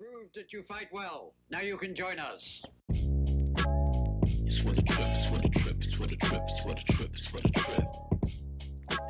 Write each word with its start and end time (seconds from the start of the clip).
proved 0.00 0.34
that 0.34 0.50
you 0.50 0.62
fight 0.62 0.88
well. 0.90 1.34
Now 1.50 1.60
you 1.60 1.76
can 1.76 1.94
join 1.94 2.18
us. 2.18 2.64
It's 2.88 4.64
what 4.64 4.78
a 4.78 4.82
trip, 4.82 5.06
it's 5.06 5.30
what 5.30 5.44
a 5.44 5.48
trip, 5.50 5.76
it's 5.82 5.98
what 6.00 6.10
a 6.10 6.16
trip, 6.16 6.42
it's 6.48 6.64
what 6.64 6.80
a 6.80 6.92
trip, 6.92 7.10
it's 7.12 7.32
what 7.34 7.44
a 7.44 7.50
trip. 7.50 7.84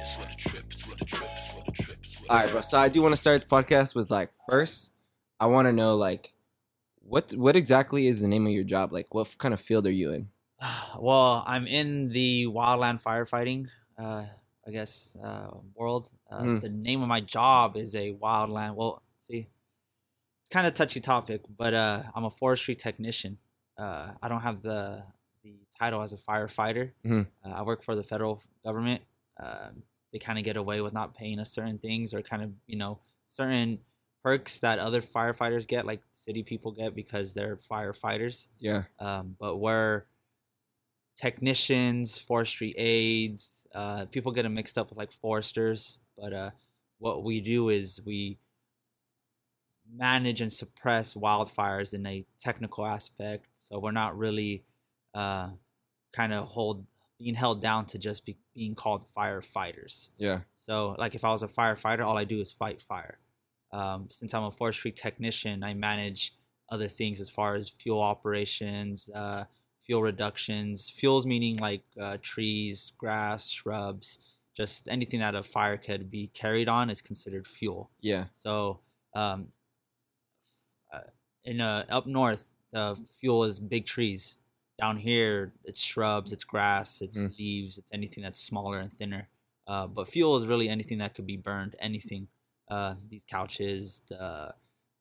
It's 0.01 0.19
what 0.19 0.31
a 0.31 0.37
trip, 0.37 0.65
it's 0.71 0.89
what 0.89 1.01
a 1.01 1.05
trip, 1.05 1.23
it's 1.23 1.55
what 1.55 1.69
a 1.69 1.73
trip, 1.73 1.99
it's 2.03 2.21
what 2.23 2.29
a 2.29 2.33
All 2.33 2.39
right, 2.39 2.51
bro. 2.51 2.61
So 2.63 2.79
I 2.81 2.89
do 2.89 3.03
want 3.03 3.13
to 3.13 3.17
start 3.21 3.43
the 3.43 3.47
podcast 3.47 3.95
with 3.95 4.11
like 4.11 4.31
first, 4.49 4.91
I 5.39 5.47
want 5.47 5.69
to 5.69 5.73
know 5.73 5.95
like 5.95 6.33
what 7.03 7.35
what 7.35 7.55
exactly 7.55 8.09
is 8.09 8.21
the 8.21 8.29
name 8.29 8.47
of 8.47 8.53
your 8.53 8.65
job? 8.65 8.93
Like 8.93 9.15
what 9.15 9.39
kind 9.39 9.55
of 9.55 9.61
field 9.61 9.87
are 9.87 9.93
you 9.93 10.13
in? 10.13 10.29
Well, 10.99 11.45
I'm 11.47 11.69
in 11.69 12.09
the 12.09 12.47
wildland 12.49 13.01
firefighting, 13.01 13.69
uh, 13.97 14.25
I 14.67 14.71
guess, 14.73 15.17
uh, 15.23 15.51
world. 15.77 16.11
Uh, 16.29 16.41
Mm. 16.41 16.61
The 16.61 16.69
name 16.69 17.01
of 17.03 17.09
my 17.09 17.21
job 17.21 17.77
is 17.77 17.95
a 17.95 18.13
wildland. 18.13 18.75
Well, 18.75 19.03
see, 19.17 19.39
it's 19.39 19.60
kind 20.51 20.67
of 20.67 20.75
touchy 20.75 21.01
topic, 21.01 21.43
but 21.57 21.75
uh, 21.75 22.03
I'm 22.15 22.25
a 22.25 22.31
forestry 22.31 22.75
technician. 22.75 23.39
Uh, 23.79 24.13
I 24.23 24.29
don't 24.29 24.41
have 24.43 24.63
the 24.63 25.05
the 25.43 25.55
title 25.79 26.03
as 26.03 26.13
a 26.13 26.17
firefighter. 26.19 26.93
Mhm. 27.05 27.27
Uh, 27.45 27.49
I 27.49 27.63
work 27.63 27.83
for 27.83 27.95
the 27.97 28.03
federal 28.03 28.43
government. 28.65 29.03
Uh, 29.43 29.71
they 30.13 30.19
kind 30.19 30.39
of 30.39 30.45
get 30.45 30.57
away 30.57 30.81
with 30.83 30.93
not 30.93 31.15
paying 31.15 31.39
us 31.41 31.51
certain 31.53 31.79
things 31.79 32.13
or 32.13 32.21
kind 32.23 32.43
of 32.43 32.51
you 32.67 32.77
know 32.77 32.99
certain 33.27 33.79
perks 34.23 34.59
that 34.61 34.79
other 34.79 35.01
firefighters 35.01 35.67
get, 35.67 35.87
like 35.87 36.03
city 36.13 36.43
people 36.43 36.73
get 36.73 36.95
because 36.95 37.33
they're 37.33 37.57
firefighters 37.57 38.49
Yeah. 38.59 38.83
um, 38.99 39.35
but 39.39 39.57
we're 39.57 40.05
technicians, 41.17 42.19
forestry 42.19 42.73
aides. 42.77 43.67
Uh, 43.75 44.07
people 44.07 44.33
get 44.33 44.43
them 44.43 44.55
mixed 44.55 44.79
up 44.79 44.89
with 44.91 44.99
like 44.99 45.13
foresters, 45.13 45.99
but 46.17 46.33
uh, 46.33 46.51
what 46.99 47.25
we 47.25 47.41
do 47.41 47.69
is 47.69 48.01
we 48.07 48.39
manage 49.95 50.41
and 50.41 50.53
suppress 50.53 51.15
wildfires 51.15 51.95
in 51.95 52.07
a 52.07 52.25
technical 52.39 52.87
aspect. 52.87 53.47
So 53.55 53.79
we're 53.79 53.91
not 53.93 54.17
really 54.17 54.65
uh, 55.15 55.51
kind 56.13 56.33
of 56.33 56.49
hold 56.49 56.87
being 57.19 57.35
held 57.35 57.61
down 57.61 57.85
to 57.85 57.99
just 57.99 58.25
be, 58.25 58.39
being 58.55 58.75
called 58.75 59.05
firefighters. 59.15 60.11
Yeah. 60.17 60.41
So, 60.55 60.97
like, 60.99 61.15
if 61.15 61.25
I 61.25 61.31
was 61.31 61.43
a 61.43 61.49
firefighter, 61.49 62.05
all 62.05 62.17
I 62.17 62.25
do 62.25 62.41
is 62.41 62.51
fight 62.51 62.81
fire. 62.81 63.19
Um, 63.73 64.09
since 64.11 64.33
I'm 64.33 64.45
a 64.45 64.51
forestry 64.51 64.91
technician, 64.91 65.63
I 65.63 65.75
manage 65.75 66.35
other 66.71 66.89
things 66.89 67.21
as 67.21 67.29
far 67.29 67.57
as 67.57 67.69
fuel 67.69 68.01
operations, 68.01 69.11
uh, 69.15 69.45
fuel 69.85 70.03
reductions. 70.03 70.89
Fuels 70.89 71.27
meaning 71.27 71.59
like 71.59 71.83
uh, 72.01 72.17
trees, 72.23 72.93
grass, 72.97 73.51
shrubs, 73.51 74.27
just 74.57 74.89
anything 74.89 75.21
that 75.21 75.35
a 75.35 75.43
fire 75.43 75.77
could 75.77 76.11
be 76.11 76.29
carried 76.29 76.69
on 76.69 76.89
is 76.89 77.03
considered 77.03 77.47
fuel. 77.47 77.91
Yeah. 78.01 78.27
So, 78.31 78.81
um, 79.15 79.49
in 81.45 81.61
uh, 81.61 81.85
up 81.89 82.07
north, 82.07 82.53
the 82.73 82.99
fuel 83.21 83.45
is 83.45 83.61
big 83.61 83.87
trees. 83.87 84.37
Down 84.81 84.97
here, 84.97 85.53
it's 85.65 85.81
shrubs, 85.81 86.33
it's 86.33 86.45
grass, 86.45 87.03
it's 87.03 87.19
Mm. 87.19 87.39
leaves, 87.39 87.77
it's 87.79 87.91
anything 87.93 88.23
that's 88.25 88.41
smaller 88.41 88.79
and 88.79 88.93
thinner. 88.93 89.29
Uh, 89.67 89.87
but 89.87 90.09
fuel 90.09 90.37
is 90.37 90.47
really 90.47 90.69
anything 90.69 90.99
that 90.99 91.15
could 91.15 91.27
be 91.27 91.37
burned. 91.37 91.77
Anything. 91.79 92.29
Uh, 92.69 92.95
these 93.09 93.25
couches, 93.25 94.03
the 94.09 94.55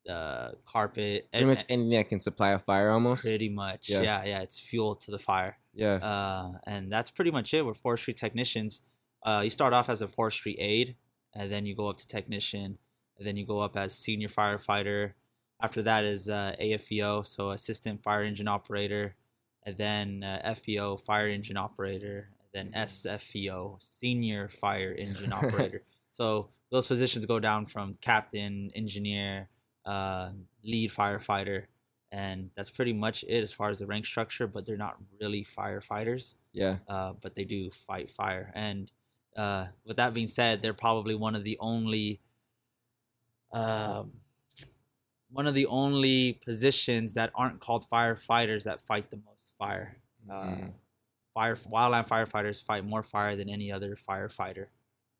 the 0.05 0.55
carpet, 0.65 1.29
Pretty 1.31 1.43
and- 1.43 1.47
much 1.47 1.65
anything 1.69 1.91
that 1.91 2.07
can 2.07 2.19
supply 2.19 2.49
a 2.49 2.57
fire 2.59 2.89
almost. 2.89 3.23
pretty 3.23 3.49
much. 3.49 3.89
Yeah. 3.89 4.01
Yeah. 4.01 4.23
yeah, 4.25 4.39
It's 4.41 4.59
fuel 4.59 4.95
to 4.95 5.11
the 5.11 5.19
fire 5.19 5.59
Yeah. 5.73 5.95
uh, 5.95 6.53
and 6.65 6.91
that's 6.91 7.11
pretty 7.11 7.29
much 7.31 7.53
it. 7.53 7.63
We're 7.65 7.73
forestry 7.75 8.13
technicians. 8.13 8.83
Uh, 9.23 9.41
you 9.43 9.49
start 9.51 9.71
off 9.73 9.87
as 9.89 10.01
a 10.01 10.07
forestry 10.07 10.53
aide, 10.57 10.95
and 11.35 11.51
then 11.51 11.65
you 11.67 11.75
go 11.75 11.89
up 11.89 11.97
to 11.97 12.07
technician, 12.07 12.79
and 13.17 13.27
then 13.27 13.35
you 13.37 13.45
go 13.45 13.59
up 13.59 13.75
as 13.77 13.93
senior 13.93 14.29
firefighter. 14.29 15.13
After 15.61 15.81
that 15.81 16.03
is 16.03 16.29
uh, 16.29 16.55
AFEO, 16.59 17.25
so 17.25 17.51
assistant 17.51 18.01
fire 18.01 18.23
engine 18.23 18.47
operator, 18.47 19.15
and 19.63 19.77
then 19.77 20.23
uh, 20.23 20.53
FEO, 20.55 20.97
fire 20.97 21.27
engine 21.27 21.57
operator, 21.57 22.29
and 22.53 22.71
then 22.73 22.81
SFEO, 22.81 23.81
senior 23.81 24.47
fire 24.47 24.95
engine 24.97 25.33
operator. 25.39 25.83
So 26.07 26.49
those 26.71 26.87
positions 26.87 27.25
go 27.25 27.39
down 27.39 27.65
from 27.65 27.97
captain, 28.01 28.71
engineer, 28.73 29.49
uh, 29.85 30.29
lead 30.63 30.91
firefighter, 30.91 31.65
and 32.11 32.49
that's 32.55 32.71
pretty 32.71 32.93
much 32.93 33.23
it 33.27 33.41
as 33.41 33.51
far 33.51 33.69
as 33.69 33.79
the 33.79 33.85
rank 33.85 34.05
structure. 34.05 34.47
But 34.47 34.65
they're 34.65 34.77
not 34.77 34.97
really 35.19 35.43
firefighters, 35.43 36.35
yeah. 36.53 36.77
uh, 36.87 37.13
but 37.21 37.35
they 37.35 37.43
do 37.43 37.69
fight 37.69 38.09
fire. 38.09 38.51
And 38.55 38.91
uh, 39.35 39.67
with 39.85 39.97
that 39.97 40.13
being 40.13 40.27
said, 40.27 40.61
they're 40.61 40.73
probably 40.73 41.15
one 41.15 41.35
of 41.35 41.43
the 41.43 41.57
only, 41.59 42.19
um, 43.51 44.13
one 45.31 45.47
of 45.47 45.53
the 45.53 45.65
only 45.67 46.33
positions 46.33 47.13
that 47.13 47.31
aren't 47.35 47.59
called 47.59 47.85
firefighters 47.91 48.63
that 48.63 48.81
fight 48.81 49.11
the 49.11 49.17
most 49.25 49.53
fire. 49.57 49.97
Uh, 50.29 50.33
Mm. 50.33 50.73
fire 51.33 51.55
wildland 51.55 52.07
firefighters 52.07 52.61
fight 52.63 52.83
more 52.85 53.03
fire 53.03 53.35
than 53.35 53.49
any 53.49 53.71
other 53.71 53.95
firefighter, 53.95 54.67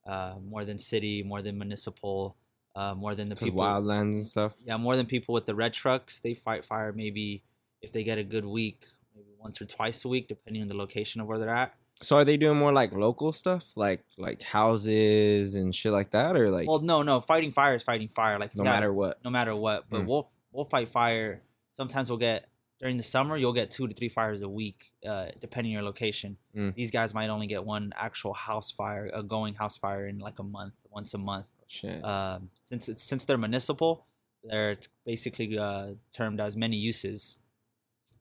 uh, 0.06 0.36
more 0.44 0.66
than 0.66 0.78
city, 0.78 1.24
more 1.24 1.42
than 1.42 1.58
municipal, 1.58 2.36
uh, 2.76 2.94
more 2.96 3.16
than 3.16 3.30
the 3.30 3.36
people. 3.36 3.60
wildlands 3.60 4.14
and 4.14 4.26
stuff. 4.26 4.58
Yeah, 4.66 4.78
more 4.78 4.96
than 4.96 5.06
people 5.06 5.34
with 5.34 5.46
the 5.46 5.56
red 5.56 5.74
trucks. 5.74 6.20
They 6.20 6.34
fight 6.34 6.66
fire 6.66 6.92
maybe 6.92 7.44
if 7.82 7.92
they 7.92 8.04
get 8.04 8.18
a 8.18 8.24
good 8.24 8.46
week, 8.46 8.86
maybe 9.16 9.30
once 9.38 9.62
or 9.62 9.66
twice 9.66 10.04
a 10.04 10.08
week, 10.10 10.28
depending 10.28 10.62
on 10.62 10.68
the 10.68 10.76
location 10.76 11.22
of 11.22 11.28
where 11.28 11.38
they're 11.40 11.56
at. 11.56 11.76
So 12.02 12.18
are 12.18 12.24
they 12.26 12.38
doing 12.38 12.58
more 12.58 12.72
like 12.72 12.94
local 12.94 13.32
stuff, 13.32 13.76
like 13.76 14.04
like 14.18 14.42
houses 14.42 15.56
and 15.56 15.74
shit 15.76 15.92
like 15.92 16.12
that, 16.12 16.36
or 16.38 16.50
like 16.50 16.68
well, 16.68 16.80
no, 16.80 17.04
no, 17.04 17.20
fighting 17.22 17.52
fire 17.52 17.76
is 17.76 17.84
fighting 17.84 18.08
fire. 18.08 18.40
Like 18.40 18.56
no 18.56 18.64
got- 18.64 18.72
matter 18.76 18.94
what? 18.94 19.24
no 19.24 19.30
matter 19.30 19.56
what. 19.56 19.90
But 19.90 20.02
Mm. 20.02 20.06
we'll 20.08 20.30
we'll 20.52 20.66
fight 20.66 20.88
fire. 20.88 21.42
Sometimes 21.72 22.10
we'll 22.10 22.18
get 22.20 22.48
during 22.80 22.96
the 22.96 23.04
summer 23.04 23.36
you'll 23.36 23.52
get 23.54 23.72
two 23.72 23.88
to 23.90 23.94
three 23.94 24.08
fires 24.08 24.42
a 24.42 24.48
week, 24.48 24.92
uh, 25.06 25.28
depending 25.42 25.72
on 25.72 25.74
your 25.74 25.84
location. 25.84 26.38
Mm. 26.56 26.74
These 26.76 26.92
guys 26.92 27.14
might 27.14 27.30
only 27.30 27.48
get 27.48 27.66
one 27.66 27.92
actual 27.98 28.34
house 28.34 28.72
fire, 28.72 29.10
a 29.14 29.22
going 29.22 29.56
house 29.56 29.78
fire 29.78 30.08
in 30.08 30.20
like 30.20 30.40
a 30.40 30.44
month, 30.44 30.76
once 30.90 31.14
a 31.14 31.18
month. 31.18 31.48
Shit. 31.68 32.04
Um, 32.06 32.50
since 32.62 32.88
it's 32.88 33.04
since 33.04 33.26
they're 33.26 33.38
municipal, 33.38 34.06
they're 34.44 34.76
basically 35.06 35.58
uh, 35.60 35.96
termed 36.14 36.40
as 36.40 36.56
many 36.56 36.78
uses. 36.78 37.40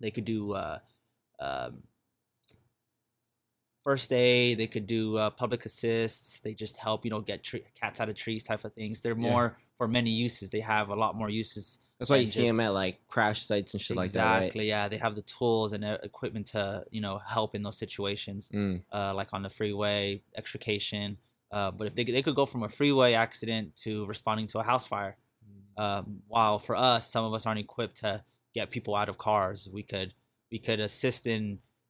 They 0.01 0.11
could 0.11 0.25
do 0.25 0.53
uh, 0.55 0.81
um, 1.39 1.85
first 3.89 4.13
aid. 4.13 4.59
They 4.59 4.67
could 4.75 4.87
do 4.87 5.03
uh, 5.17 5.31
public 5.43 5.65
assists. 5.65 6.41
They 6.45 6.53
just 6.65 6.77
help 6.87 6.99
you 7.07 7.11
know 7.13 7.21
get 7.31 7.39
tre- 7.49 7.65
cats 7.81 8.01
out 8.01 8.09
of 8.13 8.17
trees 8.25 8.43
type 8.51 8.63
of 8.67 8.73
things. 8.81 9.01
They're 9.03 9.17
Yeah. 9.19 9.31
more 9.31 9.47
for 9.79 9.87
many 9.99 10.11
uses. 10.27 10.51
They 10.51 10.61
have 10.75 10.87
a 10.97 10.99
lot 11.05 11.13
more 11.21 11.31
uses. 11.43 11.65
That's 11.99 12.11
why 12.11 12.17
you 12.17 12.29
and 12.29 12.29
see 12.37 12.47
them 12.47 12.61
at 12.67 12.75
like 12.83 12.97
crash 13.15 13.41
sites 13.51 13.71
and 13.75 13.81
shit 13.85 13.97
like 13.97 14.13
that, 14.13 14.25
right? 14.25 14.37
exactly. 14.43 14.69
Yeah, 14.69 14.85
they 14.93 14.99
have 15.07 15.15
the 15.21 15.27
tools 15.39 15.73
and 15.75 15.83
uh, 15.85 15.99
equipment 16.11 16.47
to 16.55 16.63
you 16.97 17.01
know 17.01 17.17
help 17.37 17.51
in 17.57 17.63
those 17.67 17.79
situations 17.85 18.51
Mm. 18.55 18.83
uh, 18.93 19.13
like 19.21 19.31
on 19.37 19.43
the 19.47 19.51
freeway, 19.59 20.21
extrication. 20.41 21.17
Uh, 21.57 21.71
but 21.77 21.87
if 21.89 21.95
they, 21.97 22.05
they 22.05 22.23
could 22.27 22.35
go 22.43 22.47
from 22.53 22.63
a 22.63 22.69
freeway 22.69 23.11
accident 23.15 23.67
to 23.85 24.05
responding 24.15 24.47
to 24.53 24.57
a 24.59 24.67
house 24.73 24.87
fire, 24.87 25.15
um, 25.85 26.05
while 26.29 26.59
for 26.67 26.77
us, 26.77 27.03
some 27.15 27.25
of 27.25 27.33
us 27.37 27.47
aren't 27.47 27.61
equipped 27.69 27.97
to 28.05 28.23
get 28.55 28.71
people 28.71 28.95
out 29.01 29.09
of 29.09 29.17
cars. 29.17 29.59
We 29.79 29.83
could 29.93 30.11
we 30.53 30.59
could 30.67 30.81
assist 30.89 31.27
in 31.27 31.43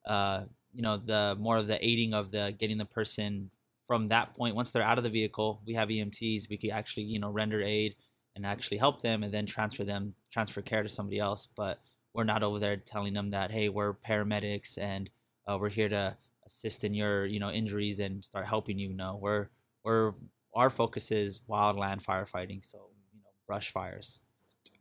uh, 0.07 0.43
you 0.79 0.83
know 0.83 0.97
the 0.97 1.37
more 1.41 1.57
of 1.57 1.67
the 1.67 1.85
aiding 1.85 2.15
of 2.15 2.31
the 2.31 2.55
getting 2.57 2.79
the 2.79 2.85
person 2.85 3.51
from 3.85 4.07
that 4.09 4.37
point 4.37 4.55
once 4.55 4.71
they're 4.71 4.85
out 4.85 4.97
of 4.97 5.03
the 5.03 5.11
vehicle. 5.11 5.61
We 5.67 5.75
have 5.75 5.89
EMTs. 5.89 6.49
We 6.49 6.57
could 6.57 6.71
actually 6.71 7.03
you 7.03 7.19
know 7.19 7.31
render 7.31 7.61
aid 7.61 7.97
and 8.37 8.47
actually 8.47 8.77
help 8.77 9.03
them 9.03 9.25
and 9.25 9.35
then 9.35 9.45
transfer 9.45 9.83
them 9.83 10.15
transfer 10.31 10.63
care 10.63 10.85
to 10.85 10.89
somebody 10.89 11.19
else. 11.19 11.49
But 11.49 11.81
we're 12.15 12.23
not 12.23 12.45
over 12.45 12.61
there 12.61 12.77
telling 12.77 13.13
them 13.13 13.31
that 13.31 13.51
hey 13.51 13.69
we're 13.69 13.93
paramedics 13.93 14.79
and 14.79 15.11
uh, 15.49 15.59
we're 15.61 15.69
here 15.69 15.89
to 15.89 16.17
assist 16.47 16.85
in 16.85 16.95
your 16.95 17.27
you 17.27 17.41
know 17.41 17.51
injuries 17.51 17.99
and 17.99 18.25
start 18.25 18.47
helping 18.47 18.79
you. 18.79 18.95
No, 18.95 19.19
we're 19.21 19.49
we're 19.83 20.13
our 20.55 20.71
focus 20.71 21.11
is 21.11 21.43
wildland 21.51 22.05
firefighting, 22.05 22.65
so 22.65 22.79
you 23.13 23.19
know 23.19 23.31
brush 23.49 23.73
fires. 23.73 24.21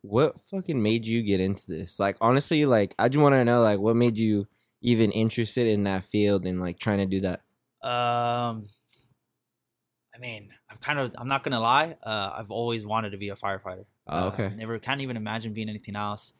What 0.01 0.39
fucking 0.41 0.79
made 0.79 1.07
you 1.07 1.23
get 1.23 1.39
into 1.39 1.71
this? 1.71 1.99
Like 1.99 2.17
honestly, 2.21 2.67
like 2.67 2.93
I 2.99 3.09
just 3.09 3.19
want 3.19 3.33
to 3.33 3.43
know, 3.43 3.61
like 3.63 3.79
what 3.79 3.95
made 3.95 4.19
you 4.19 4.47
even 4.81 5.11
interested 5.11 5.67
in 5.67 5.83
that 5.83 6.03
field 6.03 6.45
and 6.45 6.59
like 6.59 6.79
trying 6.79 6.99
to 6.99 7.05
do 7.05 7.21
that? 7.21 7.41
Um, 7.81 8.67
I 10.15 10.19
mean, 10.19 10.53
I've 10.69 10.79
kind 10.81 10.99
of 10.99 11.13
I'm 11.17 11.27
not 11.27 11.43
gonna 11.43 11.59
lie, 11.59 11.97
uh, 12.03 12.31
I've 12.35 12.51
always 12.51 12.85
wanted 12.85 13.11
to 13.11 13.17
be 13.17 13.29
a 13.29 13.35
firefighter. 13.35 13.85
Oh, 14.07 14.27
Uh, 14.27 14.27
okay. 14.27 14.53
never 14.55 14.79
can't 14.79 15.01
even 15.01 15.17
imagine 15.17 15.53
being 15.53 15.69
anything 15.69 15.95
else. 15.95 16.33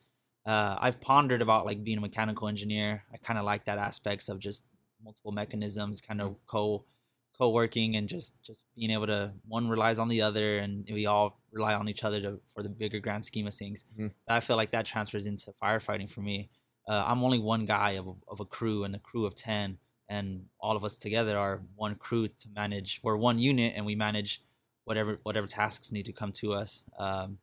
Uh, 0.46 0.78
I've 0.80 1.02
pondered 1.02 1.42
about 1.42 1.66
like 1.66 1.84
being 1.84 1.98
a 1.98 2.02
mechanical 2.02 2.48
engineer. 2.48 3.04
I 3.14 3.18
kind 3.18 3.38
of 3.38 3.46
like 3.46 3.66
that 3.66 3.78
aspects 3.78 4.30
of 4.30 4.40
just 4.40 4.66
multiple 5.04 5.32
mechanisms, 5.32 6.02
kind 6.02 6.22
of 6.22 6.38
co 6.48 6.86
co-working 7.34 7.96
and 7.96 8.10
just 8.10 8.42
just 8.42 8.66
being 8.76 8.90
able 8.90 9.06
to 9.06 9.34
one 9.46 9.68
relies 9.70 10.00
on 10.00 10.08
the 10.08 10.22
other 10.24 10.58
and 10.58 10.88
we 10.92 11.06
all 11.06 11.40
rely 11.52 11.76
on 11.76 11.88
each 11.88 12.04
other 12.04 12.20
to, 12.20 12.42
for 12.48 12.64
the 12.64 12.70
bigger 12.70 13.00
grand 13.00 13.24
scheme 13.24 13.46
of 13.46 13.54
things 13.54 13.86
Mhm. 13.96 14.14
i 14.28 14.40
feel 14.40 14.56
like 14.58 14.72
that 14.72 14.88
transfers 14.88 15.28
into 15.28 15.52
firefighting 15.62 16.10
for 16.10 16.22
me 16.22 16.50
uh, 16.88 17.04
i'm 17.08 17.24
only 17.24 17.40
one 17.40 17.66
guy 17.66 17.92
of 17.92 18.08
a, 18.08 18.14
of 18.28 18.40
a 18.40 18.46
crew 18.46 18.84
and 18.84 18.96
a 18.96 19.00
crew 19.00 19.26
of 19.26 19.36
10 19.36 19.78
and 20.10 20.48
all 20.60 20.76
of 20.76 20.84
us 20.84 20.98
together 20.98 21.38
are 21.38 21.62
one 21.76 21.96
crew 21.96 22.28
to 22.28 22.50
manage 22.56 23.00
we're 23.04 23.18
one 23.18 23.40
unit 23.40 23.74
and 23.76 23.86
we 23.86 23.96
manage 23.96 24.42
whatever 24.86 25.20
whatever 25.24 25.48
tasks 25.48 25.92
need 25.92 26.06
to 26.06 26.14
come 26.14 26.32
to 26.32 26.54
us 26.54 26.90
um, 26.98 27.40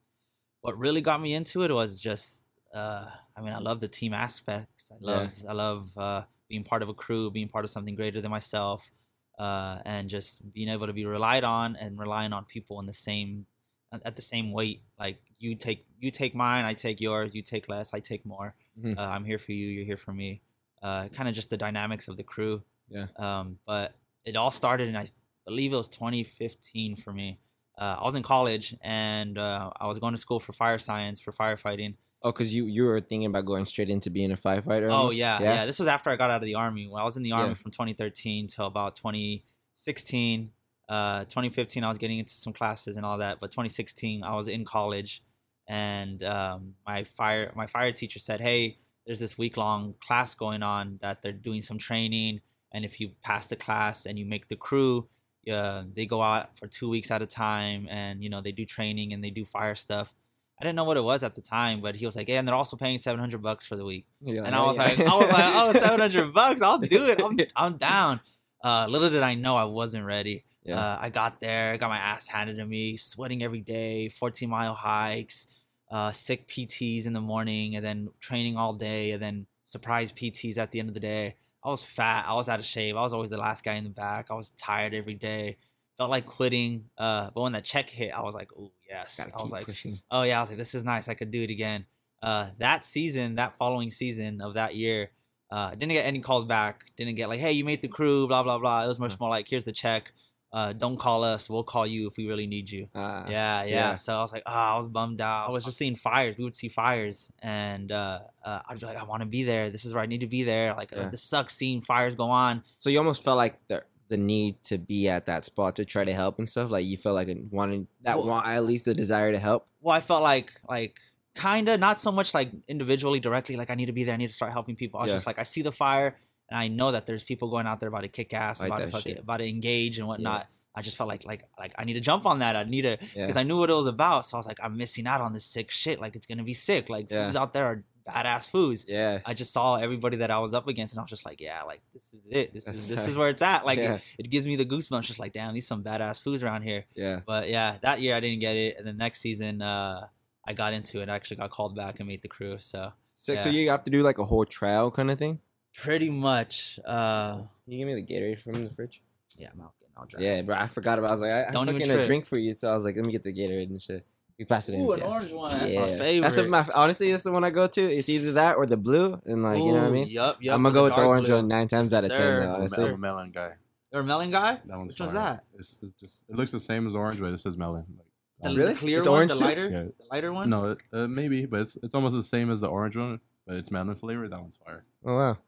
what 0.60 0.78
really 0.78 1.00
got 1.00 1.20
me 1.20 1.34
into 1.34 1.62
it 1.62 1.70
was 1.72 2.00
just 2.00 2.44
uh 2.74 3.06
I 3.36 3.40
mean 3.40 3.52
I 3.52 3.58
love 3.58 3.80
the 3.80 3.88
team 3.88 4.12
aspects. 4.14 4.90
I 4.92 4.96
Yeah. 4.98 5.28
love 5.28 5.44
I 5.48 5.52
love 5.52 5.96
uh 5.96 6.24
being 6.48 6.64
part 6.64 6.82
of 6.82 6.88
a 6.88 6.94
crew, 6.94 7.30
being 7.30 7.48
part 7.48 7.64
of 7.64 7.70
something 7.70 7.94
greater 7.94 8.20
than 8.20 8.30
myself, 8.30 8.92
uh 9.38 9.80
and 9.84 10.08
just 10.08 10.52
being 10.52 10.68
able 10.68 10.86
to 10.86 10.92
be 10.92 11.04
relied 11.04 11.44
on 11.44 11.76
and 11.76 11.98
relying 11.98 12.32
on 12.32 12.44
people 12.44 12.80
in 12.80 12.86
the 12.86 12.92
same 12.92 13.46
at 13.92 14.04
at 14.06 14.16
the 14.16 14.22
same 14.22 14.52
weight. 14.52 14.82
Like 14.98 15.20
you 15.38 15.54
take 15.54 15.86
you 15.98 16.10
take 16.10 16.34
mine, 16.34 16.64
I 16.64 16.74
take 16.74 17.00
yours, 17.00 17.34
you 17.34 17.42
take 17.42 17.68
less, 17.68 17.92
I 17.94 18.00
take 18.00 18.24
more. 18.24 18.54
Mhm. 18.78 18.98
Uh, 18.98 19.02
I'm 19.02 19.24
here 19.24 19.38
for 19.38 19.52
you, 19.52 19.66
you're 19.68 19.84
here 19.84 19.96
for 19.96 20.12
me. 20.12 20.42
Uh 20.82 21.08
kind 21.08 21.28
of 21.28 21.34
just 21.34 21.50
the 21.50 21.56
dynamics 21.56 22.08
of 22.08 22.16
the 22.16 22.22
crew. 22.24 22.62
Yeah. 22.88 23.06
Um 23.16 23.58
but 23.66 23.94
it 24.24 24.36
all 24.36 24.50
started 24.50 24.88
in 24.88 24.96
I 24.96 25.06
believe 25.46 25.72
it 25.72 25.76
was 25.76 25.88
2015 25.88 26.96
for 26.96 27.12
me 27.12 27.38
uh, 27.76 27.96
I 28.00 28.04
was 28.04 28.14
in 28.14 28.22
college 28.22 28.74
and 28.82 29.36
uh, 29.36 29.70
I 29.80 29.86
was 29.88 29.98
going 29.98 30.14
to 30.14 30.18
school 30.18 30.38
for 30.38 30.52
fire 30.52 30.78
science 30.78 31.20
for 31.20 31.32
firefighting. 31.32 31.94
Oh, 32.22 32.30
because 32.32 32.54
you 32.54 32.66
you 32.66 32.84
were 32.84 33.00
thinking 33.00 33.26
about 33.26 33.44
going 33.46 33.64
straight 33.64 33.90
into 33.90 34.10
being 34.10 34.30
a 34.30 34.36
firefighter. 34.36 34.88
Oh 34.90 34.94
almost? 34.94 35.16
yeah, 35.16 35.40
yeah, 35.42 35.66
This 35.66 35.78
was 35.80 35.88
after 35.88 36.08
I 36.10 36.16
got 36.16 36.30
out 36.30 36.36
of 36.40 36.46
the 36.46 36.54
army. 36.54 36.86
When 36.88 37.00
I 37.02 37.04
was 37.04 37.16
in 37.16 37.24
the 37.24 37.32
army 37.32 37.48
Yeah. 37.48 37.54
from 37.54 37.72
2013 37.72 38.46
till 38.46 38.66
about 38.66 38.94
2016. 38.96 40.52
Uh, 40.88 41.24
2015 41.24 41.82
I 41.82 41.88
was 41.88 41.98
getting 41.98 42.18
into 42.18 42.32
some 42.34 42.52
classes 42.52 42.96
and 42.96 43.04
all 43.06 43.18
that, 43.18 43.40
but 43.40 43.50
2016 43.50 44.22
I 44.22 44.34
was 44.34 44.48
in 44.48 44.64
college, 44.64 45.22
and 45.66 46.22
um, 46.24 46.74
my 46.86 47.04
fire 47.04 47.52
my 47.54 47.66
fire 47.66 47.92
teacher 47.92 48.18
said, 48.18 48.40
"Hey, 48.40 48.78
there's 49.06 49.20
this 49.20 49.38
week 49.38 49.56
long 49.56 49.94
class 50.00 50.34
going 50.34 50.62
on 50.62 50.98
that 51.02 51.22
they're 51.22 51.32
doing 51.32 51.62
some 51.62 51.78
training, 51.78 52.40
and 52.72 52.84
if 52.84 53.00
you 53.00 53.10
pass 53.22 53.46
the 53.46 53.56
class 53.56 54.06
and 54.06 54.18
you 54.18 54.24
make 54.26 54.48
the 54.48 54.56
crew, 54.56 55.08
uh, 55.50 55.82
they 55.92 56.06
go 56.06 56.22
out 56.22 56.56
for 56.58 56.66
two 56.66 56.88
weeks 56.88 57.10
at 57.10 57.22
a 57.22 57.26
time, 57.26 57.86
and 57.90 58.22
you 58.22 58.30
know 58.30 58.40
they 58.40 58.52
do 58.52 58.64
training 58.64 59.12
and 59.12 59.22
they 59.22 59.30
do 59.30 59.44
fire 59.44 59.74
stuff." 59.74 60.14
I 60.60 60.62
didn't 60.62 60.76
know 60.76 60.84
what 60.84 60.96
it 60.96 61.02
was 61.02 61.24
at 61.24 61.34
the 61.34 61.42
time, 61.42 61.80
but 61.80 61.96
he 61.96 62.06
was 62.06 62.14
like, 62.14 62.28
"Yeah, 62.28 62.38
and 62.38 62.46
they're 62.46 62.54
also 62.54 62.76
paying 62.76 62.98
700 62.98 63.42
bucks 63.42 63.66
for 63.66 63.74
the 63.76 63.84
week." 63.84 64.06
You're 64.20 64.44
And 64.44 64.54
"Oh, 64.54 64.64
I 64.64 64.66
was 64.66 64.76
yeah." 64.76 64.84
like, 64.84 65.00
I 65.00 65.16
was 65.16 65.30
like, 65.30 65.44
oh, 65.46 65.72
700 65.72 66.32
bucks, 66.32 66.62
I'll 66.62 66.78
do 66.78 67.06
it. 67.06 67.20
I'm, 67.20 67.38
I'm 67.56 67.76
down. 67.76 68.20
Uh, 68.62 68.86
little 68.88 69.10
did 69.10 69.22
I 69.22 69.34
know 69.34 69.56
I 69.56 69.64
wasn't 69.64 70.06
ready. 70.06 70.44
Yeah. 70.62 70.78
Uh, 70.78 70.98
I 71.00 71.10
got 71.10 71.40
there, 71.40 71.76
got 71.76 71.90
my 71.90 71.98
ass 71.98 72.28
handed 72.28 72.56
to 72.56 72.64
me, 72.64 72.96
sweating 72.96 73.42
every 73.42 73.60
day, 73.60 74.08
14 74.08 74.48
mile 74.48 74.72
hikes, 74.74 75.48
uh, 75.94 76.10
sick 76.10 76.48
PTs 76.48 77.06
in 77.06 77.12
the 77.12 77.20
morning, 77.20 77.76
and 77.76 77.84
then 77.84 78.08
training 78.18 78.56
all 78.56 78.72
day, 78.72 79.12
and 79.12 79.22
then 79.22 79.46
surprise 79.62 80.10
PTs 80.10 80.58
at 80.58 80.72
the 80.72 80.80
end 80.80 80.88
of 80.88 80.94
the 80.94 81.00
day. 81.00 81.36
I 81.62 81.68
was 81.68 81.84
fat. 81.84 82.24
I 82.26 82.34
was 82.34 82.48
out 82.48 82.58
of 82.58 82.64
shape. 82.64 82.96
I 82.96 83.02
was 83.02 83.12
always 83.12 83.30
the 83.30 83.38
last 83.38 83.64
guy 83.64 83.74
in 83.74 83.84
the 83.84 83.90
back. 83.90 84.26
I 84.28 84.34
was 84.34 84.50
tired 84.50 84.92
every 84.92 85.14
day. 85.14 85.56
Felt 85.96 86.10
like 86.10 86.26
quitting. 86.26 86.86
Uh, 86.98 87.30
but 87.32 87.42
when 87.42 87.52
that 87.52 87.62
check 87.62 87.88
hit, 87.88 88.10
I 88.12 88.22
was 88.22 88.34
like, 88.34 88.50
oh, 88.58 88.72
yes. 88.90 89.18
Gotta 89.18 89.38
I 89.38 89.42
was 89.42 89.52
like, 89.52 89.66
pushing. 89.66 90.00
oh 90.10 90.24
yeah, 90.24 90.38
I 90.38 90.40
was 90.40 90.48
like, 90.50 90.58
this 90.58 90.74
is 90.74 90.82
nice. 90.82 91.08
I 91.08 91.14
could 91.14 91.30
do 91.30 91.42
it 91.42 91.50
again. 91.50 91.86
Uh, 92.20 92.48
that 92.58 92.84
season, 92.84 93.36
that 93.36 93.56
following 93.56 93.88
season 93.88 94.40
of 94.40 94.54
that 94.54 94.74
year, 94.74 95.12
uh, 95.52 95.70
didn't 95.70 95.92
get 95.92 96.06
any 96.06 96.18
calls 96.18 96.44
back. 96.44 96.86
Didn't 96.96 97.14
get 97.14 97.28
like, 97.28 97.38
hey, 97.38 97.52
you 97.52 97.64
made 97.64 97.82
the 97.82 97.88
crew, 97.88 98.26
blah 98.26 98.42
blah 98.42 98.58
blah. 98.58 98.82
It 98.82 98.88
was 98.88 98.98
much 98.98 99.20
more 99.20 99.28
like, 99.30 99.48
here's 99.48 99.62
the 99.62 99.70
check. 99.70 100.12
Uh, 100.54 100.72
don't 100.72 100.98
call 101.00 101.24
us. 101.24 101.50
We'll 101.50 101.64
call 101.64 101.84
you 101.84 102.06
if 102.06 102.16
we 102.16 102.28
really 102.28 102.46
need 102.46 102.70
you. 102.70 102.88
Ah, 102.94 103.24
yeah, 103.28 103.64
yeah, 103.64 103.74
yeah. 103.74 103.94
So 103.96 104.16
I 104.16 104.20
was 104.20 104.32
like, 104.32 104.44
oh, 104.46 104.52
I 104.52 104.76
was 104.76 104.86
bummed 104.86 105.20
out. 105.20 105.48
I 105.48 105.52
was 105.52 105.64
just 105.64 105.76
seeing 105.76 105.96
fires. 105.96 106.38
We 106.38 106.44
would 106.44 106.54
see 106.54 106.68
fires, 106.68 107.32
and 107.42 107.90
uh, 107.90 108.20
uh, 108.44 108.60
I'd 108.68 108.78
be 108.78 108.86
like, 108.86 108.96
I 108.96 109.02
want 109.02 109.22
to 109.22 109.26
be 109.28 109.42
there. 109.42 109.68
This 109.68 109.84
is 109.84 109.92
where 109.92 110.02
I 110.02 110.06
need 110.06 110.20
to 110.20 110.28
be 110.28 110.44
there. 110.44 110.72
Like, 110.74 110.92
uh, 110.92 111.00
Yeah. 111.00 111.08
this 111.08 111.24
sucks 111.24 111.56
seeing 111.56 111.80
fires 111.80 112.14
go 112.14 112.30
on. 112.30 112.62
So 112.78 112.88
you 112.88 112.98
almost 112.98 113.24
felt 113.24 113.36
like 113.36 113.56
the 113.68 113.82
the 114.08 114.16
need 114.18 114.62
to 114.70 114.78
be 114.78 115.08
at 115.08 115.24
that 115.26 115.44
spot 115.46 115.74
to 115.76 115.84
try 115.84 116.04
to 116.04 116.12
help 116.14 116.38
and 116.38 116.46
stuff. 116.48 116.70
Like 116.70 116.84
you 116.84 116.96
felt 116.98 117.16
like 117.16 117.26
it 117.28 117.38
wanting 117.50 117.88
that 118.02 118.18
Well- 118.18 118.26
want 118.28 118.46
at 118.46 118.62
least 118.64 118.84
the 118.84 118.94
desire 118.94 119.32
to 119.32 119.38
help. 119.40 119.66
well, 119.80 119.96
I 119.96 120.00
felt 120.00 120.22
like 120.22 120.52
like 120.68 120.98
kind 121.34 121.68
of 121.68 121.80
not 121.80 121.98
so 121.98 122.12
much 122.12 122.32
like 122.32 122.50
individually 122.68 123.18
directly 123.18 123.56
like 123.56 123.70
I 123.70 123.74
need 123.74 123.86
to 123.86 123.92
be 123.92 124.04
there. 124.04 124.14
I 124.14 124.18
need 124.18 124.28
to 124.28 124.34
start 124.34 124.52
helping 124.52 124.76
people. 124.76 125.00
I 125.00 125.02
was 125.04 125.10
Yeah. 125.10 125.16
just 125.16 125.26
like 125.26 125.38
I 125.40 125.42
see 125.42 125.62
the 125.62 125.72
fire 125.72 126.14
and 126.54 126.62
I 126.64 126.68
know 126.68 126.92
that 126.92 127.04
there's 127.06 127.24
people 127.24 127.48
going 127.50 127.66
out 127.66 127.80
there 127.80 127.88
about 127.88 128.02
to 128.02 128.08
kick 128.08 128.32
ass, 128.32 128.60
Like 128.60 128.68
about 128.70 128.80
to 128.82 128.88
fucking, 128.88 129.12
shit. 129.14 129.22
about 129.22 129.38
to 129.38 129.48
engage 129.48 129.98
and 129.98 130.06
whatnot. 130.06 130.46
I 130.76 130.82
just 130.82 130.96
felt 130.96 131.08
like 131.08 131.24
like 131.26 131.42
like 131.58 131.72
I 131.78 131.84
need 131.84 131.94
to 131.94 132.00
jump 132.10 132.26
on 132.26 132.38
that. 132.40 132.54
I 132.56 132.64
need 132.64 132.82
to 132.82 132.96
Yeah. 133.14 133.26
because 133.26 133.36
I 133.36 133.44
knew 133.44 133.58
what 133.58 133.70
it 133.70 133.74
was 133.82 133.86
about. 133.86 134.26
So 134.26 134.36
I 134.36 134.38
was 134.38 134.46
like, 134.46 134.58
I'm 134.62 134.76
missing 134.76 135.06
out 135.06 135.20
on 135.20 135.32
this 135.32 135.44
sick 135.44 135.70
shit. 135.70 136.00
Like 136.00 136.14
it's 136.16 136.26
gonna 136.26 136.42
be 136.44 136.54
sick. 136.54 136.88
Like 136.88 137.10
Yeah. 137.10 137.24
foods 137.26 137.36
out 137.36 137.52
there 137.52 137.66
are 137.66 137.84
badass 138.08 138.50
foods. 138.50 138.84
Yeah. 138.88 139.20
I 139.24 139.32
just 139.34 139.52
saw 139.52 139.76
everybody 139.76 140.16
that 140.18 140.30
I 140.30 140.38
was 140.38 140.52
up 140.52 140.66
against, 140.68 140.92
and 140.94 140.98
I 141.00 141.02
was 141.04 141.10
just 141.10 141.24
like, 141.24 141.40
yeah, 141.40 141.62
like 141.62 141.80
this 141.92 142.12
is 142.12 142.26
it. 142.30 142.52
This 142.52 142.66
is 142.68 142.88
this 142.88 143.06
is 143.08 143.16
where 143.16 143.30
it's 143.30 143.40
at. 143.42 143.64
Like 143.70 143.78
Yeah. 143.78 143.94
it, 143.94 144.02
it 144.24 144.30
gives 144.30 144.46
me 144.46 144.56
the 144.56 144.66
goosebumps. 144.66 145.02
Just 145.12 145.20
like 145.20 145.32
damn, 145.32 145.54
these 145.54 145.66
some 145.66 145.82
badass 145.84 146.20
foods 146.22 146.42
around 146.42 146.62
here. 146.62 146.84
Yeah. 146.94 147.20
But 147.24 147.48
yeah, 147.48 147.78
that 147.82 148.00
year 148.00 148.14
I 148.16 148.20
didn't 148.20 148.40
get 148.40 148.56
it, 148.56 148.76
and 148.78 148.86
the 148.86 148.92
next 149.04 149.20
season 149.20 149.62
uh, 149.62 150.08
I 150.46 150.52
got 150.54 150.72
into 150.72 151.00
it. 151.00 151.08
I 151.08 151.14
actually 151.14 151.36
got 151.38 151.50
called 151.50 151.74
back 151.76 152.00
and 152.00 152.08
made 152.08 152.22
the 152.22 152.28
crew. 152.36 152.56
So 152.58 152.92
So, 153.14 153.36
so 153.38 153.48
you 153.48 153.70
have 153.70 153.84
to 153.84 153.90
do 153.96 154.02
like 154.02 154.18
a 154.18 154.24
whole 154.24 154.44
trial 154.44 154.90
kind 154.90 155.08
of 155.12 155.18
thing. 155.20 155.38
Pretty 155.74 156.10
much, 156.10 156.78
uh, 156.84 157.34
Can 157.36 157.46
you 157.66 157.78
give 157.78 157.86
me 157.88 157.94
the 157.94 158.02
Gatorade 158.02 158.38
from 158.38 158.64
the 158.64 158.70
fridge? 158.70 159.02
yeah, 159.38 159.48
mouth 159.56 159.74
getting 159.78 159.94
all 159.96 160.06
dry. 160.06 160.20
Yeah, 160.20 160.42
bro. 160.42 160.56
I 160.56 160.66
forgot 160.66 160.98
about. 160.98 161.10
I 161.10 161.12
was 161.12 161.20
like, 161.20 161.32
I, 161.32 161.50
Don't 161.50 161.68
I'm 161.68 161.76
even 161.76 161.88
fucking 161.88 162.00
a 162.00 162.04
drink 162.04 162.24
for 162.24 162.38
you, 162.38 162.54
so 162.54 162.70
I 162.70 162.74
was 162.74 162.84
like, 162.84 162.96
let 162.96 163.04
me 163.04 163.12
get 163.12 163.22
the 163.22 163.32
Gatorade 163.32 163.70
and 163.70 163.80
shit. 163.80 164.06
You 164.38 164.46
pass 164.46 164.68
it 164.68 164.74
in. 164.74 164.80
Ooh, 164.80 164.92
an 164.92 164.98
yeah. 165.00 165.06
orange 165.06 165.32
one. 165.32 165.50
That's 165.50 165.72
yeah. 165.72 165.80
my 165.80 165.86
favorite. 165.86 166.30
That's 166.34 166.48
my 166.48 166.64
honestly, 166.74 167.10
that's 167.10 167.22
the 167.22 167.30
one 167.30 167.44
I 167.44 167.50
go 167.50 167.66
to. 167.68 167.92
It's 167.92 168.08
either 168.08 168.32
that 168.32 168.56
or 168.56 168.66
the 168.66 168.76
blue, 168.76 169.20
and 169.26 169.42
like 169.44 169.58
you 169.58 169.72
know 169.72 169.82
what 169.82 169.84
I 169.84 169.90
mean. 169.90 170.08
Yup, 170.08 170.38
yup. 170.40 170.56
I'm 170.56 170.62
gonna 170.62 170.74
go 170.74 170.84
with 170.84 170.96
the 170.96 171.04
orange 171.04 171.28
blue. 171.28 171.36
one 171.36 171.48
nine 171.48 171.68
times 171.68 171.92
Yes, 171.92 172.04
out 172.04 172.10
of 172.10 172.16
sir. 172.16 172.40
ten. 172.40 172.40
Though, 172.48 172.54
I'm 172.54 172.60
honestly, 172.60 172.84
I'm 172.84 172.94
a 172.94 172.98
melon 172.98 173.30
guy. 173.30 173.52
You're 173.92 174.02
a 174.02 174.04
melon 174.04 174.32
guy. 174.32 174.58
That 174.64 174.76
one's 174.76 174.90
Which 174.90 175.00
one's 175.00 175.12
that? 175.12 175.44
It's, 175.54 175.78
it's 175.80 175.94
just 175.94 176.24
it 176.28 176.34
looks 176.34 176.50
the 176.50 176.58
same 176.58 176.88
as 176.88 176.96
orange, 176.96 177.20
but 177.20 177.32
it 177.32 177.38
says 177.38 177.56
melon. 177.56 177.84
Like, 177.96 178.06
The, 178.40 178.48
um, 178.48 178.54
the 178.56 178.60
Really? 178.62 178.74
clear 178.74 178.98
It's 178.98 179.08
one, 179.08 179.16
orange 179.18 179.32
the 179.32 179.38
lighter, 179.38 179.68
Yeah. 179.68 179.82
the 179.82 180.04
lighter 180.10 180.32
one. 180.32 180.50
No, 180.50 180.76
uh, 180.92 181.06
maybe, 181.06 181.46
but 181.46 181.60
it's 181.60 181.78
it's 181.80 181.94
almost 181.94 182.16
the 182.16 182.22
same 182.24 182.50
as 182.50 182.60
the 182.60 182.66
orange 182.66 182.96
one, 182.96 183.20
but 183.46 183.54
it's 183.54 183.70
melon 183.70 183.94
flavor. 183.94 184.28
That 184.28 184.40
one's 184.40 184.56
fire. 184.56 184.84
Oh 185.04 185.16
wow. 185.16 185.38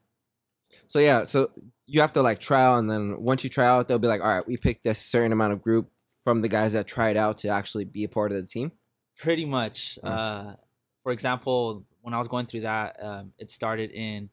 So 0.87 0.99
yeah, 0.99 1.25
so 1.25 1.51
you 1.85 2.01
have 2.01 2.13
to 2.13 2.21
like 2.21 2.39
trial, 2.39 2.77
and 2.77 2.89
then 2.89 3.15
once 3.19 3.43
you 3.43 3.49
try 3.49 3.65
out, 3.65 3.87
they'll 3.87 3.99
be 3.99 4.07
like, 4.07 4.21
all 4.21 4.35
right, 4.35 4.47
we 4.47 4.57
picked 4.57 4.85
a 4.85 4.93
certain 4.93 5.31
amount 5.31 5.53
of 5.53 5.61
group 5.61 5.89
from 6.23 6.41
the 6.41 6.49
guys 6.49 6.73
that 6.73 6.87
tried 6.87 7.15
out 7.15 7.37
to 7.39 7.47
actually 7.47 7.85
be 7.85 8.03
a 8.03 8.09
part 8.09 8.31
of 8.31 8.37
the 8.37 8.45
team. 8.45 8.71
Pretty 9.17 9.45
much. 9.45 9.97
Uh. 10.03 10.07
Uh, 10.07 10.55
for 11.03 11.11
example, 11.11 11.85
when 12.01 12.13
I 12.13 12.19
was 12.19 12.27
going 12.27 12.45
through 12.45 12.61
that, 12.61 12.97
um, 13.01 13.31
it 13.37 13.49
started 13.49 13.91
in, 13.91 14.29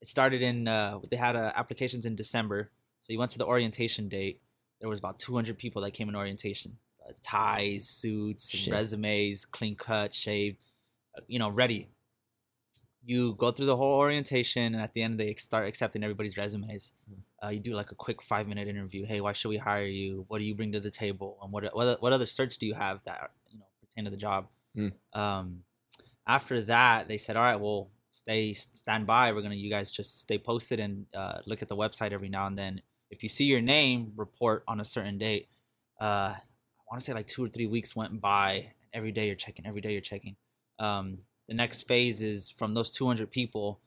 it 0.00 0.06
started 0.06 0.40
in. 0.40 0.68
Uh, 0.68 1.00
they 1.10 1.16
had 1.16 1.34
uh, 1.34 1.52
applications 1.56 2.06
in 2.06 2.14
December, 2.14 2.70
so 3.00 3.12
you 3.12 3.18
went 3.18 3.32
to 3.32 3.38
the 3.38 3.46
orientation 3.46 4.08
date. 4.08 4.40
There 4.80 4.88
was 4.88 5.00
about 5.00 5.18
200 5.18 5.58
people 5.58 5.82
that 5.82 5.90
came 5.90 6.08
in 6.08 6.14
orientation, 6.14 6.78
uh, 7.06 7.12
ties, 7.22 7.88
suits, 7.88 8.68
resumes, 8.70 9.44
clean 9.44 9.74
cut, 9.74 10.14
shaved, 10.14 10.58
uh, 11.16 11.22
you 11.26 11.38
know, 11.40 11.50
ready. 11.50 11.88
You 13.04 13.34
go 13.34 13.50
through 13.50 13.66
the 13.66 13.76
whole 13.76 13.98
orientation, 13.98 14.74
and 14.74 14.82
at 14.82 14.92
the 14.92 15.02
end, 15.02 15.18
they 15.18 15.34
start 15.34 15.66
accepting 15.66 16.02
everybody's 16.04 16.36
resumes. 16.36 16.92
Uh, 17.42 17.48
you 17.48 17.60
do 17.60 17.72
like 17.72 17.90
a 17.90 17.94
quick 17.94 18.20
five 18.20 18.46
minute 18.46 18.68
interview. 18.68 19.06
Hey, 19.06 19.20
why 19.20 19.32
should 19.32 19.48
we 19.48 19.56
hire 19.56 19.86
you? 19.86 20.26
What 20.28 20.38
do 20.38 20.44
you 20.44 20.54
bring 20.54 20.72
to 20.72 20.80
the 20.80 20.90
table? 20.90 21.38
And 21.42 21.52
what 21.52 21.64
what 21.74 22.02
what 22.02 22.12
other 22.12 22.26
certs 22.26 22.58
do 22.58 22.66
you 22.66 22.74
have 22.74 23.02
that 23.04 23.30
you 23.48 23.58
know 23.58 23.64
pertain 23.80 24.04
to 24.04 24.10
the 24.10 24.16
job? 24.16 24.48
Hmm. 24.74 24.88
Um, 25.14 25.62
after 26.26 26.60
that, 26.62 27.08
they 27.08 27.16
said, 27.16 27.36
all 27.36 27.42
right, 27.42 27.58
well, 27.58 27.90
stay 28.10 28.52
stand 28.52 29.06
by. 29.06 29.32
We're 29.32 29.42
gonna 29.42 29.54
you 29.54 29.70
guys 29.70 29.90
just 29.90 30.20
stay 30.20 30.38
posted 30.38 30.78
and 30.80 31.06
uh, 31.14 31.38
look 31.46 31.62
at 31.62 31.68
the 31.68 31.76
website 31.76 32.12
every 32.12 32.28
now 32.28 32.46
and 32.46 32.58
then. 32.58 32.82
If 33.10 33.22
you 33.22 33.28
see 33.28 33.46
your 33.46 33.60
name, 33.60 34.12
report 34.16 34.62
on 34.68 34.78
a 34.78 34.84
certain 34.84 35.18
date. 35.18 35.48
Uh, 36.00 36.34
I 36.34 36.84
want 36.90 37.00
to 37.00 37.04
say 37.04 37.12
like 37.12 37.26
two 37.26 37.44
or 37.44 37.48
three 37.48 37.66
weeks 37.66 37.96
went 37.96 38.20
by. 38.20 38.72
Every 38.92 39.12
day 39.12 39.26
you're 39.26 39.36
checking. 39.36 39.66
Every 39.66 39.80
day 39.80 39.92
you're 39.92 40.00
checking. 40.00 40.36
Um, 40.78 41.18
the 41.50 41.54
next 41.56 41.88
phase 41.88 42.22
is 42.22 42.48
from 42.48 42.74
those 42.74 42.92
200 42.92 43.28
people, 43.28 43.80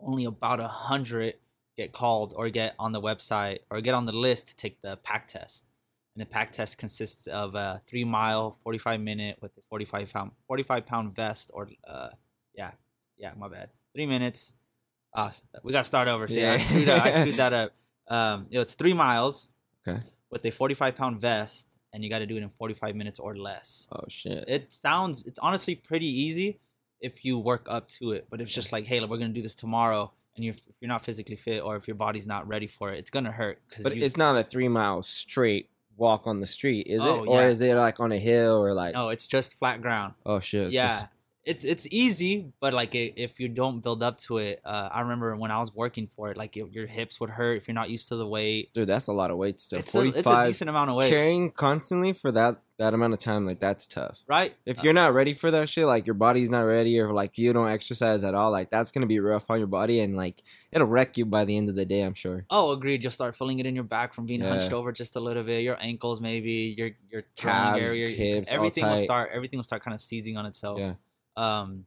only 0.00 0.24
about 0.24 0.58
a 0.58 0.66
hundred 0.66 1.34
get 1.76 1.92
called 1.92 2.34
or 2.36 2.50
get 2.50 2.74
on 2.76 2.90
the 2.90 3.00
website 3.00 3.60
or 3.70 3.80
get 3.80 3.94
on 3.94 4.04
the 4.04 4.12
list 4.12 4.48
to 4.48 4.56
take 4.56 4.80
the 4.80 4.96
pack 4.96 5.28
test. 5.28 5.68
And 6.16 6.20
the 6.20 6.26
pack 6.26 6.50
test 6.50 6.76
consists 6.76 7.28
of 7.28 7.54
a 7.54 7.80
three 7.86 8.02
mile, 8.02 8.50
45 8.64 9.00
minute 9.00 9.38
with 9.40 9.56
a 9.58 9.60
45 9.60 10.12
pound, 10.12 10.32
45 10.48 10.86
pound 10.86 11.14
vest 11.14 11.52
or, 11.54 11.68
uh, 11.86 12.08
yeah, 12.52 12.72
yeah, 13.16 13.30
my 13.38 13.46
bad. 13.46 13.70
Three 13.94 14.06
minutes. 14.06 14.52
Uh, 15.14 15.30
we 15.62 15.70
got 15.70 15.82
to 15.82 15.84
start 15.84 16.08
over. 16.08 16.26
See, 16.26 16.44
I 16.44 16.54
Yeah. 16.54 16.58
screwed 16.58 16.88
up. 16.88 17.04
I 17.04 17.10
screwed 17.20 17.36
that 17.36 17.52
up. 17.52 17.72
Um, 18.08 18.46
you 18.50 18.56
know, 18.56 18.62
it's 18.62 18.74
three 18.74 18.92
miles 18.94 19.52
Okay. 19.86 20.00
with 20.32 20.44
a 20.44 20.50
45 20.50 20.96
pound 20.96 21.20
vest 21.20 21.69
and 21.92 22.02
you 22.04 22.10
got 22.10 22.20
to 22.20 22.26
do 22.26 22.36
it 22.36 22.42
in 22.42 22.48
45 22.48 22.94
minutes 22.96 23.18
or 23.18 23.36
less 23.36 23.88
Oh 23.92 24.04
shit. 24.08 24.44
it 24.48 24.72
sounds 24.72 25.22
it's 25.26 25.38
honestly 25.40 25.74
pretty 25.74 26.06
easy 26.06 26.58
if 27.00 27.24
you 27.24 27.38
work 27.38 27.66
up 27.70 27.88
to 27.88 28.12
it 28.12 28.26
but 28.30 28.40
it's 28.40 28.52
just 28.52 28.72
like 28.72 28.84
hey 28.86 29.00
we're 29.04 29.16
gonna 29.16 29.28
do 29.32 29.42
this 29.42 29.54
tomorrow 29.54 30.12
and 30.36 30.44
you're, 30.44 30.54
if 30.54 30.60
you're 30.80 30.88
not 30.88 31.02
physically 31.02 31.36
fit 31.36 31.60
or 31.62 31.76
if 31.76 31.88
your 31.88 31.94
body's 31.96 32.26
not 32.26 32.46
ready 32.46 32.66
for 32.66 32.92
it 32.92 32.98
it's 32.98 33.10
gonna 33.10 33.32
hurt 33.32 33.58
because 33.68 33.84
But 33.84 33.96
it's 33.96 34.16
not 34.16 34.36
a 34.36 34.42
three 34.44 34.68
mile 34.68 35.02
straight 35.02 35.68
walk 35.96 36.26
on 36.26 36.40
the 36.40 36.46
street, 36.46 36.86
is 36.86 37.02
Oh, 37.02 37.24
it? 37.24 37.26
Or 37.28 37.40
yeah. 37.42 37.46
is 37.48 37.60
it 37.60 37.74
like 37.74 38.00
on 38.00 38.10
a 38.10 38.16
hill 38.16 38.62
or 38.64 38.72
like? 38.72 38.94
no 38.94 39.08
it's 39.10 39.26
just 39.26 39.54
flat 39.58 39.82
ground 39.82 40.14
Oh 40.24 40.40
shit. 40.40 40.72
yeah 40.72 41.06
it's 41.44 41.64
it's 41.64 41.86
easy, 41.90 42.52
but 42.60 42.74
like 42.74 42.94
if 42.94 43.40
you 43.40 43.48
don't 43.48 43.80
build 43.80 44.02
up 44.02 44.18
to 44.18 44.38
it, 44.38 44.60
uh, 44.64 44.88
I 44.92 45.00
remember 45.00 45.34
when 45.36 45.50
I 45.50 45.58
was 45.58 45.74
working 45.74 46.06
for 46.06 46.30
it, 46.30 46.36
like 46.36 46.54
your 46.54 46.68
your 46.68 46.86
hips 46.86 47.18
would 47.20 47.30
hurt 47.30 47.56
if 47.56 47.66
you're 47.66 47.74
not 47.74 47.88
used 47.88 48.08
to 48.08 48.16
the 48.16 48.26
weight. 48.26 48.72
Dude, 48.74 48.88
that's 48.88 49.06
a 49.06 49.12
lot 49.12 49.30
of 49.30 49.38
weight 49.38 49.58
still. 49.58 49.78
It's 49.78 49.94
a, 49.94 50.02
it's 50.02 50.26
a 50.28 50.46
decent 50.46 50.68
amount 50.68 50.90
of 50.90 50.96
weight, 50.96 51.08
carrying 51.10 51.50
constantly 51.50 52.12
for 52.12 52.30
that 52.32 52.60
that 52.78 52.92
amount 52.94 53.12
of 53.12 53.18
time, 53.18 53.44
like 53.46 53.60
that's 53.60 53.86
tough. 53.86 54.20
right? 54.26 54.54
If 54.64 54.78
Uh, 54.78 54.82
you're 54.84 54.92
not 54.94 55.12
ready 55.12 55.34
for 55.34 55.50
that 55.50 55.68
shit, 55.68 55.86
like 55.86 56.06
your 56.06 56.14
body's 56.14 56.50
not 56.50 56.62
ready, 56.62 56.98
or 57.00 57.12
like 57.12 57.36
you 57.38 57.52
don't 57.52 57.68
exercise 57.68 58.22
at 58.24 58.34
all, 58.34 58.50
like 58.50 58.70
that's 58.70 58.90
gonna 58.90 59.06
be 59.06 59.18
rough 59.20 59.50
on 59.50 59.58
your 59.58 59.66
body, 59.66 60.00
and 60.00 60.16
like 60.16 60.42
it'll 60.72 60.86
wreck 60.86 61.16
you 61.16 61.24
by 61.24 61.44
the 61.46 61.56
end 61.56 61.68
of 61.70 61.74
the 61.74 61.84
day. 61.86 62.02
I'm 62.02 62.14
sure. 62.14 62.44
Oh, 62.50 62.72
agreed. 62.72 63.02
You'll 63.02 63.10
start 63.10 63.34
feeling 63.34 63.58
it 63.60 63.66
in 63.66 63.74
your 63.74 63.84
back 63.84 64.12
from 64.12 64.26
being 64.26 64.40
hunched 64.42 64.72
over 64.74 64.92
just 64.92 65.16
a 65.16 65.20
little 65.20 65.42
bit. 65.42 65.62
Your 65.62 65.76
ankles, 65.80 66.20
maybe 66.20 66.74
your 66.76 66.90
your 67.10 67.22
Calves, 67.36 67.84
area, 67.86 68.08
hips, 68.08 68.52
everything 68.52 68.84
will 68.86 68.96
start. 68.98 69.30
Everything 69.32 69.58
will 69.58 69.64
start 69.64 69.82
kind 69.82 69.94
of 69.94 70.00
seizing 70.00 70.36
on 70.36 70.44
itself. 70.46 70.78
Yeah. 70.78 70.94
Um, 71.40 71.86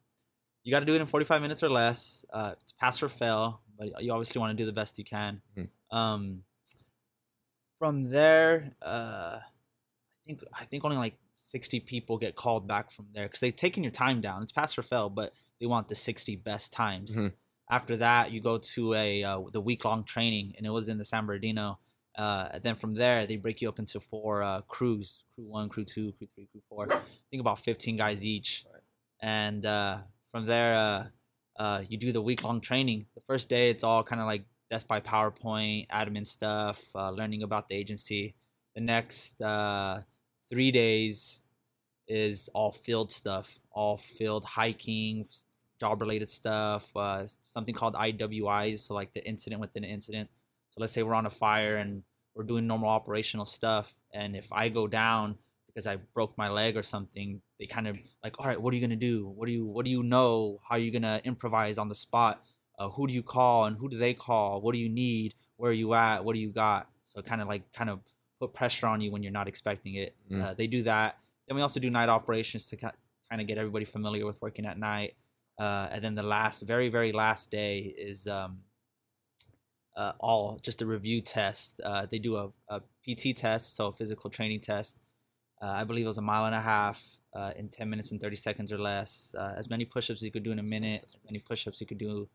you 0.63 0.71
got 0.71 0.79
to 0.79 0.85
do 0.85 0.95
it 0.95 1.01
in 1.01 1.05
45 1.07 1.41
minutes 1.41 1.61
or 1.61 1.69
less. 1.69 2.25
Uh, 2.31 2.55
it's 2.61 2.71
pass 2.73 3.03
or 3.03 3.09
fail, 3.09 3.61
but 3.77 4.01
you 4.03 4.11
obviously 4.11 4.39
want 4.39 4.57
to 4.57 4.61
do 4.61 4.65
the 4.65 4.73
best 4.73 4.97
you 4.97 5.03
can. 5.05 5.41
Mhm. 5.57 5.69
Um, 5.91 6.43
from 7.77 8.09
there, 8.09 8.75
uh, 8.81 9.39
I 9.41 10.25
think 10.25 10.43
I 10.53 10.63
think 10.63 10.85
only 10.85 10.97
like 10.97 11.17
60 11.33 11.79
people 11.81 12.17
get 12.17 12.35
called 12.35 12.67
back 12.67 12.91
from 12.91 13.07
there 13.13 13.25
because 13.25 13.41
they've 13.41 13.55
taken 13.55 13.83
your 13.83 13.91
time 13.91 14.21
down. 14.21 14.41
It's 14.41 14.51
pass 14.53 14.77
or 14.77 14.83
fail, 14.83 15.09
but 15.09 15.33
they 15.59 15.65
want 15.65 15.89
the 15.89 15.95
60 15.95 16.35
best 16.37 16.71
times. 16.71 17.17
Mhm. 17.17 17.33
After 17.69 17.97
that, 17.97 18.31
you 18.31 18.39
go 18.39 18.57
to 18.57 18.93
a 18.93 19.23
uh, 19.23 19.41
the 19.51 19.61
week 19.61 19.83
long 19.83 20.03
training, 20.03 20.53
and 20.57 20.65
it 20.65 20.69
was 20.69 20.87
in 20.87 20.97
the 20.97 21.05
San 21.05 21.25
Bernardino. 21.25 21.79
Uh, 22.15 22.47
and 22.53 22.63
then 22.63 22.75
from 22.75 22.93
there, 22.93 23.25
they 23.25 23.35
break 23.37 23.59
you 23.61 23.67
up 23.67 23.79
into 23.79 23.99
four 23.99 24.43
uh, 24.43 24.61
crews: 24.61 25.25
crew 25.33 25.45
one, 25.45 25.67
crew 25.69 25.83
two, 25.83 26.11
crew 26.13 26.27
three, 26.27 26.45
crew 26.51 26.61
four. 26.69 26.91
I 26.93 27.01
think 27.31 27.41
about 27.41 27.59
15 27.59 27.97
guys 27.97 28.23
each. 28.23 28.65
And 29.23 29.65
uh, 29.65 29.99
from 30.33 30.45
there, 30.45 30.75
uh, 30.75 31.03
uh, 31.57 31.81
you 31.87 31.97
do 31.97 32.11
the 32.11 32.21
week 32.21 32.43
long 32.43 32.59
training. 32.59 33.05
The 33.15 33.21
first 33.21 33.49
day, 33.49 33.69
it's 33.69 33.83
all 33.83 34.03
kind 34.03 34.19
of 34.19 34.27
like 34.27 34.43
death 34.69 34.85
by 34.85 34.99
PowerPoint, 34.99 35.87
admin 35.87 36.27
stuff, 36.27 36.83
uh, 36.93 37.09
learning 37.09 37.41
about 37.41 37.69
the 37.69 37.75
agency. 37.75 38.35
The 38.75 38.81
next 38.81 39.41
uh, 39.41 40.01
three 40.49 40.71
days 40.71 41.41
is 42.05 42.49
all 42.53 42.71
field 42.71 43.13
stuff, 43.13 43.59
all 43.71 43.95
field 43.95 44.43
hiking, 44.43 45.23
job 45.79 46.01
related 46.01 46.29
stuff, 46.29 46.93
uh, 46.97 47.23
something 47.25 47.73
called 47.73 47.93
IWIs, 47.93 48.79
so 48.79 48.93
like 48.93 49.13
the 49.13 49.25
incident 49.25 49.61
within 49.61 49.85
an 49.85 49.89
incident. 49.89 50.29
So 50.67 50.81
let's 50.81 50.91
say 50.91 51.01
we're 51.01 51.13
on 51.13 51.27
a 51.27 51.29
fire 51.29 51.77
and 51.77 52.03
we're 52.35 52.43
doing 52.43 52.67
normal 52.67 52.89
operational 52.89 53.45
stuff, 53.45 53.95
and 54.11 54.35
if 54.35 54.51
I 54.51 54.67
go 54.67 54.85
down 54.85 55.37
because 55.73 55.87
I 55.87 55.97
broke 56.13 56.37
my 56.37 56.49
leg 56.49 56.77
or 56.77 56.83
something, 56.83 57.41
they 57.59 57.65
kind 57.65 57.87
of 57.87 57.99
like, 58.23 58.39
all 58.39 58.45
right, 58.45 58.61
what 58.61 58.73
are 58.73 58.77
you 58.77 58.81
gonna 58.81 58.95
do? 58.95 59.27
What 59.27 59.47
do 59.47 59.51
you 59.51 59.65
what 59.65 59.85
do 59.85 59.91
you 59.91 60.03
know? 60.03 60.59
How 60.67 60.75
are 60.75 60.79
you 60.79 60.91
gonna 60.91 61.21
improvise 61.23 61.77
on 61.77 61.89
the 61.89 61.95
spot? 61.95 62.43
Uh, 62.77 62.89
who 62.89 63.07
do 63.07 63.13
you 63.13 63.23
call 63.23 63.65
and 63.65 63.77
who 63.77 63.89
do 63.89 63.97
they 63.97 64.13
call? 64.13 64.61
What 64.61 64.73
do 64.73 64.79
you 64.79 64.89
need? 64.89 65.35
Where 65.57 65.71
are 65.71 65.73
you 65.73 65.93
at? 65.93 66.23
What 66.23 66.33
do 66.33 66.39
you 66.39 66.49
got? 66.49 66.89
So 67.01 67.21
kind 67.21 67.41
of 67.41 67.47
like 67.47 67.71
kind 67.73 67.89
of 67.89 67.99
put 68.39 68.53
pressure 68.53 68.87
on 68.87 69.01
you 69.01 69.11
when 69.11 69.23
you're 69.23 69.31
not 69.31 69.47
expecting 69.47 69.95
it. 69.95 70.15
Mm. 70.31 70.43
Uh, 70.43 70.53
they 70.53 70.67
do 70.67 70.83
that. 70.83 71.17
Then 71.47 71.55
we 71.55 71.61
also 71.61 71.79
do 71.79 71.89
night 71.89 72.09
operations 72.09 72.67
to 72.67 72.77
kind 72.77 72.93
of 73.41 73.47
get 73.47 73.57
everybody 73.57 73.85
familiar 73.85 74.25
with 74.25 74.41
working 74.41 74.65
at 74.65 74.77
night. 74.77 75.15
Uh, 75.59 75.87
and 75.91 76.03
then 76.03 76.15
the 76.15 76.23
last, 76.23 76.61
very 76.61 76.89
very 76.89 77.11
last 77.11 77.51
day 77.51 77.93
is 77.97 78.27
um, 78.27 78.59
uh, 79.95 80.13
all 80.19 80.59
just 80.61 80.81
a 80.81 80.85
review 80.85 81.21
test. 81.21 81.79
Uh, 81.83 82.05
they 82.05 82.19
do 82.19 82.35
a, 82.37 82.49
a 82.69 82.81
PT 83.03 83.35
test, 83.35 83.75
so 83.75 83.87
a 83.87 83.91
physical 83.91 84.29
training 84.29 84.59
test. 84.59 84.99
Uh, 85.63 85.71
I 85.71 85.85
believe 85.85 86.03
it 86.03 86.09
was 86.09 86.17
a 86.17 86.21
mile 86.21 86.45
and 86.45 86.53
a 86.53 86.59
half 86.59 87.19
uh, 87.33 87.51
in 87.55 87.69
10 87.69 87.89
minutes 87.89 88.11
and 88.11 88.19
30 88.19 88.35
seconds 88.35 88.73
or 88.73 88.77
less. 88.77 89.33
Uh, 89.37 89.53
as 89.55 89.69
many 89.69 89.85
push 89.85 90.09
ups 90.09 90.19
as 90.19 90.23
you 90.23 90.31
could 90.31 90.43
do 90.43 90.51
in 90.51 90.59
a 90.59 90.63
minute, 90.63 91.03
as 91.05 91.15
many 91.25 91.39
push 91.39 91.65
ups 91.67 91.79
you 91.79 91.87
could 91.87 91.97
do 91.97 92.27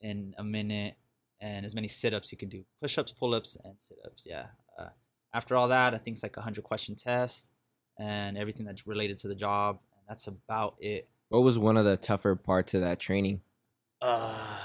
in 0.00 0.34
a 0.38 0.42
minute, 0.42 0.94
and 1.42 1.66
as 1.66 1.74
many 1.74 1.88
sit 1.88 2.14
ups 2.14 2.32
you 2.32 2.38
could 2.38 2.48
do. 2.48 2.64
Push 2.80 2.96
ups, 2.96 3.12
pull 3.12 3.34
ups, 3.34 3.58
and 3.62 3.74
sit 3.78 3.98
ups. 4.02 4.26
Yeah. 4.26 4.46
Uh, 4.78 4.88
after 5.34 5.56
all 5.56 5.68
that, 5.68 5.92
I 5.92 5.98
think 5.98 6.14
it's 6.14 6.22
like 6.22 6.38
a 6.38 6.40
100 6.40 6.64
question 6.64 6.94
test 6.94 7.50
and 7.98 8.38
everything 8.38 8.64
that's 8.64 8.86
related 8.86 9.18
to 9.18 9.28
the 9.28 9.34
job. 9.34 9.80
And 9.92 10.02
that's 10.08 10.26
about 10.26 10.76
it. 10.80 11.06
What 11.28 11.42
was 11.42 11.58
one 11.58 11.76
of 11.76 11.84
the 11.84 11.98
tougher 11.98 12.34
parts 12.34 12.72
of 12.72 12.80
that 12.80 12.98
training? 12.98 13.42
Uh, 14.00 14.56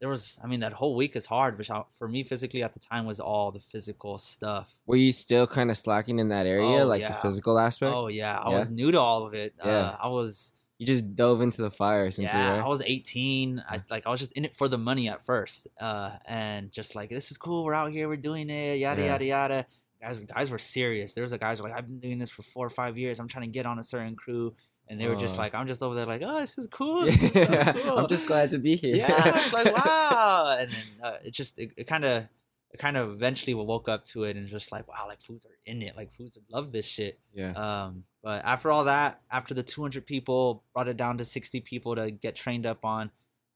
there 0.00 0.08
was, 0.08 0.40
I 0.42 0.46
mean, 0.46 0.60
that 0.60 0.72
whole 0.72 0.96
week 0.96 1.14
is 1.14 1.26
hard, 1.26 1.58
which 1.58 1.70
I, 1.70 1.82
for 1.98 2.08
me 2.08 2.22
physically 2.22 2.62
at 2.62 2.72
the 2.72 2.80
time 2.80 3.04
was 3.06 3.20
all 3.20 3.50
the 3.50 3.60
physical 3.60 4.16
stuff. 4.18 4.74
Were 4.86 4.96
you 4.96 5.12
still 5.12 5.46
kind 5.46 5.70
of 5.70 5.76
slacking 5.76 6.18
in 6.18 6.28
that 6.30 6.46
area, 6.46 6.82
Oh, 6.82 6.86
like 6.86 7.06
the 7.06 7.12
physical 7.12 7.58
aspect? 7.58 7.92
Oh, 7.94 8.08
yeah. 8.08 8.38
I 8.38 8.50
Yeah? 8.50 8.58
was 8.58 8.70
new 8.70 8.90
to 8.92 8.98
all 8.98 9.26
of 9.26 9.34
it. 9.34 9.54
Yeah. 9.64 9.70
Uh, 9.70 9.96
I 10.02 10.08
was. 10.08 10.54
You 10.78 10.86
just 10.86 11.14
dove 11.14 11.42
into 11.42 11.60
the 11.60 11.70
fire, 11.70 12.06
essentially, 12.06 12.42
yeah, 12.42 12.52
right? 12.56 12.64
I 12.64 12.66
was 12.66 12.80
18. 12.80 13.62
I 13.68 13.82
like 13.90 14.06
I 14.06 14.10
was 14.10 14.18
just 14.18 14.32
in 14.32 14.46
it 14.46 14.56
for 14.56 14.66
the 14.66 14.78
money 14.78 15.10
at 15.10 15.20
first, 15.20 15.66
uh, 15.78 16.12
and 16.26 16.72
just 16.72 16.94
like 16.94 17.10
this 17.10 17.30
is 17.30 17.36
cool. 17.36 17.64
We're 17.66 17.74
out 17.74 17.92
here, 17.92 18.08
we're 18.08 18.16
doing 18.16 18.48
it, 18.48 18.78
yada 18.78 19.02
Yeah. 19.02 19.08
yada 19.08 19.24
yada. 19.26 19.66
Guys, 20.00 20.18
guys 20.20 20.50
were 20.50 20.58
serious. 20.58 21.12
There 21.12 21.20
was 21.20 21.32
a 21.32 21.36
guys 21.38 21.60
were 21.60 21.68
like, 21.68 21.76
I've 21.76 21.86
been 21.86 21.98
doing 21.98 22.16
this 22.16 22.30
for 22.30 22.40
four 22.40 22.64
or 22.64 22.70
five 22.70 22.96
years. 22.96 23.20
I'm 23.20 23.28
trying 23.28 23.44
to 23.44 23.50
get 23.50 23.66
on 23.66 23.78
a 23.78 23.82
certain 23.82 24.16
crew, 24.16 24.54
and 24.90 25.00
they 25.00 25.08
were 25.08 25.16
just 25.16 25.36
Uh. 25.38 25.42
like, 25.42 25.54
I'm 25.54 25.66
just 25.66 25.82
over 25.82 25.94
there 25.94 26.04
like, 26.04 26.20
oh, 26.22 26.40
this 26.40 26.58
is 26.58 26.66
cool. 26.66 27.06
This 27.06 27.22
is 27.22 27.32
so 27.32 27.46
cool." 27.82 27.98
I'm 28.00 28.08
just 28.08 28.26
glad 28.26 28.50
to 28.50 28.58
be 28.58 28.76
here. 28.76 28.96
yeah, 28.96 29.38
it's 29.38 29.52
like 29.54 29.72
wow, 29.84 30.56
and 30.60 30.70
then 30.70 30.84
uh, 31.02 31.16
it 31.24 31.30
just 31.32 31.58
it 31.58 31.86
kind 31.86 32.04
of 32.04 32.24
it 32.72 32.78
kind 32.78 32.96
of 32.96 33.10
eventually 33.10 33.54
woke 33.54 33.88
up 33.88 34.04
to 34.04 34.24
it 34.24 34.36
and 34.36 34.46
just 34.46 34.70
like 34.72 34.86
wow, 34.88 35.04
like 35.08 35.20
foods 35.22 35.46
are 35.46 35.56
in 35.64 35.80
it, 35.82 35.96
like 35.96 36.12
foods 36.12 36.36
love 36.50 36.70
this 36.72 36.86
shit. 36.86 37.18
yeah. 37.32 37.52
Um, 37.52 38.04
but 38.22 38.44
after 38.44 38.70
all 38.70 38.84
that, 38.84 39.22
after 39.30 39.54
the 39.54 39.62
200 39.62 40.06
people 40.06 40.62
brought 40.74 40.86
it 40.88 40.96
down 40.98 41.16
to 41.18 41.24
60 41.24 41.60
people 41.62 41.96
to 41.96 42.10
get 42.10 42.34
trained 42.36 42.66
up 42.66 42.84
on, 42.84 43.10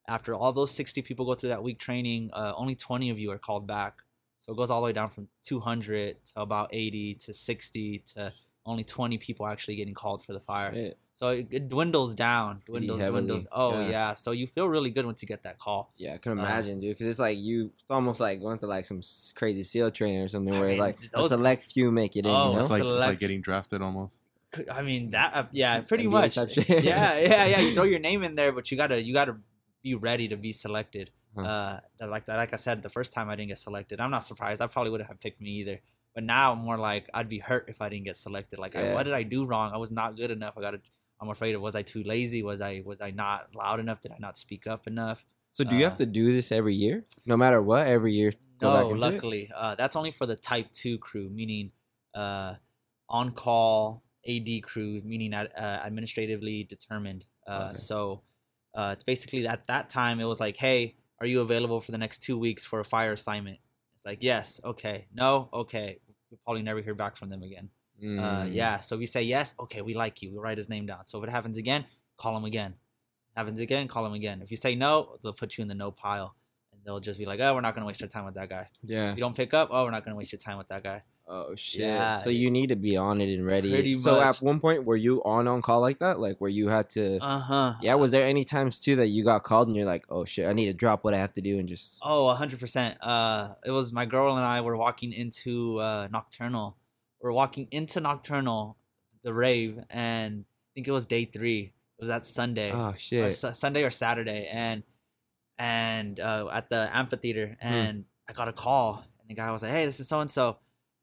after 0.08 0.34
all 0.34 0.52
those 0.54 0.70
60 0.70 1.02
people 1.02 1.26
go 1.26 1.34
through 1.34 1.50
that 1.50 1.62
week 1.62 1.78
training, 1.78 2.30
uh, 2.32 2.54
only 2.56 2.74
20 2.74 3.10
of 3.10 3.18
you 3.18 3.30
are 3.30 3.38
called 3.38 3.66
back. 3.66 3.98
So 4.38 4.52
it 4.52 4.56
goes 4.56 4.70
all 4.70 4.80
the 4.80 4.86
way 4.86 4.92
down 4.92 5.10
from 5.10 5.28
200 5.44 6.16
to 6.34 6.40
about 6.40 6.70
80 6.72 7.14
to 7.16 7.32
60 7.32 7.98
to 8.14 8.32
only 8.66 8.84
20 8.84 9.18
people 9.18 9.46
actually 9.46 9.76
getting 9.76 9.94
called 9.94 10.24
for 10.24 10.32
the 10.32 10.40
fire. 10.40 10.72
Shit. 10.72 10.98
So 11.12 11.28
it, 11.28 11.48
it 11.50 11.68
dwindles 11.68 12.14
down, 12.14 12.62
dwindles, 12.66 13.00
dwindles. 13.00 13.46
Oh 13.52 13.78
yeah. 13.80 13.88
yeah. 13.88 14.14
So 14.14 14.32
you 14.32 14.46
feel 14.46 14.68
really 14.68 14.90
good 14.90 15.04
once 15.06 15.22
you 15.22 15.28
get 15.28 15.42
that 15.44 15.58
call. 15.58 15.92
Yeah, 15.96 16.14
I 16.14 16.18
can 16.18 16.32
Uh, 16.32 16.42
imagine, 16.42 16.80
dude. 16.80 16.94
Because 16.94 17.06
it's 17.06 17.18
like 17.18 17.38
you, 17.38 17.70
it's 17.74 17.84
almost 17.90 18.20
like 18.20 18.40
going 18.40 18.58
to 18.60 18.66
like 18.66 18.84
some 18.84 19.00
crazy 19.36 19.62
SEAL 19.62 19.90
training 19.92 20.22
or 20.22 20.28
something, 20.28 20.54
I 20.54 20.58
where 20.60 20.68
mean, 20.70 20.78
like 20.78 20.96
a 21.14 21.22
select 21.22 21.64
few 21.64 21.92
make 21.92 22.16
it 22.16 22.26
in. 22.26 22.32
Oh, 22.32 22.50
you 22.50 22.56
know, 22.56 22.62
It's 22.62 22.70
like 22.70 22.82
it's 22.82 23.00
like 23.00 23.18
getting 23.20 23.40
drafted 23.42 23.82
almost. 23.82 24.20
I 24.72 24.82
mean 24.82 25.10
that. 25.10 25.32
Uh, 25.34 25.44
yeah, 25.52 25.80
pretty 25.86 26.06
NBA 26.06 26.10
much. 26.10 26.36
yeah, 26.68 27.18
yeah, 27.18 27.44
yeah. 27.44 27.60
You 27.60 27.74
throw 27.74 27.84
your 27.84 27.98
name 28.00 28.22
in 28.22 28.34
there, 28.34 28.52
but 28.52 28.70
you 28.70 28.76
gotta 28.76 29.00
you 29.00 29.12
gotta 29.12 29.36
be 29.82 29.94
ready 29.94 30.28
to 30.28 30.36
be 30.36 30.52
selected. 30.52 31.10
Huh. 31.36 31.42
Uh, 31.42 31.80
like 32.08 32.26
that, 32.26 32.36
like 32.36 32.52
I 32.52 32.56
said, 32.56 32.82
the 32.82 32.88
first 32.90 33.12
time 33.12 33.28
I 33.28 33.34
didn't 33.36 33.48
get 33.48 33.58
selected, 33.58 34.00
I'm 34.00 34.10
not 34.10 34.24
surprised. 34.24 34.62
I 34.62 34.68
probably 34.68 34.90
wouldn't 34.90 35.08
have 35.08 35.20
picked 35.20 35.40
me 35.40 35.50
either. 35.50 35.80
But 36.14 36.24
now 36.24 36.52
I'm 36.52 36.58
more 36.58 36.78
like 36.78 37.08
I'd 37.12 37.28
be 37.28 37.38
hurt 37.38 37.68
if 37.68 37.80
I 37.82 37.88
didn't 37.88 38.04
get 38.04 38.16
selected. 38.16 38.58
Like, 38.58 38.76
I, 38.76 38.94
what 38.94 39.02
did 39.04 39.14
I 39.14 39.24
do 39.24 39.44
wrong? 39.44 39.72
I 39.74 39.78
was 39.78 39.90
not 39.90 40.16
good 40.16 40.30
enough. 40.30 40.54
I 40.56 40.60
got 40.60 40.70
to. 40.72 40.80
I'm 41.20 41.28
afraid 41.28 41.54
of 41.54 41.60
was 41.60 41.74
I 41.74 41.82
too 41.82 42.02
lazy? 42.02 42.42
Was 42.42 42.60
I 42.60 42.82
was 42.84 43.00
I 43.00 43.10
not 43.10 43.54
loud 43.54 43.80
enough? 43.80 44.00
Did 44.00 44.12
I 44.12 44.18
not 44.18 44.38
speak 44.38 44.66
up 44.66 44.86
enough? 44.86 45.24
so 45.54 45.62
do 45.62 45.76
you 45.76 45.84
have 45.84 45.94
uh, 45.94 45.98
to 45.98 46.06
do 46.06 46.32
this 46.32 46.50
every 46.50 46.74
year, 46.74 47.04
no 47.24 47.36
matter 47.36 47.62
what? 47.62 47.86
Every 47.86 48.12
year, 48.12 48.32
No, 48.60 48.88
luckily, 48.88 49.50
uh, 49.54 49.76
that's 49.76 49.94
only 49.94 50.10
for 50.10 50.26
the 50.26 50.34
Type 50.34 50.72
Two 50.72 50.98
crew, 50.98 51.30
meaning 51.30 51.70
uh, 52.14 52.54
on 53.08 53.30
call 53.30 54.02
AD 54.28 54.48
crew, 54.62 55.00
meaning 55.04 55.32
uh, 55.32 55.46
administratively 55.56 56.64
determined. 56.64 57.24
Uh, 57.46 57.68
Okay. 57.68 57.74
So 57.74 58.22
uh, 58.74 58.90
it's 58.94 59.04
basically 59.04 59.46
at 59.46 59.66
that 59.68 59.90
time 59.90 60.18
it 60.18 60.24
was 60.24 60.40
like, 60.40 60.56
hey, 60.56 60.96
are 61.20 61.26
you 61.26 61.40
available 61.40 61.80
for 61.80 61.92
the 61.92 61.98
next 61.98 62.20
two 62.24 62.36
weeks 62.36 62.66
for 62.66 62.80
a 62.80 62.84
fire 62.84 63.12
assignment? 63.12 63.58
It's 63.94 64.04
like 64.04 64.18
yes, 64.22 64.60
okay, 64.64 65.06
no, 65.14 65.48
okay. 65.52 66.00
We'll 66.34 66.40
probably 66.44 66.62
never 66.62 66.80
hear 66.80 66.94
back 66.94 67.16
from 67.16 67.30
them 67.30 67.42
again. 67.44 67.70
Uh, 68.02 68.44
Mm. 68.44 68.52
yeah, 68.52 68.80
so 68.80 68.96
we 68.98 69.06
say 69.06 69.22
yes, 69.22 69.54
okay, 69.60 69.80
we 69.80 69.94
like 69.94 70.20
you. 70.20 70.32
We'll 70.32 70.42
write 70.42 70.58
his 70.58 70.68
name 70.68 70.84
down. 70.84 71.06
So 71.06 71.18
if 71.18 71.24
it 71.28 71.30
happens 71.30 71.56
again, 71.58 71.86
call 72.16 72.36
him 72.36 72.44
again. 72.44 72.74
Happens 73.36 73.60
again, 73.60 73.86
call 73.86 74.04
him 74.04 74.12
again. 74.14 74.42
If 74.42 74.50
you 74.50 74.56
say 74.56 74.74
no, 74.74 75.16
they'll 75.22 75.32
put 75.32 75.56
you 75.56 75.62
in 75.62 75.68
the 75.68 75.74
no 75.76 75.92
pile, 75.92 76.34
they'll 76.84 77.00
just 77.00 77.18
be 77.18 77.26
like, 77.26 77.40
oh, 77.40 77.54
we're 77.54 77.60
not 77.60 77.74
gonna 77.74 77.86
waste 77.86 78.02
our 78.02 78.08
time 78.08 78.24
with 78.24 78.34
that 78.34 78.48
guy. 78.48 78.68
Yeah. 78.82 79.10
If 79.10 79.16
you 79.16 79.20
don't 79.20 79.36
pick 79.36 79.54
up, 79.54 79.68
oh, 79.72 79.84
we're 79.84 79.90
not 79.90 80.04
gonna 80.04 80.16
waste 80.16 80.32
your 80.32 80.38
time 80.38 80.58
with 80.58 80.68
that 80.68 80.82
guy. 80.82 81.00
Oh 81.26 81.54
shit. 81.54 81.82
Yeah. 81.82 82.16
So 82.16 82.30
you 82.30 82.50
need 82.50 82.68
to 82.68 82.76
be 82.76 82.96
on 82.96 83.20
it 83.20 83.34
and 83.34 83.46
ready. 83.46 83.70
Pretty 83.70 83.94
so 83.94 84.16
much. 84.16 84.36
at 84.36 84.42
one 84.42 84.60
point, 84.60 84.84
were 84.84 84.96
you 84.96 85.22
on 85.24 85.48
on 85.48 85.62
call 85.62 85.80
like 85.80 85.98
that? 85.98 86.20
Like 86.20 86.40
where 86.40 86.50
you 86.50 86.68
had 86.68 86.90
to? 86.90 87.18
Uh 87.18 87.38
huh. 87.38 87.74
yeah. 87.80 87.94
Was 87.94 88.12
there 88.12 88.26
any 88.26 88.44
times 88.44 88.80
too 88.80 88.96
that 88.96 89.08
you 89.08 89.24
got 89.24 89.42
called 89.42 89.68
and 89.68 89.76
you're 89.76 89.86
like, 89.86 90.04
oh 90.10 90.24
shit, 90.24 90.46
I 90.46 90.52
need 90.52 90.66
to 90.66 90.74
drop 90.74 91.04
what 91.04 91.14
I 91.14 91.18
have 91.18 91.32
to 91.34 91.40
do 91.40 91.58
and 91.58 91.68
just. 91.68 91.98
Oh, 92.02 92.28
a 92.28 92.34
hundred 92.34 92.60
percent. 92.60 92.98
Uh, 93.02 93.54
it 93.64 93.70
was 93.70 93.92
my 93.92 94.04
girl 94.06 94.36
and 94.36 94.44
I 94.44 94.60
were 94.60 94.76
walking 94.76 95.12
into 95.12 95.78
uh, 95.80 96.08
Nocturnal. 96.10 96.76
We're 97.20 97.32
walking 97.32 97.68
into 97.70 98.00
Nocturnal, 98.00 98.76
the 99.22 99.32
rave, 99.32 99.82
and 99.88 100.44
I 100.44 100.70
think 100.74 100.88
it 100.88 100.92
was 100.92 101.06
day 101.06 101.24
three. 101.24 101.60
It 101.62 102.00
was 102.00 102.08
that 102.08 102.24
Sunday. 102.24 102.70
Oh 102.72 102.88
or 102.88 102.96
shit. 102.98 103.32
Sunday 103.32 103.84
or 103.84 103.90
Saturday, 103.90 104.46
and 104.52 104.82
and 105.58 106.18
uh, 106.20 106.48
at 106.52 106.68
the 106.68 106.88
amphitheater, 106.92 107.56
Hmm. 107.60 107.66
and 107.66 108.04
I 108.28 108.32
got 108.32 108.48
a 108.48 108.52
call, 108.52 109.04
and 109.20 109.28
the 109.30 109.34
guy 109.34 109.50
was 109.50 109.62
like, 109.62 109.72
"Hey, 109.72 109.86
this 109.86 110.00
is 110.00 110.08
so 110.08 110.20
and 110.20 110.30
so." 110.30 110.50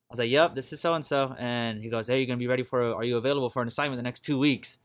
I 0.09 0.11
was 0.13 0.19
like, 0.19 0.29
"Yep, 0.29 0.55
this 0.55 0.73
is 0.73 0.81
so 0.81 0.93
and 0.93 1.05
so," 1.05 1.35
and 1.39 1.81
he 1.81 1.89
goes, 1.89 2.07
"Hey, 2.07 2.17
you're 2.19 2.27
gonna 2.27 2.37
be 2.37 2.47
ready 2.47 2.63
for? 2.63 2.93
Are 2.95 3.03
you 3.03 3.17
available 3.17 3.49
for 3.49 3.61
an 3.61 3.67
assignment 3.67 3.97
the 3.97 4.03
next 4.03 4.21
two 4.25 4.37
weeks?" 4.39 4.79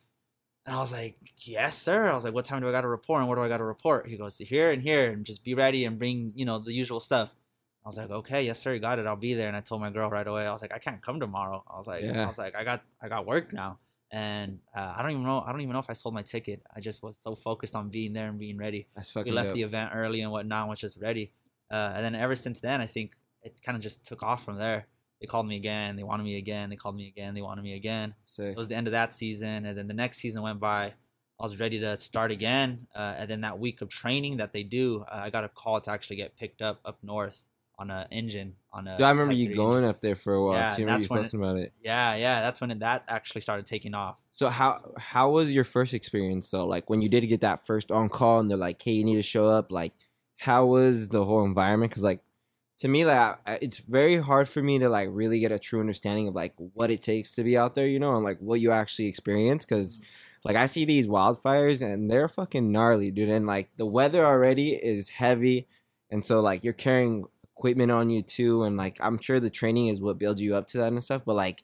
And 0.65 0.75
I 0.75 0.81
was 0.81 0.93
like, 0.93 1.17
yes, 1.39 1.79
sir. 1.79 2.09
I 2.09 2.15
was 2.15 2.25
like, 2.25 2.35
what 2.35 2.45
time 2.45 2.61
do 2.61 2.69
I 2.69 2.73
got 2.73 2.81
to 2.81 2.89
report 2.89 3.21
and 3.21 3.29
where 3.29 3.37
do 3.37 3.43
I 3.45 3.47
got 3.47 3.59
to 3.59 3.65
report? 3.65 4.09
He 4.09 4.17
goes, 4.17 4.37
here 4.39 4.73
and 4.73 4.83
here 4.83 5.13
and 5.13 5.25
just 5.25 5.45
be 5.45 5.55
ready 5.55 5.85
and 5.85 5.97
bring, 5.97 6.33
you 6.35 6.45
know, 6.45 6.59
the 6.59 6.73
usual 6.73 6.99
stuff. 6.99 7.37
I 7.85 7.89
was 7.89 7.97
like, 7.97 8.11
okay, 8.11 8.43
yes, 8.45 8.59
sir, 8.59 8.75
you 8.75 8.81
got 8.81 8.99
it. 8.99 9.07
I'll 9.07 9.15
be 9.15 9.35
there. 9.35 9.47
And 9.47 9.57
I 9.57 9.61
told 9.61 9.81
my 9.81 9.91
girl 9.91 10.11
right 10.11 10.27
away. 10.27 10.45
I 10.45 10.51
was 10.51 10.63
like, 10.63 10.75
I 10.75 10.81
can't 10.81 11.01
come 11.01 11.21
tomorrow. 11.21 11.63
I 11.73 11.77
was 11.77 11.87
like, 11.87 12.03
Yeah. 12.03 12.25
I 12.25 12.27
was 12.27 12.37
like, 12.37 12.57
I 12.57 12.65
got, 12.65 12.83
I 13.01 13.09
got 13.09 13.27
work 13.27 13.53
now. 13.53 13.79
And 14.13 14.61
uh, 14.75 14.95
I 14.97 15.03
don't 15.03 15.11
even 15.13 15.25
know. 15.25 15.43
I 15.45 15.51
don't 15.53 15.61
even 15.61 15.73
know 15.73 15.81
if 15.81 15.91
I 15.91 15.95
sold 15.95 16.15
my 16.15 16.23
ticket. 16.23 16.63
I 16.75 16.81
just 16.81 17.03
was 17.03 17.17
so 17.17 17.35
focused 17.35 17.75
on 17.75 17.89
being 17.89 18.13
there 18.13 18.29
and 18.29 18.39
being 18.39 18.57
ready. 18.57 18.87
That's 18.95 19.15
We 19.15 19.31
left 19.31 19.49
dope. 19.49 19.55
the 19.55 19.63
event 19.63 19.91
early 19.95 20.21
and 20.21 20.31
whatnot. 20.31 20.63
and 20.63 20.71
Was 20.71 20.81
just 20.81 21.01
ready. 21.01 21.33
Uh, 21.71 21.93
and 21.97 22.05
then 22.05 22.15
ever 22.15 22.37
since 22.37 22.61
then, 22.61 22.81
I 22.81 22.87
think 22.87 23.17
it 23.43 23.61
kind 23.63 23.75
of 23.77 23.83
just 23.83 24.07
took 24.07 24.23
off 24.23 24.45
from 24.45 24.57
there. 24.59 24.87
They 25.21 25.27
called 25.27 25.49
me 25.49 25.57
again. 25.57 25.97
They 25.97 26.03
wanted 26.05 26.25
me 26.25 26.37
again. 26.37 26.71
They 26.71 26.77
called 26.77 26.95
me 26.95 27.09
again. 27.09 27.35
They 27.35 27.43
wanted 27.43 27.63
me 27.63 27.75
again 27.75 28.15
Sick. 28.27 28.49
it 28.53 28.57
was 28.57 28.69
the 28.69 28.77
end 28.77 28.87
of 28.87 28.93
that 28.93 29.13
season 29.13 29.65
and 29.65 29.77
then 29.77 29.87
the 29.87 29.95
next 29.95 30.19
season 30.19 30.43
went 30.43 30.61
by 30.61 30.85
i 31.39 31.43
was 31.43 31.59
ready 31.59 31.79
to 31.81 31.97
start 31.99 32.31
again 32.31 32.87
uh, 32.95 33.15
and 33.19 33.29
then 33.29 33.41
that 33.41 33.59
week 33.59 33.81
of 33.83 33.89
training 33.89 34.37
that 34.39 34.53
they 34.53 34.63
do 34.63 35.05
uh, 35.11 35.21
i 35.25 35.31
got 35.31 35.45
a 35.45 35.49
call 35.49 35.81
to 35.81 35.91
actually 35.91 36.17
get 36.17 36.37
picked 36.37 36.61
up 36.63 36.81
up 36.85 36.99
north 37.03 37.47
on 37.79 37.91
an 37.91 38.07
engine 38.11 38.55
on 38.73 38.87
a 38.89 38.97
Dude, 38.97 39.05
I 39.05 39.11
remember 39.11 39.35
you 39.35 39.55
going 39.55 39.79
engine. 39.79 39.91
up 39.91 40.01
there 40.01 40.17
for 40.17 40.33
a 40.35 40.43
while 40.45 40.55
Yeah, 40.55 40.71
too. 40.71 40.87
That's 40.87 41.09
you 41.11 41.15
when 41.15 41.25
it- 41.25 41.35
about 41.35 41.57
it. 41.57 41.73
yeah 41.83 42.15
yeah 42.17 42.41
that's 42.41 42.61
when 42.61 42.71
it, 42.71 42.79
that 42.81 43.05
actually 43.09 43.43
started 43.43 43.67
taking 43.67 43.93
off 43.95 44.21
So 44.33 44.49
how 44.49 44.93
how 44.99 45.31
was 45.31 45.55
your 45.55 45.65
first 45.65 45.93
experience 45.93 46.51
though? 46.51 46.67
Like 46.67 46.89
when 46.89 47.03
you 47.03 47.09
did 47.11 47.27
get 47.29 47.43
that 47.43 47.67
first 47.67 47.91
on 47.91 48.09
call 48.09 48.41
and 48.41 48.51
they're 48.51 48.57
like, 48.59 48.83
"Hey, 48.83 48.93
you 48.93 49.05
need 49.05 49.17
to 49.17 49.23
show 49.23 49.47
up." 49.47 49.71
Like, 49.71 49.93
how 50.41 50.67
was 50.67 51.09
the 51.09 51.25
whole 51.25 51.45
environment? 51.45 51.91
Because 51.91 52.05
like 52.05 52.23
to 52.79 52.89
me, 52.89 53.05
like 53.07 53.17
I- 53.17 53.37
I- 53.47 53.59
it's 53.63 53.79
very 53.79 54.17
hard 54.17 54.49
for 54.49 54.63
me 54.63 54.79
to 54.79 54.89
like 54.89 55.09
really 55.11 55.41
get 55.41 55.53
a 55.53 55.59
true 55.59 55.81
understanding 55.81 56.29
of 56.29 56.35
like 56.35 56.55
what 56.57 56.91
it 56.91 57.03
takes 57.03 57.33
to 57.35 57.43
be 57.45 57.57
out 57.57 57.75
there, 57.75 57.87
you 57.87 57.99
know, 57.99 58.15
and 58.17 58.25
like 58.25 58.39
what 58.41 58.61
you 58.61 58.71
actually 58.71 59.09
experience. 59.09 59.65
Because 59.65 59.99
mm-hmm. 59.99 60.49
like 60.49 60.57
I 60.57 60.67
see 60.67 60.85
these 60.85 61.07
wildfires 61.07 61.81
and 61.87 62.11
they're 62.11 62.29
fucking 62.29 62.71
gnarly, 62.73 63.11
dude. 63.11 63.31
And 63.31 63.47
like 63.47 63.71
the 63.77 63.87
weather 63.87 64.25
already 64.27 64.71
is 64.75 65.09
heavy, 65.11 65.67
and 66.11 66.23
so 66.25 66.41
like 66.41 66.63
you're 66.65 66.75
carrying 66.75 67.25
equipment 67.57 67.91
on 67.91 68.11
you 68.11 68.23
too, 68.23 68.63
and 68.65 68.77
like 68.77 68.99
I'm 69.01 69.19
sure 69.19 69.41
the 69.41 69.51
training 69.51 69.89
is 69.89 70.01
what 70.01 70.19
builds 70.19 70.41
you 70.43 70.55
up 70.55 70.69
to 70.69 70.79
that 70.79 70.89
and 70.93 71.03
stuff. 71.03 71.23
But 71.25 71.35
like 71.37 71.63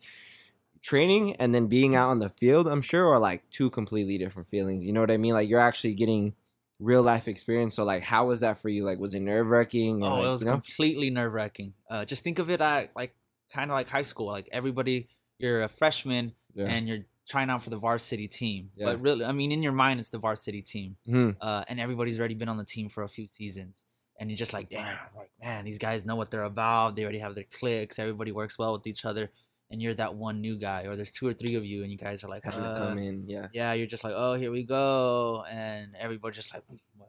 training 0.82 1.37
and 1.37 1.54
then 1.54 1.66
being 1.68 1.94
out 1.94 2.11
on 2.11 2.18
the 2.18 2.28
field, 2.28 2.66
I'm 2.66 2.80
sure 2.80 3.06
are 3.08 3.18
like 3.18 3.49
two 3.50 3.70
completely 3.70 4.18
different 4.18 4.49
feelings. 4.49 4.84
You 4.84 4.92
know 4.92 5.00
what 5.00 5.11
I 5.11 5.16
mean? 5.16 5.34
Like 5.34 5.49
you're 5.49 5.61
actually 5.61 5.94
getting 5.94 6.34
real 6.80 7.02
life 7.02 7.28
experience. 7.28 7.75
So 7.75 7.84
like, 7.84 8.02
how 8.02 8.26
was 8.26 8.40
that 8.40 8.58
for 8.58 8.68
you? 8.68 8.84
Like, 8.84 8.99
was 8.99 9.14
it 9.14 9.20
nerve 9.20 9.50
wracking? 9.50 10.02
oh 10.02 10.14
like, 10.14 10.25
it 10.25 10.28
was 10.28 10.40
you 10.40 10.46
know? 10.46 10.52
completely 10.54 11.11
nerve-wracking 11.11 11.75
uh, 11.90 12.04
just 12.04 12.25
think 12.25 12.38
of 12.38 12.50
it 12.50 12.61
at 12.61 12.90
like 12.96 13.14
kind 13.52 13.70
of 13.70 13.75
like 13.76 13.88
high 13.88 14.02
school 14.02 14.26
like 14.26 14.49
everybody 14.50 15.08
you're 15.38 15.62
a 15.62 15.68
freshman 15.68 16.32
Yeah. 16.54 16.66
and 16.66 16.88
you're 16.88 17.04
trying 17.28 17.50
out 17.50 17.62
for 17.62 17.70
the 17.70 17.76
varsity 17.76 18.26
team 18.26 18.70
Yeah. 18.75 18.87
but 18.87 19.00
really 19.02 19.25
i 19.25 19.32
mean 19.32 19.52
in 19.52 19.62
your 19.62 19.72
mind 19.72 20.00
it's 20.00 20.11
the 20.11 20.18
varsity 20.18 20.62
team 20.62 20.96
Mhm. 21.06 21.37
uh, 21.40 21.62
and 21.68 21.78
everybody's 21.78 22.18
already 22.18 22.34
been 22.34 22.49
on 22.49 22.56
the 22.56 22.64
team 22.64 22.88
for 22.88 23.02
a 23.04 23.08
few 23.08 23.26
seasons. 23.26 23.84
And 24.22 24.30
you're 24.30 24.36
just 24.36 24.52
like, 24.52 24.70
damn, 24.70 24.86
like 25.16 25.30
man, 25.42 25.64
these 25.64 25.78
guys 25.78 26.06
know 26.06 26.14
what 26.14 26.30
they're 26.30 26.44
about. 26.44 26.94
They 26.94 27.02
already 27.02 27.18
have 27.18 27.34
their 27.34 27.46
cliques. 27.50 27.98
Everybody 27.98 28.30
works 28.30 28.56
well 28.56 28.72
with 28.72 28.86
each 28.86 29.04
other. 29.04 29.32
And 29.68 29.82
you're 29.82 29.94
that 29.94 30.14
one 30.14 30.40
new 30.40 30.56
guy, 30.56 30.84
or 30.84 30.94
there's 30.94 31.10
two 31.10 31.26
or 31.26 31.32
three 31.32 31.56
of 31.56 31.64
you, 31.64 31.82
and 31.82 31.90
you 31.90 31.98
guys 31.98 32.22
are 32.22 32.28
like, 32.28 32.44
Having 32.44 32.62
to 32.62 32.68
uh, 32.68 32.78
come 32.78 32.98
in, 32.98 33.24
yeah. 33.26 33.48
yeah, 33.52 33.72
you're 33.72 33.88
just 33.88 34.04
like, 34.04 34.12
oh, 34.16 34.34
here 34.34 34.52
we 34.52 34.62
go, 34.62 35.44
and 35.50 35.96
everybody's 35.98 36.36
just 36.36 36.54
like, 36.54 36.62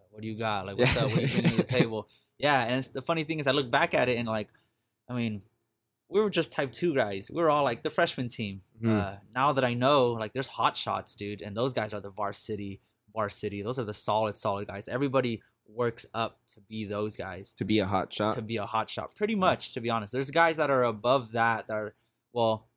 what, 0.10 0.22
do 0.22 0.28
you 0.28 0.36
got? 0.36 0.66
Like, 0.66 0.78
what's 0.80 0.98
up? 0.98 1.12
What 1.12 1.18
are 1.18 1.22
you 1.22 1.28
bringing 1.28 1.52
to 1.52 1.58
the 1.58 1.64
table? 1.64 2.08
Yeah, 2.40 2.64
and 2.64 2.80
it's, 2.80 2.88
the 2.88 3.02
funny 3.02 3.26
thing 3.26 3.40
is, 3.40 3.46
I 3.46 3.52
look 3.52 3.70
back 3.70 3.94
at 3.94 4.10
it 4.10 4.18
and 4.18 4.28
like, 4.28 4.48
I 5.10 5.14
mean, 5.14 5.44
we 6.10 6.22
were 6.22 6.30
just 6.32 6.54
type 6.54 6.72
two 6.72 6.96
guys. 6.96 7.30
We 7.32 7.42
were 7.42 7.50
all 7.50 7.64
like 7.66 7.84
the 7.84 7.90
freshman 7.90 8.30
team. 8.30 8.62
Mhm. 8.82 8.98
Uh, 9.00 9.16
now 9.36 9.52
that 9.54 9.64
I 9.66 9.74
know, 9.74 10.14
like, 10.14 10.32
there's 10.32 10.48
hot 10.48 10.76
shots, 10.78 11.16
dude, 11.16 11.42
and 11.42 11.56
those 11.56 11.74
guys 11.74 11.94
are 11.94 12.00
the 12.00 12.12
varsity, 12.12 12.80
varsity. 13.14 13.62
Those 13.62 13.78
are 13.78 13.84
the 13.84 13.94
solid, 13.94 14.36
solid 14.38 14.68
guys. 14.68 14.88
Everybody 14.88 15.42
works 15.68 16.06
up 16.14 16.40
to 16.54 16.62
be 16.62 16.86
those 16.86 17.16
guys 17.16 17.54
To 17.54 17.66
be 17.66 17.80
a 17.80 17.86
hot 17.86 18.14
shot. 18.14 18.36
to 18.36 18.42
be 18.42 18.58
a 18.58 18.66
hot 18.66 18.90
shot. 18.90 19.14
Pretty 19.16 19.36
much, 19.36 19.74
to 19.74 19.82
be 19.82 19.90
honest. 19.90 20.14
There's 20.14 20.30
guys 20.32 20.58
that 20.58 20.70
are 20.70 20.84
above 20.84 21.32
that 21.34 21.68
that 21.68 21.74
are 21.74 21.94
well, 22.32 22.68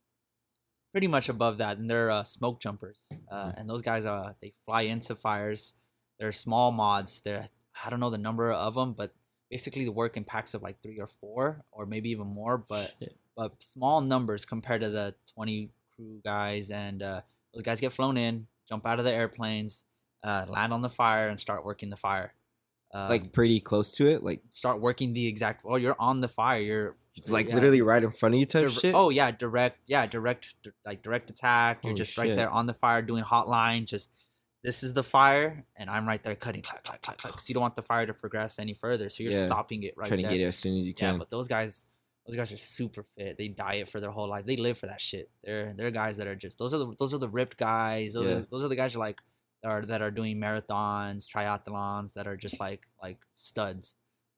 pretty 0.92 1.06
much 1.06 1.28
above 1.28 1.58
that, 1.58 1.78
and 1.78 1.88
they're 1.90 2.10
uh, 2.10 2.24
smoke 2.24 2.60
jumpers. 2.60 3.10
Uh, 3.30 3.52
and 3.56 3.68
those 3.68 3.82
guys, 3.82 4.06
uh, 4.06 4.32
they 4.40 4.52
fly 4.64 4.82
into 4.82 5.14
fires. 5.14 5.74
They're 6.18 6.32
small 6.32 6.72
mods. 6.72 7.20
They're 7.20 7.46
I 7.84 7.90
don't 7.90 8.00
know 8.00 8.10
the 8.10 8.18
number 8.18 8.50
of 8.52 8.74
them, 8.74 8.92
but 8.94 9.12
basically 9.50 9.84
the 9.84 9.92
work 9.92 10.16
in 10.16 10.24
packs 10.24 10.54
of 10.54 10.62
like 10.62 10.80
three 10.80 10.98
or 10.98 11.06
four, 11.06 11.62
or 11.72 11.84
maybe 11.86 12.10
even 12.10 12.26
more. 12.26 12.56
But 12.58 12.94
Shit. 12.98 13.16
but 13.36 13.62
small 13.62 14.00
numbers 14.00 14.44
compared 14.46 14.80
to 14.82 14.88
the 14.88 15.14
twenty 15.34 15.70
crew 15.94 16.20
guys, 16.24 16.70
and 16.70 17.02
uh, 17.02 17.20
those 17.52 17.62
guys 17.62 17.80
get 17.80 17.92
flown 17.92 18.16
in, 18.16 18.46
jump 18.68 18.86
out 18.86 18.98
of 18.98 19.04
the 19.04 19.12
airplanes, 19.12 19.84
uh, 20.24 20.46
land 20.48 20.72
on 20.72 20.80
the 20.82 20.88
fire, 20.88 21.28
and 21.28 21.38
start 21.38 21.64
working 21.64 21.90
the 21.90 21.96
fire. 21.96 22.32
Um, 22.96 23.10
like 23.10 23.32
pretty 23.32 23.60
close 23.60 23.92
to 23.92 24.06
it, 24.06 24.22
like 24.22 24.40
start 24.48 24.80
working 24.80 25.12
the 25.12 25.26
exact. 25.26 25.62
Oh, 25.66 25.76
you're 25.76 25.96
on 25.98 26.20
the 26.20 26.28
fire. 26.28 26.60
You're 26.60 26.94
like 27.28 27.48
yeah. 27.48 27.54
literally 27.56 27.82
right 27.82 28.02
in 28.02 28.10
front 28.10 28.34
of 28.34 28.38
you 28.38 28.46
type 28.46 28.62
Dir- 28.64 28.70
shit. 28.70 28.94
Oh 28.94 29.10
yeah, 29.10 29.30
direct. 29.30 29.78
Yeah, 29.86 30.06
direct. 30.06 30.54
di- 30.62 30.70
Like 30.86 31.02
direct 31.02 31.28
attack. 31.28 31.80
You're 31.82 31.90
Holy 31.90 31.98
just 31.98 32.16
right 32.16 32.28
shit. 32.28 32.36
there 32.36 32.48
on 32.48 32.64
the 32.66 32.74
fire 32.74 33.02
doing 33.02 33.22
hotline. 33.24 33.84
Just 33.86 34.12
this 34.64 34.82
is 34.82 34.94
the 34.94 35.02
fire, 35.02 35.64
and 35.76 35.90
I'm 35.90 36.06
right 36.08 36.22
there 36.24 36.34
cutting 36.34 36.62
clack 36.62 36.84
clack 36.84 37.02
clack 37.02 37.18
clack. 37.18 37.32
Because 37.34 37.48
you 37.50 37.54
don't 37.54 37.60
want 37.62 37.76
the 37.76 37.82
fire 37.82 38.06
to 38.06 38.14
progress 38.14 38.58
any 38.58 38.72
further, 38.72 39.08
so 39.10 39.22
you're 39.22 39.32
Yeah. 39.32 39.44
stopping 39.44 39.82
it 39.82 39.94
right 39.96 40.06
trying 40.08 40.22
there. 40.22 40.30
to 40.30 40.36
get 40.38 40.42
it 40.44 40.48
as 40.48 40.56
soon 40.56 40.72
as 40.78 40.84
you 40.84 40.94
Yeah, 40.96 41.10
can. 41.10 41.18
but 41.18 41.28
those 41.28 41.48
guys, 41.48 41.84
those 42.26 42.34
guys 42.36 42.50
are 42.50 42.56
super 42.56 43.04
fit. 43.16 43.36
They 43.36 43.48
diet 43.48 43.88
for 43.88 44.00
their 44.00 44.10
whole 44.10 44.28
life. 44.28 44.46
They 44.46 44.56
live 44.56 44.78
for 44.78 44.86
that 44.86 45.00
shit. 45.02 45.28
They're 45.44 45.74
they're 45.74 45.90
guys 45.90 46.16
that 46.16 46.26
are 46.26 46.34
just 46.34 46.58
those 46.58 46.72
are 46.72 46.78
the 46.78 46.94
those 46.98 47.12
are 47.12 47.18
the 47.18 47.28
ripped 47.28 47.58
guys. 47.58 48.14
Those 48.14 48.26
Yeah. 48.26 48.36
are 48.38 48.46
those 48.50 48.64
are 48.64 48.68
the 48.68 48.76
guys 48.76 48.96
are 48.96 49.00
like 49.00 49.20
that 49.62 49.68
are 49.70 49.84
that 49.86 50.02
are 50.02 50.10
doing 50.10 50.38
marathons, 50.38 51.26
triathlons, 51.28 52.12
that 52.14 52.26
are 52.26 52.36
just 52.36 52.60
like 52.60 52.86
like 53.02 53.18
studs. 53.32 53.94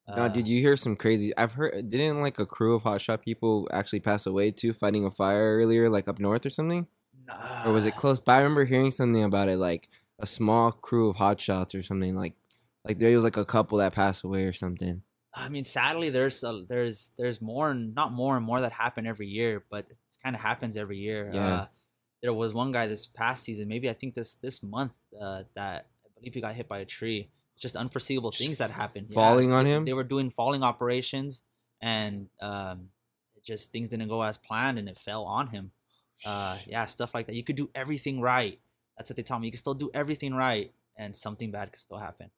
now, 0.09 0.25
Uh, 0.25 0.29
did 0.29 0.49
you 0.49 0.61
hear 0.61 0.77
some 0.77 0.97
crazy? 0.97 1.37
I've 1.37 1.53
heard. 1.55 1.91
Didn't 1.91 2.21
like 2.23 2.39
a 2.39 2.47
crew 2.47 2.75
of 2.75 2.83
hot 2.85 3.01
shot 3.01 3.23
people 3.23 3.69
actually 3.73 4.01
pass 4.01 4.27
away 4.27 4.51
too, 4.51 4.73
fighting 4.73 5.05
a 5.05 5.11
fire 5.11 5.57
earlier, 5.57 5.89
like 5.91 6.09
up 6.09 6.19
north 6.19 6.47
or 6.47 6.51
something? 6.51 6.87
nah. 7.27 7.69
or 7.69 7.73
was 7.73 7.87
it 7.87 7.95
close? 7.95 8.21
But 8.21 8.33
I 8.33 8.39
remember 8.39 8.65
hearing 8.65 8.91
something 8.91 9.23
about 9.23 9.49
it, 9.49 9.59
like 9.59 9.89
a 10.19 10.27
small 10.27 10.73
crew 10.73 11.11
of 11.11 11.17
hot 11.17 11.41
shots 11.41 11.75
or 11.75 11.83
something. 11.83 12.17
Like, 12.17 12.35
like 12.85 12.99
there 12.99 13.15
was 13.15 13.25
like 13.25 13.37
a 13.37 13.45
couple 13.45 13.79
that 13.79 13.93
passed 13.93 14.25
away 14.25 14.45
or 14.45 14.53
something. 14.53 15.03
I 15.35 15.49
mean, 15.51 15.65
sadly, 15.65 16.11
there's 16.11 16.43
a, 16.43 16.65
there's 16.69 17.13
there's 17.19 17.41
more, 17.41 17.71
and 17.71 17.95
not 17.95 18.13
more 18.13 18.37
and 18.37 18.45
more 18.45 18.61
that 18.61 18.73
happen 18.73 19.07
every 19.07 19.29
year, 19.29 19.65
but 19.71 19.89
it 19.91 19.99
kind 20.23 20.35
of 20.35 20.43
happens 20.43 20.77
every 20.77 20.99
year. 20.99 21.31
Yeah. 21.33 21.55
Uh, 21.55 21.67
there 22.23 22.33
was 22.35 22.53
one 22.55 22.73
guy 22.73 22.87
this 22.87 23.07
past 23.07 23.45
season, 23.45 23.69
maybe 23.69 23.89
I 23.89 23.93
think 23.93 24.15
this 24.15 24.35
this 24.35 24.63
month, 24.63 24.95
uh, 25.21 25.45
that 25.55 25.87
I 26.05 26.09
believe 26.19 26.35
he 26.35 26.41
got 26.41 26.55
hit 26.55 26.69
by 26.69 26.79
a 26.79 26.85
tree. 26.85 27.31
Just 27.57 27.75
unforeseeable 27.75 28.31
things 28.31 28.59
that 28.59 28.71
happened. 28.71 29.11
falling 29.13 29.51
on 29.53 29.65
they- 29.65 29.71
him? 29.73 29.85
They 29.85 29.93
were 29.93 30.05
doing 30.05 30.31
falling 30.31 30.63
operations, 30.63 31.43
and 31.81 32.29
um, 32.41 32.91
just 33.43 33.73
things 33.73 33.89
didn't 33.89 34.09
go 34.09 34.23
as 34.23 34.39
planned, 34.39 34.79
and 34.79 34.89
it 34.89 34.97
fell 34.97 35.25
on 35.25 35.49
him. 35.49 35.73
Uh, 36.25 36.57
yeah, 36.67 36.85
stuff 36.87 37.15
like 37.15 37.27
that. 37.27 37.35
You 37.35 37.43
could 37.45 37.57
do 37.57 37.69
everything 37.75 38.21
right. 38.21 38.59
That's 38.97 39.11
what 39.11 39.17
they 39.17 39.23
tell 39.23 39.39
me. 39.39 39.47
You 39.47 39.53
can 39.53 39.59
still 39.59 39.75
do 39.75 39.91
everything 39.95 40.35
right, 40.35 40.73
and 40.97 41.17
something 41.17 41.51
bad 41.51 41.73
could 41.73 41.81
still 41.81 41.99
happen. 41.99 42.31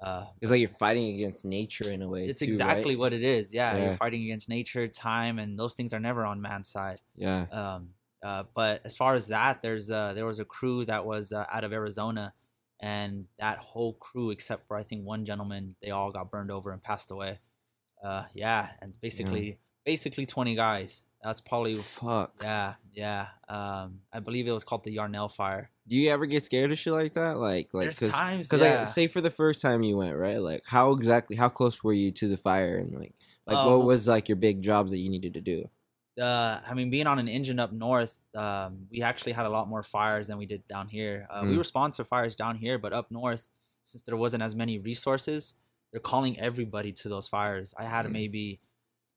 Uh, 0.00 0.26
It's 0.40 0.50
like 0.50 0.60
you're 0.60 0.68
fighting 0.68 1.14
against 1.14 1.44
nature 1.44 1.90
in 1.90 2.00
a 2.02 2.08
way. 2.08 2.26
it's 2.26 2.40
too, 2.40 2.46
exactly 2.46 2.94
right? 2.94 2.98
what 2.98 3.12
it 3.12 3.22
is. 3.22 3.52
Yeah, 3.52 3.76
Yeah. 3.76 3.84
you're 3.86 3.94
fighting 3.96 4.22
against 4.22 4.48
nature, 4.48 4.88
time, 4.88 5.38
and 5.38 5.58
those 5.58 5.74
things 5.74 5.92
are 5.92 6.00
never 6.00 6.24
on 6.24 6.40
man's 6.40 6.68
side. 6.68 7.00
Yeah. 7.16 7.42
Um, 7.52 7.90
uh, 8.22 8.44
but 8.54 8.82
as 8.84 8.96
far 8.96 9.14
as 9.14 9.28
that, 9.28 9.62
there's 9.62 9.90
uh, 9.90 10.12
there 10.14 10.26
was 10.26 10.40
a 10.40 10.44
crew 10.44 10.84
that 10.84 11.04
was 11.04 11.32
uh, 11.32 11.44
out 11.50 11.64
of 11.64 11.72
Arizona, 11.72 12.34
and 12.80 13.26
that 13.38 13.58
whole 13.58 13.94
crew, 13.94 14.30
except 14.30 14.66
for 14.66 14.76
I 14.76 14.82
think 14.82 15.04
one 15.04 15.24
gentleman, 15.24 15.76
they 15.82 15.90
all 15.90 16.12
got 16.12 16.30
burned 16.30 16.50
over 16.50 16.72
and 16.72 16.82
passed 16.82 17.10
away. 17.10 17.38
Uh, 18.02 18.24
yeah, 18.34 18.70
and 18.80 18.98
basically, 19.00 19.58
basically 19.84 20.26
twenty 20.26 20.54
guys. 20.54 21.04
That's 21.22 21.42
probably 21.42 21.74
Fuck. 21.74 22.32
yeah, 22.42 22.74
yeah. 22.92 23.26
Um, 23.46 24.00
I 24.10 24.20
believe 24.20 24.48
it 24.48 24.52
was 24.52 24.64
called 24.64 24.84
the 24.84 24.92
Yarnell 24.92 25.28
fire. 25.28 25.70
Do 25.86 25.96
you 25.96 26.10
ever 26.10 26.24
get 26.24 26.42
scared 26.42 26.72
of 26.72 26.78
shit 26.78 26.94
like 26.94 27.12
that? 27.12 27.36
Like, 27.36 27.74
like, 27.74 27.84
There's 27.84 27.98
cause, 27.98 28.10
times, 28.10 28.48
cause 28.48 28.62
yeah. 28.62 28.80
like, 28.80 28.88
say 28.88 29.06
for 29.06 29.20
the 29.20 29.28
first 29.28 29.60
time 29.60 29.82
you 29.82 29.98
went, 29.98 30.16
right? 30.16 30.40
Like, 30.40 30.62
how 30.66 30.92
exactly, 30.92 31.36
how 31.36 31.50
close 31.50 31.84
were 31.84 31.92
you 31.92 32.10
to 32.12 32.28
the 32.28 32.38
fire, 32.38 32.78
and 32.78 32.98
like, 32.98 33.12
like 33.46 33.58
Um, 33.58 33.66
what 33.66 33.84
was 33.84 34.08
like 34.08 34.30
your 34.30 34.36
big 34.36 34.62
jobs 34.62 34.92
that 34.92 34.98
you 34.98 35.10
needed 35.10 35.34
to 35.34 35.42
do? 35.42 35.68
Uh, 36.20 36.60
I 36.68 36.74
mean, 36.74 36.90
being 36.90 37.06
on 37.06 37.18
an 37.18 37.28
engine 37.28 37.58
up 37.58 37.72
north, 37.72 38.22
um, 38.34 38.86
we 38.90 39.02
actually 39.02 39.32
had 39.32 39.46
a 39.46 39.48
lot 39.48 39.68
more 39.68 39.82
fires 39.82 40.26
than 40.28 40.38
we 40.38 40.46
did 40.46 40.66
down 40.66 40.88
here. 40.88 41.26
Uh, 41.30 41.44
We 41.46 41.54
Mm. 41.54 41.58
respond 41.58 41.94
to 41.94 42.04
fires 42.04 42.36
down 42.36 42.56
here, 42.56 42.78
but 42.78 42.92
up 42.92 43.10
north, 43.10 43.48
since 43.82 44.02
there 44.04 44.16
wasn't 44.16 44.42
as 44.42 44.54
many 44.54 44.78
resources, 44.78 45.54
they're 45.90 46.00
calling 46.00 46.38
everybody 46.38 46.92
to 46.92 47.08
those 47.08 47.26
fires. 47.28 47.74
I 47.78 47.84
had 47.84 48.04
Mm. 48.06 48.12
maybe 48.12 48.60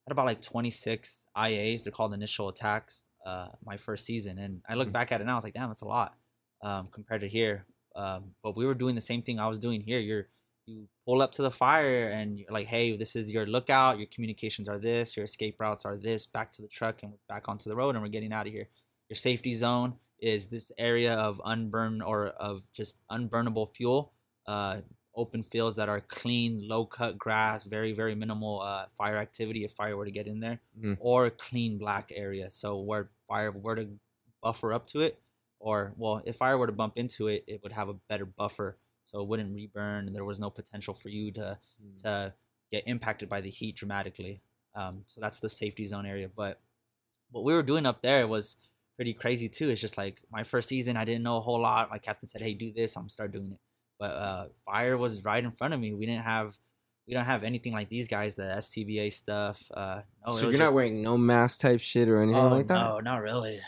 had 0.07 0.11
about 0.11 0.25
like 0.25 0.41
26 0.41 1.27
IAs. 1.35 1.83
They're 1.83 1.91
called 1.91 2.13
initial 2.13 2.49
attacks. 2.49 3.09
Uh, 3.25 3.47
my 3.63 3.77
first 3.77 4.03
season, 4.05 4.37
and 4.37 4.61
I 4.67 4.73
look 4.73 4.89
Mm. 4.89 4.93
back 4.93 5.11
at 5.13 5.21
it 5.21 5.23
now. 5.23 5.31
I 5.31 5.35
was 5.35 5.45
like, 5.45 5.53
damn, 5.53 5.69
that's 5.69 5.81
a 5.81 5.87
lot 5.87 6.17
um, 6.61 6.87
compared 6.87 7.21
to 7.21 7.27
here. 7.29 7.65
Um, 7.95 8.35
but 8.43 8.55
we 8.57 8.65
were 8.65 8.73
doing 8.73 8.95
the 8.95 9.01
same 9.01 9.21
thing 9.21 9.39
I 9.39 9.47
was 9.47 9.59
doing 9.59 9.79
here. 9.81 9.99
You're 9.99 10.27
you 10.65 10.87
pull 11.05 11.21
up 11.21 11.31
to 11.33 11.41
the 11.41 11.51
fire 11.51 12.07
and 12.09 12.39
you're 12.39 12.51
like, 12.51 12.67
hey, 12.67 12.95
this 12.95 13.15
is 13.15 13.31
your 13.31 13.45
lookout. 13.45 13.97
Your 13.97 14.07
communications 14.13 14.69
are 14.69 14.77
this. 14.79 15.15
Your 15.17 15.25
escape 15.25 15.59
routes 15.59 15.85
are 15.85 15.97
this. 15.97 16.25
Back 16.27 16.51
to 16.53 16.61
the 16.61 16.67
truck 16.67 17.03
and 17.03 17.13
back 17.27 17.49
onto 17.49 17.69
the 17.69 17.75
road, 17.75 17.95
and 17.95 18.03
we're 18.03 18.09
getting 18.09 18.33
out 18.33 18.47
of 18.47 18.53
here. 18.53 18.69
Your 19.09 19.15
safety 19.17 19.55
zone 19.55 19.95
is 20.19 20.47
this 20.47 20.71
area 20.77 21.15
of 21.15 21.41
unburn 21.43 22.01
or 22.01 22.27
of 22.27 22.63
just 22.73 23.05
unburnable 23.09 23.69
fuel, 23.75 24.13
uh, 24.47 24.77
open 25.15 25.43
fields 25.43 25.75
that 25.75 25.89
are 25.89 25.99
clean, 26.01 26.65
low 26.67 26.85
cut 26.85 27.17
grass, 27.17 27.65
very 27.65 27.91
very 27.93 28.15
minimal 28.15 28.61
uh, 28.61 28.85
fire 28.97 29.17
activity 29.17 29.63
if 29.65 29.71
fire 29.73 29.95
were 29.97 30.05
to 30.05 30.11
get 30.11 30.27
in 30.27 30.39
there, 30.39 30.59
Mhm. 30.79 30.97
or 30.99 31.29
clean 31.29 31.77
black 31.77 32.11
area. 32.15 32.49
So 32.49 32.79
where 32.79 33.09
fire 33.27 33.51
were 33.51 33.75
to 33.75 33.89
buffer 34.41 34.73
up 34.73 34.87
to 34.87 35.01
it, 35.01 35.19
or 35.59 35.93
well, 35.97 36.21
if 36.25 36.37
fire 36.37 36.57
were 36.57 36.67
to 36.67 36.73
bump 36.73 36.93
into 36.97 37.27
it, 37.27 37.43
it 37.47 37.61
would 37.61 37.73
have 37.73 37.89
a 37.89 37.93
better 37.93 38.25
buffer, 38.25 38.77
so 39.05 39.21
it 39.21 39.27
wouldn't 39.27 39.53
reburn. 39.53 40.07
And 40.07 40.15
there 40.15 40.25
was 40.25 40.39
no 40.39 40.49
potential 40.49 40.93
for 40.93 41.09
you 41.09 41.31
to 41.33 41.59
Mm. 41.83 42.01
to 42.03 42.33
get 42.71 42.83
impacted 42.87 43.29
by 43.29 43.41
the 43.41 43.49
heat 43.49 43.75
dramatically. 43.75 44.43
Um, 44.75 45.03
so 45.05 45.21
that's 45.21 45.39
the 45.39 45.49
safety 45.49 45.85
zone 45.85 46.05
area. 46.05 46.29
But 46.35 46.59
what 47.31 47.43
we 47.43 47.53
were 47.53 47.63
doing 47.63 47.85
up 47.85 48.01
there 48.01 48.27
was 48.27 48.57
pretty 48.95 49.13
crazy 49.13 49.49
too. 49.49 49.69
It's 49.69 49.81
just 49.81 49.97
like 49.97 50.21
my 50.31 50.43
first 50.43 50.69
season, 50.69 50.97
I 50.97 51.05
didn't 51.05 51.23
know 51.23 51.37
a 51.37 51.41
whole 51.41 51.59
lot. 51.61 51.89
My 51.89 51.97
captain 51.99 52.27
said, 52.29 52.41
"Hey, 52.41 52.53
do 52.53 52.71
this." 52.71 52.95
I'm 52.97 53.09
start 53.09 53.31
doing 53.31 53.51
it. 53.53 53.59
But 53.99 54.11
uh, 54.15 54.47
fire 54.65 54.97
was 54.97 55.23
right 55.23 55.43
in 55.43 55.51
front 55.51 55.73
of 55.73 55.79
me. 55.79 55.93
We 55.93 56.05
didn't 56.05 56.23
have 56.23 56.57
we 57.07 57.13
don't 57.13 57.25
have 57.25 57.43
anything 57.43 57.73
like 57.73 57.89
these 57.89 58.07
guys, 58.07 58.35
the 58.35 58.43
SCBA 58.43 59.11
stuff. 59.11 59.61
Uh, 59.73 60.01
no, 60.25 60.33
so 60.33 60.49
you're 60.49 60.57
not 60.59 60.73
wearing 60.73 61.01
no 61.03 61.17
mask 61.17 61.59
type 61.61 61.81
shit 61.81 62.07
or 62.07 62.21
anything 62.21 62.41
Oh, 62.41 62.47
like 62.47 62.67
that. 62.67 62.75
No, 62.75 62.99
not 63.01 63.21
really. 63.21 63.59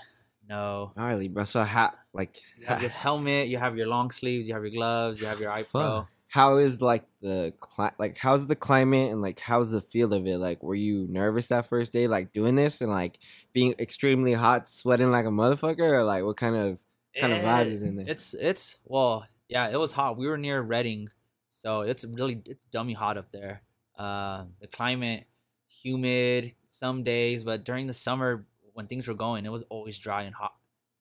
No. 0.48 0.92
Gnarly, 0.96 1.28
bro. 1.28 1.44
So 1.44 1.64
how 1.64 1.92
like 2.14 2.38
You 2.60 2.66
have 2.68 2.82
your 2.82 2.92
helmet, 2.92 3.48
you 3.48 3.58
have 3.58 3.76
your 3.78 3.88
long 3.88 4.12
sleeves, 4.12 4.48
you 4.48 4.54
have 4.54 4.64
your 4.64 4.72
gloves, 4.72 5.20
you 5.22 5.28
have 5.28 5.40
your 5.40 5.52
eye 5.52 5.64
pro. 5.70 5.82
Fuck. 5.82 6.10
how 6.30 6.58
is 6.58 6.82
like 6.82 7.06
the 7.22 7.54
cli- 7.60 7.96
like 7.98 8.18
how's 8.18 8.48
the 8.48 8.56
climate 8.56 9.12
and 9.12 9.22
like 9.22 9.40
how's 9.40 9.72
the 9.72 9.82
feel 9.82 10.14
of 10.14 10.26
it? 10.28 10.38
Like, 10.38 10.62
were 10.62 10.76
you 10.76 11.08
nervous 11.10 11.48
that 11.48 11.66
first 11.66 11.94
day, 11.94 12.08
like 12.08 12.32
doing 12.32 12.56
this 12.56 12.82
and 12.82 12.92
like 12.92 13.18
being 13.54 13.74
extremely 13.80 14.34
hot, 14.34 14.68
sweating 14.68 15.12
like 15.12 15.26
a 15.26 15.30
motherfucker, 15.30 15.80
or 15.92 16.04
like 16.04 16.24
what 16.24 16.38
kind 16.38 16.56
of 16.56 16.82
kind 17.20 17.34
of 17.34 17.40
vibe 17.40 17.66
Eh, 17.66 17.70
is 17.70 17.84
in 17.84 17.96
there? 17.96 18.06
It's 18.08 18.34
it's 18.34 18.80
well, 18.86 19.26
yeah, 19.50 19.70
it 19.70 19.80
was 19.80 19.94
hot. 19.94 20.18
We 20.18 20.28
were 20.28 20.38
near 20.38 20.62
Redding, 20.62 21.10
so 21.48 21.82
it's 21.82 22.06
really 22.06 22.42
it's 22.46 22.66
dummy 22.66 22.94
hot 22.94 23.18
up 23.18 23.32
there. 23.32 23.62
Uh, 23.98 24.46
the 24.60 24.68
climate, 24.68 25.26
humid 25.68 26.54
some 26.68 27.04
days, 27.04 27.44
but 27.44 27.64
during 27.64 27.88
the 27.88 27.94
summer 27.94 28.46
when 28.76 28.88
things 28.88 29.08
were 29.08 29.14
going, 29.16 29.46
it 29.46 29.52
was 29.52 29.64
always 29.70 29.98
dry 29.98 30.22
and 30.24 30.36
hot, 30.36 30.54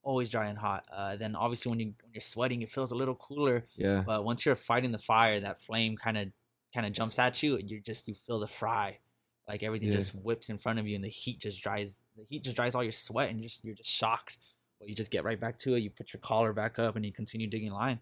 always 0.03 0.31
dry 0.31 0.47
and 0.47 0.57
hot. 0.59 0.87
Uh, 0.93 1.17
then 1.17 1.35
obviously 1.37 1.71
when 1.71 1.81
you 1.81 1.87
when 2.03 2.13
you're 2.15 2.21
sweating, 2.23 2.63
it 2.63 2.71
feels 2.71 2.91
a 2.93 2.95
little 2.97 3.15
cooler. 3.17 3.67
yeah, 3.77 4.03
But 4.07 4.25
once 4.25 4.47
you're 4.47 4.55
fighting 4.55 4.93
the 4.93 4.99
fire, 5.13 5.39
that 5.41 5.61
flame 5.61 5.97
kind 5.97 6.17
of 6.17 6.29
kind 6.75 6.87
of 6.87 6.93
jumps 6.93 7.19
at 7.19 7.43
you, 7.43 7.57
and 7.59 7.71
you 7.71 7.81
just 7.81 8.09
you 8.09 8.15
feel 8.15 8.39
the 8.41 8.47
fry, 8.49 8.99
like 9.49 9.63
everything 9.63 9.89
Yeah. 9.89 9.95
just 9.99 10.15
whips 10.15 10.49
in 10.51 10.59
front 10.59 10.79
of 10.79 10.87
you, 10.89 10.95
and 10.95 11.05
the 11.05 11.09
heat 11.09 11.41
just 11.41 11.63
dries. 11.63 12.03
The 12.17 12.25
heat 12.25 12.45
just 12.45 12.57
dries 12.57 12.75
all 12.75 12.83
your 12.83 12.93
sweat, 12.93 13.29
and 13.31 13.39
you're 13.41 13.49
just 13.49 13.65
you're 13.65 13.75
just 13.75 13.91
shocked. 13.91 14.39
But 14.81 14.89
you 14.89 14.95
just 14.95 15.11
get 15.13 15.23
right 15.25 15.39
back 15.39 15.59
to 15.61 15.75
it. 15.75 15.81
You 15.81 15.91
put 15.91 16.13
your 16.13 16.21
collar 16.21 16.53
back 16.53 16.79
up, 16.79 16.97
and 16.97 17.05
you 17.07 17.13
continue 17.13 17.47
digging 17.49 17.73
line. 17.73 18.01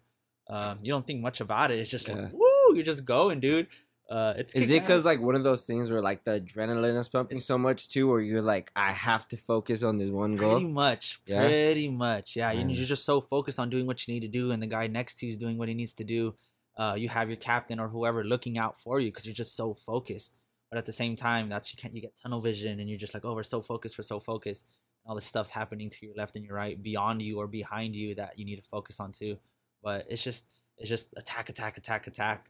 Um, 0.49 0.79
you 0.81 0.91
don't 0.91 1.05
think 1.07 1.21
much 1.21 1.39
about 1.41 1.71
it. 1.71 1.79
It's 1.79 1.89
just 1.89 2.07
Yeah. 2.09 2.15
like 2.15 2.33
woo, 2.33 2.75
you're 2.75 2.83
just 2.83 3.05
going, 3.05 3.39
dude. 3.39 3.67
Uh, 4.09 4.33
it's 4.37 4.53
is 4.53 4.69
it 4.69 4.81
because 4.81 5.05
like 5.05 5.19
one 5.21 5.33
of 5.33 5.43
those 5.43 5.65
things 5.65 5.89
where 5.89 6.01
like 6.01 6.23
the 6.23 6.39
adrenaline 6.39 6.99
is 6.99 7.07
pumping 7.07 7.39
so 7.39 7.57
much 7.57 7.89
too, 7.89 8.11
or 8.11 8.21
you're 8.21 8.41
like, 8.41 8.71
I 8.75 8.91
have 8.91 9.27
to 9.29 9.37
focus 9.37 9.81
on 9.83 9.97
this 9.97 10.09
one 10.09 10.35
goal? 10.35 10.51
Pretty 10.51 10.67
much. 10.67 11.19
Yeah? 11.25 11.47
Pretty 11.47 11.89
much. 11.89 12.35
Yeah. 12.35 12.53
Mm. 12.53 12.75
You're 12.75 12.85
just 12.85 13.05
so 13.05 13.21
focused 13.21 13.59
on 13.59 13.69
doing 13.69 13.87
what 13.87 14.07
you 14.07 14.13
need 14.13 14.21
to 14.21 14.27
do, 14.27 14.51
and 14.51 14.61
the 14.61 14.67
guy 14.67 14.87
next 14.87 15.15
to 15.19 15.25
you 15.25 15.31
is 15.31 15.37
doing 15.37 15.57
what 15.57 15.67
he 15.67 15.73
needs 15.73 15.93
to 15.95 16.03
do. 16.03 16.35
Uh, 16.75 16.95
you 16.97 17.07
have 17.07 17.29
your 17.29 17.37
captain 17.37 17.79
or 17.79 17.87
whoever 17.87 18.23
looking 18.23 18.57
out 18.57 18.77
for 18.77 18.99
you 18.99 19.09
because 19.09 19.25
you're 19.25 19.33
just 19.33 19.55
so 19.55 19.73
focused. 19.73 20.35
But 20.69 20.79
at 20.79 20.85
the 20.85 20.91
same 20.91 21.15
time, 21.15 21.49
that's 21.49 21.71
you 21.71 21.77
can't 21.77 21.95
you 21.95 22.01
get 22.01 22.15
tunnel 22.15 22.39
vision, 22.39 22.79
and 22.79 22.89
you're 22.89 22.99
just 22.99 23.13
like, 23.13 23.23
oh, 23.25 23.35
we're 23.35 23.43
so 23.43 23.61
focused, 23.61 23.97
we're 23.97 24.03
so 24.03 24.19
focused. 24.19 24.65
And 25.03 25.09
all 25.09 25.15
this 25.15 25.25
stuff's 25.25 25.51
happening 25.51 25.89
to 25.89 26.05
your 26.05 26.15
left 26.15 26.35
and 26.35 26.43
your 26.43 26.55
right, 26.55 26.81
beyond 26.81 27.21
you 27.21 27.39
or 27.39 27.47
behind 27.47 27.95
you 27.95 28.15
that 28.15 28.37
you 28.37 28.45
need 28.45 28.57
to 28.57 28.63
focus 28.63 28.99
on 28.99 29.11
too. 29.11 29.37
But 29.81 30.05
it's 30.09 30.23
just 30.23 30.51
it's 30.77 30.89
just 30.89 31.13
attack, 31.15 31.49
attack, 31.49 31.77
attack, 31.77 32.07
attack. 32.07 32.49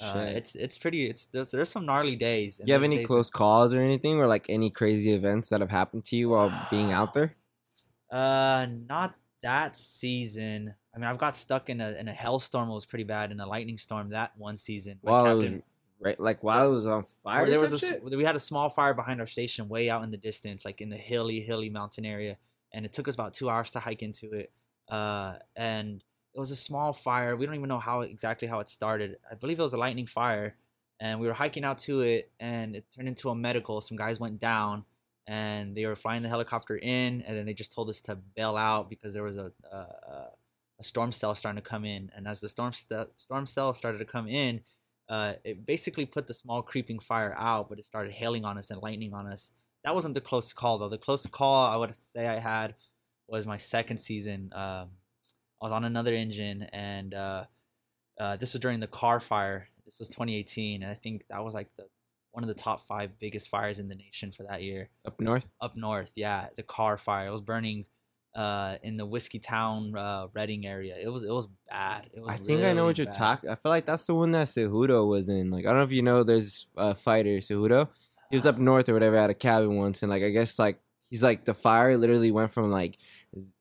Uh, 0.00 0.26
it's 0.28 0.56
it's 0.56 0.76
pretty. 0.78 1.06
It's 1.08 1.26
there's, 1.26 1.50
there's 1.52 1.68
some 1.68 1.86
gnarly 1.86 2.16
days. 2.16 2.60
you 2.64 2.72
have 2.72 2.82
any 2.82 2.96
days 2.96 3.04
are- 3.04 3.08
close 3.08 3.30
calls 3.30 3.72
or 3.74 3.80
anything, 3.80 4.18
or 4.18 4.26
like 4.26 4.46
any 4.48 4.70
crazy 4.70 5.12
events 5.12 5.48
that 5.50 5.60
have 5.60 5.70
happened 5.70 6.04
to 6.06 6.16
you 6.16 6.30
while 6.30 6.52
being 6.70 6.92
out 6.92 7.14
there? 7.14 7.34
Uh, 8.10 8.68
not 8.88 9.16
that 9.42 9.76
season. 9.76 10.72
I 10.94 10.98
mean, 10.98 11.04
I've 11.06 11.18
got 11.18 11.34
stuck 11.34 11.68
in 11.68 11.80
a 11.80 11.92
in 11.98 12.06
a 12.06 12.12
hailstorm. 12.12 12.70
It 12.70 12.74
was 12.74 12.86
pretty 12.86 13.02
bad 13.04 13.32
in 13.32 13.40
a 13.40 13.46
lightning 13.46 13.76
storm 13.76 14.10
that 14.10 14.32
one 14.36 14.56
season. 14.56 14.98
While 15.02 15.26
it 15.26 15.34
was 15.34 15.54
right, 15.98 16.20
like 16.20 16.44
while 16.44 16.70
it 16.70 16.74
was 16.74 16.86
on 16.86 17.02
fire. 17.02 17.44
there 17.46 17.58
was 17.58 17.82
a, 17.82 18.00
we 18.00 18.22
had 18.22 18.36
a 18.36 18.40
small 18.40 18.68
fire 18.68 18.94
behind 18.94 19.20
our 19.20 19.26
station, 19.26 19.68
way 19.68 19.90
out 19.90 20.04
in 20.04 20.12
the 20.12 20.16
distance, 20.16 20.64
like 20.64 20.80
in 20.80 20.90
the 20.90 20.96
hilly 20.96 21.40
hilly 21.40 21.70
mountain 21.70 22.04
area, 22.04 22.36
and 22.72 22.84
it 22.84 22.92
took 22.92 23.08
us 23.08 23.14
about 23.14 23.34
two 23.34 23.50
hours 23.50 23.72
to 23.72 23.80
hike 23.80 24.02
into 24.02 24.30
it. 24.32 24.52
Uh, 24.88 25.34
and 25.56 26.04
it 26.34 26.40
was 26.40 26.50
a 26.50 26.56
small 26.56 26.92
fire. 26.92 27.36
We 27.36 27.46
don't 27.46 27.54
even 27.54 27.68
know 27.68 27.78
how 27.78 28.00
exactly 28.00 28.48
how 28.48 28.60
it 28.60 28.68
started. 28.68 29.16
I 29.30 29.34
believe 29.34 29.58
it 29.58 29.62
was 29.62 29.72
a 29.72 29.78
lightning 29.78 30.06
fire, 30.06 30.56
and 30.98 31.20
we 31.20 31.26
were 31.26 31.32
hiking 31.32 31.64
out 31.64 31.78
to 31.78 32.00
it, 32.00 32.30
and 32.40 32.74
it 32.74 32.86
turned 32.94 33.08
into 33.08 33.30
a 33.30 33.34
medical. 33.34 33.80
Some 33.80 33.96
guys 33.96 34.18
went 34.18 34.40
down, 34.40 34.84
and 35.28 35.76
they 35.76 35.86
were 35.86 35.94
flying 35.94 36.22
the 36.22 36.28
helicopter 36.28 36.76
in, 36.76 37.22
and 37.22 37.36
then 37.36 37.46
they 37.46 37.54
just 37.54 37.72
told 37.72 37.88
us 37.88 38.02
to 38.02 38.16
bail 38.16 38.56
out 38.56 38.90
because 38.90 39.14
there 39.14 39.22
was 39.22 39.38
a 39.38 39.52
a, 39.72 39.76
a, 39.76 40.82
storm 40.82 41.12
cell 41.12 41.34
starting 41.34 41.62
to 41.62 41.68
come 41.68 41.84
in. 41.84 42.10
And 42.16 42.26
as 42.26 42.40
the 42.40 42.48
storm 42.48 42.72
st- 42.72 43.18
storm 43.18 43.46
cell 43.46 43.72
started 43.72 43.98
to 43.98 44.04
come 44.04 44.26
in, 44.26 44.60
uh, 45.08 45.34
it 45.44 45.64
basically 45.64 46.04
put 46.04 46.26
the 46.26 46.34
small 46.34 46.62
creeping 46.62 46.98
fire 46.98 47.34
out, 47.38 47.68
but 47.68 47.78
it 47.78 47.84
started 47.84 48.12
hailing 48.12 48.44
on 48.44 48.58
us 48.58 48.70
and 48.70 48.82
lightning 48.82 49.14
on 49.14 49.28
us. 49.28 49.52
That 49.84 49.94
wasn't 49.94 50.14
the 50.14 50.20
close 50.20 50.52
call 50.52 50.78
though. 50.78 50.88
The 50.88 50.98
close 50.98 51.26
call 51.26 51.66
I 51.66 51.76
would 51.76 51.94
say 51.94 52.26
I 52.26 52.38
had 52.38 52.74
was 53.28 53.46
my 53.46 53.56
second 53.56 53.98
season. 53.98 54.50
Um, 54.52 54.90
I 55.64 55.66
was 55.66 55.72
on 55.72 55.84
another 55.84 56.12
engine, 56.12 56.68
and 56.74 57.14
uh, 57.14 57.44
uh, 58.20 58.36
this 58.36 58.52
was 58.52 58.60
during 58.60 58.80
the 58.80 58.86
Carr 58.86 59.18
fire. 59.18 59.68
This 59.86 59.98
was 59.98 60.10
2018, 60.10 60.82
and 60.82 60.90
I 60.90 60.94
think 60.94 61.24
that 61.30 61.42
was 61.42 61.54
like 61.54 61.74
the 61.76 61.86
one 62.32 62.44
of 62.44 62.48
the 62.48 62.54
top 62.54 62.80
five 62.80 63.18
biggest 63.18 63.48
fires 63.48 63.78
in 63.78 63.88
the 63.88 63.94
nation 63.94 64.30
for 64.30 64.42
that 64.42 64.62
year 64.62 64.90
up 65.06 65.18
north. 65.18 65.50
up 65.62 65.74
north. 65.74 66.12
Yeah, 66.16 66.48
the 66.54 66.62
Carr 66.62 66.98
fire. 66.98 67.28
It 67.28 67.30
was 67.30 67.40
burning 67.40 67.86
uh, 68.34 68.76
in 68.82 68.98
the 68.98 69.06
Whiskeytown, 69.06 69.96
uh, 69.96 70.28
Redding 70.34 70.66
area. 70.66 70.96
It 71.02 71.08
was 71.08 71.24
it 71.24 71.32
was 71.32 71.48
bad. 71.70 72.10
It 72.12 72.20
was 72.20 72.30
I 72.30 72.36
think 72.36 72.60
I 72.60 72.64
know 72.64 72.68
really 72.74 72.82
what 72.82 72.98
you're 72.98 73.06
talking. 73.06 73.48
I 73.48 73.54
feel 73.54 73.72
like 73.72 73.86
that's 73.86 74.04
the 74.04 74.14
one 74.14 74.32
that 74.32 74.48
Cejudo 74.48 75.08
was 75.08 75.30
in. 75.30 75.50
Like 75.50 75.64
I 75.64 75.70
don't 75.70 75.78
know 75.78 75.84
if 75.84 75.92
you 75.92 76.02
know, 76.02 76.24
there's 76.24 76.66
a 76.76 76.94
fighter 76.94 77.38
Cejudo. 77.38 77.88
He 78.28 78.36
was 78.36 78.44
up 78.44 78.58
north 78.58 78.90
or 78.90 78.92
whatever 78.92 79.16
at 79.16 79.30
a 79.30 79.34
cabin 79.34 79.76
once, 79.76 80.02
and 80.02 80.10
like 80.10 80.22
I 80.22 80.28
guess 80.28 80.58
like 80.58 80.78
he's 81.14 81.22
like 81.22 81.44
the 81.44 81.54
fire 81.54 81.96
literally 81.96 82.32
went 82.32 82.50
from 82.50 82.72
like 82.72 82.98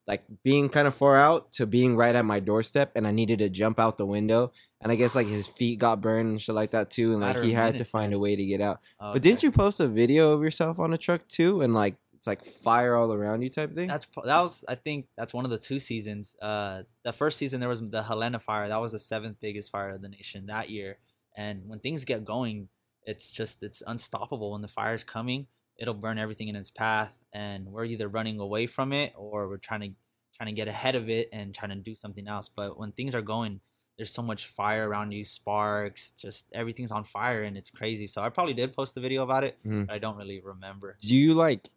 like 0.08 0.24
being 0.44 0.70
kind 0.70 0.88
of 0.88 0.96
far 0.96 1.16
out 1.16 1.52
to 1.52 1.68
being 1.68 1.96
right 1.96 2.16
at 2.16 2.26
my 2.26 2.40
doorstep, 2.40 2.94
and 2.96 3.06
I 3.06 3.12
needed 3.12 3.38
to 3.40 3.50
jump 3.50 3.80
out 3.80 3.98
the 3.98 4.08
window, 4.08 4.52
and 4.82 4.92
I 4.92 4.96
guess 4.96 5.16
like 5.16 5.28
his 5.28 5.48
feet 5.48 5.78
got 5.78 6.02
burned 6.02 6.30
and 6.30 6.42
shit 6.42 6.56
like 6.56 6.72
that 6.72 6.90
too, 6.90 7.12
and 7.12 7.22
like 7.22 7.36
Matter 7.36 7.46
he 7.46 7.54
had 7.54 7.78
to 7.78 7.86
find 7.86 8.10
man. 8.10 8.18
a 8.18 8.20
way 8.20 8.36
to 8.36 8.44
get 8.44 8.60
out. 8.60 8.80
But 9.00 9.22
didn't 9.22 9.44
you 9.44 9.52
post 9.52 9.80
a 9.80 9.88
video 9.88 10.32
of 10.32 10.42
yourself 10.42 10.80
on 10.80 10.94
a 10.94 10.98
truck 10.98 11.28
too, 11.28 11.62
and 11.62 11.76
like 11.76 11.96
it's 12.16 12.26
like 12.26 12.44
fire 12.44 12.96
all 12.96 13.14
around 13.14 13.44
you 13.44 13.50
type 13.50 13.72
thing? 13.74 13.88
That's 13.88 14.08
that 14.08 14.42
was 14.42 14.66
I 14.68 14.74
think 14.74 15.06
that's 15.16 15.32
one 15.32 15.46
of 15.46 15.52
the 15.52 15.60
two 15.60 15.78
seasons. 15.78 16.36
Uh, 16.42 16.84
the 17.04 17.14
first 17.14 17.38
season 17.38 17.60
there 17.60 17.70
was 17.70 17.88
the 17.88 18.02
Helena 18.02 18.40
fire. 18.40 18.68
That 18.68 18.82
was 18.82 18.94
the 18.94 19.00
seventh 19.00 19.38
biggest 19.40 19.72
fire 19.72 19.90
of 19.90 20.02
the 20.02 20.10
nation 20.10 20.48
that 20.48 20.72
year. 20.72 20.98
And 21.38 21.68
when 21.68 21.78
things 21.78 22.04
get 22.04 22.26
going, 22.26 22.70
it's 23.06 23.32
just 23.32 23.62
it's 23.62 23.84
unstoppable. 23.86 24.54
When 24.54 24.62
the 24.62 24.68
fire's 24.68 25.04
coming, 25.04 25.46
it'll 25.84 25.94
burn 26.06 26.18
everything 26.18 26.48
in 26.48 26.56
its 26.56 26.72
path, 26.72 27.22
and 27.34 27.68
we're 27.68 27.86
either 27.86 28.08
running 28.08 28.40
away 28.40 28.66
from 28.66 28.92
it 28.94 29.14
or 29.16 29.48
we're 29.50 29.58
trying 29.70 29.82
to 29.82 29.90
trying 30.36 30.48
to 30.48 30.54
get 30.62 30.68
ahead 30.68 30.96
of 30.96 31.10
it 31.10 31.30
and 31.32 31.54
trying 31.54 31.70
to 31.70 31.76
do 31.76 31.94
something 31.94 32.28
else. 32.28 32.50
But 32.50 32.80
when 32.80 32.92
things 32.94 33.14
are 33.14 33.22
going, 33.22 33.60
there's 33.98 34.10
so 34.10 34.24
much 34.24 34.48
fire 34.48 34.90
around 34.90 35.12
you, 35.12 35.24
sparks, 35.24 36.10
just 36.14 36.48
everything's 36.54 36.92
on 36.92 37.04
fire, 37.04 37.44
and 37.44 37.56
it's 37.56 37.70
crazy. 37.70 38.08
So 38.08 38.24
I 38.24 38.30
probably 38.30 38.56
did 38.56 38.74
post 38.74 38.98
a 38.98 39.00
video 39.00 39.22
about 39.22 39.44
it, 39.44 39.60
Mhm. 39.64 39.86
but 39.86 39.94
I 39.94 40.00
don't 40.00 40.18
really 40.18 40.42
remember. 40.42 40.98
do 41.02 41.14
you 41.16 41.36
like 41.36 41.70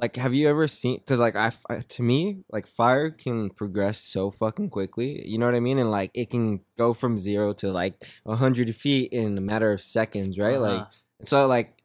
like 0.00 0.14
have 0.16 0.32
you 0.32 0.48
ever 0.48 0.68
seen 0.68 0.96
because 0.98 1.18
like 1.20 1.34
I, 1.36 1.50
to 1.96 2.02
me 2.02 2.44
like 2.52 2.66
fire 2.68 3.10
can 3.10 3.50
progress 3.50 3.98
so 3.98 4.30
fucking 4.30 4.70
quickly 4.70 5.26
you 5.28 5.38
know 5.38 5.46
what 5.46 5.56
i 5.56 5.60
mean 5.60 5.76
and 5.80 5.90
like 5.90 6.12
it 6.14 6.30
can 6.30 6.60
go 6.76 6.92
from 6.92 7.18
zero 7.18 7.52
to 7.54 7.72
like 7.72 7.94
100 8.22 8.72
feet 8.76 9.12
in 9.12 9.36
a 9.36 9.40
matter 9.40 9.72
of 9.72 9.80
seconds 9.80 10.38
right 10.38 10.58
like 10.58 10.82
Uh-huh. 10.82 11.24
so 11.24 11.46
like 11.48 11.77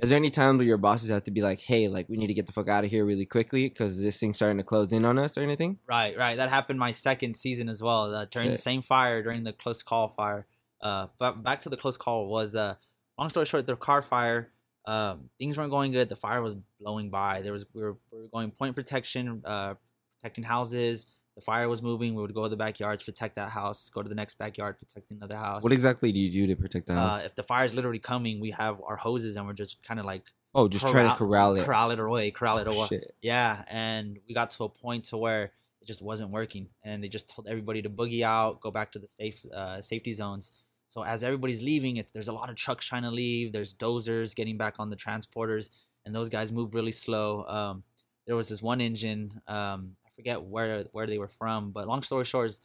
is 0.00 0.10
there 0.10 0.16
any 0.16 0.30
times 0.30 0.58
where 0.58 0.66
your 0.66 0.78
bosses 0.78 1.10
have 1.10 1.24
to 1.24 1.30
be 1.30 1.42
like 1.42 1.60
hey 1.60 1.88
like 1.88 2.08
we 2.08 2.16
need 2.16 2.28
to 2.28 2.34
get 2.34 2.46
the 2.46 2.52
fuck 2.52 2.68
out 2.68 2.84
of 2.84 2.90
here 2.90 3.04
really 3.04 3.26
quickly 3.26 3.68
because 3.68 4.02
this 4.02 4.20
thing's 4.20 4.36
starting 4.36 4.58
to 4.58 4.64
close 4.64 4.92
in 4.92 5.04
on 5.04 5.18
us 5.18 5.36
or 5.36 5.42
anything 5.42 5.78
Right, 5.88 6.16
right. 6.16 6.36
That 6.36 6.50
happened 6.50 6.78
my 6.78 6.92
second 6.92 7.34
season 7.34 7.68
as 7.68 7.82
well. 7.82 8.14
Uh, 8.14 8.26
during 8.26 8.50
the 8.50 8.58
same 8.58 8.82
fire, 8.82 9.22
during 9.22 9.44
the 9.44 9.52
close 9.52 9.82
call 9.82 10.08
fire. 10.08 10.46
Uh, 10.80 11.08
but 11.18 11.42
back 11.42 11.60
to 11.62 11.68
the 11.68 11.76
close 11.76 11.96
call 11.96 12.28
was 12.28 12.54
uh, 12.54 12.74
long 13.18 13.28
story 13.30 13.46
short, 13.46 13.66
the 13.66 13.76
Carr 13.76 14.02
fire. 14.02 14.50
Um, 14.86 15.30
things 15.38 15.58
weren't 15.58 15.70
going 15.70 15.92
good. 15.92 16.08
The 16.08 16.16
fire 16.16 16.40
was 16.40 16.56
blowing 16.80 17.10
by. 17.10 17.42
There 17.42 17.52
was 17.52 17.66
we 17.74 17.82
were, 17.82 17.96
we 18.12 18.20
were 18.20 18.28
going 18.28 18.50
point 18.50 18.74
protection, 18.74 19.42
uh, 19.44 19.74
protecting 20.18 20.44
houses. 20.44 21.06
The 21.38 21.44
fire 21.44 21.68
was 21.68 21.82
moving. 21.82 22.16
We 22.16 22.22
would 22.22 22.34
go 22.34 22.42
to 22.42 22.48
the 22.48 22.56
backyards, 22.56 23.04
protect 23.04 23.36
that 23.36 23.50
house. 23.50 23.90
Go 23.90 24.02
to 24.02 24.08
the 24.08 24.14
next 24.16 24.38
backyard, 24.38 24.76
protect 24.76 25.12
another 25.12 25.36
house. 25.36 25.62
what 25.62 25.72
exactly 25.72 26.10
do 26.10 26.18
you 26.18 26.30
do 26.32 26.48
to 26.48 26.56
protect 26.60 26.88
the 26.88 26.94
house 26.94 27.20
Uh, 27.20 27.26
if 27.26 27.36
the 27.36 27.44
fire 27.44 27.64
is 27.64 27.74
literally 27.74 28.00
coming, 28.00 28.40
we 28.40 28.50
have 28.50 28.80
our 28.88 28.96
hoses 28.96 29.36
and 29.36 29.46
we're 29.46 29.52
just 29.64 29.80
kind 29.86 30.00
of 30.00 30.06
like 30.06 30.24
oh 30.56 30.66
just 30.66 30.88
trying 30.88 31.08
to 31.08 31.14
corral 31.14 31.54
it 31.54 31.64
corral 31.64 31.92
it 31.92 32.00
away, 32.00 32.32
corral 32.32 32.58
it 32.58 32.66
Oh, 32.68 32.72
away. 32.76 32.86
shit. 32.88 33.12
Yeah, 33.22 33.62
and 33.68 34.18
we 34.26 34.34
got 34.34 34.50
to 34.56 34.64
a 34.64 34.68
point 34.68 35.04
to 35.10 35.16
where 35.16 35.44
it 35.80 35.86
just 35.86 36.02
wasn't 36.02 36.30
working, 36.32 36.64
and 36.82 37.04
they 37.04 37.08
just 37.08 37.30
told 37.32 37.46
everybody 37.46 37.82
to 37.82 37.90
boogie 37.90 38.22
out, 38.22 38.60
go 38.60 38.72
back 38.72 38.90
to 38.94 38.98
the 38.98 39.06
safe 39.06 39.38
uh, 39.54 39.80
safety 39.80 40.12
zones. 40.14 40.50
So 40.86 41.04
as 41.04 41.22
everybody's 41.22 41.62
leaving, 41.62 41.98
it, 41.98 42.08
there's 42.12 42.28
a 42.28 42.32
lot 42.32 42.48
of 42.50 42.56
trucks 42.56 42.84
trying 42.84 43.02
to 43.04 43.12
leave. 43.12 43.52
There's 43.52 43.72
dozers 43.74 44.34
getting 44.34 44.56
back 44.56 44.74
on 44.80 44.90
the 44.90 44.96
transporters, 44.96 45.70
and 46.04 46.12
those 46.12 46.28
guys 46.30 46.50
move 46.50 46.74
really 46.74 46.90
slow. 47.06 47.44
Um, 47.46 47.82
there 48.26 48.34
was 48.34 48.48
this 48.48 48.60
one 48.62 48.80
engine. 48.80 49.40
Um, 49.46 49.94
forget 50.18 50.42
where 50.42 50.84
where 50.90 51.06
they 51.06 51.18
were 51.18 51.28
from, 51.28 51.70
but 51.70 51.86
long 51.86 52.02
story 52.02 52.24
short 52.24 52.46
is, 52.46 52.60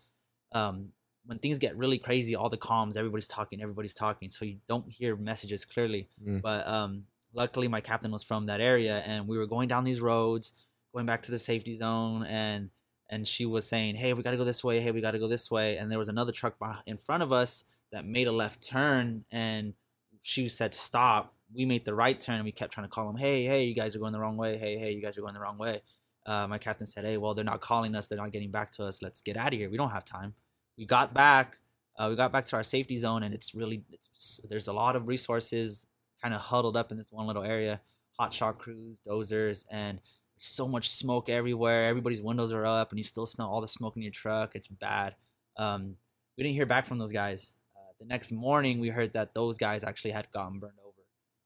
um, 0.53 0.89
when 1.25 1.37
things 1.37 1.59
get 1.59 1.77
really 1.77 1.99
crazy, 1.99 2.35
all 2.35 2.49
the 2.49 2.57
comms, 2.57 2.97
everybody's 2.97 3.27
talking, 3.27 3.61
everybody's 3.61 3.93
talking, 3.93 4.29
so 4.31 4.43
you 4.43 4.57
don't 4.67 4.89
hear 4.91 5.15
messages 5.15 5.63
clearly. 5.63 6.09
Mm. 6.25 6.41
But 6.41 6.67
um, 6.67 7.03
luckily, 7.31 7.67
my 7.67 7.79
captain 7.79 8.11
was 8.11 8.23
from 8.23 8.47
that 8.47 8.59
area, 8.59 9.03
and 9.05 9.27
we 9.27 9.37
were 9.37 9.45
going 9.45 9.67
down 9.67 9.83
these 9.83 10.01
roads, 10.01 10.53
going 10.93 11.05
back 11.05 11.21
to 11.23 11.31
the 11.31 11.39
safety 11.39 11.75
zone, 11.75 12.25
and 12.25 12.71
and 13.09 13.27
she 13.27 13.45
was 13.45 13.67
saying, 13.67 13.95
"Hey, 13.95 14.13
we 14.13 14.23
got 14.23 14.31
to 14.31 14.37
go 14.37 14.43
this 14.43 14.63
way. 14.63 14.79
Hey, 14.79 14.91
we 14.91 14.99
got 14.99 15.11
to 15.11 15.19
go 15.19 15.27
this 15.27 15.51
way." 15.51 15.77
And 15.77 15.91
there 15.91 15.99
was 15.99 16.09
another 16.09 16.31
truck 16.31 16.55
in 16.87 16.97
front 16.97 17.21
of 17.21 17.31
us 17.31 17.65
that 17.91 18.03
made 18.03 18.27
a 18.27 18.31
left 18.31 18.67
turn, 18.67 19.25
and 19.31 19.75
she 20.21 20.49
said, 20.49 20.73
"Stop." 20.73 21.35
We 21.55 21.65
made 21.65 21.85
the 21.85 21.93
right 21.93 22.19
turn, 22.19 22.37
and 22.37 22.45
we 22.45 22.51
kept 22.51 22.73
trying 22.73 22.87
to 22.87 22.89
call 22.89 23.05
them, 23.05 23.17
"Hey, 23.17 23.43
hey, 23.43 23.65
you 23.65 23.75
guys 23.75 23.95
are 23.95 23.99
going 23.99 24.13
the 24.13 24.19
wrong 24.19 24.37
way. 24.37 24.57
Hey, 24.57 24.79
hey, 24.79 24.91
you 24.91 25.03
guys 25.03 25.19
are 25.19 25.21
going 25.21 25.35
the 25.35 25.39
wrong 25.39 25.59
way." 25.59 25.81
Uh, 26.25 26.47
my 26.47 26.57
captain 26.57 26.87
said, 26.87 27.05
"Hey, 27.05 27.17
well, 27.17 27.33
they're 27.33 27.45
not 27.45 27.61
calling 27.61 27.95
us. 27.95 28.07
They're 28.07 28.17
not 28.17 28.31
getting 28.31 28.51
back 28.51 28.71
to 28.71 28.85
us. 28.85 29.01
Let's 29.01 29.21
get 29.21 29.37
out 29.37 29.53
of 29.53 29.59
here. 29.59 29.69
We 29.69 29.77
don't 29.77 29.91
have 29.91 30.05
time." 30.05 30.33
We 30.77 30.85
got 30.85 31.13
back. 31.13 31.57
Uh, 31.97 32.07
we 32.09 32.15
got 32.15 32.31
back 32.31 32.45
to 32.45 32.55
our 32.55 32.63
safety 32.63 32.97
zone, 32.97 33.23
and 33.23 33.33
it's 33.33 33.53
really 33.53 33.83
it's, 33.91 34.39
there's 34.49 34.67
a 34.67 34.73
lot 34.73 34.95
of 34.95 35.07
resources 35.07 35.85
kind 36.21 36.33
of 36.33 36.41
huddled 36.41 36.77
up 36.77 36.91
in 36.91 36.97
this 36.97 37.11
one 37.11 37.27
little 37.27 37.43
area. 37.43 37.81
Hot 38.19 38.33
shot 38.33 38.57
crews, 38.57 38.99
dozers, 39.05 39.65
and 39.71 40.01
so 40.37 40.67
much 40.67 40.89
smoke 40.89 41.29
everywhere. 41.29 41.87
Everybody's 41.87 42.21
windows 42.21 42.51
are 42.51 42.65
up, 42.65 42.91
and 42.91 42.99
you 42.99 43.03
still 43.03 43.25
smell 43.25 43.49
all 43.49 43.61
the 43.61 43.67
smoke 43.67 43.95
in 43.95 44.03
your 44.03 44.11
truck. 44.11 44.55
It's 44.55 44.67
bad. 44.67 45.15
Um, 45.57 45.95
we 46.37 46.43
didn't 46.43 46.55
hear 46.55 46.65
back 46.65 46.85
from 46.85 46.97
those 46.97 47.11
guys. 47.11 47.53
Uh, 47.75 47.91
the 47.99 48.05
next 48.05 48.31
morning, 48.31 48.79
we 48.79 48.89
heard 48.89 49.13
that 49.13 49.33
those 49.33 49.57
guys 49.57 49.83
actually 49.83 50.11
had 50.11 50.31
gotten 50.31 50.59
burned 50.59 50.79
over. 50.83 50.93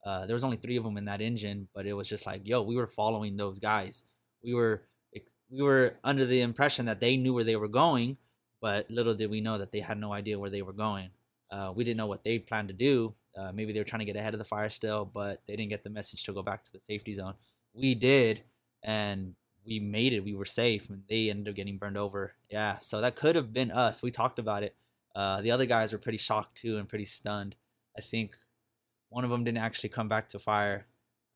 Uh, 0.06 0.26
there 0.26 0.34
was 0.34 0.44
only 0.44 0.58
three 0.58 0.78
of 0.78 0.84
them 0.84 0.98
in 0.98 1.06
that 1.06 1.22
engine, 1.22 1.68
but 1.74 1.86
it 1.86 1.94
was 1.94 2.08
just 2.08 2.26
like, 2.26 2.42
yo, 2.46 2.62
we 2.62 2.76
were 2.76 2.88
following 2.88 3.36
those 3.36 3.60
guys. 3.60 4.06
We 4.43 4.54
were 4.54 4.84
we 5.50 5.62
were 5.62 5.97
under 6.04 6.26
the 6.26 6.41
impression 6.41 6.86
that 6.86 7.00
they 7.00 7.17
knew 7.17 7.34
where 7.34 7.43
they 7.43 7.56
were 7.56 7.67
going, 7.67 8.17
but 8.62 8.89
little 8.91 9.13
did 9.13 9.32
we 9.32 9.41
know 9.41 9.58
that 9.58 9.71
they 9.71 9.80
had 9.80 9.97
no 9.97 10.13
idea 10.13 10.38
where 10.39 10.50
they 10.50 10.62
were 10.62 10.73
going. 10.73 11.10
Uh, 11.50 11.71
we 11.76 11.84
didn't 11.84 11.97
know 11.97 12.08
what 12.08 12.23
they 12.23 12.39
planned 12.39 12.67
to 12.67 12.73
do. 12.73 13.15
Uh, 13.38 13.52
maybe 13.52 13.71
they 13.71 13.80
were 13.80 13.86
trying 13.86 14.00
to 14.00 14.06
get 14.06 14.15
ahead 14.15 14.34
of 14.34 14.39
the 14.39 14.43
fire 14.43 14.69
still, 14.69 15.06
but 15.06 15.41
they 15.47 15.56
didn't 15.56 15.69
get 15.69 15.84
the 15.84 15.89
message 15.89 16.23
to 16.23 16.34
go 16.34 16.41
back 16.41 16.63
to 16.63 16.71
the 16.73 16.80
safety 16.80 17.13
zone. 17.13 17.36
We 17.73 17.95
did, 17.95 18.41
and 18.84 19.36
we 19.65 19.80
made 19.80 20.13
it. 20.13 20.23
We 20.23 20.34
were 20.34 20.45
safe, 20.45 20.89
and 20.89 21.04
they 21.08 21.30
ended 21.30 21.50
up 21.50 21.56
getting 21.56 21.78
burned 21.78 21.97
over. 21.97 22.34
Yeah, 22.50 22.80
so 22.80 23.00
that 23.02 23.15
could 23.15 23.36
have 23.36 23.54
been 23.54 23.71
us. 23.71 24.02
We 24.02 24.12
talked 24.12 24.39
about 24.39 24.63
it. 24.63 24.76
Uh, 25.15 25.41
the 25.41 25.52
other 25.52 25.65
guys 25.65 25.93
were 25.93 26.00
pretty 26.00 26.17
shocked 26.17 26.56
too 26.56 26.78
and 26.78 26.89
pretty 26.89 27.06
stunned. 27.06 27.56
I 27.97 28.02
think 28.02 28.36
one 29.10 29.23
of 29.23 29.30
them 29.30 29.43
didn't 29.43 29.60
actually 29.60 29.89
come 29.89 30.10
back 30.10 30.30
to 30.30 30.39
fire. 30.39 30.86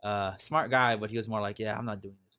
Uh, 0.04 0.36
smart 0.38 0.72
guy, 0.72 0.96
but 0.96 1.12
he 1.12 1.18
was 1.18 1.28
more 1.28 1.42
like, 1.42 1.60
"Yeah, 1.60 1.78
I'm 1.78 1.86
not 1.86 2.02
doing 2.02 2.18
this, 2.24 2.38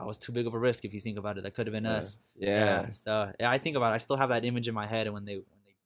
that 0.00 0.06
was 0.06 0.18
too 0.18 0.32
big 0.32 0.46
of 0.46 0.54
a 0.54 0.58
risk. 0.58 0.84
If 0.84 0.92
you 0.94 1.00
think 1.00 1.18
about 1.18 1.36
it, 1.38 1.42
that 1.44 1.54
could 1.54 1.66
have 1.66 1.72
been 1.74 1.84
Yeah. 1.84 1.90
us." 1.92 2.22
Yeah. 2.36 2.88
So 2.88 3.32
yeah, 3.38 3.50
I 3.50 3.58
think 3.58 3.76
about 3.76 3.92
it. 3.92 3.96
I 3.96 3.98
still 3.98 4.16
have 4.16 4.30
that 4.30 4.44
image 4.44 4.66
in 4.68 4.74
my 4.74 4.86
head 4.86 5.10
when 5.12 5.24
they 5.24 5.36
when 5.36 5.60
they 5.66 5.76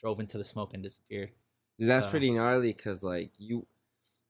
drove 0.00 0.20
into 0.20 0.38
the 0.38 0.44
smoke 0.44 0.74
and 0.74 0.82
disappeared. 0.82 1.30
Dude, 1.78 1.88
that's 1.88 2.06
So- 2.06 2.10
pretty 2.10 2.30
gnarly 2.30 2.72
because 2.72 3.02
like 3.02 3.30
you, 3.38 3.66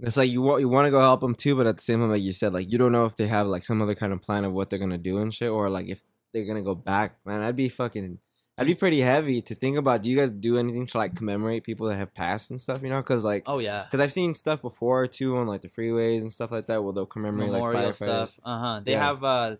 it's 0.00 0.16
like 0.16 0.30
you 0.30 0.42
want 0.42 0.60
you 0.60 0.68
want 0.68 0.86
to 0.86 0.90
go 0.90 1.00
help 1.00 1.20
them 1.20 1.34
too, 1.34 1.54
but 1.56 1.66
at 1.66 1.76
the 1.76 1.82
same 1.82 2.00
time, 2.00 2.10
like 2.10 2.22
you 2.22 2.32
said, 2.32 2.52
like 2.54 2.70
you 2.72 2.78
don't 2.78 2.92
know 2.92 3.04
if 3.04 3.16
they 3.16 3.26
have 3.26 3.46
like 3.46 3.62
some 3.64 3.82
other 3.82 3.94
kind 3.94 4.12
of 4.12 4.22
plan 4.22 4.44
of 4.44 4.52
what 4.52 4.70
they're 4.70 4.78
gonna 4.78 4.96
do 4.98 5.18
and 5.18 5.34
shit, 5.34 5.50
or 5.50 5.68
like 5.68 5.88
if 5.88 6.02
they're 6.32 6.46
gonna 6.46 6.62
go 6.62 6.74
back. 6.74 7.18
Man, 7.26 7.40
I'd 7.42 7.56
be 7.56 7.68
fucking, 7.68 8.18
I'd 8.62 8.66
be 8.68 8.74
pretty 8.74 9.00
heavy 9.00 9.42
to 9.42 9.54
think 9.54 9.76
about. 9.76 10.02
Do 10.02 10.08
you 10.10 10.16
guys 10.16 10.32
do 10.32 10.56
anything 10.58 10.86
to 10.86 10.98
like 10.98 11.14
commemorate 11.14 11.64
people 11.64 11.86
that 11.88 11.96
have 11.96 12.14
passed 12.14 12.50
and 12.50 12.60
stuff? 12.60 12.82
You 12.82 12.88
know, 12.88 13.00
because 13.00 13.24
like, 13.24 13.44
Oh 13.46 13.58
yeah, 13.58 13.84
because 13.84 14.00
I've 14.00 14.12
seen 14.12 14.34
stuff 14.34 14.62
before 14.62 15.06
too 15.06 15.36
on 15.36 15.46
like 15.46 15.62
the 15.62 15.68
freeways 15.68 16.20
and 16.22 16.32
stuff 16.32 16.50
like 16.50 16.66
that, 16.66 16.82
where 16.82 16.92
they'll 16.92 17.06
commemorate 17.06 17.50
memorial 17.50 17.84
like 17.84 17.94
stuff. 17.94 18.38
Uh 18.44 18.58
huh. 18.58 18.80
They 18.84 18.92
Yeah. 18.92 19.04
have 19.04 19.22
uh, 19.24 19.56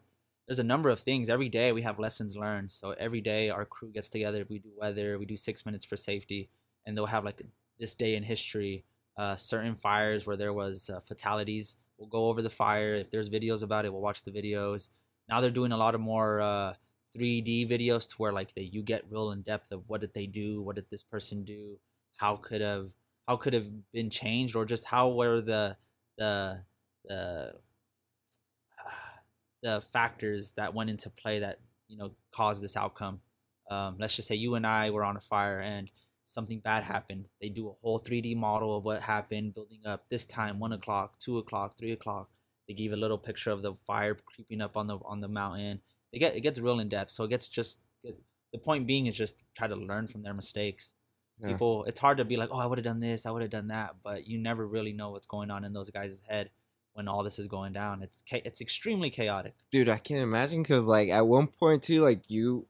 there's 0.46 0.58
a 0.58 0.64
number 0.64 0.88
of 0.90 0.98
things 0.98 1.28
every 1.28 1.48
day. 1.48 1.72
We 1.72 1.82
have 1.82 1.98
lessons 1.98 2.36
learned. 2.36 2.70
So 2.70 2.90
every 2.98 3.20
day 3.20 3.50
our 3.50 3.64
crew 3.64 3.90
gets 3.92 4.08
together. 4.08 4.44
We 4.48 4.58
do 4.58 4.70
weather. 4.76 5.18
We 5.18 5.26
do 5.26 5.36
six 5.36 5.64
minutes 5.66 5.84
for 5.84 5.96
safety, 5.96 6.48
and 6.86 6.96
they'll 6.96 7.06
have 7.06 7.24
like 7.24 7.42
this 7.78 7.94
day 7.94 8.16
in 8.16 8.22
history. 8.22 8.84
Uh, 9.16 9.36
certain 9.36 9.76
fires 9.76 10.26
where 10.26 10.36
there 10.36 10.52
was 10.52 10.88
uh, 10.88 10.98
fatalities. 11.00 11.76
We'll 11.98 12.08
go 12.08 12.28
over 12.28 12.40
the 12.42 12.50
fire. 12.50 12.94
If 12.94 13.10
there's 13.10 13.28
videos 13.30 13.62
about 13.62 13.84
it, 13.84 13.92
we'll 13.92 14.00
watch 14.02 14.22
the 14.22 14.30
videos. 14.30 14.90
Now 15.28 15.40
they're 15.40 15.50
doing 15.50 15.70
a 15.72 15.76
lot 15.76 15.94
of 15.94 16.00
more 16.00 16.40
uh, 16.40 16.74
3D 17.16 17.68
videos 17.68 18.09
to 18.09 18.16
where 18.16 18.33
like 18.33 18.55
they 18.55 18.62
you 18.62 18.83
get 18.83 19.11
real 19.11 19.31
in 19.31 19.42
depth 19.42 19.72
of 19.72 19.85
what 19.87 20.01
did 20.01 20.14
they 20.14 20.27
do, 20.27 20.62
what 20.62 20.77
did 20.77 20.90
this 20.90 21.03
person 21.03 21.44
do, 21.44 21.79
how 22.16 22.37
could 22.37 22.61
have 22.61 22.90
how 23.29 23.37
could 23.37 23.53
have 23.53 23.66
been 23.92 24.11
changed, 24.11 24.57
or 24.57 24.64
just 24.64 24.87
how 24.87 25.11
were 25.11 25.40
the 25.40 25.77
the 26.18 26.62
the 27.05 27.55
the 29.62 29.81
factors 29.81 30.53
that 30.53 30.75
went 30.75 30.90
into 30.90 31.09
play 31.11 31.38
that 31.38 31.61
you 31.88 31.96
know 31.96 32.12
caused 32.33 32.62
this 32.62 32.77
outcome. 32.77 33.20
Um, 33.70 33.96
let's 33.98 34.16
just 34.16 34.29
say 34.29 34.35
you 34.35 34.55
and 34.55 34.66
I 34.66 34.90
were 34.90 35.05
on 35.05 35.16
a 35.16 35.20
fire 35.20 35.61
and 35.61 35.90
something 36.25 36.61
bad 36.61 36.85
happened. 36.85 37.29
They 37.40 37.48
do 37.48 37.68
a 37.68 37.72
whole 37.72 37.98
3D 37.98 38.37
model 38.37 38.77
of 38.77 38.85
what 38.85 39.03
happened, 39.03 39.55
building 39.55 39.81
up 39.87 40.09
this 40.09 40.27
time, 40.27 40.59
one 40.59 40.72
o'clock, 40.72 41.18
two 41.18 41.38
o'clock, 41.38 41.79
three 41.79 41.92
o'clock. 41.92 42.31
They 42.66 42.75
give 42.75 42.92
a 42.92 42.96
little 42.96 43.18
picture 43.18 43.51
of 43.51 43.62
the 43.62 43.75
fire 43.75 44.14
creeping 44.14 44.61
up 44.61 44.77
on 44.77 44.87
the 44.87 44.98
on 45.05 45.20
the 45.20 45.29
mountain. 45.29 45.81
They 46.12 46.18
get 46.18 46.37
it 46.37 46.40
gets 46.40 46.59
real 46.59 46.81
in 46.81 46.88
depth. 46.88 47.11
So 47.11 47.25
it 47.25 47.31
gets 47.31 47.48
just 47.48 47.83
the 48.53 48.59
point 48.59 48.87
being 48.87 49.07
is 49.07 49.16
just 49.16 49.44
try 49.57 49.66
to 49.66 49.77
learn 49.77 50.07
from 50.07 50.22
their 50.22 50.35
mistakes. 50.35 50.94
Yeah. 51.40 51.48
People, 51.48 51.85
it's 51.85 51.98
hard 51.98 52.18
to 52.18 52.25
be 52.25 52.37
like, 52.37 52.51
oh, 52.53 52.61
I 52.61 52.66
would 52.66 52.79
have 52.79 52.85
done 52.85 53.01
this, 53.01 53.27
I 53.27 53.31
would 53.31 53.42
have 53.42 53.51
done 53.51 53.68
that, 53.68 53.96
but 54.05 54.27
you 54.29 54.38
never 54.38 54.66
really 54.66 54.92
know 54.92 55.11
what's 55.11 55.27
going 55.27 55.51
on 55.51 55.64
in 55.64 55.72
those 55.72 55.90
guys' 55.90 56.22
head 56.29 56.51
when 56.92 57.09
all 57.09 57.22
this 57.22 57.38
is 57.38 57.48
going 57.48 57.72
down. 57.72 58.03
It's 58.03 58.22
it's 58.31 58.61
extremely 58.61 59.11
chaotic. 59.11 59.55
dude 59.70 59.88
i 59.88 59.96
can't 59.96 60.20
imagine 60.20 60.62
because 60.62 60.87
like 60.87 61.09
at 61.09 61.27
one 61.27 61.46
point 61.46 61.83
too 61.83 62.03
like 62.03 62.29
you 62.31 62.66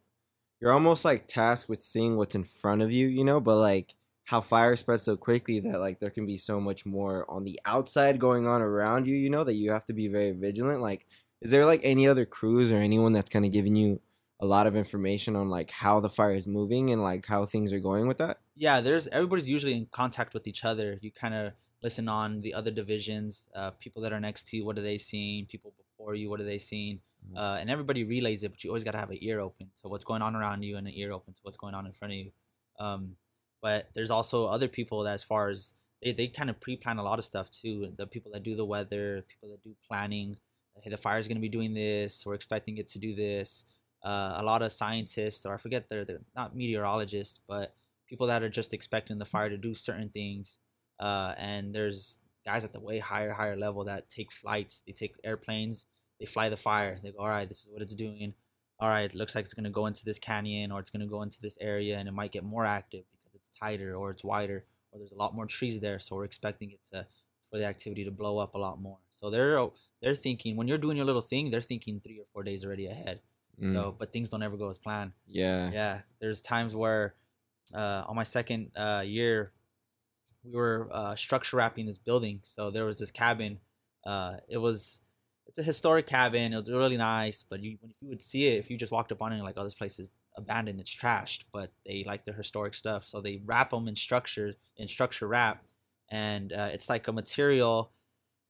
you're 0.61 0.73
almost 0.73 1.05
like 1.05 1.27
tasked 1.27 1.69
with 1.69 1.83
seeing 1.83 2.17
what's 2.17 2.37
in 2.37 2.45
front 2.45 2.83
of 2.83 2.93
you 2.93 3.09
you 3.09 3.25
know 3.25 3.41
but 3.41 3.57
like 3.57 3.95
how 4.27 4.41
fire 4.41 4.77
spreads 4.77 5.03
so 5.03 5.17
quickly 5.17 5.59
that 5.59 5.81
like 5.81 5.99
there 5.99 6.11
can 6.11 6.25
be 6.25 6.37
so 6.37 6.61
much 6.61 6.87
more 6.87 7.29
on 7.29 7.43
the 7.43 7.59
outside 7.65 8.21
going 8.21 8.47
on 8.47 8.63
around 8.63 9.07
you 9.07 9.17
you 9.17 9.29
know 9.29 9.43
that 9.43 9.55
you 9.55 9.73
have 9.73 9.85
to 9.85 9.93
be 9.93 10.07
very 10.07 10.31
vigilant 10.31 10.81
like 10.81 11.05
is 11.43 11.51
there 11.51 11.67
like 11.67 11.81
any 11.85 12.07
other 12.09 12.25
crews 12.25 12.73
or 12.73 12.79
anyone 12.79 13.13
that's 13.13 13.31
kind 13.31 13.45
of 13.45 13.53
giving 13.53 13.77
you 13.77 14.01
a 14.41 14.47
lot 14.47 14.67
of 14.67 14.75
information 14.75 15.37
on 15.37 15.49
like 15.51 15.71
how 15.71 16.01
the 16.01 16.09
fire 16.09 16.33
is 16.33 16.47
moving 16.47 16.91
and 16.91 17.03
like 17.03 17.27
how 17.27 17.45
things 17.45 17.73
are 17.73 17.81
going 17.81 18.09
with 18.09 18.19
that 18.19 18.39
yeah, 18.55 18.81
there's 18.81 19.09
everybody's 19.09 19.49
usually 19.49 19.75
in 19.75 19.87
contact 19.87 20.35
with 20.35 20.47
each 20.47 20.65
other. 20.65 20.99
You 21.01 21.11
kind 21.11 21.35
of 21.35 21.53
listen 21.83 22.09
on 22.09 22.43
the 22.43 22.55
other 22.55 22.71
divisions, 22.71 23.49
uh, 23.55 23.71
people 23.73 24.03
that 24.03 24.13
are 24.13 24.21
next 24.21 24.49
to 24.49 24.57
you. 24.57 24.65
What 24.65 24.79
are 24.79 24.83
they 24.83 24.99
seeing? 24.99 25.47
People 25.47 25.75
before 25.77 26.15
you, 26.15 26.31
what 26.31 26.41
are 26.41 26.45
they 26.45 26.59
seeing? 26.59 27.01
Mhm. 27.27 27.37
Uh, 27.37 27.57
and 27.61 27.71
everybody 27.71 28.05
relays 28.05 28.43
it, 28.45 28.51
but 28.51 28.63
you 28.63 28.71
always 28.71 28.85
got 28.85 28.93
to 28.93 28.99
have 28.99 29.11
an 29.11 29.19
ear 29.21 29.41
open 29.41 29.71
to 29.83 29.89
what's 29.89 30.05
going 30.05 30.23
on 30.23 30.37
around 30.37 30.63
you 30.63 30.77
and 30.77 30.87
an 30.87 30.95
ear 30.95 31.13
open 31.13 31.33
to 31.35 31.41
what's 31.43 31.57
going 31.57 31.75
on 31.75 31.87
in 31.87 31.93
front 31.93 32.13
of 32.13 32.19
you. 32.19 32.33
Um, 32.79 33.17
but 33.61 33.89
there's 33.95 34.11
also 34.11 34.47
other 34.47 34.69
people 34.69 35.03
that, 35.05 35.15
as 35.15 35.25
far 35.25 35.49
as 35.49 35.75
they, 36.03 36.13
they 36.13 36.27
kind 36.29 36.51
of 36.51 36.61
pre-plan 36.61 36.99
a 36.99 37.03
lot 37.03 37.19
of 37.19 37.25
stuff 37.25 37.49
too. 37.51 37.93
The 37.97 38.07
people 38.07 38.33
that 38.33 38.43
do 38.43 38.55
the 38.55 38.65
weather, 38.65 39.25
people 39.29 39.51
that 39.51 39.63
do 39.63 39.75
planning. 39.89 40.37
Hey, 40.81 40.91
the 40.91 40.97
fire's 40.97 41.29
going 41.29 41.37
to 41.37 41.43
be 41.43 41.49
doing 41.49 41.75
this. 41.75 42.25
We're 42.27 42.35
expecting 42.35 42.79
it 42.79 42.89
to 42.89 42.99
do 42.99 43.15
this. 43.15 43.67
Uh, 44.03 44.35
a 44.37 44.43
lot 44.43 44.63
of 44.63 44.73
scientists, 44.73 45.47
or 45.47 45.55
I 45.55 45.57
forget, 45.59 45.89
they're, 45.89 46.05
they're 46.05 46.23
not 46.35 46.57
meteorologists, 46.57 47.41
but 47.47 47.75
people 48.09 48.27
that 48.27 48.43
are 48.43 48.49
just 48.49 48.75
expecting 48.75 49.19
the 49.19 49.25
fire 49.25 49.49
to 49.49 49.57
do 49.57 49.75
certain 49.75 50.09
things. 50.09 50.59
Uh, 50.99 51.35
and 51.39 51.75
there's 51.75 52.19
guys 52.45 52.65
at 52.65 52.73
the 52.73 52.81
way 52.81 52.99
higher, 52.99 53.33
higher 53.33 53.57
level 53.57 53.85
that 53.85 54.11
take 54.11 54.33
flights. 54.33 54.83
They 54.87 54.93
take 54.93 55.15
airplanes. 55.23 55.87
They 56.19 56.27
fly 56.27 56.49
the 56.49 56.57
fire. 56.57 56.99
They 57.03 57.13
go, 57.13 57.19
all 57.21 57.29
right, 57.29 57.49
this 57.49 57.65
is 57.65 57.71
what 57.71 57.83
it's 57.83 57.95
doing. 57.95 58.35
All 58.81 58.89
right, 58.89 59.05
it 59.05 59.15
looks 59.15 59.35
like 59.35 59.45
it's 59.45 59.55
gonna 59.55 59.71
go 59.71 59.87
into 59.87 60.05
this 60.05 60.19
canyon 60.19 60.73
or 60.73 60.81
it's 60.81 60.91
gonna 60.91 61.07
go 61.07 61.23
into 61.23 61.41
this 61.41 61.57
area, 61.61 61.99
and 61.99 62.09
it 62.09 62.13
might 62.13 62.33
get 62.33 62.43
more 62.43 62.67
active 62.67 63.05
because 63.13 63.35
it's 63.35 63.51
tighter 63.51 63.95
or 63.95 64.11
it's 64.11 64.25
wider 64.25 64.65
or 64.91 64.99
there's 64.99 65.13
a 65.13 65.17
lot 65.17 65.35
more 65.35 65.47
trees 65.47 65.81
there. 65.81 65.99
So 65.99 66.17
we're 66.17 66.25
expecting 66.25 66.73
it 66.73 66.83
to 66.93 67.07
for 67.53 67.59
the 67.59 67.67
activity 67.67 68.03
to 68.03 68.11
blow 68.11 68.39
up 68.39 68.55
a 68.55 68.59
lot 68.59 68.81
more. 68.81 68.97
So 69.11 69.29
they're 69.29 69.69
they're 70.01 70.15
thinking 70.15 70.57
when 70.57 70.69
you're 70.69 70.79
doing 70.79 70.97
your 70.97 71.05
little 71.05 71.21
thing, 71.21 71.51
they're 71.51 71.61
thinking 71.61 72.01
three 72.01 72.19
or 72.19 72.25
four 72.33 72.43
days 72.43 72.65
already 72.65 72.87
ahead. 72.87 73.21
Mm. 73.61 73.73
So, 73.75 73.95
but 73.97 74.11
things 74.11 74.31
don't 74.31 74.43
ever 74.43 74.57
go 74.57 74.71
as 74.71 74.79
planned. 74.79 75.13
Yeah. 75.27 75.71
Yeah 75.71 75.99
there's 76.19 76.41
times 76.41 76.75
where 76.75 77.15
uh, 77.75 78.05
on 78.09 78.17
my 78.17 78.23
second 78.23 78.71
uh, 78.75 79.03
year 79.05 79.53
we 80.43 80.57
were 80.57 80.89
uh, 80.91 81.15
structure 81.15 81.59
wrapping 81.59 81.85
this 81.85 81.99
building. 81.99 82.39
So 82.41 82.71
there 82.71 82.87
was 82.87 82.99
this 82.99 83.11
cabin 83.11 83.61
uh, 84.07 84.37
it 84.49 84.57
was 84.59 85.03
it's 85.47 85.59
a 85.59 85.63
historic 85.63 86.07
cabin. 86.07 86.55
It 86.55 86.57
was 86.57 86.73
really 86.73 86.97
nice 86.97 87.45
but 87.45 87.63
you, 87.63 87.77
when 87.83 87.93
you 88.01 88.09
would 88.09 88.23
see 88.23 88.47
it 88.47 88.59
if 88.61 88.71
you 88.71 88.79
just 88.79 88.93
walked 88.93 89.13
up 89.13 89.21
on 89.21 89.31
it 89.31 89.37
you're 89.37 89.45
like 89.45 89.59
oh 89.59 89.65
this 89.65 89.75
place 89.75 89.99
is 89.99 90.11
abandoned. 90.39 90.81
It's 90.81 90.97
trashed. 90.97 91.45
But 91.53 91.71
they 91.85 92.03
like 92.07 92.25
the 92.25 92.33
historic 92.33 92.73
stuff. 92.73 93.05
So 93.05 93.21
they 93.21 93.43
wrap 93.45 93.71
them 93.71 93.89
in 93.89 93.95
structure 93.95 94.55
in 94.79 94.89
structure 94.89 95.29
wrap 95.29 95.67
and 96.13 96.53
uh, 96.53 96.69
it's 96.73 96.89
like 96.89 97.09
a 97.09 97.13
material 97.13 97.91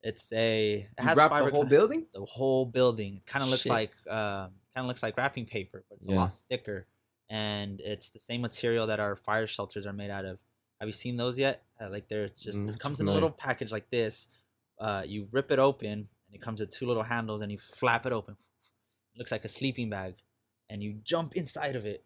it's 0.02 0.32
a 0.32 0.74
it 0.74 0.88
you 0.98 1.06
has 1.06 1.16
wrapped 1.16 1.44
the 1.44 1.50
whole 1.50 1.64
building 1.64 2.06
the 2.12 2.20
whole 2.20 2.66
building. 2.66 3.20
Kind 3.26 3.42
of 3.44 3.50
looks 3.50 3.62
Shit. 3.62 3.72
like 3.72 3.92
uh, 4.10 4.48
kind 4.74 4.84
of 4.84 4.86
looks 4.86 5.02
like 5.02 5.16
wrapping 5.16 5.46
paper, 5.46 5.84
but 5.88 5.98
it's 5.98 6.08
a 6.08 6.12
lot 6.12 6.32
thicker, 6.50 6.86
and 7.30 7.80
it's 7.80 8.10
the 8.10 8.18
same 8.18 8.40
material 8.40 8.88
that 8.88 8.98
our 8.98 9.14
fire 9.14 9.46
shelters 9.46 9.86
are 9.86 9.92
made 9.92 10.10
out 10.10 10.24
of. 10.24 10.38
Have 10.80 10.88
you 10.88 10.92
seen 10.92 11.16
those 11.16 11.38
yet? 11.38 11.62
Uh, 11.80 11.88
like 11.88 12.08
they're 12.08 12.28
just 12.28 12.64
Mm, 12.64 12.74
it 12.74 12.78
comes 12.80 13.00
in 13.00 13.06
a 13.06 13.12
little 13.12 13.30
package 13.30 13.70
like 13.70 13.90
this. 13.90 14.28
Uh, 14.78 15.04
you 15.06 15.28
rip 15.30 15.52
it 15.52 15.60
open, 15.60 15.92
and 15.92 16.34
it 16.34 16.40
comes 16.40 16.58
with 16.58 16.70
two 16.70 16.86
little 16.86 17.04
handles, 17.04 17.40
and 17.40 17.52
you 17.52 17.58
flap 17.58 18.04
it 18.04 18.12
open. 18.12 18.36
It 19.14 19.18
looks 19.18 19.30
like 19.30 19.44
a 19.44 19.48
sleeping 19.48 19.88
bag, 19.88 20.16
and 20.68 20.82
you 20.82 20.94
jump 21.04 21.36
inside 21.36 21.76
of 21.76 21.86
it, 21.86 22.04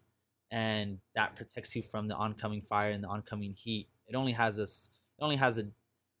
and 0.51 0.99
that 1.15 1.35
protects 1.35 1.75
you 1.75 1.81
from 1.81 2.07
the 2.07 2.15
oncoming 2.15 2.61
fire 2.61 2.91
and 2.91 3.03
the 3.03 3.07
oncoming 3.07 3.53
heat. 3.53 3.89
It 4.07 4.15
only 4.15 4.33
has 4.33 4.57
this. 4.57 4.91
It 5.19 5.23
only 5.23 5.35
has 5.37 5.57
a, 5.57 5.67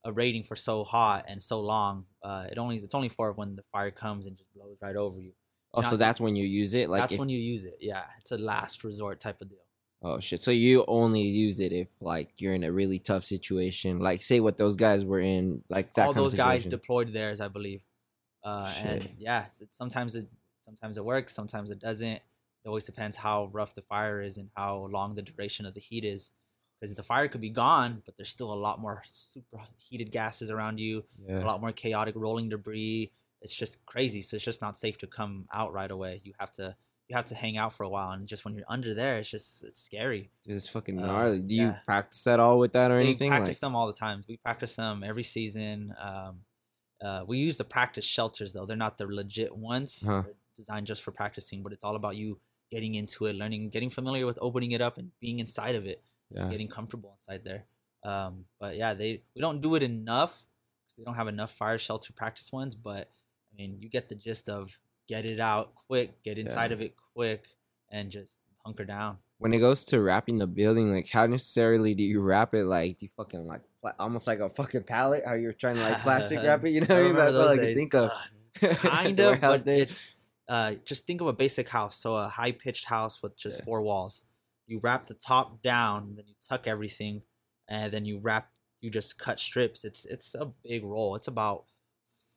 a 0.03 0.11
rating 0.11 0.43
for 0.43 0.55
so 0.55 0.83
hot 0.83 1.25
and 1.27 1.41
so 1.41 1.59
long. 1.61 2.05
Uh, 2.23 2.47
it 2.51 2.57
only 2.57 2.77
it's 2.77 2.95
only 2.95 3.09
for 3.09 3.31
when 3.33 3.55
the 3.55 3.63
fire 3.71 3.91
comes 3.91 4.27
and 4.27 4.37
just 4.37 4.53
blows 4.53 4.77
right 4.81 4.95
over 4.95 5.19
you. 5.19 5.33
Oh, 5.73 5.81
so 5.81 5.97
that's 5.97 6.19
when 6.19 6.35
you 6.35 6.45
use 6.45 6.73
it. 6.73 6.89
Like, 6.89 7.01
That's 7.01 7.13
if- 7.13 7.19
when 7.19 7.29
you 7.29 7.39
use 7.39 7.65
it. 7.65 7.77
Yeah, 7.79 8.03
it's 8.19 8.31
a 8.31 8.37
last 8.37 8.83
resort 8.83 9.19
type 9.19 9.41
of 9.41 9.49
deal. 9.49 9.59
oh 10.01 10.19
shit. 10.19 10.39
So 10.41 10.51
you 10.51 10.85
only 10.87 11.21
use 11.21 11.59
it 11.59 11.71
if 11.71 11.89
like 11.99 12.29
you're 12.37 12.53
in 12.53 12.63
a 12.63 12.71
really 12.71 12.99
tough 12.99 13.23
situation. 13.25 13.99
Like, 13.99 14.21
say 14.23 14.39
what 14.39 14.57
those 14.57 14.75
guys 14.75 15.05
were 15.05 15.19
in. 15.19 15.63
Like 15.69 15.93
that 15.93 16.07
All 16.07 16.13
those 16.13 16.33
guys 16.33 16.65
deployed 16.65 17.13
theirs, 17.13 17.41
I 17.41 17.49
believe. 17.49 17.81
Uh, 18.43 18.71
and 18.85 19.09
yeah, 19.19 19.45
sometimes 19.69 20.15
it 20.15 20.27
sometimes 20.59 20.97
it 20.97 21.05
works, 21.05 21.33
sometimes 21.33 21.69
it 21.69 21.79
doesn't. 21.79 22.21
It 22.63 22.67
always 22.67 22.85
depends 22.85 23.15
how 23.17 23.49
rough 23.51 23.75
the 23.75 23.81
fire 23.81 24.21
is 24.21 24.37
and 24.37 24.49
how 24.55 24.87
long 24.91 25.15
the 25.15 25.21
duration 25.21 25.65
of 25.65 25.73
the 25.73 25.79
heat 25.79 26.03
is. 26.03 26.31
Because 26.79 26.93
the 26.93 27.03
fire 27.03 27.27
could 27.27 27.41
be 27.41 27.49
gone, 27.49 28.03
but 28.05 28.15
there's 28.17 28.29
still 28.29 28.53
a 28.53 28.55
lot 28.55 28.79
more 28.79 29.01
super 29.07 29.59
heated 29.77 30.11
gases 30.11 30.51
around 30.51 30.79
you, 30.79 31.03
a 31.27 31.39
lot 31.39 31.59
more 31.59 31.71
chaotic 31.71 32.13
rolling 32.15 32.49
debris. 32.49 33.11
It's 33.41 33.55
just 33.55 33.85
crazy. 33.85 34.21
So 34.21 34.35
it's 34.35 34.45
just 34.45 34.61
not 34.61 34.77
safe 34.77 34.97
to 34.99 35.07
come 35.07 35.47
out 35.51 35.73
right 35.73 35.89
away. 35.89 36.21
You 36.23 36.33
have 36.39 36.51
to 36.53 36.75
you 37.07 37.15
have 37.15 37.25
to 37.25 37.35
hang 37.35 37.57
out 37.57 37.71
for 37.73 37.83
a 37.83 37.89
while, 37.89 38.11
and 38.11 38.27
just 38.27 38.43
when 38.43 38.53
you're 38.53 38.65
under 38.67 38.93
there, 38.93 39.15
it's 39.15 39.29
just 39.29 39.63
it's 39.63 39.79
scary. 39.79 40.29
Dude, 40.45 40.55
it's 40.57 40.67
fucking 40.67 40.99
Uh, 41.01 41.05
gnarly. 41.05 41.41
Do 41.41 41.55
you 41.55 41.67
yeah. 41.67 41.77
practice 41.85 42.27
at 42.27 42.39
all 42.39 42.59
with 42.59 42.73
that 42.73 42.91
or 42.91 42.97
we 42.97 43.03
anything? 43.05 43.29
practice 43.29 43.55
Like, 43.55 43.61
them 43.61 43.75
all 43.75 43.87
the 43.87 43.93
times. 43.93 44.27
We 44.27 44.37
practice 44.37 44.75
them 44.75 45.03
every 45.03 45.23
season. 45.23 45.95
Um, 45.99 46.41
uh, 47.01 47.23
we 47.25 47.37
use 47.37 47.57
the 47.57 47.63
practice 47.63 48.03
shelters 48.05 48.53
though; 48.53 48.65
they're 48.65 48.75
not 48.75 48.97
the 48.97 49.07
legit 49.07 49.55
ones. 49.55 50.03
Huh. 50.05 50.23
They're 50.25 50.33
designed 50.55 50.85
just 50.87 51.01
for 51.01 51.11
practicing, 51.11 51.63
but 51.63 51.71
it's 51.71 51.83
all 51.83 51.95
about 51.95 52.17
you 52.17 52.39
getting 52.71 52.95
into 52.95 53.25
it, 53.25 53.35
learning, 53.35 53.69
getting 53.69 53.89
familiar 53.89 54.25
with 54.25 54.37
opening 54.41 54.73
it 54.73 54.81
up 54.81 54.97
and 54.97 55.11
being 55.21 55.39
inside 55.39 55.75
of 55.75 55.85
it, 55.85 56.03
yeah. 56.31 56.47
getting 56.49 56.67
comfortable 56.67 57.11
inside 57.13 57.43
there. 57.43 57.65
Um, 58.03 58.45
but 58.59 58.77
yeah, 58.77 58.93
they 58.93 59.23
we 59.35 59.41
don't 59.41 59.61
do 59.61 59.75
it 59.75 59.83
enough 59.83 60.45
because 60.85 60.97
they 60.97 61.03
don't 61.03 61.15
have 61.15 61.27
enough 61.27 61.51
fire 61.51 61.77
shelter 61.77 62.13
practice 62.13 62.51
ones. 62.51 62.75
But 62.75 63.09
I 63.51 63.55
mean, 63.57 63.77
you 63.81 63.89
get 63.89 64.09
the 64.09 64.15
gist 64.15 64.49
of 64.49 64.77
get 65.07 65.25
it 65.25 65.39
out 65.39 65.73
quick, 65.75 66.21
get 66.23 66.37
inside 66.37 66.71
Yeah. 66.71 66.75
of 66.75 66.81
it 66.81 66.95
quick, 67.15 67.47
and 67.89 68.11
just 68.11 68.41
hunker 68.65 68.85
down. 68.85 69.17
When 69.39 69.53
it 69.53 69.59
goes 69.59 69.85
to 69.85 70.01
wrapping 70.01 70.37
the 70.37 70.47
building, 70.47 70.91
like 70.93 71.09
how 71.09 71.25
necessarily 71.27 71.93
do 71.93 72.03
you 72.03 72.21
wrap 72.21 72.53
it? 72.53 72.65
Like, 72.65 72.97
do 72.97 73.05
you 73.05 73.09
fucking 73.09 73.45
like 73.45 73.61
pla- 73.81 73.93
almost 73.99 74.27
like 74.27 74.39
a 74.39 74.49
fucking 74.49 74.83
pallet? 74.83 75.23
How 75.25 75.33
you're 75.35 75.53
trying 75.53 75.75
to 75.75 75.81
like 75.81 76.01
plastic 76.01 76.39
wrap 76.43 76.63
it? 76.65 76.69
You 76.71 76.81
know 76.81 76.87
what 76.95 76.99
I 76.99 77.03
mean? 77.03 77.15
That's 77.15 77.35
all 77.35 77.49
I 77.49 77.57
can 77.57 77.75
think 77.75 77.93
of. 77.93 78.09
Uh, 78.11 78.73
kind 78.75 79.19
of, 79.19 79.39
but 79.41 79.63
days. 79.65 79.81
it's 79.81 80.15
uh, 80.49 80.73
just 80.85 81.05
think 81.05 81.21
of 81.21 81.27
a 81.27 81.33
basic 81.33 81.69
house. 81.69 81.97
So 81.97 82.15
a 82.15 82.27
high 82.29 82.51
pitched 82.51 82.85
house 82.85 83.21
with 83.21 83.37
just 83.37 83.59
Yeah. 83.59 83.65
four 83.65 83.81
walls. 83.81 84.25
You 84.67 84.79
wrap 84.83 85.05
the 85.05 85.13
top 85.13 85.61
down, 85.61 86.13
then 86.15 86.25
you 86.27 86.35
tuck 86.47 86.67
everything, 86.67 87.23
and 87.67 87.91
then 87.91 88.05
you 88.05 88.19
wrap. 88.19 88.49
You 88.81 88.91
just 88.91 89.17
cut 89.17 89.39
strips. 89.39 89.83
It's 89.83 90.05
it's 90.05 90.35
a 90.35 90.51
big 90.63 90.83
roll. 90.83 91.15
It's 91.15 91.27
about 91.27 91.63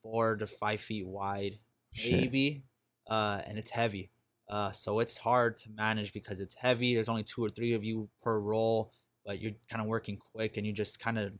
four 0.01 0.35
to 0.37 0.47
five 0.47 0.81
feet 0.81 1.05
wide, 1.07 1.55
Shit. 1.93 2.13
maybe, 2.13 2.63
uh, 3.09 3.41
and 3.45 3.57
it's 3.57 3.71
heavy. 3.71 4.11
Uh, 4.49 4.71
so 4.71 4.99
it's 4.99 5.17
hard 5.17 5.57
to 5.59 5.69
manage 5.69 6.13
because 6.13 6.39
it's 6.39 6.55
heavy. 6.55 6.95
There's 6.95 7.09
only 7.09 7.23
two 7.23 7.43
or 7.43 7.49
three 7.49 7.73
of 7.73 7.83
you 7.83 8.09
per 8.21 8.39
roll, 8.39 8.91
but 9.25 9.39
you're 9.39 9.53
kind 9.69 9.81
of 9.81 9.87
working 9.87 10.17
quick, 10.17 10.57
and 10.57 10.65
you 10.65 10.73
just 10.73 10.99
kind 10.99 11.19
of 11.19 11.33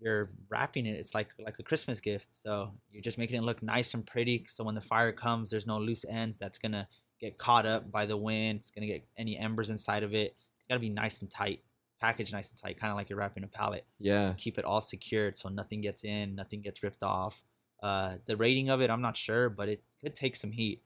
you're 0.00 0.30
wrapping 0.48 0.86
it. 0.86 0.92
It's 0.92 1.14
like 1.14 1.30
like 1.38 1.58
a 1.58 1.62
Christmas 1.62 2.00
gift. 2.00 2.36
So 2.36 2.72
you're 2.90 3.02
just 3.02 3.18
making 3.18 3.36
it 3.38 3.44
look 3.44 3.62
nice 3.62 3.94
and 3.94 4.06
pretty. 4.06 4.44
So 4.48 4.64
when 4.64 4.74
the 4.74 4.80
fire 4.80 5.12
comes, 5.12 5.50
there's 5.50 5.66
no 5.66 5.78
loose 5.78 6.04
ends 6.08 6.36
that's 6.36 6.58
gonna 6.58 6.86
get 7.20 7.38
caught 7.38 7.66
up 7.66 7.90
by 7.90 8.06
the 8.06 8.16
wind. 8.16 8.58
It's 8.58 8.70
gonna 8.70 8.86
get 8.86 9.06
any 9.16 9.36
embers 9.36 9.70
inside 9.70 10.02
of 10.02 10.14
it. 10.14 10.36
It's 10.58 10.66
gotta 10.68 10.80
be 10.80 10.88
nice 10.88 11.22
and 11.22 11.30
tight, 11.30 11.62
packaged 12.00 12.32
nice 12.32 12.50
and 12.50 12.60
tight, 12.60 12.78
kind 12.78 12.90
of 12.90 12.96
like 12.96 13.08
you're 13.08 13.18
wrapping 13.18 13.44
a 13.44 13.48
pallet. 13.48 13.86
Yeah. 13.98 14.30
To 14.30 14.34
keep 14.34 14.58
it 14.58 14.64
all 14.64 14.80
secured 14.80 15.36
so 15.36 15.48
nothing 15.48 15.80
gets 15.80 16.04
in, 16.04 16.34
nothing 16.34 16.60
gets 16.60 16.82
ripped 16.82 17.02
off. 17.02 17.42
Uh, 17.82 18.16
the 18.24 18.36
rating 18.36 18.70
of 18.70 18.80
it, 18.80 18.90
I'm 18.90 19.02
not 19.02 19.16
sure, 19.16 19.48
but 19.48 19.68
it 19.68 19.82
could 20.00 20.16
take 20.16 20.36
some 20.36 20.50
heat. 20.52 20.82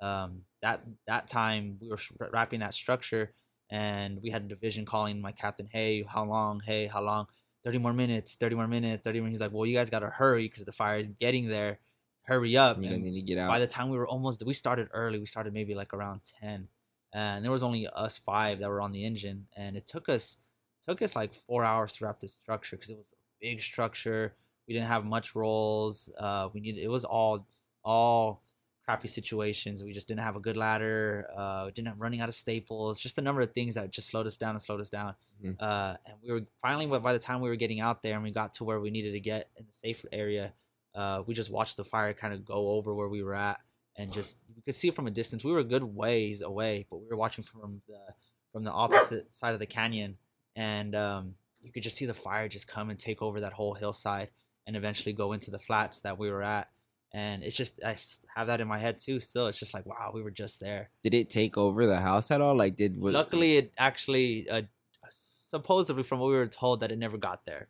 Um, 0.00 0.42
that 0.62 0.82
that 1.06 1.26
time 1.28 1.78
we 1.80 1.88
were 1.88 1.98
wrapping 2.32 2.60
that 2.60 2.74
structure, 2.74 3.32
and 3.70 4.20
we 4.22 4.30
had 4.30 4.42
a 4.42 4.48
division 4.48 4.84
calling 4.84 5.20
my 5.20 5.32
captain, 5.32 5.68
"Hey, 5.70 6.02
how 6.02 6.24
long? 6.24 6.60
Hey, 6.60 6.86
how 6.86 7.02
long? 7.02 7.26
30 7.66 7.78
more 7.78 7.92
minutes, 7.92 8.36
30 8.36 8.54
more 8.54 8.68
minutes, 8.68 9.02
30 9.02 9.20
more. 9.20 9.28
He's 9.28 9.40
like, 9.40 9.52
well, 9.52 9.66
you 9.66 9.74
guys 9.76 9.90
got 9.90 9.98
to 9.98 10.08
hurry 10.08 10.46
because 10.46 10.64
the 10.64 10.72
fire 10.72 10.98
is 10.98 11.08
getting 11.08 11.48
there. 11.48 11.80
Hurry 12.26 12.56
up. 12.56 12.82
You 12.82 12.88
guys 12.90 13.02
need 13.02 13.14
to 13.14 13.22
get 13.22 13.38
out. 13.38 13.48
by 13.48 13.58
the 13.58 13.66
time 13.66 13.88
we 13.88 13.96
were 13.96 14.06
almost, 14.06 14.44
we 14.44 14.52
started 14.52 14.88
early. 14.92 15.18
We 15.18 15.26
started 15.26 15.52
maybe 15.52 15.74
like 15.74 15.94
around 15.94 16.22
10. 16.40 16.68
And 17.12 17.44
there 17.44 17.52
was 17.52 17.62
only 17.62 17.86
us 17.86 18.18
five 18.18 18.58
that 18.60 18.68
were 18.68 18.80
on 18.80 18.92
the 18.92 19.04
engine. 19.04 19.46
And 19.56 19.76
it 19.76 19.86
took 19.86 20.08
us, 20.08 20.38
took 20.82 21.00
us 21.02 21.14
like 21.14 21.34
four 21.34 21.64
hours 21.64 21.96
to 21.96 22.04
wrap 22.04 22.20
this 22.20 22.34
structure 22.34 22.76
because 22.76 22.90
it 22.90 22.96
was 22.96 23.14
a 23.14 23.20
big 23.40 23.60
structure. 23.60 24.34
We 24.66 24.74
didn't 24.74 24.88
have 24.88 25.04
much 25.04 25.34
rolls. 25.36 26.12
Uh, 26.18 26.48
we 26.52 26.60
needed, 26.60 26.82
it 26.82 26.88
was 26.88 27.04
all, 27.04 27.46
all 27.84 28.42
crappy 28.84 29.06
situations. 29.08 29.82
We 29.84 29.92
just 29.92 30.08
didn't 30.08 30.20
have 30.20 30.34
a 30.36 30.40
good 30.40 30.56
ladder. 30.56 31.28
Uh, 31.36 31.62
we 31.66 31.72
didn't 31.72 31.88
have 31.88 32.00
running 32.00 32.20
out 32.20 32.28
of 32.28 32.34
staples. 32.34 33.00
Just 33.00 33.18
a 33.18 33.22
number 33.22 33.40
of 33.40 33.52
things 33.52 33.76
that 33.76 33.90
just 33.92 34.08
slowed 34.08 34.26
us 34.26 34.36
down 34.36 34.50
and 34.50 34.62
slowed 34.62 34.80
us 34.80 34.90
down. 34.90 35.14
Mhm. 35.44 35.56
Uh, 35.60 35.96
and 36.06 36.16
we 36.22 36.32
were 36.32 36.42
finally, 36.60 36.86
by 36.98 37.12
the 37.12 37.18
time 37.20 37.40
we 37.40 37.48
were 37.48 37.56
getting 37.56 37.78
out 37.80 38.02
there 38.02 38.14
and 38.14 38.22
we 38.24 38.32
got 38.32 38.54
to 38.54 38.64
where 38.64 38.80
we 38.80 38.90
needed 38.90 39.12
to 39.12 39.20
get 39.20 39.50
in 39.56 39.66
the 39.66 39.72
safe 39.72 40.04
area, 40.12 40.52
uh, 40.96 41.22
we 41.26 41.34
just 41.34 41.52
watched 41.52 41.76
the 41.76 41.84
fire 41.84 42.12
kind 42.14 42.32
of 42.32 42.44
go 42.44 42.70
over 42.70 42.94
where 42.94 43.08
we 43.08 43.22
were 43.22 43.34
at, 43.34 43.60
and 43.96 44.12
just 44.12 44.38
we 44.56 44.62
could 44.62 44.74
see 44.74 44.88
it 44.88 44.94
from 44.94 45.06
a 45.06 45.10
distance. 45.10 45.44
We 45.44 45.52
were 45.52 45.58
a 45.58 45.64
good 45.64 45.84
ways 45.84 46.40
away, 46.40 46.86
but 46.90 47.02
we 47.02 47.06
were 47.08 47.16
watching 47.16 47.44
from 47.44 47.82
the 47.86 48.14
from 48.52 48.64
the 48.64 48.72
opposite 48.72 49.34
side 49.34 49.52
of 49.52 49.60
the 49.60 49.66
canyon, 49.66 50.16
and 50.56 50.94
um, 50.94 51.34
you 51.62 51.70
could 51.70 51.82
just 51.82 51.98
see 51.98 52.06
the 52.06 52.14
fire 52.14 52.48
just 52.48 52.66
come 52.66 52.88
and 52.88 52.98
take 52.98 53.20
over 53.20 53.40
that 53.40 53.52
whole 53.52 53.74
hillside, 53.74 54.30
and 54.66 54.74
eventually 54.74 55.12
go 55.12 55.32
into 55.32 55.50
the 55.50 55.58
flats 55.58 56.00
that 56.00 56.18
we 56.18 56.30
were 56.30 56.42
at. 56.42 56.70
And 57.12 57.42
it's 57.42 57.56
just 57.56 57.78
I 57.84 57.94
have 58.34 58.46
that 58.46 58.62
in 58.62 58.66
my 58.66 58.78
head 58.78 58.98
too. 58.98 59.20
Still, 59.20 59.48
it's 59.48 59.58
just 59.58 59.74
like 59.74 59.84
wow, 59.84 60.12
we 60.14 60.22
were 60.22 60.30
just 60.30 60.60
there. 60.60 60.88
Did 61.02 61.12
it 61.12 61.28
take 61.28 61.58
over 61.58 61.84
the 61.84 62.00
house 62.00 62.30
at 62.30 62.40
all? 62.40 62.56
Like, 62.56 62.76
did 62.76 62.98
was, 62.98 63.12
Luckily, 63.12 63.58
it 63.58 63.74
actually 63.76 64.48
uh, 64.48 64.62
supposedly 65.10 66.02
from 66.02 66.20
what 66.20 66.28
we 66.28 66.36
were 66.36 66.46
told 66.46 66.80
that 66.80 66.90
it 66.90 66.98
never 66.98 67.18
got 67.18 67.44
there. 67.44 67.68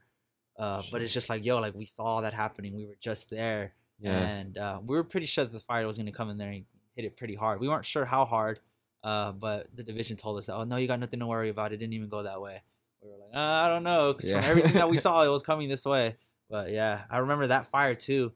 Uh, 0.58 0.82
but 0.90 1.02
it's 1.02 1.12
just 1.12 1.28
like 1.28 1.44
yo, 1.44 1.58
like 1.58 1.74
we 1.74 1.84
saw 1.84 2.20
that 2.22 2.32
happening. 2.32 2.74
We 2.74 2.86
were 2.86 2.96
just 3.00 3.28
there, 3.30 3.74
Yeah. 3.98 4.16
and 4.18 4.56
uh, 4.58 4.80
we 4.84 4.96
were 4.96 5.04
pretty 5.04 5.26
sure 5.26 5.44
that 5.44 5.52
the 5.52 5.58
fire 5.60 5.86
was 5.86 5.96
going 5.96 6.06
to 6.06 6.12
come 6.12 6.30
in 6.30 6.38
there 6.38 6.50
and 6.50 6.64
hit 6.94 7.04
it 7.04 7.16
pretty 7.16 7.34
hard. 7.34 7.60
We 7.60 7.68
weren't 7.68 7.84
sure 7.84 8.06
how 8.06 8.24
hard, 8.24 8.60
uh, 9.04 9.32
but 9.32 9.66
the 9.76 9.82
division 9.82 10.16
told 10.16 10.38
us, 10.38 10.48
"Oh 10.48 10.64
no, 10.64 10.76
you 10.76 10.86
got 10.88 10.98
nothing 11.00 11.20
to 11.20 11.26
worry 11.26 11.50
about. 11.50 11.72
It 11.72 11.76
didn't 11.76 11.92
even 11.94 12.08
go 12.08 12.22
that 12.22 12.40
way." 12.40 12.62
We 13.02 13.10
were 13.10 13.18
like, 13.18 13.34
uh, 13.34 13.38
"I 13.38 13.68
don't 13.68 13.82
know," 13.84 14.14
'cause 14.14 14.30
Yeah. 14.30 14.40
from 14.40 14.50
everything 14.50 14.72
that 14.74 14.88
we 14.88 14.96
saw, 15.06 15.22
it 15.22 15.28
was 15.28 15.42
coming 15.42 15.68
this 15.68 15.84
way. 15.84 16.16
But 16.48 16.70
yeah, 16.70 17.04
I 17.10 17.18
remember 17.18 17.48
that 17.48 17.66
fire 17.66 17.94
too. 17.94 18.32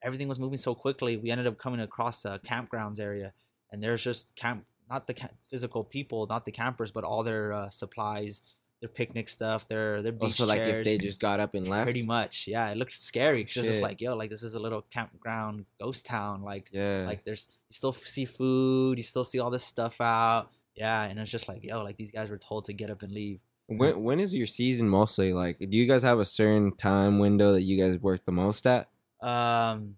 Everything 0.00 0.28
was 0.28 0.38
moving 0.40 0.58
so 0.58 0.74
quickly. 0.74 1.16
We 1.16 1.30
ended 1.30 1.46
up 1.48 1.58
coming 1.58 1.80
across 1.80 2.24
a 2.24 2.38
campgrounds 2.38 3.00
area, 3.00 3.32
and 3.70 3.82
there's 3.82 4.02
just 4.02 4.34
camp, 4.36 4.64
not 4.88 5.06
the 5.06 5.14
ca- 5.14 5.28
physical 5.50 5.82
people, 5.84 6.26
not 6.28 6.44
the 6.46 6.52
campers, 6.52 6.92
but 6.92 7.04
all 7.04 7.22
their 7.24 7.52
uh, 7.52 7.68
supplies, 7.68 8.42
their 8.80 8.88
picnic 8.88 9.28
stuff, 9.28 9.66
their 9.66 10.02
their 10.02 10.12
beach 10.12 10.40
Also, 10.40 10.46
like 10.46 10.60
if 10.62 10.84
they 10.84 10.98
just 10.98 11.20
got 11.20 11.40
up 11.40 11.54
and 11.54 11.66
left. 11.66 11.84
Pretty 11.84 12.04
much, 12.06 12.46
yeah. 12.46 12.68
It 12.70 12.76
looked 12.76 12.92
scary. 12.92 13.42
'cause 13.44 13.56
It 13.56 13.60
was 13.60 13.68
just 13.70 13.82
like, 13.82 14.00
yo, 14.00 14.14
like 14.14 14.30
this 14.30 14.42
is 14.44 14.54
a 14.54 14.60
little 14.60 14.82
campground 14.90 15.66
ghost 15.80 16.06
town. 16.06 16.42
Like, 16.42 16.68
Yeah. 16.72 17.04
like 17.06 17.24
there's 17.24 17.48
you 17.68 17.74
still 17.74 17.92
see 17.92 18.24
food, 18.24 18.98
you 18.98 19.02
still 19.02 19.24
see 19.24 19.40
all 19.40 19.50
this 19.50 19.64
stuff 19.64 20.00
out. 20.00 20.50
Yeah, 20.76 21.02
and 21.02 21.18
it's 21.18 21.30
just 21.30 21.48
like, 21.48 21.64
yo, 21.64 21.82
like 21.82 21.96
these 21.96 22.12
guys 22.12 22.30
were 22.30 22.38
told 22.38 22.66
to 22.66 22.72
get 22.72 22.88
up 22.88 23.02
and 23.02 23.12
leave. 23.12 23.40
when 23.66 24.02
when 24.02 24.20
is 24.20 24.34
your 24.34 24.46
season 24.46 24.88
mostly 24.88 25.32
like? 25.34 25.58
Do 25.58 25.76
you 25.76 25.86
guys 25.86 26.02
have 26.04 26.20
a 26.20 26.24
certain 26.24 26.74
time 26.76 27.18
window 27.18 27.52
that 27.52 27.62
you 27.62 27.76
guys 27.82 27.98
work 27.98 28.24
the 28.24 28.32
most 28.32 28.66
at? 28.66 28.88
Um, 29.20 29.96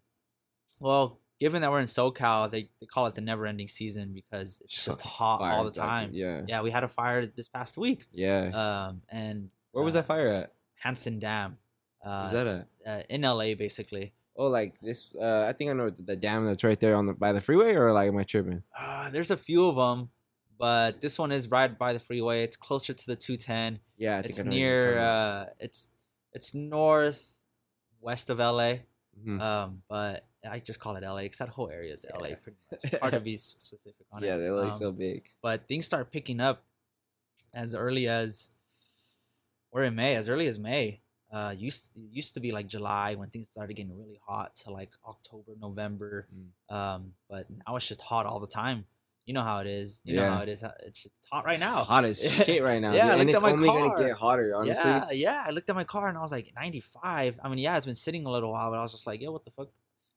well, 0.81 1.20
given 1.41 1.63
that 1.63 1.71
we're 1.71 1.81
in 1.81 1.87
SoCal, 1.87 2.51
they, 2.51 2.69
they 2.81 2.87
call 2.87 3.07
it 3.07 3.15
the 3.15 3.23
never-ending 3.23 3.67
season 3.67 4.13
because 4.15 4.61
it's 4.63 4.85
just 4.85 5.01
Fucking 5.01 5.11
hot 5.11 5.41
all 5.43 5.65
the 5.65 5.71
time. 5.71 6.11
Yeah. 6.13 6.43
Yeah, 6.47 6.61
we 6.61 6.71
had 6.71 6.85
a 6.85 6.89
fire 6.89 7.25
this 7.25 7.49
past 7.49 7.79
week. 7.79 8.07
Yeah. 8.13 8.51
Um, 8.89 9.03
and 9.09 9.49
Where 9.73 9.85
was 9.85 9.97
uh, 9.97 10.01
that 10.01 10.07
fire 10.07 10.29
at? 10.29 10.53
Hansen 10.77 11.19
Dam. 11.19 11.57
Uh, 12.05 12.21
Where's 12.21 12.33
that 12.33 12.47
at? 12.47 12.69
uh, 12.87 13.03
in 13.09 13.23
LA, 13.23 13.55
basically. 13.55 14.13
Oh, 14.37 14.47
like 14.49 14.81
this. 14.81 15.15
Uh, 15.15 15.45
I 15.49 15.53
think 15.53 15.71
I 15.71 15.75
know 15.75 15.91
the 15.91 16.17
dam 16.17 16.47
that's 16.47 16.65
right 16.65 16.79
there 16.79 16.95
on 16.97 17.07
the 17.07 17.15
by 17.15 17.33
the 17.33 17.41
freeway, 17.43 17.75
or 17.75 17.93
like 17.93 18.09
am 18.09 18.17
I 18.17 18.23
tripping? 18.23 18.63
Uh, 18.79 19.11
there's 19.11 19.31
a 19.31 19.37
few 19.37 19.69
of 19.69 19.77
them, 19.77 20.09
but 20.59 21.03
this 21.03 21.19
one 21.19 21.31
is 21.31 21.51
right 21.51 21.77
by 21.77 21.93
the 21.93 22.01
freeway. 22.01 22.43
It's 22.43 22.57
closer 22.57 22.95
to 22.95 23.07
the 23.07 23.17
210. 23.17 23.81
Yeah, 23.99 24.17
I 24.17 24.21
it's 24.21 24.43
near. 24.43 24.99
Uh, 24.99 25.45
it's 25.59 25.91
it's 26.33 26.55
north 26.55 27.39
west 28.01 28.31
of 28.31 28.39
LA. 28.39 28.75
Mhm. 29.25 29.41
Um, 29.41 29.83
but 29.89 30.27
I 30.49 30.59
just 30.61 30.81
call 30.81 30.97
it 30.97 31.03
LA 31.05 31.23
because 31.23 31.39
that 31.39 31.49
whole 31.51 31.69
area 31.71 31.93
is 31.93 32.07
LA 32.13 32.29
Yeah. 32.29 32.35
pretty 32.43 32.59
much. 32.71 33.01
Hard 33.01 33.13
to 33.15 33.21
be 33.21 33.37
specific 33.37 34.07
on 34.13 34.23
yeah, 34.23 34.35
it. 34.35 34.39
they're 34.39 34.53
like 34.53 34.73
Um, 34.73 34.79
so 34.79 34.93
big. 34.93 35.29
but 35.43 35.67
things 35.69 35.85
start 35.87 36.11
picking 36.11 36.41
up 36.41 36.65
as 37.53 37.75
early 37.75 38.09
as 38.09 38.51
we're 39.73 39.85
in 39.85 39.95
May, 39.95 40.17
as 40.17 40.29
early 40.29 40.47
as 40.47 40.59
May. 40.59 41.01
Uh, 41.31 41.55
used 41.57 41.91
used 41.95 42.35
to 42.35 42.41
be 42.41 42.51
like 42.51 42.67
July 42.67 43.15
when 43.15 43.29
things 43.31 43.49
started 43.49 43.75
getting 43.75 43.97
really 43.97 44.19
hot 44.27 44.57
to 44.57 44.71
like 44.73 44.91
October, 45.07 45.53
November. 45.61 46.27
Mm. 46.35 46.75
Um, 46.75 47.15
but 47.29 47.47
now 47.51 47.77
it's 47.77 47.87
just 47.87 48.01
hot 48.01 48.27
all 48.27 48.41
the 48.41 48.49
time. 48.49 48.87
You 49.31 49.35
know 49.35 49.45
how 49.45 49.59
it 49.61 49.69
is. 49.69 50.01
You 50.05 50.17
know 50.17 50.23
Yeah. 50.23 50.35
how 50.39 50.43
it 50.43 50.49
is. 50.49 50.65
It's 50.87 51.05
just 51.05 51.25
hot 51.31 51.45
right 51.45 51.53
It's 51.53 51.61
now. 51.61 51.85
hot 51.85 52.05
as 52.05 52.21
shit 52.45 52.65
right 52.65 52.83
now. 52.83 52.93
Yeah, 52.93 53.05
dude, 53.11 53.13
I 53.13 53.19
and 53.21 53.31
it's 53.31 53.43
only 53.45 53.69
car. 53.69 53.91
gonna 53.91 54.03
get 54.09 54.17
hotter. 54.17 54.53
Honestly, 54.57 54.91
Yeah, 54.91 55.11
yeah. 55.13 55.45
I 55.47 55.51
looked 55.51 55.71
at 55.71 55.77
my 55.77 55.85
car 55.85 56.09
and 56.09 56.19
I 56.19 56.21
was 56.21 56.33
like 56.33 56.51
95. 56.57 57.39
I 57.45 57.49
mean, 57.49 57.59
yeah, 57.59 57.77
it's 57.77 57.87
been 57.87 57.95
sitting 57.95 58.27
a 58.27 58.31
little 58.31 58.51
while, 58.51 58.71
but 58.73 58.81
I 58.81 58.83
was 58.83 58.91
just 58.91 59.07
like, 59.07 59.21
yeah, 59.21 59.29
what 59.29 59.45
the 59.45 59.53
fuck? 59.53 59.69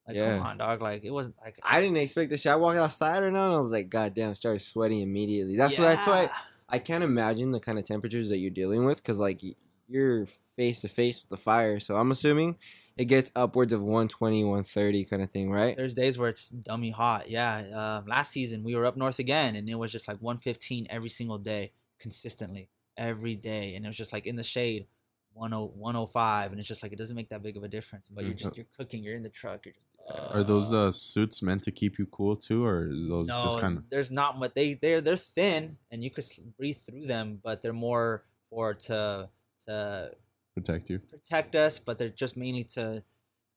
Like, 0.08 0.16
Yeah. 0.18 0.38
come 0.40 0.48
on, 0.48 0.58
dog. 0.58 0.82
Like, 0.82 1.04
it 1.04 1.12
wasn't 1.12 1.36
like 1.46 1.60
I 1.62 1.80
didn't 1.80 1.98
expect 1.98 2.32
this. 2.32 2.42
shit. 2.42 2.52
I 2.52 2.56
walked 2.56 2.80
outside 2.80 3.20
right 3.24 3.32
now 3.32 3.46
and 3.46 3.54
I 3.54 3.58
was 3.60 3.72
like, 3.72 3.88
God 3.88 4.16
damn, 4.16 4.34
started 4.34 4.62
sweating 4.62 5.02
immediately. 5.02 5.58
That's 5.58 5.78
why. 5.78 5.86
That's 5.86 6.08
why 6.08 6.24
Yeah. 6.24 6.30
I 6.70 6.80
can't 6.80 7.04
imagine 7.04 7.52
the 7.52 7.60
kind 7.60 7.78
of 7.78 7.86
temperatures 7.86 8.30
that 8.30 8.40
you're 8.40 8.50
dealing 8.50 8.84
with 8.84 8.98
because 8.98 9.20
like 9.20 9.42
you're 9.88 10.26
face 10.26 10.82
to 10.82 10.88
face 10.88 11.22
with 11.22 11.30
the 11.30 11.38
fire. 11.38 11.80
So 11.80 11.98
I'm 11.98 12.10
assuming 12.10 12.58
it 12.98 13.06
gets 13.06 13.32
upwards 13.36 13.74
of 13.74 13.82
120, 13.82 14.44
130 14.44 15.06
kind 15.06 15.22
of 15.22 15.32
thing, 15.32 15.50
right? 15.50 15.76
There's 15.76 15.96
days 15.96 16.18
where 16.18 16.30
it's 16.30 16.50
dummy 16.50 16.92
hot. 16.92 17.30
Yeah. 17.30 17.64
Uh, 17.74 18.02
last 18.08 18.32
season 18.32 18.64
we 18.64 18.76
were 18.76 18.86
up 18.86 18.98
north 18.98 19.20
again, 19.20 19.56
and 19.56 19.68
it 19.68 19.76
was 19.76 19.92
just 19.92 20.08
like 20.08 20.18
115 20.18 20.88
every 20.90 21.10
single 21.10 21.38
day, 21.38 21.72
consistently 22.00 22.70
every 22.98 23.36
day, 23.36 23.76
and 23.76 23.86
it 23.86 23.88
was 23.88 23.98
just 23.98 24.14
like 24.14 24.28
in 24.28 24.36
the 24.36 24.44
shade, 24.44 24.88
10 25.36 25.52
105, 25.52 26.52
and 26.52 26.60
it's 26.60 26.68
just 26.68 26.84
like 26.84 26.92
it 26.92 26.98
doesn't 26.98 27.16
make 27.16 27.30
that 27.30 27.42
big 27.42 27.58
of 27.58 27.64
a 27.64 27.68
difference. 27.68 28.08
But 28.08 28.26
you're 28.26 28.36
just 28.36 28.56
you're 28.56 28.68
cooking, 28.78 29.04
you're 29.04 29.16
in 29.16 29.24
the 29.24 29.30
truck, 29.30 29.66
you're 29.66 29.74
just. 29.74 29.90
Are 30.32 30.44
those 30.44 30.74
uh, 30.74 30.88
uh, 30.88 30.92
suits 30.92 31.42
meant 31.42 31.64
to 31.64 31.72
keep 31.72 31.98
you 31.98 32.06
cool 32.06 32.36
too, 32.36 32.66
or 32.66 32.90
is 32.92 33.08
those 33.08 33.28
no, 33.28 33.44
just 33.46 33.60
kind 33.60 33.78
of? 33.78 33.90
there's 33.90 34.12
not 34.12 34.38
much. 34.38 34.54
They 34.54 34.76
they're 34.76 35.02
they're 35.02 35.16
thin, 35.16 35.78
and 35.90 36.04
you 36.04 36.12
could 36.12 36.26
breathe 36.58 36.78
through 36.78 37.08
them, 37.08 37.40
but 37.42 37.62
they're 37.62 37.74
more 37.74 38.26
for 38.50 38.74
to 38.74 39.30
to 39.66 40.12
protect 40.54 40.90
you? 40.90 41.00
protect 41.00 41.56
us, 41.56 41.80
but 41.80 41.98
they're 41.98 42.10
just 42.10 42.38
mainly 42.38 42.64
to 42.64 43.04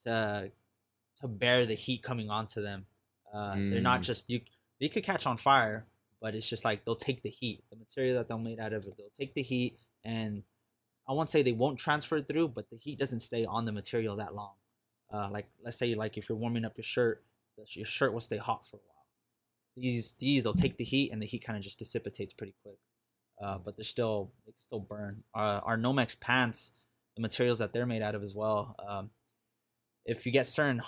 to 0.04 0.50
to 1.20 1.28
bear 1.28 1.64
the 1.66 1.74
heat 1.74 2.02
coming 2.02 2.28
onto 2.30 2.60
them. 2.62 2.86
Uh, 3.32 3.54
They're 3.56 3.80
not 3.80 4.00
Mm. 4.00 4.04
just 4.04 4.30
you. 4.30 4.40
They 4.80 4.88
could 4.88 5.02
catch 5.04 5.26
on 5.26 5.36
fire, 5.38 5.86
but 6.20 6.34
it's 6.34 6.48
just 6.48 6.64
like 6.64 6.84
they'll 6.84 6.94
take 6.96 7.22
the 7.22 7.30
heat. 7.30 7.64
The 7.70 7.76
material 7.76 8.14
that 8.16 8.28
they're 8.28 8.38
made 8.38 8.60
out 8.60 8.72
of, 8.72 8.84
they'll 8.84 9.10
take 9.10 9.34
the 9.34 9.42
heat, 9.42 9.78
and 10.04 10.42
I 11.08 11.12
won't 11.12 11.28
say 11.28 11.42
they 11.42 11.52
won't 11.52 11.78
transfer 11.78 12.16
it 12.16 12.28
through, 12.28 12.48
but 12.48 12.68
the 12.70 12.76
heat 12.76 12.98
doesn't 12.98 13.20
stay 13.20 13.44
on 13.44 13.64
the 13.64 13.72
material 13.72 14.16
that 14.16 14.34
long. 14.34 14.54
Uh, 15.12 15.28
like 15.30 15.46
let's 15.62 15.76
say 15.78 15.94
like 15.94 16.16
if 16.18 16.28
you're 16.28 16.36
warming 16.38 16.64
up 16.64 16.76
your 16.76 16.84
shirt, 16.84 17.24
your 17.70 17.86
shirt 17.86 18.12
will 18.12 18.20
stay 18.20 18.36
hot 18.36 18.66
for 18.66 18.76
a 18.76 18.80
while. 18.80 19.06
These 19.76 20.12
these 20.14 20.42
they'll 20.42 20.52
take 20.54 20.76
the 20.76 20.84
heat, 20.84 21.10
and 21.12 21.20
the 21.22 21.26
heat 21.26 21.42
kind 21.44 21.56
of 21.56 21.62
just 21.62 21.78
dissipates 21.78 22.32
pretty 22.34 22.54
quick. 22.62 22.78
Uh, 23.40 23.58
but 23.58 23.76
they're 23.76 23.84
still 23.84 24.32
they 24.44 24.52
can 24.52 24.58
still 24.58 24.80
burn. 24.80 25.22
Uh, 25.34 25.60
our 25.62 25.76
Nomex 25.78 26.18
pants, 26.18 26.72
the 27.16 27.22
materials 27.22 27.58
that 27.58 27.72
they're 27.72 27.86
made 27.86 28.02
out 28.02 28.14
of 28.14 28.22
as 28.22 28.34
well. 28.34 28.76
Um, 28.86 29.10
if 30.04 30.24
you 30.24 30.32
get 30.32 30.46
certain 30.46 30.82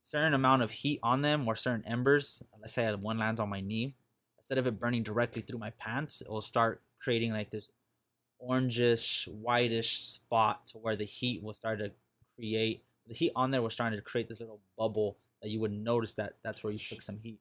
certain 0.00 0.34
amount 0.34 0.62
of 0.62 0.70
heat 0.70 1.00
on 1.02 1.22
them 1.22 1.48
or 1.48 1.56
certain 1.56 1.84
embers, 1.86 2.42
let's 2.60 2.74
say 2.74 2.92
one 2.94 3.18
lands 3.18 3.40
on 3.40 3.48
my 3.48 3.60
knee, 3.60 3.94
instead 4.38 4.58
of 4.58 4.66
it 4.66 4.78
burning 4.78 5.02
directly 5.02 5.42
through 5.42 5.58
my 5.58 5.70
pants, 5.70 6.20
it 6.20 6.28
will 6.28 6.40
start 6.40 6.82
creating 7.00 7.32
like 7.32 7.50
this 7.50 7.70
orangish, 8.40 9.28
whitish 9.28 9.98
spot 9.98 10.66
to 10.66 10.78
where 10.78 10.96
the 10.96 11.04
heat 11.04 11.42
will 11.42 11.52
start 11.52 11.78
to 11.78 11.92
create 12.36 12.84
the 13.06 13.14
heat 13.14 13.32
on 13.34 13.50
there 13.50 13.62
was 13.62 13.74
starting 13.74 13.98
to 13.98 14.02
create 14.02 14.28
this 14.28 14.40
little 14.40 14.60
bubble 14.78 15.16
that 15.40 15.50
you 15.50 15.60
would 15.60 15.72
notice 15.72 16.14
that 16.14 16.34
that's 16.42 16.62
where 16.62 16.72
you 16.72 16.78
took 16.78 17.02
some 17.02 17.18
heat. 17.18 17.40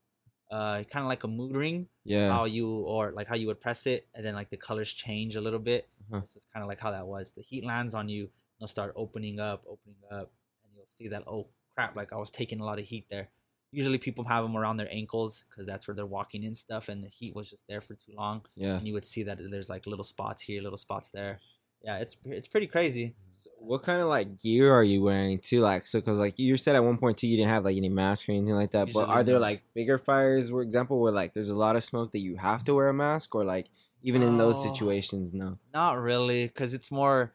Uh, 0.52 0.84
kind 0.84 1.04
of 1.04 1.08
like 1.08 1.24
a 1.24 1.28
mood 1.30 1.56
ring, 1.56 1.88
Yeah. 2.04 2.30
how 2.30 2.44
you 2.44 2.70
or 2.70 3.14
like 3.14 3.28
how 3.28 3.36
you 3.36 3.48
would 3.48 3.62
press 3.62 3.88
it, 3.88 4.08
and 4.14 4.26
then 4.26 4.36
like 4.36 4.50
the 4.50 4.58
colors 4.58 4.92
change 4.92 5.38
a 5.38 5.42
little 5.42 5.60
bit. 5.60 5.88
Uh-huh. 6.12 6.20
This 6.20 6.36
is 6.36 6.46
kind 6.54 6.62
of 6.62 6.68
like 6.68 6.82
how 6.82 6.92
that 6.92 7.08
was. 7.08 7.32
The 7.32 7.42
heat 7.42 7.64
lands 7.64 7.94
on 7.96 8.10
you, 8.10 8.30
it'll 8.58 8.68
start 8.68 8.92
opening 8.98 9.40
up, 9.40 9.64
opening 9.66 9.96
up, 10.12 10.30
and 10.66 10.74
you'll 10.76 10.86
see 10.86 11.08
that 11.08 11.24
oh 11.26 11.48
crap, 11.74 11.96
like 11.96 12.12
I 12.12 12.18
was 12.18 12.32
taking 12.32 12.60
a 12.60 12.66
lot 12.66 12.80
of 12.80 12.86
heat 12.86 13.06
there. 13.10 13.30
Usually 13.72 13.98
people 13.98 14.26
have 14.26 14.44
them 14.44 14.58
around 14.58 14.76
their 14.76 14.90
ankles 14.92 15.46
because 15.50 15.66
that's 15.66 15.88
where 15.88 15.96
they're 15.96 16.06
walking 16.06 16.44
in 16.44 16.54
stuff, 16.54 16.90
and 16.90 17.02
the 17.02 17.08
heat 17.08 17.34
was 17.34 17.50
just 17.50 17.66
there 17.70 17.80
for 17.80 17.94
too 17.96 18.12
long, 18.18 18.42
Yeah. 18.58 18.76
and 18.76 18.86
you 18.86 18.92
would 18.94 19.06
see 19.06 19.24
that 19.24 19.38
there's 19.50 19.70
like 19.70 19.88
little 19.88 20.04
spots 20.04 20.42
here, 20.42 20.62
little 20.62 20.78
spots 20.78 21.08
there. 21.10 21.40
Yeah, 21.84 21.98
it's 21.98 22.18
it's 22.26 22.48
pretty 22.48 22.68
crazy. 22.68 23.16
So 23.34 23.50
what 23.60 23.82
kind 23.82 24.02
of 24.02 24.08
like 24.08 24.40
gear 24.40 24.72
are 24.72 24.84
you 24.84 25.02
wearing 25.02 25.40
too? 25.40 25.62
Like, 25.62 25.86
so 25.88 26.00
because 26.00 26.20
like 26.20 26.38
you 26.38 26.56
said 26.58 26.76
at 26.76 26.84
one 26.84 26.98
point 26.98 27.18
too, 27.18 27.28
you 27.28 27.38
didn't 27.38 27.50
have 27.50 27.66
like 27.66 27.76
any 27.78 27.90
mask 27.90 28.30
or 28.30 28.34
anything 28.34 28.54
like 28.54 28.72
that. 28.72 28.94
but 28.94 29.10
are 29.10 29.24
there 29.24 29.40
like 29.40 29.64
bigger 29.74 29.98
fires, 29.98 30.50
for 30.50 30.62
example, 30.62 31.00
where 31.00 31.12
like 31.12 31.34
there's 31.34 31.50
a 31.50 31.56
lot 31.56 31.76
of 31.76 31.84
smoke 31.84 32.12
that 32.12 32.20
you 32.20 32.36
have 32.36 32.64
to 32.66 32.76
wear 32.76 32.90
a 32.90 32.94
mask, 32.94 33.34
or 33.34 33.44
like 33.44 33.70
even 34.04 34.22
in 34.22 34.38
those 34.38 34.62
situations, 34.62 35.34
no. 35.34 35.58
Not 35.74 35.98
really, 36.00 36.48
because 36.48 36.74
it's 36.74 36.92
more. 36.92 37.34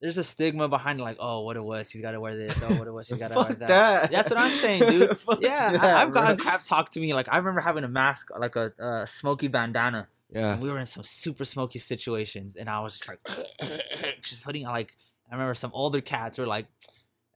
There's 0.00 0.16
a 0.16 0.24
stigma 0.24 0.66
behind 0.66 0.98
it, 0.98 1.02
like, 1.02 1.18
oh, 1.20 1.42
what 1.42 1.56
it 1.56 1.62
was, 1.62 1.90
he's 1.90 2.00
got 2.00 2.12
to 2.12 2.20
wear 2.20 2.34
this. 2.34 2.62
Oh, 2.62 2.74
what 2.78 2.88
it 2.88 2.90
was, 2.90 3.06
he's 3.10 3.18
got 3.18 3.32
to 3.32 3.36
wear 3.36 3.44
that. 3.48 3.68
that. 3.68 4.10
That's 4.10 4.30
what 4.30 4.38
I'm 4.38 4.50
saying, 4.50 4.84
dude. 4.88 5.10
Yeah, 5.40 5.72
that, 5.72 5.84
I, 5.84 6.02
I've 6.02 6.10
gotten 6.10 6.38
crap 6.38 6.64
talked 6.64 6.92
to 6.94 7.00
me. 7.00 7.12
Like, 7.12 7.28
I 7.30 7.36
remember 7.36 7.60
having 7.60 7.84
a 7.84 7.88
mask, 7.88 8.30
like 8.34 8.56
a 8.56 8.72
uh, 8.82 9.04
smoky 9.04 9.48
bandana, 9.48 10.08
Yeah. 10.32 10.52
and 10.54 10.62
we 10.62 10.70
were 10.70 10.78
in 10.78 10.86
some 10.86 11.04
super 11.04 11.44
smoky 11.44 11.78
situations, 11.78 12.56
and 12.56 12.68
I 12.68 12.80
was 12.80 12.92
just 12.98 13.08
like, 13.08 13.18
just 14.22 14.44
putting 14.44 14.64
like, 14.64 14.92
I 15.30 15.34
remember 15.34 15.54
some 15.54 15.70
older 15.74 16.00
cats 16.00 16.38
were 16.38 16.46
like, 16.46 16.66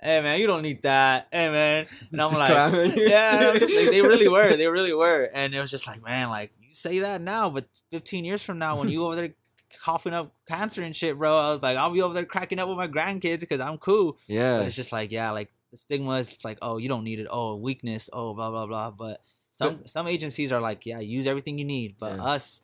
"Hey 0.01 0.21
man, 0.21 0.41
you 0.41 0.47
don't 0.47 0.63
need 0.63 0.83
that." 0.83 1.29
Hey 1.33 1.51
man, 1.51 1.87
and 2.13 2.21
I'm 2.23 2.29
Just 2.31 2.41
like, 2.41 2.51
clowning 2.51 2.81
on 2.93 2.97
you 2.97 3.03
and 3.03 3.11
yeah, 3.11 3.51
I'm 3.53 3.59
shit. 3.59 3.69
just 3.69 3.77
like, 3.83 3.91
they 3.91 4.03
really 4.03 4.29
were, 4.29 4.57
they 4.57 4.69
really 4.69 4.95
were, 4.95 5.31
and 5.33 5.55
it 5.55 5.61
was 5.61 5.71
just 5.71 5.87
like, 5.87 6.03
man, 6.03 6.29
like 6.31 6.53
you 6.61 6.73
say 6.73 7.01
that 7.01 7.21
now, 7.21 7.51
but 7.51 7.67
15 7.93 8.25
years 8.25 8.43
from 8.43 8.59
now, 8.59 8.79
when 8.79 8.89
you 8.89 9.05
over 9.05 9.15
there 9.17 9.35
coughing 9.83 10.15
up 10.15 10.33
cancer 10.47 10.83
and 10.83 10.95
shit, 10.95 11.19
bro, 11.19 11.37
I 11.37 11.51
was 11.51 11.63
like, 11.63 11.77
I'll 11.77 11.91
be 11.91 12.03
over 12.03 12.15
there 12.15 12.25
cracking 12.25 12.59
up 12.61 12.69
with 12.69 12.77
my 12.77 12.87
grandkids 12.89 13.41
because 13.41 13.61
I'm 13.61 13.79
cool. 13.79 14.19
Yeah. 14.29 14.59
But 14.59 14.67
it's 14.69 14.77
just 14.77 14.93
like, 14.93 15.11
yeah, 15.11 15.31
like 15.33 15.51
the 15.73 15.77
stigma 15.77 16.13
is 16.13 16.33
it's 16.33 16.45
like, 16.45 16.59
oh, 16.63 16.77
you 16.79 16.89
don't 16.89 17.03
need 17.03 17.19
it. 17.19 17.27
Oh, 17.31 17.57
weakness. 17.57 18.09
Oh, 18.13 18.35
blah 18.35 18.51
blah 18.51 18.67
blah. 18.67 18.91
But 18.93 19.21
some 19.51 19.87
some 19.87 20.07
agencies 20.07 20.53
are 20.53 20.61
like, 20.61 20.87
yeah, 20.87 21.01
use 21.01 21.27
everything 21.27 21.59
you 21.59 21.65
need. 21.65 21.97
But 21.99 22.17
Yeah. 22.17 22.25
us, 22.25 22.63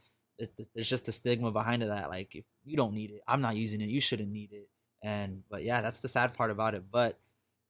there's 0.75 0.89
just 0.89 1.09
a 1.09 1.13
stigma 1.13 1.51
behind 1.53 1.83
it 1.83 1.87
that 1.87 2.11
like, 2.11 2.35
if 2.35 2.45
you 2.65 2.77
don't 2.77 2.95
need 2.95 3.11
it, 3.11 3.21
I'm 3.27 3.41
not 3.41 3.57
using 3.57 3.81
it. 3.81 3.89
You 3.89 4.01
shouldn't 4.01 4.31
need 4.31 4.53
it. 4.53 4.69
And 5.03 5.43
but 5.51 5.63
yeah, 5.63 5.81
that's 5.81 6.01
the 6.01 6.09
sad 6.09 6.35
part 6.35 6.51
about 6.51 6.75
it. 6.75 6.85
But 6.91 7.19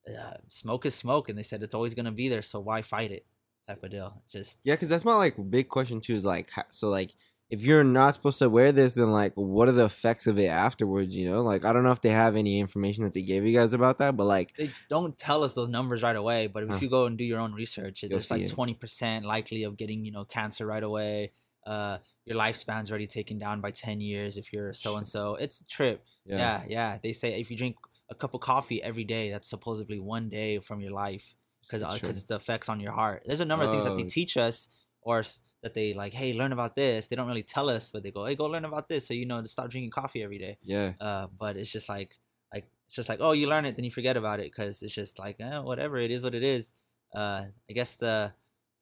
uh, 0.08 0.34
smoke 0.48 0.86
is 0.86 0.94
smoke, 0.94 1.28
and 1.28 1.38
they 1.38 1.42
said 1.42 1.62
it's 1.62 1.74
always 1.74 1.94
gonna 1.94 2.12
be 2.12 2.28
there. 2.28 2.42
So 2.42 2.60
why 2.60 2.82
fight 2.82 3.10
it? 3.12 3.26
Type 3.66 3.84
of 3.84 3.90
deal. 3.90 4.22
Just 4.32 4.58
Yeah, 4.64 4.74
because 4.74 4.88
that's 4.88 5.04
my 5.04 5.14
like 5.14 5.34
big 5.50 5.68
question 5.68 6.00
too. 6.00 6.14
Is 6.14 6.24
like, 6.24 6.48
so 6.70 6.88
like, 6.88 7.12
if 7.50 7.62
you're 7.62 7.84
not 7.84 8.14
supposed 8.14 8.38
to 8.38 8.48
wear 8.48 8.72
this, 8.72 8.94
then 8.94 9.10
like, 9.10 9.32
what 9.34 9.68
are 9.68 9.72
the 9.72 9.84
effects 9.84 10.26
of 10.26 10.38
it 10.38 10.46
afterwards? 10.46 11.14
You 11.14 11.30
know, 11.30 11.42
like, 11.42 11.64
I 11.64 11.72
don't 11.72 11.82
know 11.84 11.90
if 11.92 12.00
they 12.00 12.10
have 12.10 12.36
any 12.36 12.58
information 12.58 13.04
that 13.04 13.12
they 13.12 13.22
gave 13.22 13.44
you 13.44 13.56
guys 13.56 13.72
about 13.72 13.98
that, 13.98 14.16
but 14.16 14.24
like, 14.24 14.56
they 14.56 14.70
don't 14.88 15.16
tell 15.18 15.44
us 15.44 15.54
those 15.54 15.68
numbers 15.68 16.02
right 16.02 16.16
away, 16.16 16.46
but 16.46 16.62
if 16.62 16.70
Huh. 16.70 16.78
you 16.80 16.88
go 16.88 17.06
and 17.06 17.18
do 17.18 17.24
your 17.24 17.38
own 17.40 17.52
research, 17.52 18.00
see 18.00 18.08
like 18.08 18.42
it. 18.42 18.48
twenty 18.48 18.74
percent 18.74 19.24
likely 19.24 19.64
of 19.64 19.76
getting 19.76 20.04
you 20.04 20.10
know 20.12 20.24
cancer 20.24 20.66
right 20.66 20.82
away. 20.82 21.32
Uh, 21.66 21.98
your 22.26 22.36
lifespan's 22.36 22.90
already 22.90 23.06
taken 23.06 23.38
down 23.38 23.60
by 23.60 23.70
ten 23.70 24.00
years 24.00 24.36
if 24.36 24.52
you're 24.52 24.72
so 24.74 24.96
and 24.96 25.06
so. 25.06 25.34
It's 25.36 25.60
a 25.60 25.66
trip. 25.66 26.04
yeah, 26.24 26.36
Yeah. 26.38 26.64
yeah, 26.68 26.98
They 27.02 27.12
say 27.12 27.40
if 27.40 27.50
you 27.50 27.56
drink 27.56 27.76
a 28.10 28.14
cup 28.14 28.34
of 28.34 28.40
coffee 28.40 28.82
every 28.82 29.04
day, 29.04 29.30
that's 29.30 29.48
supposedly 29.48 29.98
one 29.98 30.28
day 30.28 30.58
from 30.60 30.80
your 30.80 30.92
life 30.92 31.34
because 31.62 31.82
because 32.00 32.24
the 32.26 32.36
effects 32.36 32.68
on 32.68 32.80
your 32.80 32.92
heart. 32.92 33.22
There's 33.26 33.40
a 33.40 33.44
number 33.44 33.64
of 33.64 33.70
things 33.70 33.84
that 33.84 33.96
they 33.96 34.04
Oh. 34.04 34.08
teach 34.08 34.36
us 34.36 34.68
or 35.02 35.22
that 35.62 35.74
they 35.74 35.92
like, 35.94 36.12
hey, 36.12 36.32
learn 36.34 36.52
about 36.52 36.74
this. 36.76 37.06
They 37.06 37.16
don't 37.16 37.26
really 37.28 37.42
tell 37.42 37.68
us, 37.68 37.90
but 37.90 38.02
they 38.02 38.10
go, 38.10 38.24
hey, 38.26 38.34
go 38.34 38.46
learn 38.46 38.64
about 38.64 38.88
this, 38.88 39.06
so 39.06 39.14
you 39.14 39.26
know 39.26 39.40
to 39.42 39.48
stop 39.48 39.68
drinking 39.70 39.90
coffee 39.90 40.22
every 40.22 40.38
day 40.38 40.58
yeah, 40.62 40.92
uh 41.00 41.26
but 41.38 41.56
it's 41.56 41.70
just 41.72 41.88
like 41.88 42.18
like 42.52 42.66
it's 42.86 42.96
just 42.96 43.08
like 43.08 43.20
oh 43.20 43.32
you 43.32 43.48
learn 43.48 43.64
it 43.64 43.76
then 43.76 43.84
you 43.84 43.90
forget 43.90 44.16
about 44.16 44.40
it 44.40 44.50
because 44.50 44.82
it's 44.82 44.94
just 44.94 45.18
like 45.18 45.36
eh, 45.40 45.58
whatever 45.58 45.96
it 45.98 46.10
is 46.10 46.22
what 46.24 46.34
it 46.34 46.42
is 46.42 46.72
uh 47.14 47.44
i 47.68 47.72
guess 47.72 47.94
the 47.94 48.32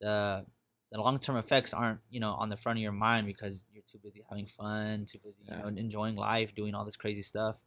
the 0.00 0.44
the 0.90 1.00
long-term 1.00 1.36
effects 1.36 1.74
aren't 1.74 2.00
you 2.10 2.20
know 2.20 2.32
on 2.32 2.48
the 2.48 2.56
front 2.56 2.78
of 2.78 2.82
your 2.82 2.92
mind 2.92 3.26
because 3.26 3.66
you're 3.72 3.82
too 3.82 3.98
busy 4.02 4.22
having 4.28 4.46
fun 4.46 5.04
too 5.06 5.18
busy 5.24 5.44
you 5.44 5.56
know 5.56 5.68
enjoying 5.68 6.16
life 6.16 6.54
doing 6.54 6.74
all 6.74 6.84
this 6.84 6.96
crazy 6.96 7.22
stuff. 7.22 7.58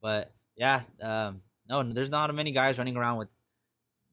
But 0.00 0.32
yeah 0.56 0.82
um 1.02 1.42
no 1.68 1.82
there's 1.82 2.10
not 2.10 2.34
many 2.34 2.52
guys 2.52 2.78
running 2.78 2.96
around 2.96 3.18
with 3.18 3.28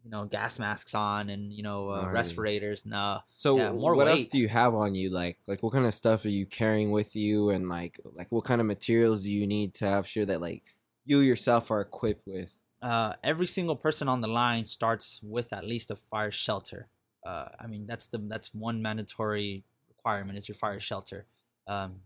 you 0.04 0.10
know 0.10 0.26
gas 0.26 0.60
masks 0.60 0.96
on 0.96 1.30
and 1.30 1.52
you 1.54 1.64
know 1.64 1.90
uh, 1.90 2.10
respirators. 2.10 2.86
No. 2.86 3.20
So 3.32 3.58
Yeah, 3.58 3.72
more 3.72 3.96
what 3.96 4.08
else 4.08 4.28
do 4.28 4.38
you 4.38 4.48
have 4.48 4.74
on 4.74 4.96
you? 4.96 5.10
Like, 5.10 5.38
like 5.48 5.62
what 5.62 5.74
kind 5.74 5.86
of 5.86 5.94
stuff 5.94 6.26
are 6.26 6.30
you 6.30 6.46
carrying 6.46 6.92
with 6.92 7.16
you, 7.16 7.50
and 7.50 7.68
like, 7.68 8.00
like 8.14 8.32
what 8.32 8.46
kind 8.46 8.62
of 8.62 8.68
materials 8.68 9.24
do 9.24 9.32
you 9.32 9.46
need 9.46 9.74
to 9.76 9.86
have 9.86 10.08
sure 10.08 10.26
that 10.26 10.40
like 10.42 10.64
you 11.06 11.20
yourself 11.20 11.70
are 11.72 11.82
equipped 11.82 12.26
with? 12.28 12.62
uh, 12.82 13.14
every 13.24 13.46
single 13.46 13.76
person 13.76 14.08
on 14.08 14.22
the 14.22 14.28
line 14.28 14.66
starts 14.66 15.20
with 15.24 15.52
at 15.54 15.66
least 15.66 15.92
a 15.92 15.96
fire 15.96 16.32
shelter. 16.32 16.88
Uh, 17.26 17.50
I 17.60 17.68
mean, 17.68 17.86
that's 17.86 18.08
the 18.08 18.18
that's 18.18 18.54
one 18.54 18.82
mandatory 18.82 19.64
requirement 19.90 20.38
is 20.38 20.48
your 20.48 20.56
fire 20.56 20.80
shelter. 20.80 21.26
Um, 21.68 22.02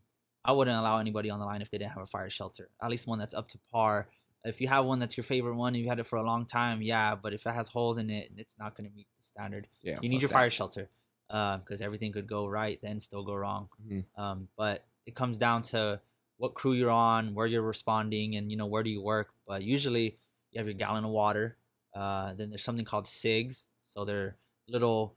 I 0.45 0.51
wouldn't 0.51 0.78
allow 0.78 0.99
anybody 0.99 1.30
on 1.30 1.39
the 1.39 1.45
line 1.45 1.61
if 1.61 1.70
they 1.72 1.78
didn't 1.78 1.91
have 1.93 2.03
a 2.03 2.05
fire 2.07 2.30
shelter, 2.30 2.70
at 2.82 2.89
least 2.89 3.07
one 3.07 3.20
that's 3.20 3.34
up 3.34 3.47
to 3.49 3.59
par 3.72 4.09
If 4.45 4.59
you 4.59 4.68
have 4.68 4.84
one 4.86 4.99
that's 4.99 5.16
your 5.16 5.24
favorite 5.24 5.55
one 5.55 5.70
and 5.74 5.78
you've 5.78 5.88
had 5.89 5.99
it 5.99 6.05
for 6.05 6.18
a 6.18 6.24
long 6.24 6.45
time, 6.45 6.82
yeah. 6.82 7.16
But 7.16 7.34
if 7.34 7.45
it 7.45 7.53
has 7.53 7.70
holes 7.70 7.97
in 7.97 8.09
it, 8.09 8.30
and 8.30 8.39
it's 8.39 8.57
not 8.59 8.76
going 8.76 8.89
to 8.89 8.95
meet 8.95 9.07
the 9.18 9.24
standard. 9.24 9.68
Yeah, 9.82 9.97
you 10.01 10.09
need 10.09 10.22
your 10.22 10.28
that. 10.28 10.34
fire 10.34 10.49
shelter 10.49 10.89
because 11.30 11.82
everything 11.82 12.11
could 12.11 12.28
go 12.28 12.47
right, 12.47 12.78
then 12.82 12.99
still 12.99 13.24
go 13.24 13.36
wrong. 13.36 13.70
Mhm. 13.88 14.05
Um, 14.18 14.49
but 14.57 14.86
it 15.05 15.16
comes 15.16 15.38
down 15.38 15.61
to 15.74 16.01
what 16.38 16.55
crew 16.55 16.74
you're 16.74 16.91
on, 16.91 17.34
where 17.36 17.47
you're 17.47 17.61
responding, 17.61 18.36
and 18.36 18.51
you 18.51 18.57
know 18.57 18.66
where 18.66 18.84
do 18.84 18.89
you 18.89 19.01
work. 19.01 19.34
But 19.47 19.64
usually 19.64 20.18
you 20.51 20.59
have 20.59 20.68
your 20.68 20.74
gallon 20.74 21.05
of 21.05 21.11
water. 21.11 21.57
Uh, 21.93 22.34
then 22.34 22.49
there's 22.49 22.64
something 22.64 22.86
called 22.86 23.05
SIGGs. 23.05 23.70
So 23.84 24.03
they're 24.03 24.36
little. 24.68 25.16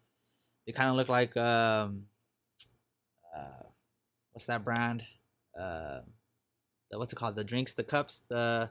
They 0.66 0.72
kind 0.72 0.90
of 0.90 0.96
look 0.96 1.08
like 1.08 1.36
um, 1.36 2.04
uh, 3.36 3.62
what's 4.32 4.46
that 4.46 4.64
brand? 4.64 5.04
Uh, 5.58 6.00
the, 6.90 6.98
what's 6.98 7.12
it 7.12 7.16
called? 7.16 7.36
The 7.36 7.44
drinks, 7.44 7.74
the 7.74 7.84
cups, 7.84 8.20
the 8.28 8.70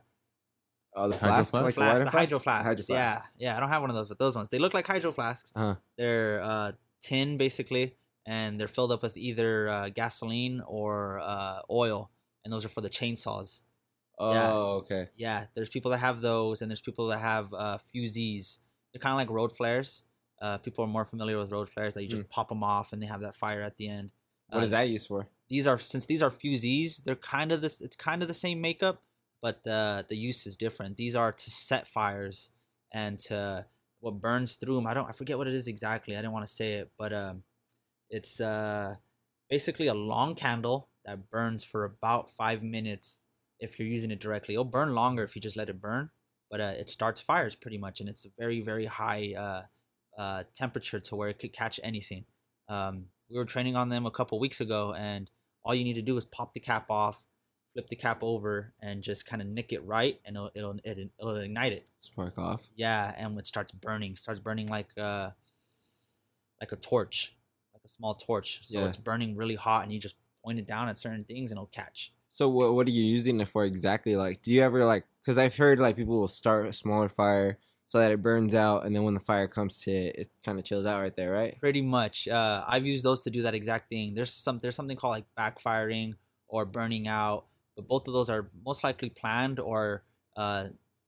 Oh, 0.98 1.10
the 1.10 1.14
Hydro 1.18 1.28
flask, 1.28 1.52
flask? 1.52 1.66
like 1.66 1.74
the 1.76 1.80
flask, 1.82 1.94
water 1.94 2.06
the 2.06 2.10
hydro 2.12 2.40
flasks. 2.40 2.68
Hydro 2.70 2.96
Yeah, 2.96 3.22
yeah. 3.38 3.58
I 3.58 3.60
don't 3.60 3.68
have 3.68 3.82
one 3.82 3.90
of 3.90 3.98
those, 3.98 4.08
but 4.08 4.18
those 4.18 4.36
ones 4.38 4.48
they 4.48 4.60
look 4.60 4.74
like 4.74 4.88
hydro 4.88 5.12
flasks. 5.12 5.52
Uh-huh. 5.54 5.76
They're 5.98 6.42
uh, 6.42 6.72
tin 7.02 7.36
basically, 7.36 7.98
and 8.26 8.58
they're 8.58 8.70
filled 8.70 8.94
up 8.94 9.02
with 9.04 9.18
either 9.18 9.68
uh, 9.68 9.90
gasoline 9.90 10.62
or 10.66 11.20
uh, 11.22 11.60
oil, 11.70 12.12
and 12.46 12.54
those 12.54 12.64
are 12.64 12.70
for 12.70 12.80
the 12.80 12.90
chainsaws. 12.90 13.64
Oh, 14.18 14.34
Yeah. 14.34 14.54
okay. 14.54 15.08
Yeah, 15.18 15.44
there's 15.54 15.70
people 15.70 15.92
that 15.92 15.98
have 15.98 16.22
those, 16.22 16.62
and 16.62 16.72
there's 16.72 16.80
people 16.82 17.08
that 17.08 17.20
have 17.20 17.54
uh, 17.54 17.78
fusees. 17.94 18.60
They're 18.94 19.02
kind 19.02 19.12
of 19.12 19.18
like 19.18 19.30
road 19.30 19.52
flares. 19.52 20.02
Uh, 20.46 20.58
people 20.66 20.84
are 20.86 20.88
more 20.98 21.06
familiar 21.14 21.38
with 21.40 21.52
road 21.52 21.68
flares 21.74 21.94
that 21.96 22.04
you 22.04 22.10
just 22.16 22.30
pop 22.36 22.48
them 22.50 22.64
off, 22.64 22.88
and 22.94 23.02
they 23.02 23.08
have 23.14 23.22
that 23.22 23.36
fire 23.44 23.64
at 23.70 23.76
the 23.78 23.88
end. 23.98 24.08
What 24.50 24.60
Uh, 24.60 24.64
is 24.68 24.72
that 24.72 24.88
used 24.98 25.08
for? 25.08 25.22
these 25.54 25.66
are 25.72 25.78
since 25.94 26.06
these 26.12 26.24
are 26.26 26.30
fusees, 26.42 27.04
they're 27.04 27.24
kind 27.38 27.52
of 27.54 27.60
this. 27.66 27.76
It's 27.86 27.96
kind 28.10 28.22
of 28.24 28.28
the 28.34 28.40
same 28.46 28.60
makeup, 28.70 28.98
but 29.46 29.58
uh, 29.78 30.04
the 30.10 30.18
use 30.30 30.42
is 30.50 30.56
different. 30.66 30.98
These 30.98 31.16
are 31.22 31.32
to 31.44 31.50
set 31.70 31.84
fires 31.88 32.38
and 33.04 33.14
to 33.28 33.66
what 34.04 34.22
burns 34.28 34.52
through 34.60 34.76
them. 34.78 34.88
I 34.88 34.94
don't. 34.94 35.10
I 35.12 35.14
forget 35.22 35.38
what 35.40 35.48
it 35.48 35.56
is 35.62 35.68
exactly. 35.68 36.12
I 36.16 36.22
didn't 36.22 36.36
want 36.38 36.46
to 36.50 36.54
say 36.62 36.70
it, 36.82 36.88
but 37.02 37.12
um, 37.24 37.36
it's 38.18 38.40
uh, 38.40 38.96
basically 39.50 39.88
a 39.88 39.94
long 40.14 40.36
candle 40.36 40.78
that 41.06 41.30
burns 41.36 41.64
for 41.64 41.82
about 41.94 42.24
five 42.42 42.60
minutes 42.78 43.08
if 43.66 43.70
you're 43.80 43.94
using 43.98 44.12
it 44.16 44.20
directly. 44.26 44.54
It'll 44.56 44.74
burn 44.78 44.94
longer 45.02 45.24
if 45.24 45.36
you 45.36 45.42
just 45.42 45.58
let 45.62 45.70
it 45.70 45.80
burn, 45.82 46.10
but 46.52 46.60
uh, 46.68 46.74
it 46.82 46.88
starts 46.90 47.20
fires 47.22 47.56
pretty 47.56 47.80
much, 47.86 48.00
and 48.02 48.08
it's 48.12 48.26
a 48.26 48.32
very 48.42 48.62
very 48.62 48.88
high 49.02 49.24
uh, 50.18 50.44
temperature 50.56 51.00
to 51.00 51.16
where 51.16 51.30
it 51.30 51.40
could 51.40 51.54
catch 51.54 51.80
anything. 51.84 52.26
Um, 52.68 53.08
we 53.30 53.38
were 53.38 53.46
training 53.46 53.76
on 53.76 53.90
them 53.90 54.06
a 54.06 54.12
couple 54.12 54.40
weeks 54.40 54.62
ago, 54.62 54.94
and 54.94 55.30
all 55.64 55.74
you 55.76 55.84
need 55.84 55.96
to 55.96 56.02
do 56.02 56.16
is 56.18 56.26
pop 56.26 56.54
the 56.54 56.60
cap 56.60 56.90
off, 56.90 57.24
flip 57.74 57.88
the 57.88 57.96
cap 57.96 58.20
over, 58.22 58.74
and 58.82 59.02
just 59.02 59.26
kind 59.26 59.42
of 59.42 59.48
nick 59.48 59.74
it 59.74 59.84
right, 59.84 60.20
and 60.26 60.36
it'll 60.36 60.52
it'll, 60.56 60.80
it'll, 60.84 61.10
it'll 61.20 61.36
ignite 61.38 61.74
it. 61.74 61.88
Spark 61.98 62.38
off. 62.38 62.70
Yeah, 62.76 63.14
and 63.18 63.38
it 63.40 63.48
starts 63.48 63.72
burning, 63.72 64.16
starts 64.16 64.40
burning 64.40 64.68
like 64.68 64.90
uh 64.98 65.32
like 66.62 66.72
a 66.72 66.76
torch, 66.78 67.36
like 67.74 67.84
a 67.84 67.90
small 67.90 68.16
torch. 68.16 68.60
So 68.64 68.80
Yeah. 68.80 68.88
it's 68.88 68.98
burning 68.98 69.36
really 69.36 69.56
hot, 69.56 69.84
and 69.84 69.92
you 69.92 70.00
just 70.00 70.16
point 70.44 70.60
it 70.60 70.68
down 70.68 70.88
at 70.90 70.98
certain 70.98 71.24
things, 71.24 71.52
and 71.52 71.58
it'll 71.58 71.68
catch. 71.68 72.14
So 72.30 72.50
what 72.50 72.74
what 72.74 72.88
are 72.88 72.92
you 72.92 73.04
using 73.04 73.40
it 73.40 73.48
for 73.48 73.64
exactly? 73.64 74.16
Like, 74.16 74.42
do 74.42 74.52
you 74.52 74.62
ever 74.62 74.86
like? 74.86 75.06
Because 75.22 75.38
I've 75.38 75.56
heard 75.56 75.80
like 75.80 75.96
people 75.96 76.20
will 76.20 76.28
start 76.28 76.66
a 76.68 76.74
smaller 76.74 77.10
fire 77.10 77.60
so 77.86 78.00
that 78.00 78.12
it 78.12 78.22
burns 78.22 78.56
out, 78.56 78.86
and 78.86 78.96
then 78.96 79.04
when 79.04 79.14
the 79.14 79.20
fire 79.20 79.48
comes 79.48 79.82
to 79.82 79.92
it, 79.92 80.16
it 80.18 80.28
kind 80.44 80.58
of 80.58 80.66
chills 80.66 80.86
out 80.86 81.02
right 81.02 81.16
there, 81.16 81.32
right? 81.32 81.60
Pretty 81.60 81.84
much. 81.84 82.28
Uh, 82.28 82.64
I've 82.68 82.86
used 82.86 83.06
those 83.06 83.24
to 83.24 83.30
do 83.30 83.44
that 83.44 83.54
exact 83.54 83.90
thing. 83.90 84.16
There's 84.16 84.34
some 84.34 84.60
there's 84.60 84.76
something 84.76 84.98
called 84.98 85.12
like 85.12 85.26
backfiring 85.38 86.16
or 86.48 86.66
burning 86.66 87.08
out, 87.08 87.46
but 87.76 87.88
both 87.88 88.08
of 88.08 88.14
those 88.14 88.30
are 88.30 88.50
most 88.66 88.84
likely 88.84 89.10
planned 89.10 89.60
or 89.60 90.04
uh, 90.36 90.66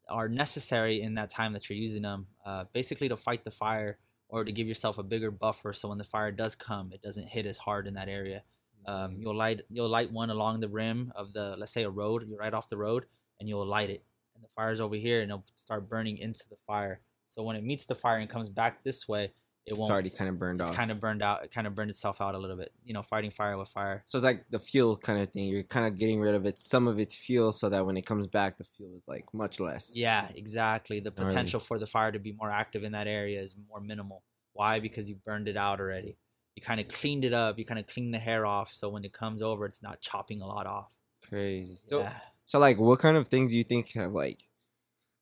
are 0.07 0.29
necessary 0.29 1.01
in 1.01 1.15
that 1.15 1.31
time 1.31 1.53
that 1.53 1.69
you're 1.69 1.79
using 1.79 2.03
them. 2.03 2.27
Uh, 2.45 2.65
basically 2.73 3.09
to 3.09 3.17
fight 3.17 3.43
the 3.43 3.51
fire 3.51 3.97
or 4.29 4.43
to 4.43 4.51
give 4.51 4.67
yourself 4.67 4.97
a 4.97 5.03
bigger 5.03 5.31
buffer, 5.31 5.73
so 5.73 5.89
when 5.89 5.97
the 5.97 6.03
fire 6.03 6.31
does 6.31 6.53
come, 6.53 6.91
it 6.93 7.01
doesn't 7.01 7.27
hit 7.27 7.45
as 7.45 7.57
hard 7.57 7.87
in 7.87 7.95
that 7.95 8.09
area. 8.09 8.43
Um, 8.85 9.17
you'll 9.19 9.35
light 9.35 9.61
you'll 9.69 9.89
light 9.89 10.11
one 10.11 10.29
along 10.29 10.59
the 10.59 10.69
rim 10.69 11.11
of 11.15 11.33
the 11.33 11.55
let's 11.57 11.71
say 11.71 11.83
a 11.83 11.89
road. 11.89 12.27
You're 12.27 12.37
right 12.37 12.53
off 12.53 12.69
the 12.69 12.77
road, 12.77 13.05
and 13.39 13.49
you'll 13.49 13.65
light 13.65 13.89
it, 13.89 14.03
and 14.37 14.43
the 14.45 14.49
fire's 14.55 14.79
over 14.79 14.95
here, 14.95 15.21
and 15.21 15.29
it'll 15.31 15.43
start 15.55 15.89
burning 15.89 16.17
into 16.17 16.45
the 16.49 16.55
fire. 16.65 17.01
So 17.25 17.43
when 17.43 17.57
it 17.57 17.63
meets 17.63 17.85
the 17.85 17.95
fire 17.95 18.17
and 18.19 18.29
comes 18.29 18.49
back 18.49 18.83
this 18.83 19.07
way, 19.07 19.25
it 19.65 19.71
It's 19.71 19.79
won't 19.79 19.91
already 19.91 20.09
kind 20.09 20.29
of 20.29 20.39
burned 20.39 20.61
it's 20.61 20.69
off. 20.69 20.77
kind 20.77 20.91
of 20.91 21.01
burned 21.01 21.21
out. 21.21 21.43
It 21.43 21.51
kind 21.51 21.67
of 21.67 21.75
burned 21.75 21.89
itself 21.89 22.21
out 22.21 22.35
a 22.35 22.37
little 22.37 22.55
bit. 22.55 22.71
You 22.85 22.93
know, 22.93 23.01
fighting 23.01 23.31
fire 23.31 23.57
with 23.57 23.67
fire. 23.67 24.03
So 24.05 24.17
it's 24.17 24.23
like 24.23 24.45
the 24.49 24.59
fuel 24.59 24.95
kind 24.95 25.19
of 25.19 25.27
thing. 25.29 25.47
You're 25.49 25.63
kind 25.63 25.85
of 25.85 25.97
getting 25.99 26.21
rid 26.21 26.35
of 26.35 26.45
it, 26.45 26.57
some 26.57 26.87
of 26.87 26.99
its 26.99 27.17
fuel, 27.17 27.51
so 27.51 27.67
that 27.67 27.85
when 27.85 27.97
it 27.97 28.05
comes 28.05 28.27
back, 28.27 28.57
the 28.57 28.63
fuel 28.63 28.95
is 28.95 29.09
like 29.09 29.25
much 29.33 29.59
less. 29.59 29.91
Yeah, 29.93 30.29
exactly. 30.33 31.01
The 31.01 31.11
potential 31.11 31.59
for 31.59 31.79
the 31.79 31.87
fire 31.87 32.13
to 32.13 32.19
be 32.19 32.31
more 32.31 32.49
active 32.49 32.85
in 32.85 32.93
that 32.93 33.07
area 33.07 33.41
is 33.41 33.57
more 33.67 33.81
minimal. 33.81 34.23
Why? 34.53 34.79
Because 34.79 35.09
you 35.09 35.17
burned 35.25 35.49
it 35.49 35.57
out 35.57 35.81
already. 35.81 36.15
You 36.55 36.61
kind 36.61 36.79
of 36.79 36.87
cleaned 36.87 37.25
it 37.25 37.33
up. 37.33 37.59
You 37.59 37.65
kind 37.65 37.79
of 37.79 37.87
cleaned 37.87 38.13
the 38.13 38.19
hair 38.19 38.45
off, 38.45 38.71
so 38.71 38.87
when 38.87 39.03
it 39.03 39.11
comes 39.11 39.41
over, 39.41 39.65
it's 39.65 39.83
not 39.83 39.99
chopping 39.99 40.41
a 40.41 40.47
lot 40.47 40.65
off. 40.65 40.95
Crazy. 41.27 41.75
So 41.77 41.99
yeah. 41.99 42.13
So 42.47 42.59
like, 42.59 42.79
what 42.79 42.99
kind 43.01 43.17
of 43.17 43.29
things 43.29 43.51
do 43.51 43.57
you 43.59 43.65
think 43.65 43.93
have 43.93 44.13
like? 44.13 44.49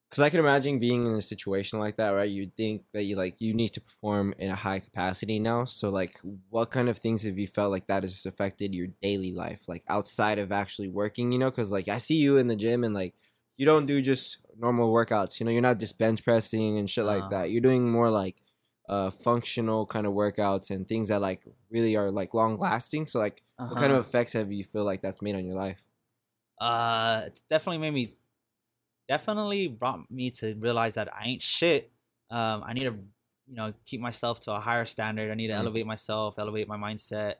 Because 0.10 0.24
I 0.24 0.30
can 0.30 0.40
imagine 0.40 0.80
being 0.80 1.06
in 1.06 1.14
a 1.14 1.22
situation 1.22 1.80
like 1.80 1.98
that, 1.98 2.12
right? 2.12 2.30
You'd 2.30 2.56
think 2.56 2.86
that 2.94 3.04
you 3.04 3.16
like 3.18 3.42
you 3.42 3.54
need 3.54 3.70
to 3.70 3.82
perform 3.82 4.34
in 4.40 4.50
a 4.52 4.56
high 4.56 4.80
capacity 4.80 5.40
now. 5.40 5.66
So 5.66 5.90
like, 5.90 6.18
what 6.50 6.72
kind 6.72 6.90
of 6.90 6.98
things 7.00 7.24
have 7.24 7.38
you 7.38 7.48
felt 7.48 7.72
like 7.72 7.88
that 7.88 8.04
has 8.04 8.26
affected 8.26 8.74
your 8.76 8.88
daily 9.02 9.34
life, 9.34 9.68
like 9.68 9.84
outside 9.90 10.40
of 10.40 10.52
actually 10.52 10.90
working? 10.90 11.32
You 11.32 11.40
know, 11.40 11.50
because 11.52 11.72
like 11.72 11.90
I 11.90 11.98
see 12.00 12.18
you 12.18 12.38
in 12.38 12.48
the 12.48 12.56
gym 12.56 12.84
and 12.84 12.94
like 12.96 13.16
you 13.58 13.66
don't 13.66 13.86
do 13.88 14.02
just 14.02 14.40
normal 14.58 14.94
workouts. 14.94 15.40
You 15.40 15.46
know, 15.46 15.52
you're 15.52 15.62
not 15.62 15.80
just 15.80 15.98
bench 16.00 16.24
pressing 16.24 16.78
and 16.78 16.90
shit 16.90 17.06
like 17.06 17.28
Uh. 17.28 17.32
that. 17.32 17.52
You're 17.52 17.62
doing 17.62 17.92
more 17.92 18.10
like 18.10 18.42
uh 18.88 19.10
functional 19.10 19.86
kind 19.86 20.06
of 20.08 20.14
workouts 20.14 20.70
and 20.70 20.88
things 20.88 21.08
that 21.10 21.22
like 21.22 21.44
really 21.70 21.96
are 21.96 22.12
like 22.12 22.34
long 22.34 22.58
lasting. 22.58 23.06
So 23.08 23.20
like, 23.20 23.42
what 23.68 23.78
kind 23.80 23.92
of 23.92 23.98
Uh-huh. 23.98 24.06
effects 24.06 24.34
have 24.34 24.52
you 24.52 24.64
feel 24.64 24.84
like 24.86 25.02
that's 25.02 25.22
made 25.22 25.36
on 25.36 25.46
your 25.46 25.56
life? 25.56 25.86
Uh, 26.60 27.24
it's 27.26 27.42
definitely 27.42 27.80
made 27.80 27.94
me, 27.94 28.14
definitely 29.08 29.68
brought 29.68 30.10
me 30.10 30.32
to 30.32 30.56
realize 30.60 30.94
that 30.96 31.14
I 31.14 31.26
ain't 31.28 31.42
shit. 31.42 31.92
Um, 32.32 32.64
I 32.66 32.74
need 32.74 32.84
to, 32.84 32.96
you 33.48 33.56
know, 33.56 33.74
keep 33.86 34.02
myself 34.02 34.40
to 34.42 34.54
a 34.54 34.60
higher 34.60 34.86
standard. 34.86 35.32
I 35.32 35.36
need 35.36 35.48
to 35.48 35.54
elevate 35.54 35.86
myself, 35.86 36.40
elevate 36.40 36.68
my 36.68 36.78
mindset. 36.78 37.36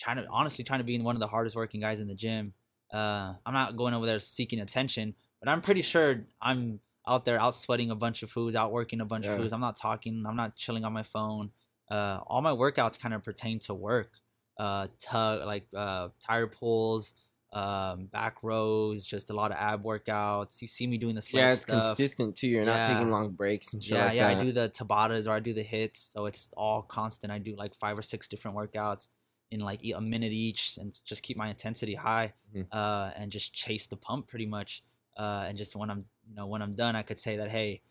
Trying 0.00 0.16
to 0.16 0.26
honestly 0.28 0.64
trying 0.64 0.80
to 0.80 0.84
be 0.84 0.98
one 0.98 1.14
of 1.14 1.20
the 1.20 1.28
hardest 1.28 1.54
working 1.54 1.80
guys 1.80 2.00
in 2.00 2.08
the 2.08 2.14
gym. 2.16 2.52
Uh, 2.92 3.34
I'm 3.46 3.54
not 3.54 3.76
going 3.76 3.94
over 3.94 4.06
there 4.06 4.18
seeking 4.18 4.60
attention, 4.60 5.14
but 5.40 5.48
I'm 5.48 5.60
pretty 5.62 5.82
sure 5.82 6.24
I'm 6.40 6.80
out 7.06 7.24
there 7.24 7.38
out 7.40 7.54
sweating 7.54 7.90
a 7.90 7.94
bunch 7.94 8.22
of 8.24 8.30
foods, 8.30 8.56
out 8.56 8.72
working 8.72 9.00
a 9.00 9.04
bunch 9.04 9.24
Yeah. 9.24 9.32
of 9.32 9.38
foods. 9.38 9.52
I'm 9.52 9.60
not 9.60 9.76
talking. 9.76 10.24
I'm 10.26 10.36
not 10.36 10.56
chilling 10.56 10.84
on 10.84 10.92
my 10.92 11.02
phone. 11.04 11.50
Uh, 11.88 12.18
all 12.26 12.40
my 12.42 12.50
workouts 12.50 12.98
kind 12.98 13.14
of 13.14 13.22
pertain 13.22 13.60
to 13.60 13.74
work. 13.74 14.10
Uh, 14.58 14.88
tug 15.00 15.46
like 15.46 15.66
uh, 15.76 16.08
tire 16.24 16.46
pulls, 16.46 17.14
um, 17.54 18.06
back 18.06 18.42
rows, 18.42 19.06
just 19.06 19.30
a 19.30 19.32
lot 19.32 19.50
of 19.52 19.56
ab 19.56 19.84
workouts. 19.84 20.60
You 20.60 20.66
see 20.68 20.86
me 20.86 20.98
doing 20.98 21.14
the 21.14 21.22
Yeah, 21.32 21.52
it's 21.52 21.62
stuff. 21.62 21.96
consistent 21.96 22.36
too. 22.36 22.48
You're 22.48 22.66
not 22.66 22.84
taking 22.84 23.10
long 23.10 23.30
breaks 23.30 23.72
and 23.72 23.82
shit 23.82 23.94
Yeah, 23.94 24.06
like 24.06 24.14
yeah, 24.16 24.28
that. 24.28 24.38
I 24.38 24.40
do 24.40 24.52
the 24.52 24.68
Tabatas 24.68 25.28
or 25.28 25.32
I 25.32 25.40
do 25.40 25.52
the 25.54 25.62
hits, 25.62 26.00
so 26.00 26.26
it's 26.26 26.52
all 26.56 26.82
constant. 26.82 27.32
I 27.32 27.38
do 27.38 27.54
like 27.56 27.74
five 27.74 27.96
or 27.98 28.02
six 28.02 28.26
different 28.28 28.56
workouts 28.56 29.08
in 29.50 29.60
like 29.60 29.80
a 29.84 30.00
minute 30.00 30.32
each, 30.32 30.78
and 30.78 30.92
just 31.04 31.22
keep 31.22 31.38
my 31.38 31.48
intensity 31.48 31.94
high, 31.94 32.32
Mhm. 32.54 32.66
uh, 32.72 33.12
and 33.14 33.30
just 33.30 33.54
chase 33.54 33.86
the 33.86 33.96
pump 33.96 34.26
pretty 34.26 34.46
much. 34.46 34.82
Uh, 35.16 35.44
and 35.46 35.56
just 35.56 35.76
when 35.76 35.90
I'm, 35.90 36.06
you 36.28 36.34
know, 36.34 36.46
when 36.46 36.60
I'm 36.60 36.72
done, 36.72 36.96
I 36.96 37.02
could 37.02 37.20
say 37.20 37.36
that, 37.36 37.50
hey, 37.50 37.82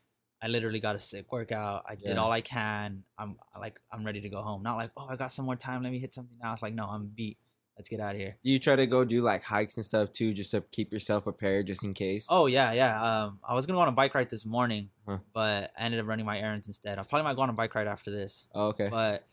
I 0.41 0.47
literally 0.49 0.81
got 0.81 0.97
a 0.97 0.99
sick 0.99 1.31
workout. 1.31 1.85
I 1.87 1.95
did 1.95 2.09
Yeah. 2.09 2.19
all 2.19 2.33
I 2.33 2.41
can. 2.41 3.05
I'm 3.17 3.37
like, 3.57 3.79
I'm 3.93 4.03
ready 4.03 4.19
to 4.19 4.27
go 4.27 4.41
home. 4.41 4.61
Not 4.61 4.75
like, 4.75 4.91
oh, 4.97 5.07
I 5.07 5.15
got 5.15 5.31
some 5.31 5.45
more 5.45 5.55
time. 5.55 5.83
Let 5.83 5.93
me 5.93 5.99
hit 5.99 6.13
something 6.13 6.37
else. 6.43 6.61
Like, 6.61 6.73
no, 6.73 6.85
I'm 6.85 7.05
beat. 7.07 7.37
Let's 7.77 7.89
get 7.89 7.99
out 7.99 8.13
of 8.13 8.21
here. 8.21 8.37
Do 8.43 8.51
you 8.51 8.59
try 8.59 8.75
to 8.75 8.85
go 8.85 9.03
do 9.03 9.21
like 9.21 9.43
hikes 9.43 9.77
and 9.77 9.85
stuff 9.85 10.13
too, 10.13 10.31
just 10.33 10.51
to 10.51 10.61
keep 10.71 10.93
yourself 10.93 11.23
prepared, 11.23 11.65
just 11.67 11.83
in 11.83 11.93
case? 11.93 12.27
Oh 12.29 12.45
yeah, 12.45 12.71
yeah. 12.71 13.23
Um, 13.25 13.39
I 13.43 13.53
was 13.55 13.65
gonna 13.65 13.77
go 13.77 13.81
on 13.81 13.87
a 13.87 13.91
bike 13.93 14.13
ride 14.13 14.29
this 14.29 14.45
morning, 14.45 14.89
Huh. 15.07 15.17
but 15.33 15.71
I 15.77 15.83
ended 15.85 15.99
up 15.99 16.05
running 16.07 16.25
my 16.25 16.39
errands 16.39 16.67
instead. 16.67 16.99
I 16.99 17.03
probably 17.03 17.23
might 17.23 17.35
go 17.35 17.41
on 17.41 17.49
a 17.49 17.53
bike 17.53 17.73
ride 17.73 17.87
after 17.87 18.11
this. 18.11 18.47
Oh, 18.53 18.67
okay. 18.69 18.89
But 18.91 19.25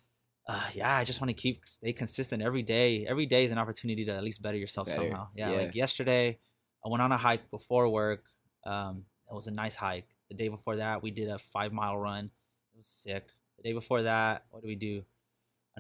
uh, 0.49 0.61
yeah, 0.73 0.97
I 0.97 1.05
just 1.05 1.21
want 1.21 1.29
to 1.29 1.35
keep 1.35 1.61
stay 1.67 1.93
consistent 1.93 2.43
every 2.43 2.63
day. 2.63 3.07
Every 3.07 3.27
day 3.27 3.45
is 3.45 3.53
an 3.53 3.59
opportunity 3.59 4.05
to 4.07 4.13
at 4.13 4.25
least 4.25 4.41
better 4.43 4.57
yourself 4.57 4.87
Better, 4.89 5.03
somehow. 5.03 5.29
Yeah, 5.37 5.51
yeah. 5.51 5.57
like 5.59 5.75
yesterday, 5.75 6.39
I 6.85 6.89
went 6.89 7.03
on 7.03 7.13
a 7.13 7.19
hike 7.19 7.51
before 7.51 7.89
work. 7.91 8.25
Um, 8.65 9.05
it 9.31 9.35
was 9.35 9.47
a 9.49 9.53
nice 9.53 9.77
hike. 9.77 10.09
The 10.31 10.35
day 10.35 10.49
before 10.49 10.77
that, 10.77 11.03
we 11.03 11.11
did 11.11 11.29
a 11.29 11.39
five 11.39 11.73
mile 11.73 11.99
run. 11.99 12.25
It 12.73 12.77
was 12.77 12.87
sick. 12.87 13.27
The 13.59 13.65
day 13.65 13.73
before 13.75 14.03
that, 14.03 14.45
what 14.51 14.63
did 14.63 14.69
we 14.69 14.77
do? 14.77 15.05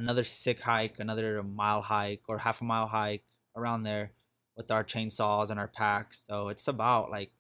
Another 0.00 0.24
sick 0.24 0.60
hike, 0.62 0.98
another 0.98 1.42
mile 1.42 1.82
hike 1.82 2.22
or 2.28 2.38
half 2.38 2.60
a 2.60 2.64
mile 2.64 2.86
hike 2.86 3.24
around 3.56 3.82
there 3.82 4.12
with 4.56 4.70
our 4.70 4.84
chainsaws 4.84 5.50
and 5.50 5.60
our 5.60 5.68
packs. 5.68 6.24
So 6.26 6.48
it's 6.48 6.66
about 6.68 7.10
like 7.10 7.30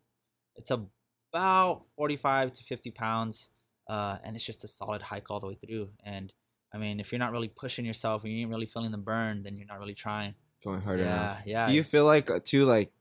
it's 0.56 0.70
about 0.70 1.84
45 1.96 2.52
to 2.52 2.64
50 2.64 2.90
pounds 2.90 3.50
uh, 3.88 4.18
and 4.22 4.36
it's 4.36 4.44
just 4.44 4.64
a 4.64 4.68
solid 4.68 5.02
hike 5.02 5.30
all 5.30 5.40
the 5.40 5.46
way 5.46 5.54
through 5.54 5.90
and 6.04 6.34
i 6.72 6.78
mean 6.78 7.00
if 7.00 7.10
you're 7.10 7.18
not 7.18 7.32
really 7.32 7.48
pushing 7.48 7.84
yourself 7.84 8.24
and 8.24 8.32
you 8.32 8.40
ain't 8.40 8.50
really 8.50 8.66
feeling 8.66 8.90
the 8.90 8.98
burn 8.98 9.42
then 9.42 9.56
you're 9.56 9.66
not 9.66 9.78
really 9.78 9.94
trying 9.94 10.34
Going 10.62 10.80
hard 10.82 11.00
yeah 11.00 11.06
enough. 11.06 11.42
yeah 11.46 11.66
Do 11.68 11.72
you 11.72 11.82
feel 11.82 12.04
like 12.04 12.30
uh, 12.30 12.40
too 12.44 12.64
like 12.64 12.92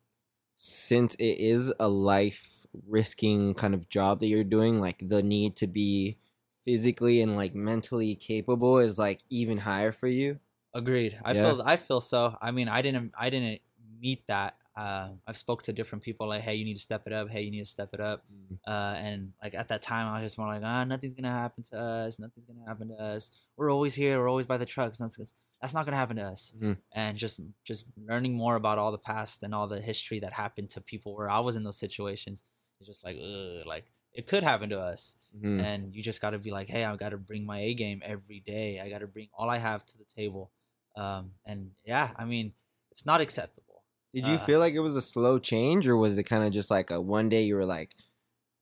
since 0.62 1.16
it 1.16 1.40
is 1.40 1.74
a 1.80 1.88
life 1.88 2.66
risking 2.88 3.54
kind 3.54 3.74
of 3.74 3.88
job 3.88 4.20
that 4.20 4.28
you're 4.28 4.44
doing, 4.44 4.82
like 4.82 4.98
the 5.02 5.24
need 5.24 5.56
to 5.56 5.68
be 5.68 6.18
physically 6.64 7.22
and 7.22 7.36
like 7.36 7.56
mentally 7.56 8.16
capable 8.16 8.80
is 8.80 9.00
like 9.00 9.22
even 9.30 9.58
higher 9.60 9.92
for 9.92 10.08
you. 10.08 10.40
Agreed. 10.74 11.18
I 11.24 11.34
Yeah. 11.34 11.44
feel 11.44 11.62
I 11.66 11.76
feel 11.78 12.02
so. 12.02 12.38
I 12.42 12.52
mean, 12.52 12.68
I 12.68 12.82
didn't 12.82 13.14
I 13.18 13.30
didn't 13.30 13.62
meet 14.00 14.28
that. 14.28 14.56
Uh, 14.76 15.10
I've 15.28 15.36
spoke 15.36 15.62
to 15.64 15.74
different 15.74 16.04
people 16.06 16.30
like, 16.30 16.42
hey, 16.42 16.56
you 16.56 16.64
need 16.64 16.76
to 16.76 16.80
step 16.80 17.04
it 17.06 17.12
up. 17.12 17.30
Hey, 17.30 17.42
you 17.42 17.52
need 17.52 17.60
to 17.60 17.66
step 17.66 17.90
it 17.94 18.00
up. 18.00 18.24
Uh, 18.66 18.94
and 18.98 19.34
like 19.44 19.54
at 19.54 19.68
that 19.70 19.82
time, 19.82 20.08
I 20.08 20.22
was 20.22 20.28
just 20.32 20.38
more 20.38 20.48
like, 20.48 20.62
ah, 20.64 20.86
nothing's 20.86 21.14
gonna 21.16 21.30
happen 21.32 21.64
to 21.72 21.78
us. 21.78 22.18
Nothing's 22.20 22.46
gonna 22.46 22.66
happen 22.66 22.88
to 22.90 22.96
us. 22.96 23.32
We're 23.58 23.72
always 23.74 23.94
here. 23.96 24.20
We're 24.20 24.30
always 24.30 24.48
by 24.48 24.58
the 24.58 24.66
trucks. 24.66 25.00
That's 25.00 25.18
that's 25.62 25.74
not 25.74 25.84
gonna 25.86 25.98
happen 25.98 26.16
to 26.18 26.24
us. 26.24 26.56
Mhm. 26.58 26.78
And 26.94 27.18
just 27.18 27.42
just 27.66 27.88
learning 27.98 28.36
more 28.36 28.56
about 28.56 28.78
all 28.78 28.94
the 28.94 28.98
past 29.00 29.44
and 29.44 29.54
all 29.54 29.68
the 29.68 29.82
history 29.82 30.20
that 30.20 30.32
happened 30.34 30.70
to 30.72 30.82
people 30.82 31.14
where 31.16 31.30
I 31.30 31.40
was 31.40 31.58
in 31.58 31.64
those 31.64 31.78
situations. 31.80 32.44
It's 32.80 32.88
just 32.88 33.04
like, 33.04 33.18
ugh, 33.18 33.66
like 33.66 33.92
it 34.14 34.28
could 34.28 34.44
happen 34.44 34.70
to 34.70 34.80
us 34.80 35.18
Mhm. 35.36 35.60
and 35.64 35.96
you 35.96 36.02
just 36.02 36.22
got 36.22 36.32
to 36.32 36.40
be 36.40 36.52
like 36.52 36.68
hey 36.68 36.84
i 36.86 36.96
got 36.96 37.10
to 37.10 37.18
bring 37.18 37.46
my 37.46 37.60
a 37.60 37.74
game 37.74 38.02
every 38.04 38.40
day 38.40 38.80
i 38.80 38.90
got 38.90 39.00
to 39.00 39.08
bring 39.08 39.30
all 39.38 39.50
i 39.50 39.58
have 39.58 39.86
to 39.86 39.98
the 39.98 40.04
table 40.06 40.52
um 40.96 41.32
and 41.46 41.72
yeah 41.86 42.10
i 42.18 42.26
mean 42.26 42.54
it's 42.92 43.06
not 43.06 43.22
acceptable 43.22 43.84
Did 44.14 44.26
you 44.26 44.36
Uh, 44.38 44.46
feel 44.46 44.60
like 44.60 44.74
it 44.74 44.80
was 44.80 44.96
a 44.98 45.02
slow 45.02 45.38
change, 45.38 45.88
or 45.88 45.96
was 45.96 46.18
it 46.18 46.24
kind 46.24 46.44
of 46.44 46.52
just 46.52 46.72
like 46.72 46.90
a 46.90 47.00
one 47.00 47.30
day 47.30 47.44
you 47.44 47.54
were 47.56 47.66
like, 47.78 47.94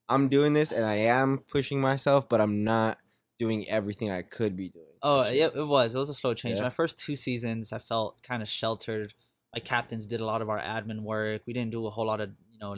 I'm 0.08 0.28
doing 0.28 0.52
this 0.52 0.72
and 0.72 0.84
I 0.84 0.96
am 1.08 1.38
pushing 1.38 1.80
myself, 1.80 2.28
but 2.28 2.38
I'm 2.40 2.64
not 2.64 2.98
doing 3.38 3.66
everything 3.68 4.10
I 4.10 4.22
could 4.22 4.56
be 4.56 4.68
doing? 4.68 4.84
oh 5.02 5.24
Shit. 5.24 5.36
yeah 5.36 5.48
it 5.54 5.66
was 5.66 5.94
it 5.94 5.98
was 5.98 6.10
a 6.10 6.14
slow 6.14 6.34
change 6.34 6.58
Yeah. 6.58 6.64
my 6.64 6.70
first 6.70 6.98
two 6.98 7.14
seasons 7.14 7.72
i 7.72 7.78
felt 7.78 8.20
kind 8.22 8.42
of 8.42 8.48
sheltered 8.48 9.14
my 9.54 9.60
captains 9.60 10.08
did 10.08 10.20
a 10.20 10.24
lot 10.24 10.42
of 10.42 10.48
our 10.50 10.58
admin 10.60 11.02
work 11.02 11.42
we 11.46 11.52
didn't 11.52 11.70
do 11.70 11.86
a 11.86 11.90
whole 11.90 12.06
lot 12.06 12.20
of 12.20 12.30
you 12.50 12.58
know 12.58 12.74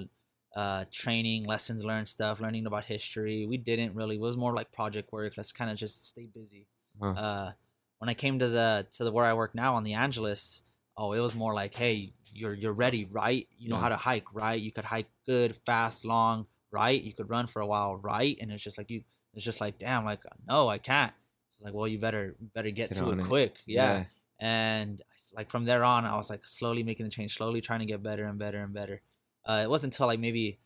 uh 0.57 0.85
training 0.91 1.45
lessons 1.45 1.85
learned 1.85 2.09
stuff 2.09 2.41
learning 2.41 2.67
about 2.67 2.85
history. 2.85 3.47
We 3.47 3.57
didn't 3.57 3.95
really 3.95 4.17
it 4.17 4.21
was 4.21 4.37
more 4.37 4.53
like 4.53 4.73
project 4.73 5.13
work 5.13 5.35
let's 5.37 5.53
kind 5.53 5.71
of 5.71 5.77
just 5.77 6.09
stay 6.09 6.27
busy. 6.35 6.67
Huh. 7.01 7.11
uh 7.11 7.53
when 7.99 8.09
i 8.09 8.15
came 8.15 8.39
to 8.41 8.49
the 8.49 8.87
to 8.93 9.05
the 9.05 9.13
where 9.13 9.25
i 9.27 9.33
work 9.35 9.55
now 9.55 9.75
on 9.77 9.85
the 9.85 9.95
angeles 9.95 10.65
oh 10.97 11.13
it 11.13 11.21
was 11.21 11.35
more 11.35 11.55
like 11.55 11.75
hey 11.75 12.13
you're 12.35 12.55
you're 12.55 12.73
ready 12.73 13.05
right? 13.11 13.47
You 13.59 13.69
know 13.71 13.77
Yeah. 13.77 13.83
how 13.83 13.89
to 13.91 13.97
hike 13.97 14.35
right? 14.35 14.61
You 14.61 14.71
could 14.73 14.85
hike 14.85 15.09
good 15.27 15.55
fast 15.67 16.05
long 16.05 16.47
right? 16.73 17.01
You 17.03 17.13
could 17.13 17.29
run 17.31 17.47
for 17.47 17.61
a 17.63 17.67
while 17.67 17.97
right? 17.97 18.37
And 18.41 18.51
it's 18.53 18.63
just 18.63 18.79
like 18.79 18.91
you 18.91 19.03
it's 19.35 19.45
just 19.45 19.61
like 19.61 19.79
damn 19.79 20.05
like 20.05 20.23
no 20.49 20.69
i 20.69 20.79
can't. 20.79 21.13
It's 21.49 21.61
like 21.63 21.75
well 21.75 21.87
you 21.89 21.99
better 21.99 22.35
better 22.55 22.71
get, 22.71 22.91
Get 22.91 22.99
to 22.99 23.11
it 23.11 23.19
it. 23.21 23.25
quick. 23.27 23.55
Yeah. 23.67 24.05
And 24.41 25.01
like 25.37 25.51
from 25.51 25.65
there 25.65 25.85
on 25.85 26.05
i 26.07 26.17
was 26.17 26.31
like 26.31 26.47
slowly 26.47 26.83
making 26.83 27.05
the 27.05 27.11
change 27.11 27.37
slowly 27.37 27.61
trying 27.61 27.81
to 27.81 27.87
get 27.87 28.03
better 28.03 28.25
and 28.27 28.39
better 28.39 28.59
and 28.63 28.73
better 28.73 29.01
uh, 29.47 29.61
it 29.63 29.71
wasn't 29.71 29.93
until 29.95 30.07
like 30.07 30.21
maybe 30.21 30.59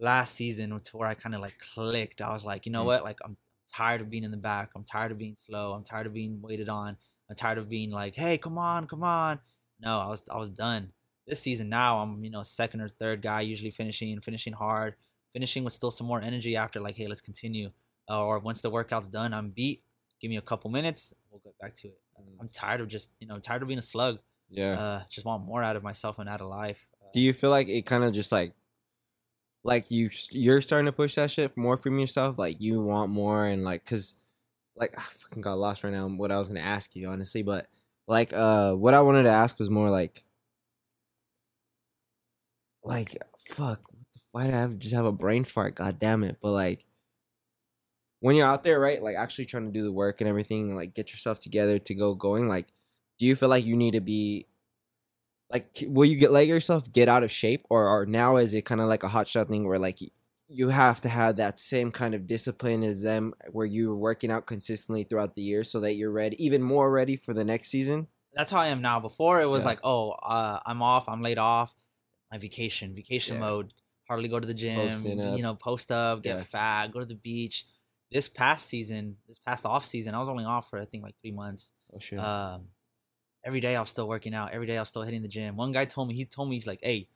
last 0.00 0.34
season 0.34 0.78
to 0.84 0.96
where 0.96 1.08
i 1.08 1.14
kind 1.14 1.34
of 1.34 1.40
like 1.40 1.56
clicked. 1.74 2.20
I 2.22 2.32
was 2.32 2.44
like 2.44 2.66
you 2.66 2.72
know 2.72 2.82
Mm. 2.82 2.86
what? 2.86 3.04
Like 3.04 3.18
i'm 3.24 3.36
tired 3.74 4.00
of 4.00 4.08
being 4.10 4.24
in 4.24 4.30
the 4.30 4.36
back. 4.38 4.70
I'm 4.74 4.84
tired 4.84 5.12
of 5.12 5.18
being 5.18 5.36
slow. 5.36 5.72
I'm 5.72 5.84
tired 5.84 6.06
of 6.06 6.14
being 6.14 6.40
waited 6.40 6.68
on. 6.70 6.96
I'm 7.28 7.36
tired 7.36 7.58
of 7.58 7.68
being 7.68 7.90
like 7.90 8.14
hey 8.14 8.38
come 8.38 8.58
on 8.58 8.86
come 8.86 9.02
on 9.02 9.40
no 9.80 9.98
i 10.00 10.08
was 10.08 10.22
i 10.30 10.38
was 10.38 10.50
done. 10.50 10.92
This 11.26 11.40
season 11.40 11.68
now 11.68 11.98
i'm 12.00 12.24
you 12.24 12.30
know 12.30 12.42
second 12.42 12.80
or 12.80 12.88
third 12.88 13.20
guy 13.22 13.40
usually 13.42 13.70
finishing 13.70 14.18
finishing 14.20 14.54
hard 14.54 14.94
finishing 15.32 15.62
with 15.64 15.74
still 15.74 15.90
some 15.90 16.06
more 16.06 16.20
energy 16.22 16.56
after 16.56 16.80
like 16.80 16.94
hey 16.96 17.06
let's 17.06 17.20
continue. 17.20 17.70
Uh, 18.10 18.24
or 18.24 18.38
once 18.38 18.62
the 18.62 18.70
workout's 18.70 19.08
done 19.08 19.34
i'm 19.34 19.50
beat. 19.50 19.82
Give 20.20 20.30
me 20.30 20.36
a 20.38 20.42
couple 20.50 20.70
minutes 20.70 21.12
we'll 21.30 21.40
get 21.44 21.58
back 21.58 21.74
to 21.76 21.88
it. 21.88 22.00
Mm. 22.20 22.36
i'm 22.40 22.48
tired 22.48 22.80
of 22.80 22.88
just 22.88 23.10
you 23.20 23.26
know 23.26 23.38
tired 23.40 23.62
of 23.62 23.68
being 23.68 23.78
a 23.78 23.82
slug. 23.82 24.20
Yeah. 24.48 24.80
uh 24.80 25.00
just 25.10 25.26
want 25.26 25.44
more 25.44 25.62
out 25.62 25.76
of 25.76 25.82
myself 25.82 26.18
and 26.18 26.28
out 26.28 26.40
of 26.40 26.46
life 26.48 26.88
Do 27.12 27.20
you 27.20 27.32
feel 27.32 27.50
like 27.50 27.68
it 27.68 27.86
kind 27.86 28.04
of 28.04 28.12
just 28.12 28.32
like, 28.32 28.52
like 29.64 29.90
you 29.90 30.10
you're 30.30 30.60
starting 30.60 30.86
to 30.86 30.92
push 30.92 31.16
that 31.16 31.30
shit 31.30 31.56
more 31.56 31.76
from 31.76 31.98
yourself? 31.98 32.38
Like 32.38 32.60
you 32.60 32.80
want 32.80 33.10
more 33.10 33.46
and 33.46 33.64
like, 33.64 33.84
cause, 33.84 34.14
like 34.76 34.96
I 34.96 35.02
fucking 35.02 35.42
got 35.42 35.58
lost 35.58 35.84
right 35.84 35.92
now. 35.92 36.08
What 36.08 36.32
I 36.32 36.38
was 36.38 36.48
gonna 36.48 36.60
ask 36.60 36.94
you, 36.96 37.08
honestly, 37.08 37.42
but 37.42 37.68
like, 38.06 38.32
uh, 38.32 38.74
what 38.74 38.94
I 38.94 39.00
wanted 39.02 39.24
to 39.24 39.30
ask 39.30 39.58
was 39.58 39.70
more 39.70 39.90
like, 39.90 40.24
like 42.84 43.16
fuck, 43.38 43.80
why 44.32 44.46
did 44.46 44.54
I 44.54 44.60
have, 44.60 44.78
just 44.78 44.94
have 44.94 45.06
a 45.06 45.12
brain 45.12 45.44
fart? 45.44 45.74
God 45.74 45.98
damn 45.98 46.24
it! 46.24 46.38
But 46.42 46.52
like, 46.52 46.84
when 48.20 48.36
you're 48.36 48.46
out 48.46 48.64
there, 48.64 48.80
right, 48.80 49.02
like 49.02 49.16
actually 49.16 49.46
trying 49.46 49.66
to 49.66 49.72
do 49.72 49.82
the 49.82 49.92
work 49.92 50.20
and 50.20 50.28
everything, 50.28 50.74
like 50.74 50.94
get 50.94 51.12
yourself 51.12 51.40
together 51.40 51.78
to 51.78 51.94
go 51.94 52.14
going, 52.14 52.48
like, 52.48 52.66
do 53.18 53.26
you 53.26 53.36
feel 53.36 53.48
like 53.48 53.64
you 53.64 53.76
need 53.76 53.94
to 53.94 54.00
be 54.00 54.46
like 55.50 55.66
will 55.88 56.04
you 56.04 56.16
get 56.16 56.30
let 56.32 56.46
yourself 56.46 56.92
get 56.92 57.08
out 57.08 57.22
of 57.22 57.30
shape 57.30 57.64
or, 57.70 57.88
or 57.88 58.06
now 58.06 58.36
is 58.36 58.54
it 58.54 58.64
kind 58.64 58.80
of 58.80 58.88
like 58.88 59.02
a 59.02 59.08
hot 59.08 59.26
shot 59.28 59.48
thing 59.48 59.66
where 59.66 59.78
like 59.78 59.98
you 60.50 60.68
have 60.70 61.00
to 61.02 61.08
have 61.08 61.36
that 61.36 61.58
same 61.58 61.90
kind 61.92 62.14
of 62.14 62.26
discipline 62.26 62.82
as 62.82 63.02
them 63.02 63.34
where 63.52 63.66
you're 63.66 63.94
working 63.94 64.30
out 64.30 64.46
consistently 64.46 65.04
throughout 65.04 65.34
the 65.34 65.42
year 65.42 65.62
so 65.64 65.80
that 65.80 65.94
you're 65.94 66.10
ready 66.12 66.42
even 66.44 66.62
more 66.62 66.90
ready 66.90 67.16
for 67.16 67.32
the 67.34 67.44
next 67.44 67.68
season 67.68 68.06
that's 68.34 68.52
how 68.52 68.60
I 68.60 68.66
am 68.68 68.82
now. 68.82 69.00
Before 69.00 69.40
it 69.40 69.46
was 69.46 69.64
Yeah. 69.64 69.70
like, 69.70 69.80
oh, 69.82 70.10
uh, 70.10 70.60
I'm 70.64 70.80
off, 70.82 71.08
I'm 71.08 71.22
laid 71.22 71.38
off, 71.38 71.74
my 72.30 72.38
vacation, 72.38 72.94
vacation 72.94 73.34
Yeah. 73.34 73.40
mode. 73.40 73.74
Hardly 74.06 74.28
go 74.28 74.38
to 74.38 74.46
the 74.46 74.54
gym, 74.54 75.02
you 75.04 75.42
know, 75.42 75.54
post 75.54 75.90
up, 75.90 76.22
get 76.22 76.36
Yeah. 76.36 76.42
fat, 76.44 76.92
go 76.92 77.00
to 77.00 77.06
the 77.06 77.16
beach. 77.16 77.64
This 78.12 78.28
past 78.28 78.66
season, 78.66 79.16
this 79.26 79.38
past 79.38 79.66
off 79.66 79.84
season, 79.86 80.14
I 80.14 80.18
was 80.20 80.28
only 80.28 80.44
off 80.44 80.68
for 80.70 80.78
I 80.78 80.84
think 80.84 81.02
like 81.02 81.16
three 81.20 81.32
months. 81.32 81.72
oh 81.92 81.98
shit 81.98 82.20
Um, 82.20 82.68
every 83.44 83.60
day 83.60 83.76
I 83.76 83.80
was 83.80 83.88
still 83.90 84.08
working 84.08 84.34
out. 84.34 84.52
Every 84.52 84.66
day 84.66 84.76
I 84.76 84.80
was 84.80 84.88
still 84.88 85.02
hitting 85.02 85.22
the 85.22 85.28
gym. 85.28 85.56
One 85.56 85.72
guy 85.72 85.84
told 85.84 86.08
me, 86.08 86.14
he 86.14 86.24
told 86.24 86.48
me 86.48 86.56
he's 86.56 86.66
like, 86.66 86.80
hey, 86.82 87.08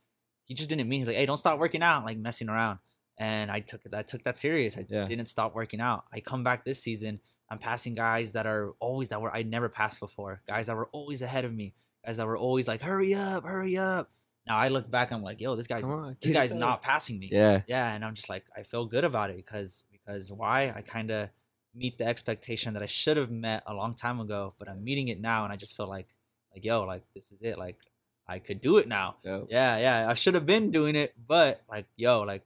he 0.45 0.55
just 0.55 0.69
didn't 0.71 0.89
mean 0.89 1.01
he's 1.01 1.07
like, 1.07 1.17
hey, 1.17 1.27
don't 1.27 1.37
stop 1.37 1.59
working 1.59 1.83
out, 1.83 2.05
like 2.05 2.19
messing 2.19 2.49
around. 2.49 2.79
And 3.19 3.51
I 3.51 3.61
took 3.61 3.85
it, 3.85 3.95
I 3.95 4.03
took 4.03 4.23
that 4.25 4.37
serious. 4.39 4.77
I 4.79 4.87
Yeah. 4.89 5.07
didn't 5.07 5.27
stop 5.29 5.55
working 5.55 5.81
out. 5.81 6.05
I 6.13 6.21
come 6.21 6.43
back 6.43 6.65
this 6.65 6.83
season. 6.83 7.21
I'm 7.49 7.59
passing 7.59 7.95
guys 7.95 8.33
that 8.33 8.47
are 8.47 8.73
always 8.81 9.09
that 9.09 9.21
were 9.21 9.35
I 9.35 9.43
never 9.43 9.69
passed 9.69 10.01
before. 10.01 10.41
Guys 10.47 10.67
that 10.67 10.77
were 10.77 10.89
always 10.93 11.21
ahead 11.23 11.45
of 11.45 11.53
me. 11.55 11.75
Guys 12.05 12.17
that 12.17 12.27
were 12.27 12.39
always 12.39 12.67
like, 12.67 12.83
hurry 12.83 13.15
up, 13.15 13.45
hurry 13.45 13.77
up. 13.77 14.11
Now 14.47 14.57
I 14.59 14.69
look 14.69 14.91
back, 14.91 15.13
I'm 15.13 15.23
like, 15.23 15.41
yo, 15.41 15.55
this 15.55 15.67
guy's 15.69 15.85
on, 15.87 16.17
this 16.21 16.33
guy's 16.33 16.53
not 16.53 16.83
passing 16.83 17.19
me 17.21 17.29
yeah 17.31 17.63
yeah 17.69 17.95
and 17.95 18.05
i'm 18.05 18.15
just 18.15 18.29
like 18.29 18.45
i 18.57 18.63
feel 18.65 18.87
good 18.87 19.05
about 19.05 19.31
it 19.31 19.37
because 19.37 19.85
because 19.93 20.33
why 20.33 20.73
i 20.75 20.81
kind 20.83 21.13
of 21.13 21.31
meet 21.75 21.99
the 21.99 22.05
expectation 22.07 22.75
that 22.75 22.83
i 22.83 22.87
should 22.87 23.17
have 23.17 23.31
met 23.31 23.63
a 23.67 23.75
long 23.75 23.95
time 23.95 24.21
ago 24.21 24.55
but 24.59 24.69
i'm 24.69 24.83
meeting 24.85 25.09
it 25.09 25.21
now 25.21 25.45
and 25.45 25.53
i 25.53 25.57
just 25.57 25.75
feel 25.77 25.89
like 25.89 26.09
like 26.55 26.65
yo 26.65 26.83
like 26.85 27.03
this 27.15 27.33
is 27.33 27.41
it 27.43 27.59
like 27.59 27.79
i 28.29 28.39
could 28.39 28.61
do 28.61 28.77
it 28.79 28.87
now 28.89 29.17
dope. 29.25 29.49
yeah 29.51 29.79
yeah 29.79 30.09
i 30.11 30.15
should 30.15 30.35
have 30.35 30.47
been 30.47 30.71
doing 30.71 30.95
it 30.97 31.15
but 31.27 31.63
like 31.71 31.87
yo 31.97 32.21
like 32.23 32.45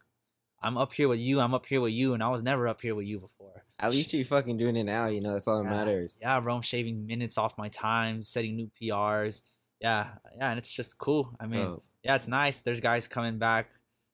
i'm 0.62 0.78
up 0.78 0.92
here 0.92 1.08
with 1.08 1.18
you 1.18 1.40
i'm 1.40 1.54
up 1.54 1.66
here 1.66 1.80
with 1.80 1.92
you 1.92 2.14
and 2.14 2.22
i 2.22 2.28
was 2.28 2.42
never 2.42 2.68
up 2.68 2.80
here 2.80 2.94
with 2.94 3.06
you 3.06 3.18
before 3.18 3.64
at 3.78 3.90
least 3.90 4.12
you're 4.14 4.24
fucking 4.24 4.56
doing 4.56 4.76
it 4.76 4.84
now 4.84 5.06
you 5.06 5.20
know 5.20 5.32
that's 5.32 5.48
all 5.48 5.62
that 5.62 5.68
Yeah. 5.70 5.76
matters 5.76 6.16
yeah 6.20 6.40
rome 6.42 6.62
shaving 6.62 7.06
minutes 7.06 7.36
off 7.36 7.58
my 7.58 7.68
time 7.68 8.22
setting 8.22 8.54
new 8.54 8.70
prs 8.80 9.42
yeah 9.80 10.08
yeah 10.38 10.50
and 10.50 10.58
it's 10.58 10.70
just 10.70 10.96
cool 10.98 11.34
i 11.40 11.46
mean 11.46 11.64
Dope. 11.64 11.84
yeah, 12.02 12.14
it's 12.14 12.28
nice. 12.28 12.60
There's 12.60 12.78
guys 12.80 13.08
coming 13.08 13.36
back. 13.38 13.68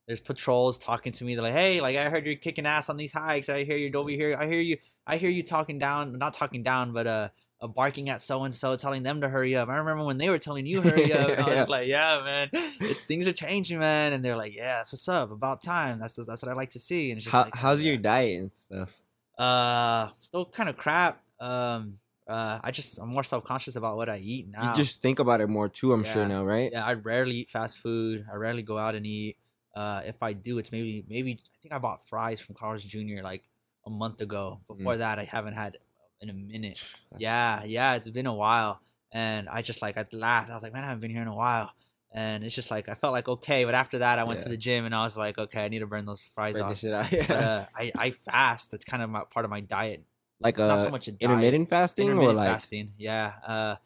There's 0.07 0.21
patrols 0.21 0.79
talking 0.79 1.13
to 1.13 1.25
me. 1.25 1.35
They're 1.35 1.45
like, 1.45 1.53
"Hey, 1.53 1.81
like 1.81 1.97
I 1.97 2.11
heard 2.11 2.27
you're 2.27 2.35
kicking 2.35 2.67
ass 2.67 2.89
on 2.91 2.97
these 2.97 3.13
hikes. 3.13 3.49
I 3.49 3.65
hear 3.65 3.77
you're 3.77 3.97
over 3.97 4.11
here. 4.11 4.37
I 4.39 4.47
hear 4.47 4.61
you. 4.61 4.77
I 5.07 5.17
hear 5.17 5.31
you 5.31 5.43
talking 5.43 5.79
down, 5.79 6.19
not 6.19 6.35
talking 6.35 6.63
down, 6.63 6.93
but 6.93 7.07
uh, 7.07 7.29
uh 7.61 7.69
barking 7.69 8.11
at 8.11 8.21
so 8.21 8.43
and 8.45 8.53
so, 8.53 8.75
telling 8.77 9.05
them 9.05 9.21
to 9.21 9.29
hurry 9.29 9.55
up. 9.55 9.69
I 9.69 9.77
remember 9.77 10.05
when 10.05 10.19
they 10.19 10.29
were 10.29 10.39
telling 10.39 10.67
you 10.67 10.81
hurry 10.83 11.13
up. 11.13 11.31
And 11.31 11.41
I 11.41 11.45
was 11.45 11.49
Yeah. 11.55 11.65
like, 11.69 11.87
"Yeah, 11.89 12.21
man, 12.25 12.49
it's 12.81 13.05
things 13.05 13.29
are 13.29 13.33
changing, 13.33 13.79
man." 13.79 14.13
And 14.13 14.25
they're 14.25 14.37
like, 14.37 14.55
"Yeah, 14.57 14.79
that's 14.79 14.93
what's 14.93 15.09
up. 15.09 15.31
About 15.31 15.63
time. 15.63 16.01
That's 16.01 16.17
that's 16.17 16.43
what 16.43 16.51
I 16.51 16.55
like 16.55 16.71
to 16.71 16.81
see." 16.81 17.11
And 17.13 17.19
it's 17.19 17.25
just 17.27 17.33
How, 17.37 17.45
like, 17.45 17.55
how's 17.55 17.83
yeah. 17.85 17.93
your 17.93 18.01
diet 18.03 18.41
and 18.41 18.55
stuff 18.55 19.01
uh 19.39 20.09
still 20.19 20.45
kind 20.45 20.69
of 20.69 20.77
crap. 20.77 21.23
Um, 21.41 21.99
uh, 22.29 22.59
I 22.63 22.71
just 22.71 23.01
I'm 23.01 23.09
more 23.09 23.25
self 23.25 23.45
conscious 23.45 23.77
about 23.77 23.97
what 23.97 24.09
I 24.09 24.19
eat 24.19 24.49
now. 24.51 24.69
you 24.71 24.75
just 24.77 25.01
think 25.03 25.19
about 25.19 25.41
it 25.41 25.49
more 25.49 25.69
too 25.69 25.93
i'm 25.93 26.05
sure 26.05 26.27
now 26.27 26.45
right 26.45 26.71
Yeah, 26.73 26.85
I 26.85 26.95
rarely 26.95 27.37
eat 27.37 27.51
fast 27.51 27.79
food. 27.79 28.27
I 28.33 28.37
rarely 28.37 28.63
go 28.63 28.79
out 28.79 28.95
and 28.95 29.07
eat. 29.07 29.37
Uh, 29.75 30.03
if 30.05 30.23
I 30.23 30.33
do, 30.33 30.59
it's 30.59 30.71
maybe 30.73 31.05
maybe 31.09 31.33
I 31.33 31.57
think 31.63 31.75
I 31.75 31.79
bought 31.79 32.07
fries 32.09 32.41
from 32.41 32.55
Carl's 32.55 32.83
Jr. 32.85 33.23
like 33.23 33.45
a 33.87 33.91
month 33.91 34.21
ago. 34.21 34.61
Before 34.69 34.97
that, 34.99 35.19
I 35.19 35.25
haven't 35.25 35.55
had 35.55 35.79
in 36.21 36.31
a 36.31 36.35
minute. 36.35 36.79
Yeah, 37.19 37.65
yeah, 37.65 37.95
it's 37.95 38.09
been 38.11 38.27
a 38.27 38.35
while, 38.35 38.81
and 39.13 39.49
I 39.49 39.63
just 39.63 39.81
like 39.83 39.97
I 39.97 40.05
laughed. 40.13 40.51
I 40.51 40.55
was 40.55 40.63
like, 40.63 40.73
man, 40.73 40.85
I 40.85 40.89
haven't 40.89 41.01
been 41.01 41.11
here 41.11 41.23
in 41.23 41.29
a 41.29 41.35
while, 41.35 41.73
and 42.13 42.45
it's 42.45 42.55
just 42.55 42.71
like 42.71 42.89
I 42.89 42.95
felt 42.95 43.13
like 43.13 43.29
okay. 43.29 43.65
But 43.65 43.75
after 43.75 43.99
that, 43.99 44.19
I 44.19 44.25
went 44.25 44.41
to 44.41 44.49
the 44.49 44.57
gym 44.57 44.85
and 44.85 44.95
I 44.95 45.03
was 45.03 45.17
like, 45.17 45.39
okay, 45.39 45.65
I 45.65 45.69
need 45.69 45.81
to 45.81 45.87
burn 45.87 46.05
those 46.05 46.21
fries 46.21 46.57
the 46.57 46.65
off. 46.65 46.85
out. 46.85 47.11
But, 47.29 47.31
uh, 47.31 47.67
I 47.75 47.93
I 47.99 48.11
fast. 48.11 48.71
That's 48.71 48.85
kind 48.85 49.03
of 49.03 49.11
my 49.11 49.23
part 49.31 49.45
of 49.45 49.51
my 49.51 49.61
diet. 49.61 50.05
like 50.41 50.55
It's 50.59 50.67
not 50.67 50.81
uh 50.81 50.85
so 50.85 50.91
much 50.91 51.09
a 51.09 51.13
diet. 51.13 51.23
intermittent 51.23 51.69
fasting 51.71 52.11
or 52.11 52.33
like 52.33 52.49
fasting. 52.49 52.93
Yeah. 52.99 53.33
Uh, 53.47 53.77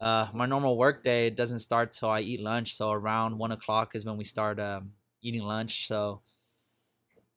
uh, 0.00 0.26
my 0.34 0.46
normal 0.46 0.76
work 0.76 1.04
day 1.04 1.30
doesn't 1.30 1.60
start 1.60 1.92
till 1.92 2.08
I 2.08 2.20
eat 2.20 2.40
lunch. 2.40 2.74
So 2.74 2.90
around 2.90 3.38
one 3.38 3.52
o'clock 3.52 3.94
is 3.94 4.04
when 4.04 4.16
we 4.16 4.24
start 4.24 4.58
um, 4.58 4.92
eating 5.22 5.42
lunch. 5.42 5.86
So 5.86 6.20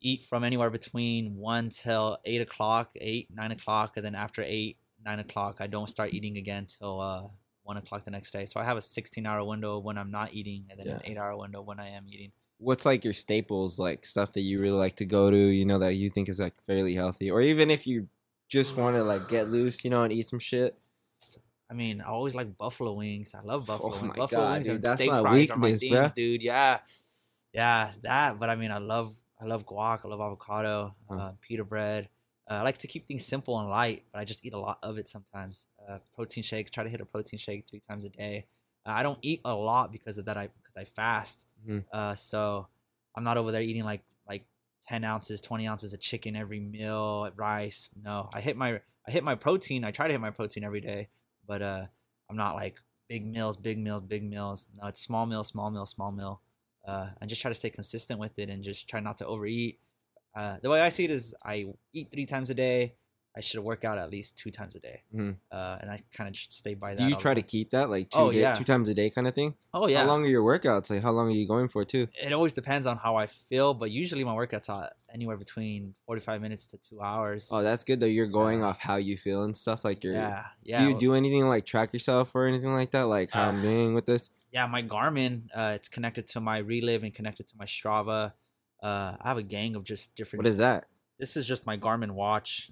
eat 0.01 0.23
from 0.23 0.43
anywhere 0.43 0.69
between 0.69 1.37
one 1.37 1.69
till 1.69 2.17
eight 2.25 2.41
o'clock, 2.41 2.91
eight 2.95 3.29
nine 3.33 3.51
o'clock, 3.51 3.93
and 3.97 4.05
then 4.05 4.15
after 4.15 4.43
eight 4.45 4.77
nine 5.05 5.19
o'clock, 5.19 5.57
I 5.59 5.67
don't 5.67 5.87
start 5.89 6.13
eating 6.13 6.37
again 6.37 6.65
till 6.65 6.99
uh, 6.99 7.27
one 7.63 7.77
o'clock 7.77 8.03
the 8.03 8.11
next 8.11 8.31
day. 8.31 8.45
So 8.45 8.59
I 8.59 8.63
have 8.63 8.77
a 8.77 8.81
16 8.81 9.25
hour 9.25 9.43
window 9.43 9.79
when 9.79 9.97
I'm 9.97 10.11
not 10.11 10.33
eating, 10.33 10.65
and 10.69 10.79
then 10.79 10.87
an 10.87 11.01
eight 11.05 11.17
hour 11.17 11.35
window 11.37 11.61
when 11.61 11.79
I 11.79 11.89
am 11.89 12.05
eating. 12.09 12.31
What's 12.57 12.85
like 12.85 13.03
your 13.03 13.13
staples, 13.13 13.79
like 13.79 14.05
stuff 14.05 14.31
that 14.33 14.41
you 14.41 14.59
really 14.59 14.77
like 14.77 14.95
to 14.97 15.05
go 15.05 15.29
to, 15.29 15.37
you 15.37 15.65
know, 15.65 15.79
that 15.79 15.95
you 15.95 16.09
think 16.09 16.29
is 16.29 16.39
like 16.39 16.53
fairly 16.63 16.93
healthy, 16.95 17.29
or 17.29 17.41
even 17.41 17.69
if 17.69 17.85
you 17.85 18.07
just 18.47 18.77
want 18.77 18.95
to 18.95 19.03
like 19.03 19.27
get 19.27 19.49
loose, 19.49 19.83
you 19.83 19.89
know, 19.89 20.03
and 20.03 20.13
eat 20.13 20.27
some 20.27 20.39
shit. 20.39 20.73
I 21.69 21.73
mean, 21.73 21.99
I 21.99 22.05
always 22.05 22.35
like 22.35 22.57
buffalo 22.57 22.93
wings. 22.93 23.33
I 23.33 23.41
love 23.41 23.65
buffalo 23.65 23.89
Oh 23.89 24.01
wings. 24.01 24.07
my 24.09 24.15
Buffalo 24.15 24.41
God, 24.41 24.51
wings 24.53 24.65
dude, 24.67 24.75
and 24.75 24.83
that's 24.83 25.01
steak 25.01 25.09
my 25.11 25.21
fries 25.21 25.49
are 25.49 25.57
my 25.57 25.63
weakness, 25.65 25.79
things, 25.79 25.93
bruh. 25.95 26.13
dude. 26.13 26.43
Yeah, 26.43 26.79
yeah, 27.55 27.91
that. 28.03 28.39
But 28.39 28.49
I 28.49 28.55
mean, 28.55 28.71
I 28.71 28.77
love, 28.79 29.15
I 29.41 29.45
love 29.45 29.65
guac. 29.65 30.05
I 30.05 30.07
love 30.09 30.19
avocado, 30.21 30.95
Huh. 31.09 31.15
uh, 31.15 31.31
pita 31.41 31.63
bread. 31.63 32.09
Uh, 32.49 32.55
I 32.55 32.61
like 32.61 32.77
to 32.79 32.87
keep 32.87 33.05
things 33.07 33.25
simple 33.25 33.59
and 33.59 33.69
light, 33.69 34.03
but 34.11 34.19
I 34.19 34.25
just 34.25 34.45
eat 34.45 34.53
a 34.53 34.59
lot 34.59 34.77
of 34.83 34.97
it 34.97 35.09
sometimes. 35.09 35.67
Uh, 35.87 35.99
protein 36.13 36.43
shakes. 36.43 36.69
Try 36.69 36.83
to 36.83 36.89
hit 36.89 37.01
a 37.01 37.05
protein 37.05 37.39
shake 37.39 37.67
three 37.67 37.79
times 37.79 38.05
a 38.05 38.09
day. 38.09 38.45
Uh, 38.85 38.91
I 38.91 39.01
don't 39.03 39.17
eat 39.23 39.41
a 39.45 39.55
lot 39.55 39.91
because 39.91 40.17
of 40.19 40.25
that. 40.25 40.37
I 40.37 40.49
because 40.61 40.77
I 40.77 40.83
fast. 40.83 41.47
Uh, 41.91 42.13
so 42.13 42.67
I'm 43.15 43.23
not 43.23 43.37
over 43.37 43.51
there 43.51 43.61
eating 43.63 43.83
like 43.83 44.03
like 44.27 44.45
ten 44.87 45.03
ounces, 45.03 45.41
twenty 45.41 45.67
ounces 45.67 45.93
of 45.93 45.99
chicken 45.99 46.35
every 46.35 46.59
meal, 46.59 47.29
rice. 47.35 47.89
No, 47.99 48.29
I 48.33 48.41
hit 48.41 48.57
my 48.57 48.81
I 49.07 49.11
hit 49.11 49.23
my 49.23 49.35
protein. 49.35 49.83
I 49.83 49.89
try 49.91 50.05
to 50.07 50.13
hit 50.13 50.21
my 50.21 50.29
protein 50.31 50.63
every 50.63 50.81
day, 50.81 51.07
but 51.47 51.61
uh, 51.63 51.85
I'm 52.29 52.35
not 52.37 52.53
like 52.55 52.75
big 53.09 53.25
meals, 53.25 53.57
big 53.57 53.79
meals, 53.79 54.01
big 54.01 54.23
meals. 54.23 54.67
No, 54.79 54.87
it's 54.87 55.01
small 55.01 55.25
meal, 55.25 55.43
small 55.43 55.71
meal, 55.71 55.85
small 55.87 56.11
meal. 56.11 56.41
Uh, 56.87 57.07
I 57.21 57.25
just 57.25 57.41
try 57.41 57.49
to 57.49 57.55
stay 57.55 57.69
consistent 57.69 58.19
with 58.19 58.37
it 58.39 58.49
and 58.49 58.63
just 58.63 58.87
try 58.87 58.99
not 58.99 59.17
to 59.19 59.25
overeat. 59.25 59.79
Uh, 60.35 60.57
the 60.61 60.69
way 60.69 60.81
I 60.81 60.89
see 60.89 61.05
it 61.05 61.11
is, 61.11 61.33
I 61.43 61.65
eat 61.93 62.09
three 62.11 62.25
times 62.25 62.49
a 62.49 62.53
day. 62.53 62.95
I 63.37 63.41
should 63.41 63.59
work 63.59 63.83
out 63.83 63.97
at 63.97 64.09
least 64.09 64.37
two 64.37 64.49
times 64.49 64.75
a 64.77 64.79
day, 64.79 65.03
Mhm. 65.13 65.35
uh, 65.51 65.77
and 65.81 65.91
I 65.91 66.01
kind 66.13 66.29
of 66.29 66.37
stay 66.37 66.73
by 66.73 66.95
that. 66.95 66.97
Do 67.03 67.09
you 67.09 67.17
try 67.17 67.33
to 67.33 67.41
keep 67.41 67.71
that 67.71 67.89
like 67.89 68.09
two 68.09 68.17
Oh, 68.19 68.31
day, 68.31 68.39
yeah. 68.39 68.53
two 68.55 68.63
times 68.63 68.87
a 68.87 68.93
day 68.93 69.09
kind 69.09 69.27
of 69.27 69.35
thing? 69.35 69.55
Oh 69.73 69.87
yeah. 69.87 69.99
How 70.01 70.07
long 70.07 70.23
are 70.23 70.29
your 70.29 70.41
workouts? 70.43 70.89
Like 70.89 71.01
how 71.01 71.11
long 71.11 71.27
are 71.27 71.35
you 71.35 71.45
going 71.45 71.67
for 71.67 71.83
too? 71.83 72.07
it 72.17 72.31
always 72.31 72.53
depends 72.53 72.87
on 72.87 72.97
how 72.97 73.17
I 73.17 73.27
feel, 73.27 73.73
but 73.73 73.91
usually 73.91 74.23
my 74.23 74.33
workouts 74.33 74.69
are 74.69 74.89
anywhere 75.13 75.35
between 75.35 75.95
45 76.05 76.41
minutes 76.41 76.65
to 76.67 76.77
two 76.77 77.01
hours. 77.01 77.49
Oh, 77.51 77.61
that's 77.61 77.83
good 77.83 77.99
though. 77.99 78.05
You're 78.05 78.27
going 78.27 78.63
Uh, 78.63 78.67
off 78.69 78.79
how 78.79 78.95
you 78.95 79.17
feel 79.17 79.43
and 79.43 79.55
stuff. 79.55 79.83
Like 79.83 80.03
you're. 80.05 80.13
yeah, 80.13 80.45
yeah. 80.63 80.79
do 80.79 80.89
you 80.91 80.97
do 80.97 81.13
anything 81.13 81.45
like 81.47 81.65
track 81.65 81.91
yourself 81.91 82.33
or 82.35 82.47
anything 82.47 82.71
like 82.73 82.91
that? 82.91 83.03
Like 83.03 83.31
how 83.31 83.49
I'm 83.49 83.59
Uh, 83.59 83.63
doing 83.63 83.93
with 83.93 84.05
this? 84.05 84.29
yeah, 84.51 84.65
my 84.65 84.81
Garmin, 84.81 85.49
uh, 85.53 85.73
it's 85.75 85.89
connected 85.89 86.25
to 86.29 86.39
my 86.39 86.59
Relive 86.59 87.03
and 87.03 87.13
connected 87.13 87.47
to 87.49 87.57
my 87.57 87.65
Strava. 87.65 88.31
Uh, 88.81 89.17
I 89.19 89.27
have 89.27 89.37
a 89.37 89.43
gang 89.43 89.75
of 89.75 89.83
just 89.83 90.15
different. 90.15 90.39
What 90.43 90.47
is 90.47 90.57
that? 90.59 90.85
This 91.19 91.35
is 91.37 91.45
just 91.47 91.65
my 91.65 91.77
Garmin 91.77 92.11
watch. 92.11 92.71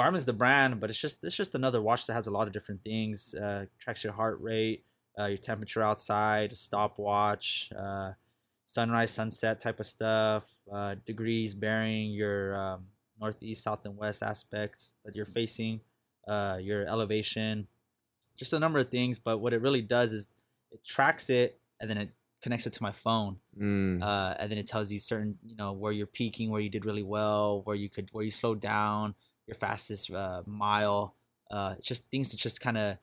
Garmin's 0.00 0.24
the 0.26 0.32
brand, 0.32 0.80
but 0.80 0.88
it's 0.90 1.00
just 1.00 1.24
it's 1.24 1.36
just 1.36 1.54
another 1.54 1.80
watch 1.82 2.06
that 2.06 2.14
has 2.14 2.26
a 2.26 2.30
lot 2.30 2.46
of 2.46 2.52
different 2.52 2.82
things. 2.82 3.34
Uh, 3.34 3.66
tracks 3.78 4.02
your 4.04 4.12
heart 4.14 4.40
rate, 4.40 4.84
uh, 5.18 5.26
your 5.26 5.36
temperature 5.50 5.82
outside, 5.82 6.56
stopwatch, 6.56 7.70
uh, 7.76 8.12
sunrise, 8.64 9.10
sunset 9.10 9.60
type 9.60 9.78
of 9.80 9.86
stuff, 9.86 10.50
uh, 10.72 10.94
degrees, 11.04 11.54
bearing, 11.54 12.10
your 12.12 12.54
um, 12.56 12.86
northeast, 13.20 13.62
south, 13.64 13.84
and 13.84 13.96
west 13.96 14.22
aspects 14.22 14.96
that 15.04 15.14
you're 15.16 15.26
facing, 15.40 15.80
uh, 16.26 16.58
your 16.60 16.86
elevation, 16.86 17.66
just 18.36 18.52
a 18.52 18.58
number 18.58 18.78
of 18.78 18.88
things. 18.90 19.18
But 19.18 19.38
what 19.38 19.52
it 19.52 19.60
really 19.60 19.82
does 19.82 20.12
is 20.12 20.28
it 20.70 20.84
tracks 20.84 21.28
it 21.30 21.60
and 21.80 21.90
then 21.90 21.98
it 21.98 22.10
connects 22.42 22.66
it 22.66 22.72
to 22.72 22.82
my 22.82 22.92
phone 22.92 23.36
Mm. 23.58 24.02
uh, 24.02 24.34
and 24.38 24.50
then 24.50 24.56
it 24.56 24.66
tells 24.66 24.90
you 24.90 24.98
certain 24.98 25.36
you 25.44 25.56
know 25.56 25.72
where 25.72 25.92
you're 25.92 26.06
peaking 26.06 26.48
where 26.50 26.62
you 26.62 26.70
did 26.70 26.86
really 26.86 27.02
well 27.02 27.60
where 27.66 27.76
you 27.76 27.90
could 27.90 28.08
where 28.12 28.24
you 28.24 28.30
slowed 28.30 28.60
down 28.62 29.14
your 29.50 29.56
fastest 29.56 30.12
uh, 30.12 30.42
mile 30.46 31.14
uh, 31.50 31.74
just 31.82 32.10
things 32.10 32.30
to 32.30 32.36
just 32.36 32.60
kind 32.60 32.78
of 32.78 32.96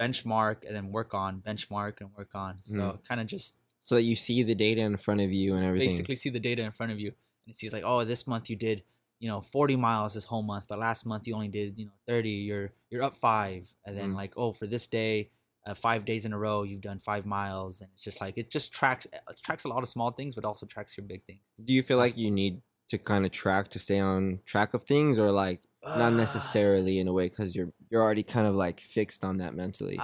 benchmark 0.00 0.64
and 0.66 0.74
then 0.76 0.92
work 0.92 1.14
on 1.14 1.40
benchmark 1.40 2.00
and 2.00 2.10
work 2.16 2.34
on. 2.34 2.56
So 2.60 2.98
kind 3.08 3.20
of 3.20 3.26
just 3.26 3.56
so 3.80 3.94
that 3.96 4.02
you 4.02 4.14
see 4.16 4.42
the 4.42 4.54
data 4.54 4.82
in 4.82 4.96
front 4.96 5.20
of 5.20 5.30
you 5.32 5.54
and 5.54 5.64
everything. 5.64 5.88
basically 5.88 6.16
see 6.16 6.30
the 6.30 6.40
data 6.40 6.62
in 6.62 6.72
front 6.72 6.92
of 6.92 6.98
you 7.00 7.08
and 7.08 7.52
it 7.52 7.56
sees 7.56 7.72
like 7.72 7.82
oh 7.84 8.04
this 8.04 8.26
month 8.26 8.50
you 8.50 8.56
did 8.56 8.82
you 9.20 9.28
know 9.28 9.40
40 9.40 9.76
miles 9.76 10.14
this 10.14 10.24
whole 10.24 10.42
month 10.42 10.66
but 10.68 10.78
last 10.78 11.06
month 11.06 11.26
you 11.26 11.34
only 11.34 11.48
did 11.48 11.78
you 11.78 11.86
know 11.86 11.92
30 12.06 12.30
you're 12.30 12.72
you're 12.90 13.02
up 13.02 13.14
five. 13.14 13.68
And 13.84 13.96
then 13.96 14.10
Mm. 14.12 14.16
like 14.16 14.32
oh 14.36 14.52
for 14.52 14.66
this 14.66 14.86
day 14.86 15.30
uh, 15.66 15.74
five 15.74 16.04
days 16.04 16.24
in 16.26 16.32
a 16.32 16.38
row 16.38 16.62
you've 16.62 16.80
done 16.82 16.98
five 17.00 17.26
miles. 17.26 17.80
And 17.80 17.90
it's 17.94 18.04
just 18.04 18.20
like 18.20 18.38
it 18.38 18.50
just 18.50 18.72
tracks 18.72 19.06
it 19.06 19.20
tracks 19.42 19.64
a 19.64 19.68
lot 19.68 19.82
of 19.82 19.88
small 19.88 20.10
things 20.10 20.34
but 20.34 20.44
also 20.44 20.66
tracks 20.66 20.96
your 20.96 21.06
big 21.06 21.24
things. 21.24 21.50
Do 21.64 21.72
you 21.72 21.82
feel 21.82 21.98
like 21.98 22.16
you 22.16 22.30
need 22.30 22.60
to 22.88 22.98
kind 22.98 23.24
of 23.24 23.30
track 23.32 23.68
to 23.68 23.78
stay 23.78 23.98
on 23.98 24.40
track 24.44 24.74
of 24.74 24.82
things, 24.84 25.18
or 25.18 25.30
like 25.30 25.60
not 25.84 26.12
Uh, 26.12 26.16
necessarily 26.16 26.98
in 26.98 27.06
a 27.08 27.12
way 27.12 27.28
because 27.28 27.54
you're 27.56 27.72
you're 27.90 28.02
already 28.02 28.22
kind 28.24 28.46
of 28.46 28.54
like 28.54 28.80
fixed 28.80 29.22
on 29.24 29.36
that 29.38 29.54
mentally? 29.54 29.96
Uh, 29.98 30.02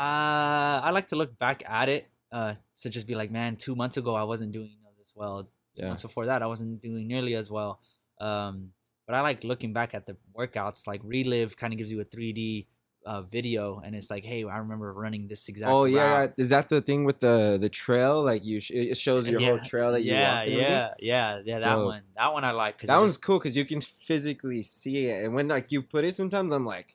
I 0.86 0.90
like 0.92 1.08
to 1.08 1.16
look 1.16 1.38
back 1.38 1.62
at 1.66 1.88
it. 1.88 2.08
Uh, 2.30 2.54
to 2.80 2.88
just 2.88 3.06
be 3.06 3.14
like, 3.14 3.30
man, 3.30 3.56
two 3.56 3.74
months 3.76 3.96
ago 3.96 4.14
I 4.14 4.22
wasn't 4.24 4.52
doing 4.52 4.70
this 4.98 5.12
well. 5.14 5.44
Two 5.44 5.82
Yeah. 5.82 5.88
months 5.88 6.02
before 6.02 6.26
that 6.26 6.42
I 6.42 6.46
wasn't 6.46 6.80
doing 6.82 7.06
nearly 7.08 7.34
as 7.34 7.50
well. 7.50 7.80
Um, 8.20 8.72
but 9.06 9.14
I 9.16 9.20
like 9.20 9.42
looking 9.44 9.72
back 9.72 9.94
at 9.94 10.06
the 10.06 10.16
workouts. 10.38 10.86
Like 10.86 11.00
Relive 11.04 11.56
kind 11.56 11.72
of 11.72 11.78
gives 11.78 11.90
you 11.90 12.00
a 12.00 12.04
3D 12.04 12.66
uh, 13.04 13.22
video, 13.22 13.80
and 13.84 13.94
it's 13.94 14.10
like, 14.10 14.24
hey, 14.24 14.44
I 14.44 14.58
remember 14.58 14.92
running 14.92 15.26
this 15.28 15.48
exact. 15.48 15.70
oh 15.72 15.84
yeah, 15.84 16.02
route. 16.20 16.32
yeah, 16.36 16.42
is 16.42 16.50
that 16.50 16.68
the 16.68 16.80
thing 16.80 17.04
with 17.04 17.20
the 17.20 17.58
the 17.60 17.68
trail? 17.68 18.22
Like 18.22 18.44
you, 18.44 18.60
sh- 18.60 18.70
it 18.72 18.96
shows 18.96 19.28
your 19.28 19.40
whole 19.40 19.58
trail 19.58 19.92
that 19.92 20.02
you 20.02 20.12
yeah, 20.12 20.38
walked. 20.38 20.50
yeah, 20.50 20.94
yeah, 20.98 21.40
yeah. 21.44 21.58
That 21.58 21.78
one, 21.78 22.02
that 22.16 22.32
one 22.32 22.44
I 22.44 22.52
like. 22.52 22.78
Cause 22.78 22.88
That 22.88 22.98
one's 22.98 23.12
just- 23.12 23.22
cool 23.22 23.38
because 23.38 23.56
you 23.56 23.64
can 23.64 23.80
physically 23.80 24.62
see 24.62 25.06
it, 25.06 25.24
and 25.24 25.34
when 25.34 25.48
like 25.48 25.72
you 25.72 25.82
put 25.82 26.04
it, 26.04 26.14
sometimes 26.14 26.52
I'm 26.52 26.64
like, 26.66 26.94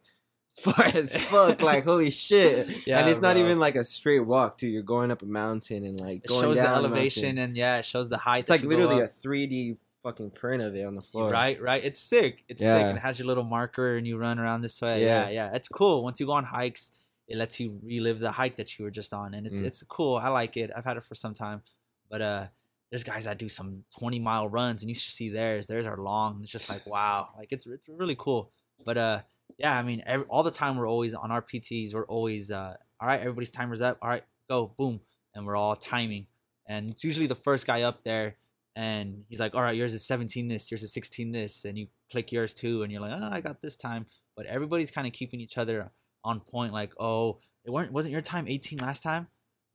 as 0.50 0.60
far 0.74 0.86
as 0.86 1.16
fuck, 1.16 1.62
like 1.62 1.84
holy 1.92 2.12
shit. 2.12 2.68
Yeah, 2.88 3.00
and 3.00 3.10
it's 3.10 3.22
not 3.22 3.36
even 3.38 3.60
like 3.60 3.76
a 3.76 3.84
straight 3.84 4.22
walk 4.26 4.58
too. 4.58 4.68
You're 4.68 4.82
going 4.84 5.12
up 5.12 5.22
a 5.22 5.26
mountain 5.26 5.84
and 5.84 6.00
like 6.00 6.24
It 6.24 6.28
going 6.28 6.42
shows 6.42 6.58
the 6.58 6.64
down 6.64 6.74
a 6.74 6.78
elevation 6.88 7.24
mountain. 7.36 7.44
and 7.44 7.58
yeah, 7.58 7.78
it 7.80 7.86
shows 7.86 8.08
the 8.10 8.18
height. 8.18 8.40
It's 8.42 8.50
like 8.50 8.64
literally 8.64 9.02
a 9.02 9.08
3D 9.08 9.78
fucking 10.08 10.32
print 10.32 10.62
of 10.64 10.76
it 10.76 10.86
on 10.86 10.96
the 10.96 11.02
floor. 11.02 11.30
Right, 11.30 11.62
right. 11.62 11.84
It's 11.84 12.00
sick. 12.00 12.44
It's 12.48 12.62
sick. 12.64 12.70
Yeah. 12.82 12.88
And 12.90 12.98
it 12.98 13.02
has 13.02 13.20
your 13.20 13.28
little 13.28 13.44
marker 13.44 13.98
and 13.98 14.08
you 14.08 14.18
run 14.18 14.40
around 14.40 14.62
this 14.62 14.82
way. 14.82 15.02
Yeah. 15.02 15.26
Yeah, 15.26 15.30
yeah. 15.50 15.56
It's 15.56 15.68
cool. 15.68 16.04
Once 16.04 16.20
you 16.20 16.26
go 16.26 16.34
on 16.34 16.44
hikes, 16.46 16.92
it 17.28 17.36
lets 17.38 17.60
you 17.60 17.80
relive 17.84 18.20
the 18.20 18.32
hike 18.32 18.56
that 18.56 18.78
you 18.80 18.86
were 18.86 18.92
just 18.92 19.14
on. 19.14 19.34
And 19.34 19.46
it's 19.46 19.62
Mm. 19.62 19.66
it's 19.68 19.84
cool. 19.84 20.16
I 20.18 20.30
like 20.30 20.56
it. 20.58 20.72
I've 20.76 20.86
had 20.86 20.98
it 20.98 21.04
for 21.04 21.16
some 21.16 21.34
time. 21.34 21.62
But 22.10 22.22
uh 22.22 22.48
there's 22.90 23.04
guys 23.04 23.26
that 23.26 23.38
do 23.38 23.50
some 23.50 23.84
20 24.00 24.18
mile 24.20 24.48
runs 24.48 24.82
and 24.82 24.88
you 24.90 24.96
should 24.96 25.12
see 25.14 25.30
theirs. 25.30 25.68
Theirs 25.68 25.86
are 25.86 25.98
long. 25.98 26.40
It's 26.42 26.52
just 26.52 26.70
like 26.70 26.86
wow. 26.86 27.30
Like 27.38 27.50
it's 27.52 27.66
it's 27.68 27.88
really 27.90 28.16
cool. 28.18 28.52
But 28.86 28.98
uh 28.98 29.20
yeah, 29.58 29.78
I 29.78 29.84
mean 29.84 30.04
every, 30.06 30.26
all 30.28 30.44
the 30.44 30.52
time 30.52 30.78
we're 30.78 30.88
always 30.88 31.14
on 31.14 31.30
our 31.32 31.42
PTs, 31.42 31.94
we're 31.94 32.06
always 32.08 32.50
uh 32.52 32.76
all 33.02 33.08
right, 33.10 33.20
everybody's 33.20 33.52
timer's 33.52 33.82
up. 33.82 33.98
All 34.02 34.10
right, 34.10 34.24
go, 34.50 34.74
boom. 34.78 35.02
And 35.36 35.46
we're 35.46 35.58
all 35.58 35.76
timing. 35.76 36.28
And 36.66 36.90
it's 36.92 37.04
usually 37.04 37.28
the 37.28 37.36
first 37.48 37.68
guy 37.68 37.82
up 37.84 38.04
there 38.04 38.34
and 38.78 39.24
he's 39.28 39.40
like, 39.40 39.56
"All 39.56 39.62
right, 39.64 39.76
yours 39.76 39.94
is 39.94 40.06
17 40.06 40.48
this, 40.48 40.70
yours 40.72 40.84
is 40.84 40.94
16 40.94 41.32
this," 41.32 41.66
and 41.66 41.78
you 41.78 41.88
click 42.12 42.32
yours 42.32 42.54
too, 42.54 42.84
and 42.84 42.92
you're 42.92 43.02
like, 43.02 43.12
"Oh, 43.20 43.30
I 43.32 43.42
got 43.42 43.60
this 43.62 43.76
time." 43.76 44.06
But 44.36 44.46
everybody's 44.46 44.92
kind 44.92 45.08
of 45.08 45.14
keeping 45.14 45.42
each 45.42 45.58
other 45.58 45.92
on 46.24 46.40
point. 46.42 46.74
Like, 46.74 46.94
"Oh, 47.00 47.40
it 47.66 47.72
weren't 47.72 47.92
wasn't 47.92 48.12
your 48.14 48.22
time 48.22 48.48
18 48.48 48.80
last 48.80 49.02
time? 49.04 49.24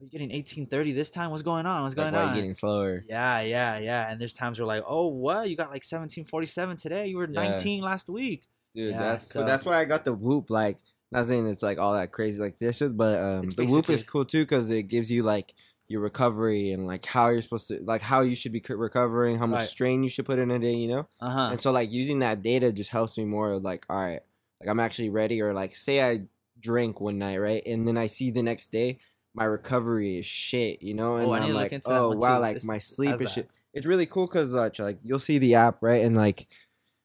Are 0.01 0.05
you 0.05 0.09
getting 0.11 0.31
18:30 0.31 0.93
this 0.95 1.11
time? 1.11 1.31
What's 1.31 1.43
going 1.43 1.67
on? 1.67 1.83
What's 1.83 1.97
Like 1.97 2.05
going 2.13 2.15
why 2.15 2.23
on?" 2.29 2.29
you 2.31 2.41
getting 2.43 2.55
slower? 2.55 3.03
yeah, 3.09 3.41
yeah, 3.41 3.79
yeah. 3.79 4.11
And 4.11 4.21
there's 4.21 4.35
times 4.35 4.59
where 4.61 4.67
like, 4.67 4.85
"Oh, 4.87 5.09
what? 5.09 5.51
You 5.51 5.57
got 5.57 5.71
like 5.71 5.83
17:47 5.85 6.77
today? 6.77 7.09
You 7.09 7.17
were 7.17 7.29
Yeah. 7.31 7.41
19 7.51 7.83
last 7.83 8.09
week." 8.09 8.45
Dude, 8.75 8.93
Yeah, 8.93 8.99
that's 9.01 9.27
so- 9.27 9.41
but 9.41 9.47
that's 9.47 9.65
why 9.67 9.79
I 9.81 9.85
got 9.85 10.05
the 10.05 10.15
whoop. 10.15 10.49
Like, 10.49 10.79
not 11.11 11.27
saying 11.27 11.47
it's 11.47 11.63
like 11.63 11.79
all 11.79 11.93
that 11.95 12.11
crazy 12.11 12.41
like 12.41 12.57
this 12.59 12.81
is, 12.81 12.93
but 12.95 13.19
um, 13.21 13.51
the 13.51 13.67
whoop 13.67 13.91
is 13.91 14.03
cool 14.03 14.25
too 14.25 14.45
because 14.45 14.71
it 14.71 14.85
gives 14.85 15.11
you 15.11 15.23
like 15.23 15.53
your 15.89 16.01
recovery 16.01 16.71
and 16.71 16.87
like 16.87 17.05
how 17.05 17.29
you're 17.29 17.43
supposed 17.43 17.69
to 17.69 17.79
like 17.85 18.01
how 18.03 18.21
you 18.23 18.35
should 18.35 18.53
be 18.53 18.63
recovering, 18.71 19.37
how 19.39 19.47
much 19.47 19.61
Right. 19.61 19.69
strain 19.69 20.03
you 20.03 20.09
should 20.09 20.25
put 20.25 20.39
in 20.39 20.51
a 20.51 20.59
day, 20.59 20.75
you 20.75 20.89
know. 20.89 21.09
Uh 21.21 21.31
huh. 21.31 21.49
And 21.51 21.61
so 21.61 21.71
like 21.73 21.91
using 21.93 22.21
that 22.21 22.41
data 22.43 22.73
just 22.73 22.91
helps 22.91 23.19
me 23.19 23.25
more. 23.25 23.59
Like, 23.59 23.85
all 23.91 23.99
right, 24.01 24.21
like 24.61 24.71
I'm 24.71 24.81
actually 24.81 25.11
ready. 25.11 25.41
Or 25.43 25.53
like, 25.53 25.75
say 25.75 26.03
I 26.03 26.23
drink 26.59 27.01
one 27.01 27.19
night, 27.19 27.39
right, 27.39 27.63
and 27.67 27.87
then 27.87 27.99
I 27.99 28.07
see 28.07 28.31
the 28.31 28.43
next 28.43 28.71
day 28.71 28.99
my 29.35 29.45
recovery 29.45 30.19
is 30.19 30.27
shit, 30.27 30.83
you 30.83 30.93
know, 30.95 31.17
and 31.17 31.27
Oh, 31.27 31.33
I'm 31.33 31.55
like, 31.55 31.73
oh 31.87 32.11
wow, 32.17 32.37
too. 32.37 32.41
like 32.43 32.65
my 32.65 32.77
sleep 32.79 33.15
is 33.15 33.21
that. 33.21 33.29
shit. 33.31 33.51
It's 33.75 33.87
really 33.87 34.05
cool 34.05 34.27
because 34.27 34.55
uh, 34.55 34.69
like 34.79 34.99
you'll 35.03 35.19
see 35.19 35.39
the 35.39 35.55
app, 35.55 35.79
right, 35.83 36.05
and 36.05 36.15
like 36.15 36.47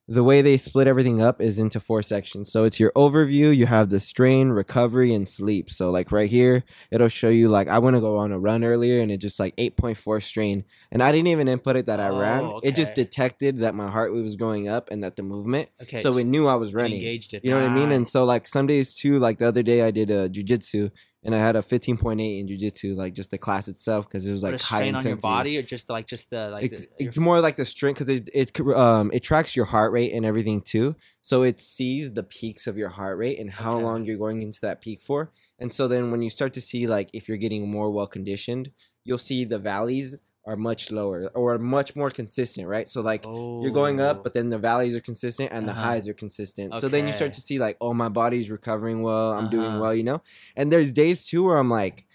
the 0.09 0.23
way 0.23 0.41
they 0.41 0.55
split 0.55 0.87
everything 0.87 1.21
up 1.21 1.41
is 1.41 1.59
into 1.59 1.79
four 1.79 2.01
sections. 2.01 2.49
So 2.51 2.63
it's 2.63 2.79
your 2.79 2.91
overview, 2.95 3.53
you 3.55 3.65
have 3.65 3.89
the 3.89 3.99
strain, 3.99 4.49
recovery, 4.49 5.13
and 5.13 5.27
sleep. 5.27 5.69
So 5.69 5.91
like 5.91 6.11
right 6.13 6.29
here, 6.29 6.63
it'll 6.91 7.09
show 7.09 7.27
you 7.29 7.49
like 7.49 7.67
I 7.67 7.79
want 7.79 7.95
to 7.97 7.99
go 7.99 8.15
on 8.17 8.31
a 8.31 8.39
run 8.39 8.63
earlier 8.63 9.01
and 9.01 9.11
it 9.11 9.17
just 9.19 9.39
like 9.39 9.55
8.4 9.57 10.23
strain. 10.23 10.63
And 10.91 11.03
I 11.03 11.11
didn't 11.11 11.27
even 11.27 11.47
input 11.49 11.75
it 11.75 11.87
that 11.87 11.99
I 11.99 12.07
ran. 12.07 12.43
Oh, 12.43 12.61
It 12.63 12.75
just 12.75 12.95
detected 12.95 13.57
that 13.57 13.75
my 13.75 13.89
heart 13.89 14.13
rate 14.13 14.21
was 14.21 14.37
going 14.37 14.69
up 14.69 14.89
and 14.91 15.03
that 15.03 15.17
the 15.17 15.23
movement. 15.23 15.69
Okay. 15.81 16.01
So 16.01 16.17
it 16.17 16.23
knew 16.23 16.47
I 16.47 16.55
was 16.55 16.73
running. 16.73 16.93
engaged 16.99 17.33
it. 17.33 17.43
You 17.43 17.51
know 17.51 17.61
what 17.61 17.69
I 17.69 17.73
mean? 17.73 17.91
And 17.91 18.07
so 18.07 18.23
like 18.23 18.47
some 18.47 18.65
days 18.65 18.95
too, 18.95 19.19
like 19.19 19.39
the 19.39 19.47
other 19.47 19.63
day 19.63 19.81
I 19.81 19.91
did 19.91 20.09
uh, 20.09 20.29
jujitsu 20.29 20.91
and 21.23 21.35
I 21.35 21.39
had 21.39 21.55
a 21.55 21.59
15.8 21.59 22.39
in 22.39 22.47
jujitsu, 22.47 22.95
like 22.95 23.13
just 23.13 23.31
the 23.31 23.37
class 23.37 23.67
itself, 23.67 24.07
because 24.07 24.25
it 24.25 24.31
was 24.31 24.43
Put 24.43 24.51
like 24.53 24.61
a 24.61 24.63
high 24.65 24.77
strain 24.77 24.95
on 24.95 24.99
intensity. 24.99 25.27
your 25.27 25.35
body 25.37 25.57
or 25.57 25.61
just 25.63 25.89
like 25.89 26.07
just 26.07 26.29
the 26.29 26.51
like 26.51 26.71
it's, 26.71 26.85
the, 26.85 27.03
it's 27.05 27.17
more 27.17 27.41
like 27.41 27.55
the 27.55 27.65
strength 27.65 27.97
because 27.99 28.09
it 28.09 28.29
it 28.33 28.59
um 28.75 29.09
it 29.13 29.23
tracks 29.23 29.55
your 29.55 29.65
heart 29.65 29.91
rate 29.91 30.13
and 30.13 30.25
everything 30.25 30.61
too. 30.61 30.95
So 31.21 31.43
it 31.43 31.59
sees 31.59 32.13
the 32.13 32.23
peaks 32.23 32.67
of 32.67 32.77
your 32.77 32.89
heart 32.89 33.17
rate 33.17 33.39
and 33.39 33.51
how 33.51 33.73
Okay. 33.75 33.83
long 33.83 34.05
you're 34.05 34.17
going 34.17 34.41
into 34.41 34.59
that 34.61 34.79
peak 34.81 35.01
for. 35.01 35.31
And 35.59 35.73
so 35.73 35.87
then 35.87 36.11
when 36.11 36.21
you 36.21 36.29
start 36.29 36.53
to 36.53 36.61
see 36.61 36.87
like 36.87 37.09
if 37.13 37.27
you're 37.27 37.37
getting 37.37 37.69
more 37.69 37.91
well 37.91 38.07
conditioned, 38.07 38.71
you'll 39.03 39.17
see 39.17 39.43
the 39.43 39.59
valleys 39.59 40.21
are 40.47 40.55
much 40.55 40.91
lower 40.91 41.29
or 41.35 41.57
much 41.59 41.95
more 41.95 42.09
consistent, 42.09 42.67
right? 42.67 42.87
So 42.89 43.01
like 43.01 43.27
you're 43.59 43.71
going 43.71 43.99
Oh. 43.99 44.05
up, 44.09 44.23
but 44.23 44.33
then 44.33 44.49
the 44.49 44.57
valleys 44.57 44.95
are 44.95 45.01
consistent 45.01 45.51
and 45.51 45.67
the 45.67 45.73
Uh-huh. 45.73 45.81
highs 45.87 46.07
are 46.07 46.13
consistent. 46.13 46.77
So 46.77 46.87
then 46.89 47.05
you 47.07 47.13
start 47.13 47.33
to 47.33 47.41
see 47.41 47.59
like, 47.59 47.77
oh, 47.81 47.93
my 47.93 48.09
body's 48.09 48.49
recovering 48.49 49.01
well. 49.03 49.33
I'm 49.33 49.49
doing 49.49 49.71
Uh-huh. 49.71 49.79
well, 49.81 49.93
you 49.95 50.03
know. 50.03 50.21
And 50.55 50.71
there's 50.71 50.93
days 50.93 51.25
too 51.25 51.43
where 51.43 51.57
I'm 51.57 51.69
like, 51.69 52.05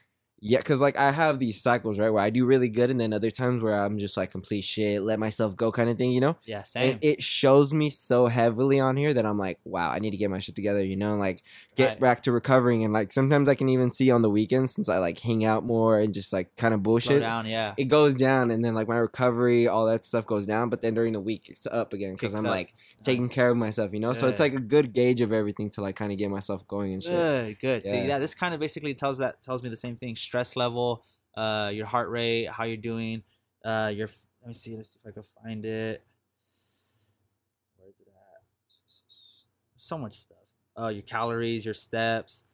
yeah, 0.45 0.59
because 0.59 0.81
like 0.81 0.99
I 0.99 1.13
have 1.13 1.39
these 1.39 1.63
cycles, 1.63 2.01
right, 2.01 2.11
where 2.11 2.23
I 2.23 2.31
do 2.31 2.45
really 2.45 2.69
good, 2.69 2.91
and 2.91 3.01
then 3.01 3.13
other 3.13 3.31
times 3.31 3.63
where 3.63 3.75
I'm 3.75 3.97
just 3.97 4.17
like 4.17 4.33
complete 4.33 4.63
shit, 4.65 5.01
let 5.03 5.19
myself 5.21 5.55
go, 5.57 5.71
kind 5.71 5.89
of 5.89 5.97
thing, 5.97 6.11
you 6.11 6.21
know. 6.21 6.37
yeah, 6.45 6.65
same. 6.65 6.95
And 6.95 6.99
it 7.05 7.23
shows 7.23 7.73
me 7.73 7.91
so 7.91 8.27
heavily 8.27 8.81
on 8.81 8.97
here 8.97 9.15
that 9.15 9.25
I'm 9.25 9.39
like, 9.39 9.61
wow, 9.65 9.89
I 9.91 10.01
need 10.01 10.11
to 10.11 10.17
get 10.17 10.31
my 10.31 10.41
shit 10.41 10.57
together, 10.57 10.83
you 10.85 10.97
know, 10.97 11.13
and 11.13 11.21
like 11.21 11.43
get 11.77 11.91
Right. 11.91 12.01
back 12.01 12.23
to 12.23 12.33
recovering. 12.33 12.83
And 12.85 12.93
like 12.93 13.13
sometimes 13.13 13.49
I 13.49 13.55
can 13.55 13.69
even 13.69 13.93
see 13.93 14.11
on 14.11 14.23
the 14.23 14.31
weekends 14.31 14.75
since 14.75 14.89
I 14.89 14.99
like 14.99 15.21
hang 15.21 15.45
out 15.45 15.65
more 15.65 15.99
and 16.01 16.13
just 16.13 16.33
like 16.33 16.55
kind 16.57 16.75
of 16.75 16.83
bullshit. 16.83 17.09
Slow 17.09 17.21
down, 17.21 17.47
yeah. 17.47 17.75
it 17.77 17.85
goes 17.85 18.17
down 18.17 18.51
and 18.51 18.65
then 18.65 18.75
like 18.75 18.89
my 18.89 18.97
recovery 18.99 19.69
all 19.69 19.87
that 19.87 20.05
stuff 20.05 20.27
goes 20.27 20.47
down 20.47 20.69
but 20.71 20.83
then 20.83 20.95
during 20.95 21.13
the 21.13 21.21
week 21.21 21.49
it's 21.49 21.67
up 21.67 21.93
again 21.93 22.13
because 22.15 22.35
i'm 22.35 22.45
up. 22.45 22.51
like 22.51 22.75
taking 23.05 23.29
care 23.29 23.49
of 23.51 23.57
myself 23.57 23.93
you 23.93 24.01
know 24.01 24.13
so 24.13 24.27
it's 24.29 24.41
like 24.41 24.55
a 24.55 24.61
good 24.61 24.93
gauge 24.93 25.21
of 25.21 25.33
everything 25.33 25.71
to 25.71 25.81
like 25.81 25.95
kind 25.97 26.11
of 26.11 26.19
get 26.19 26.31
myself 26.31 26.67
going 26.67 26.93
and 26.95 27.03
shit 27.03 27.13
Good, 27.13 27.61
good. 27.61 27.83
See, 27.83 27.97
Yeah. 27.99 28.07
yeah, 28.07 28.19
this 28.19 28.35
kind 28.35 28.55
of 28.55 28.61
basically 28.61 28.95
tells 28.95 29.19
that 29.19 29.41
tells 29.41 29.63
me 29.63 29.69
the 29.69 29.77
same 29.77 29.97
thing: 29.97 30.15
stress 30.33 30.57
level, 30.57 31.05
uh, 31.37 31.71
your 31.75 31.85
heart 31.85 32.09
rate, 32.09 32.49
how 32.49 32.65
you're 32.65 32.79
doing, 32.79 33.23
uh, 33.67 33.93
your. 33.95 34.09
Let 34.41 34.49
me 34.49 34.55
see. 34.55 34.75
Let's 34.77 34.95
see 34.95 34.99
if 35.05 35.11
I 35.11 35.13
can 35.13 35.23
find 35.45 35.65
it. 35.65 36.03
Where 37.77 37.91
is 37.91 38.01
it 38.01 38.09
at? 38.09 38.43
So 39.77 39.99
much 39.99 40.15
stuff. 40.15 40.39
Uh, 40.75 40.89
your 40.89 41.03
calories, 41.03 41.67
your 41.67 41.75
steps. 41.75 42.45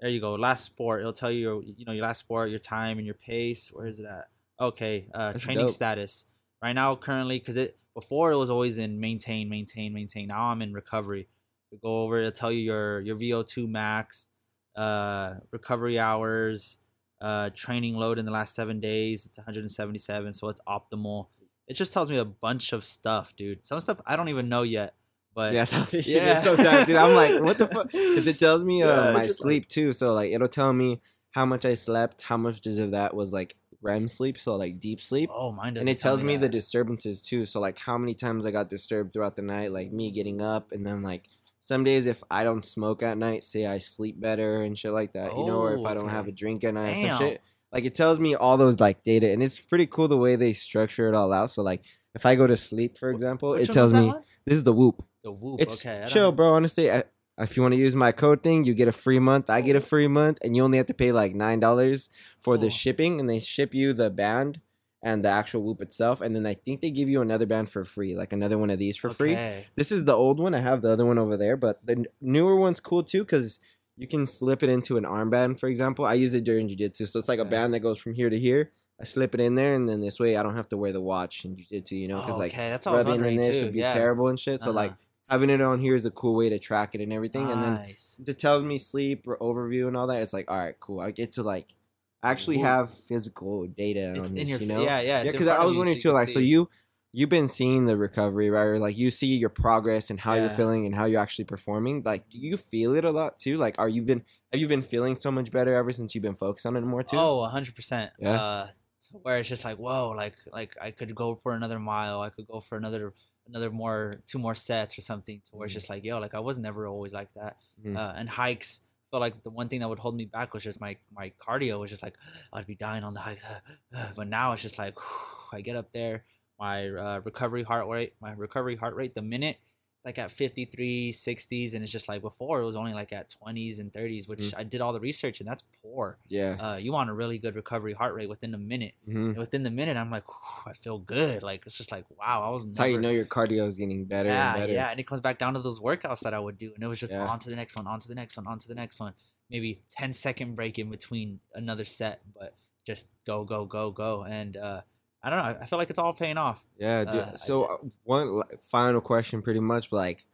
There 0.00 0.10
you 0.10 0.20
go. 0.20 0.34
Last 0.34 0.64
sport. 0.64 1.00
It'll 1.00 1.12
tell 1.12 1.30
you 1.30 1.40
your, 1.40 1.62
you 1.62 1.84
know, 1.84 1.92
your 1.92 2.02
last 2.02 2.18
sport, 2.18 2.50
your 2.50 2.58
time, 2.58 2.98
and 2.98 3.06
your 3.06 3.14
pace. 3.14 3.70
Where 3.72 3.86
is 3.86 4.00
it 4.00 4.06
at? 4.06 4.26
Okay. 4.60 5.06
Uh, 5.14 5.32
That's 5.32 5.44
training 5.44 5.66
dope. 5.66 5.74
status. 5.74 6.26
Right 6.60 6.72
now, 6.72 6.96
currently, 6.96 7.38
because 7.38 7.56
it 7.56 7.78
before 7.94 8.32
it 8.32 8.36
was 8.36 8.50
always 8.50 8.78
in 8.78 8.98
maintain, 8.98 9.48
maintain, 9.48 9.92
maintain. 9.94 10.26
Now 10.26 10.50
I'm 10.50 10.60
in 10.60 10.72
recovery. 10.72 11.28
We 11.70 11.78
go 11.78 12.02
over 12.02 12.20
to 12.24 12.32
tell 12.32 12.50
you 12.50 12.62
your 12.62 13.00
your 13.00 13.16
VO2 13.16 13.68
max, 13.68 14.30
uh, 14.74 15.34
recovery 15.52 16.00
hours, 16.00 16.78
uh, 17.20 17.50
training 17.54 17.96
load 17.96 18.18
in 18.18 18.24
the 18.24 18.32
last 18.32 18.54
seven 18.54 18.80
days. 18.80 19.26
It's 19.26 19.38
177, 19.38 20.32
so 20.32 20.48
it's 20.48 20.60
optimal. 20.68 21.26
It 21.66 21.74
just 21.74 21.92
tells 21.92 22.10
me 22.10 22.16
a 22.16 22.24
bunch 22.24 22.72
of 22.72 22.82
stuff, 22.84 23.34
dude. 23.36 23.64
Some 23.64 23.80
stuff 23.80 24.00
I 24.06 24.16
don't 24.16 24.28
even 24.28 24.48
know 24.48 24.62
yet, 24.62 24.94
but 25.34 25.52
yeah 25.52 25.64
so 25.72 25.80
this 25.84 26.10
shit 26.12 26.22
Yeah. 26.22 26.32
is 26.32 26.42
so 26.42 26.56
tight 26.56 26.86
dude 26.86 26.96
i'm 26.96 27.14
like 27.14 27.40
what 27.42 27.58
the 27.58 27.66
fuck 27.74 27.92
because 27.92 28.26
it 28.26 28.38
tells 28.38 28.64
me 28.64 28.82
uh, 28.82 28.88
Yeah, 29.06 29.12
my 29.12 29.26
sleep 29.28 29.68
too 29.68 29.92
so 29.92 30.12
like 30.12 30.32
it'll 30.32 30.48
tell 30.48 30.72
me 30.72 31.00
how 31.30 31.46
much 31.46 31.64
i 31.64 31.74
slept 31.74 32.22
how 32.22 32.36
much 32.36 32.66
of 32.66 32.90
that 32.90 33.14
was 33.14 33.32
like 33.32 33.54
rem 33.80 34.08
sleep 34.08 34.36
so 34.38 34.56
like 34.56 34.80
deep 34.80 35.00
sleep 35.00 35.30
oh, 35.32 35.52
mine 35.52 35.74
doesn't. 35.74 35.82
and 35.86 35.88
it 35.88 36.00
tell 36.00 36.12
tells 36.16 36.24
me 36.24 36.36
the 36.36 36.48
disturbances 36.48 37.22
too 37.22 37.46
so 37.46 37.60
like 37.60 37.78
how 37.78 37.96
many 37.96 38.14
times 38.14 38.46
i 38.46 38.50
got 38.50 38.68
disturbed 38.68 39.12
throughout 39.12 39.36
the 39.36 39.42
night 39.42 39.70
like 39.70 39.92
me 39.92 40.10
getting 40.10 40.42
up 40.42 40.72
and 40.72 40.84
then 40.84 41.02
like 41.02 41.28
some 41.68 41.84
days 41.84 42.06
if 42.06 42.22
i 42.30 42.40
don't 42.44 42.64
smoke 42.64 43.02
at 43.02 43.16
night 43.18 43.44
say 43.44 43.66
i 43.66 43.78
sleep 43.78 44.18
better 44.20 44.62
and 44.62 44.76
shit 44.78 44.92
like 44.92 45.12
that 45.12 45.36
you 45.36 45.44
know 45.46 45.58
or 45.60 45.74
if 45.74 45.80
Oh, 45.80 45.86
i 45.90 45.94
don't 45.94 46.06
oh, 46.06 46.18
have 46.18 46.26
a 46.26 46.32
drink 46.32 46.64
at 46.64 46.74
night 46.74 46.94
Damn. 46.94 47.10
some 47.12 47.18
shit 47.28 47.42
like 47.72 47.84
it 47.84 47.94
tells 47.94 48.18
me 48.18 48.34
all 48.34 48.56
those 48.56 48.80
like 48.80 49.04
data 49.04 49.30
and 49.30 49.42
it's 49.42 49.58
pretty 49.60 49.86
cool 49.86 50.08
the 50.08 50.16
way 50.16 50.34
they 50.36 50.52
structure 50.54 51.08
it 51.08 51.14
all 51.14 51.32
out 51.32 51.50
so 51.50 51.62
like 51.62 51.82
if 52.14 52.24
i 52.24 52.34
go 52.34 52.46
to 52.46 52.56
sleep 52.56 52.96
for 52.98 53.10
example 53.10 53.50
Which 53.50 53.68
it 53.68 53.72
tells 53.72 53.92
me 53.92 54.06
one? 54.08 54.22
this 54.46 54.56
is 54.56 54.64
the 54.64 54.72
whoop 54.72 55.02
the 55.22 55.32
whoop. 55.32 55.60
it's 55.60 55.84
okay, 55.84 56.04
chill 56.08 56.32
bro 56.32 56.52
honestly 56.54 56.90
I, 56.90 57.02
if 57.40 57.56
you 57.56 57.62
want 57.62 57.74
to 57.74 57.78
use 57.80 57.94
my 57.94 58.12
code 58.12 58.42
thing 58.42 58.64
you 58.64 58.72
get 58.74 58.88
a 58.88 58.92
free 59.04 59.18
month 59.18 59.50
i 59.50 59.60
get 59.60 59.76
a 59.76 59.80
free 59.92 60.08
month 60.08 60.38
and 60.42 60.56
you 60.56 60.62
only 60.64 60.78
have 60.78 60.86
to 60.86 60.94
pay 60.94 61.12
like 61.12 61.34
nine 61.34 61.60
dollars 61.60 62.08
for 62.40 62.56
the 62.56 62.66
Oh. 62.66 62.70
shipping 62.82 63.20
and 63.20 63.28
they 63.28 63.40
ship 63.40 63.74
you 63.74 63.92
the 63.92 64.10
band 64.10 64.60
and 65.02 65.24
the 65.24 65.28
actual 65.28 65.62
whoop 65.62 65.80
itself 65.80 66.20
and 66.20 66.34
then 66.34 66.44
i 66.46 66.54
think 66.54 66.80
they 66.80 66.90
give 66.90 67.08
you 67.08 67.20
another 67.20 67.46
band 67.46 67.68
for 67.70 67.84
free 67.84 68.16
like 68.16 68.32
another 68.32 68.58
one 68.58 68.70
of 68.70 68.78
these 68.78 68.96
for 68.96 69.10
free 69.10 69.34
this 69.76 69.92
is 69.92 70.04
the 70.04 70.12
old 70.12 70.40
one 70.40 70.54
i 70.54 70.58
have 70.60 70.82
the 70.82 70.90
other 70.90 71.06
one 71.06 71.18
over 71.18 71.36
there 71.36 71.56
but 71.56 71.84
the 71.86 72.04
newer 72.20 72.56
one's 72.56 72.80
cool 72.80 73.02
too 73.02 73.22
because 73.24 73.58
you 73.96 74.06
can 74.08 74.26
slip 74.26 74.62
it 74.62 74.68
into 74.68 74.96
an 74.96 75.04
armband 75.04 75.58
for 75.58 75.68
example 75.68 76.04
i 76.04 76.14
use 76.14 76.34
it 76.34 76.44
during 76.44 76.66
jiu-jitsu 76.68 77.04
so 77.06 77.18
it's 77.18 77.28
like 77.28 77.38
a 77.38 77.44
band 77.44 77.72
that 77.74 77.80
goes 77.80 77.98
from 77.98 78.14
here 78.14 78.28
to 78.30 78.38
here 78.38 78.72
i 79.00 79.04
slip 79.04 79.34
it 79.34 79.40
in 79.40 79.54
there 79.54 79.74
and 79.74 79.88
then 79.88 80.00
this 80.00 80.18
way 80.18 80.36
i 80.36 80.42
don't 80.42 80.56
have 80.56 80.68
to 80.68 80.76
wear 80.76 80.92
the 80.92 81.00
watch 81.00 81.44
in 81.44 81.56
jiu-jitsu 81.56 81.94
you 81.96 82.08
know 82.08 82.16
because 82.20 82.34
Oh, 82.34 82.38
like 82.38 82.52
okay, 82.52 82.68
that's 82.70 82.86
all 82.86 82.94
I 82.94 83.02
was 83.02 83.06
rubbing 83.06 83.24
in 83.24 83.36
this 83.36 83.56
too. 83.56 83.64
would 83.64 83.72
be 83.72 83.78
yeah. 83.80 83.92
terrible 83.92 84.26
and 84.28 84.38
shit 84.38 84.60
so 84.60 84.72
like 84.72 84.90
Uh-huh. 84.92 85.04
having 85.34 85.50
it 85.50 85.60
on 85.60 85.78
here 85.80 85.94
is 85.94 86.06
a 86.06 86.10
cool 86.10 86.34
way 86.36 86.48
to 86.48 86.58
track 86.58 86.94
it 86.96 87.00
and 87.00 87.12
everything 87.12 87.50
and 87.50 87.62
then 87.62 87.74
Nice. 87.74 88.20
it 88.26 88.38
tells 88.38 88.64
me 88.64 88.78
sleep 88.78 89.26
or 89.28 89.36
overview 89.38 89.86
and 89.86 89.96
all 89.96 90.06
that 90.08 90.22
it's 90.22 90.32
like 90.32 90.50
all 90.50 90.58
right 90.58 90.74
cool 90.80 90.98
i 91.00 91.10
get 91.12 91.30
to 91.32 91.42
like 91.42 91.74
actually 92.22 92.58
Ooh. 92.60 92.64
have 92.64 92.92
physical 92.92 93.66
data 93.66 94.14
It's 94.16 94.30
on 94.30 94.36
in 94.36 94.42
this 94.42 94.50
your 94.50 94.60
you 94.60 94.66
know 94.66 94.82
yeah, 94.82 95.00
yeah. 95.00 95.22
yeah 95.22 95.30
because 95.30 95.46
i 95.48 95.64
was 95.64 95.76
wondering 95.76 96.00
too 96.00 96.10
like 96.12 96.28
so 96.28 96.40
you 96.40 96.68
you've 97.12 97.28
been 97.30 97.48
seeing 97.48 97.86
the 97.86 97.96
recovery 97.96 98.50
right 98.50 98.64
or 98.64 98.78
like 98.78 98.98
you 98.98 99.10
see 99.10 99.34
your 99.36 99.48
progress 99.48 100.10
and 100.10 100.20
how 100.20 100.34
you're 100.34 100.50
feeling 100.50 100.84
and 100.84 100.94
how 100.94 101.04
you're 101.06 101.20
actually 101.20 101.44
performing 101.44 102.02
like 102.04 102.28
do 102.28 102.38
you 102.38 102.56
feel 102.56 102.94
it 102.94 103.04
a 103.04 103.10
lot 103.10 103.38
too 103.38 103.56
like 103.56 103.78
are 103.78 103.88
you 103.88 104.02
been 104.02 104.22
have 104.52 104.60
you 104.60 104.68
been 104.68 104.82
feeling 104.82 105.16
so 105.16 105.30
much 105.30 105.50
better 105.50 105.72
ever 105.74 105.90
since 105.92 106.14
you've 106.14 106.22
been 106.22 106.34
focused 106.34 106.66
on 106.66 106.76
it 106.76 106.82
more 106.82 107.02
too 107.02 107.16
Oh, 107.16 107.44
hundred 107.46 107.74
percent. 107.74 108.10
Yeah? 108.18 108.32
Uh, 108.40 108.66
so 109.00 109.18
where 109.22 109.38
it's 109.38 109.48
just 109.48 109.64
like, 109.64 109.76
whoa, 109.78 110.10
like 110.10 110.34
like 110.52 110.76
I 110.82 110.90
could 110.90 111.14
go 111.14 111.34
for 111.36 111.52
another 111.54 111.78
mile. 111.78 112.20
I 112.20 112.30
could 112.30 112.46
go 112.48 112.58
for 112.60 112.76
another 112.76 113.14
another 113.46 113.70
more 113.70 114.22
two 114.26 114.38
more 114.38 114.54
sets 114.56 114.98
or 114.98 115.02
something. 115.02 115.40
To 115.46 115.56
where 115.56 115.66
it's 115.66 115.72
Mhm. 115.72 115.80
just 115.80 115.88
like, 115.88 116.04
yo, 116.04 116.18
like 116.18 116.34
I 116.34 116.40
was 116.40 116.58
never 116.58 116.86
always 116.86 117.14
like 117.14 117.32
that. 117.34 117.56
Mhm. 117.82 117.96
Uh, 117.96 118.12
and 118.16 118.28
hikes. 118.28 118.80
Felt 119.10 119.20
like 119.22 119.42
the 119.42 119.50
one 119.50 119.68
thing 119.68 119.80
that 119.80 119.88
would 119.88 119.98
hold 119.98 120.14
me 120.14 120.26
back 120.26 120.52
was 120.52 120.62
just 120.62 120.80
my 120.80 120.96
my 121.14 121.32
cardio 121.40 121.80
was 121.80 121.90
just 121.90 122.02
like 122.02 122.16
I'd 122.52 122.66
be 122.66 122.74
dying 122.74 123.04
on 123.04 123.14
the 123.14 123.20
hike, 123.20 123.40
but 124.16 124.28
now 124.28 124.52
it's 124.52 124.62
just 124.62 124.78
like 124.78 124.94
I 125.52 125.60
get 125.60 125.76
up 125.76 125.92
there, 125.92 126.24
my 126.58 126.88
uh, 126.88 127.20
recovery 127.24 127.62
heart 127.62 127.88
rate, 127.88 128.14
my 128.20 128.32
recovery 128.32 128.76
heart 128.76 128.94
rate, 128.94 129.14
the 129.14 129.22
minute 129.22 129.58
it's 129.98 130.04
like 130.04 130.18
at 130.18 130.30
53 130.30 131.10
60s 131.12 131.74
and 131.74 131.82
it's 131.82 131.90
just 131.90 132.08
like 132.08 132.22
before 132.22 132.60
it 132.60 132.64
was 132.64 132.76
only 132.76 132.92
like 132.94 133.12
at 133.12 133.34
20s 133.42 133.80
and 133.80 133.92
30s 133.92 134.28
which 134.28 134.38
Mm. 134.38 134.54
i 134.58 134.62
did 134.62 134.80
all 134.80 134.92
the 134.92 135.00
research 135.00 135.40
and 135.40 135.48
that's 135.48 135.64
poor 135.82 136.18
yeah 136.28 136.56
uh, 136.60 136.76
you 136.76 136.92
want 136.92 137.10
a 137.10 137.12
really 137.12 137.36
good 137.38 137.56
recovery 137.56 137.94
heart 137.94 138.14
rate 138.14 138.28
within 138.28 138.54
a 138.54 138.58
minute. 138.58 138.94
Mhm. 139.08 139.30
And 139.30 139.36
within 139.36 139.64
the 139.64 139.70
minute, 139.72 139.96
I'm 139.96 140.10
like, 140.10 140.24
I 140.66 140.72
feel 140.72 140.98
good. 140.98 141.42
Like 141.42 141.64
it's 141.66 141.76
just 141.76 141.90
like, 141.90 142.04
wow, 142.10 142.42
I 142.46 142.50
was 142.50 142.64
That's 142.64 142.78
never. 142.78 142.88
how 142.88 142.94
you 142.94 143.00
know 143.00 143.10
your 143.10 143.24
cardio 143.26 143.66
is 143.66 143.76
getting 143.76 144.04
better 144.04 144.28
yeah, 144.28 144.52
and 144.52 144.60
better. 144.60 144.72
yeah, 144.72 144.90
and 144.90 145.00
it 145.00 145.06
comes 145.06 145.20
back 145.20 145.38
down 145.38 145.54
to 145.54 145.60
those 145.60 145.80
workouts 145.80 146.20
that 146.20 146.34
I 146.34 146.38
would 146.38 146.58
do, 146.58 146.72
and 146.74 146.82
it 146.84 146.86
was 146.86 147.00
just 147.00 147.12
Yeah. 147.12 147.26
on 147.26 147.38
to 147.40 147.50
the 147.50 147.56
next 147.56 147.76
one, 147.76 147.86
on 147.88 147.98
to 148.00 148.08
the 148.08 148.14
next 148.14 148.36
one, 148.36 148.46
on 148.46 148.58
to 148.60 148.68
the 148.68 148.74
next 148.74 149.00
one. 149.00 149.14
Maybe 149.50 149.80
10 149.90 150.12
second 150.12 150.54
break 150.54 150.78
in 150.78 150.90
between 150.90 151.40
another 151.54 151.84
set, 151.84 152.20
but 152.38 152.54
just 152.84 153.08
go, 153.26 153.44
go, 153.44 153.64
go, 153.64 153.90
go, 153.90 154.24
and 154.24 154.56
uh, 154.56 154.80
I 155.22 155.30
don't 155.30 155.38
know. 155.38 155.58
I- 155.60 155.66
feel 155.66 155.78
like 155.78 155.90
it's 155.90 155.98
all 155.98 156.12
paying 156.12 156.38
off. 156.38 156.64
Yeah, 156.78 157.04
dude. 157.04 157.14
Uh, 157.20 157.36
so 157.36 157.64
uh, 157.64 157.76
one 158.04 158.42
final 158.60 159.00
question, 159.00 159.42
pretty 159.42 159.60
much, 159.60 159.90
like, 159.92 160.24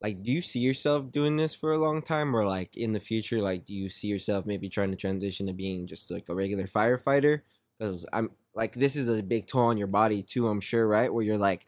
like, 0.00 0.22
do 0.22 0.32
you 0.32 0.40
see 0.40 0.60
yourself 0.60 1.10
doing 1.12 1.36
this 1.36 1.54
for 1.54 1.72
a 1.72 1.78
long 1.78 2.00
time, 2.00 2.34
or 2.34 2.44
like 2.46 2.76
in 2.76 2.92
the 2.92 3.00
future, 3.00 3.42
like, 3.42 3.64
do 3.64 3.74
you 3.74 3.88
see 3.88 4.08
yourself 4.08 4.46
maybe 4.46 4.68
trying 4.68 4.90
to 4.90 4.96
transition 4.96 5.46
to 5.46 5.52
being 5.52 5.86
just 5.86 6.10
like 6.10 6.28
a 6.28 6.34
regular 6.34 6.64
firefighter? 6.64 7.42
Because 7.78 8.06
I'm 8.12 8.30
like, 8.54 8.72
this 8.74 8.96
is 8.96 9.08
a 9.08 9.22
big 9.22 9.46
toll 9.46 9.66
on 9.66 9.76
your 9.76 9.86
body 9.88 10.22
too. 10.22 10.48
I'm 10.48 10.60
sure, 10.60 10.86
right? 10.86 11.12
Where 11.12 11.24
you're 11.24 11.36
like, 11.38 11.64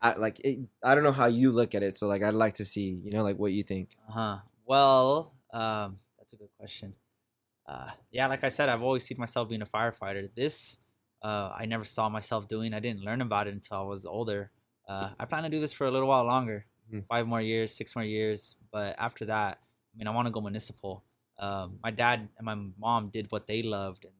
I 0.00 0.14
like, 0.14 0.40
it, 0.44 0.60
I 0.82 0.94
don't 0.94 1.04
know 1.04 1.12
how 1.12 1.26
you 1.26 1.50
look 1.52 1.74
at 1.74 1.82
it, 1.82 1.94
so 1.96 2.06
like, 2.06 2.22
I'd 2.22 2.34
like 2.34 2.54
to 2.54 2.64
see, 2.64 2.88
you 3.04 3.10
know, 3.10 3.22
like 3.22 3.38
what 3.38 3.52
you 3.52 3.62
think. 3.62 3.96
Uh 4.08 4.12
huh. 4.12 4.36
Well, 4.66 5.34
um, 5.52 5.98
that's 6.18 6.32
a 6.32 6.36
good 6.36 6.50
question. 6.58 6.94
Uh, 7.66 7.90
yeah, 8.10 8.26
like 8.28 8.44
I 8.44 8.48
said, 8.50 8.68
I've 8.68 8.82
always 8.82 9.04
seen 9.04 9.18
myself 9.18 9.48
being 9.48 9.62
a 9.62 9.66
firefighter. 9.66 10.26
This, 10.34 10.78
uh, 11.24 11.48
I 11.56 11.64
never 11.66 11.84
saw 11.84 12.08
myself 12.08 12.46
doing. 12.46 12.74
I 12.74 12.80
didn't 12.80 13.02
learn 13.08 13.20
about 13.22 13.46
it 13.48 13.54
until 13.54 13.78
I 13.78 13.82
was 13.94 14.04
older. 14.04 14.52
Uh, 14.86 15.10
I 15.18 15.24
plan 15.24 15.42
to 15.44 15.48
do 15.48 15.60
this 15.64 15.72
for 15.72 15.86
a 15.86 15.90
little 15.90 16.08
while 16.08 16.24
longer, 16.34 16.66
Mhm. 16.92 17.06
five 17.08 17.26
more 17.26 17.40
years, 17.40 17.72
six 17.74 17.96
more 17.96 18.04
years. 18.04 18.56
But 18.70 18.94
after 18.98 19.24
that, 19.32 19.52
I 19.62 19.92
mean, 19.96 20.06
I 20.06 20.10
want 20.10 20.26
to 20.28 20.30
go 20.36 20.40
municipal. 20.42 21.02
Um, 21.38 21.78
my 21.82 21.90
dad 21.90 22.28
and 22.36 22.44
my 22.44 22.54
mom 22.54 23.08
did 23.08 23.32
what 23.32 23.46
they 23.46 23.62
loved 23.62 24.04
and 24.04 24.14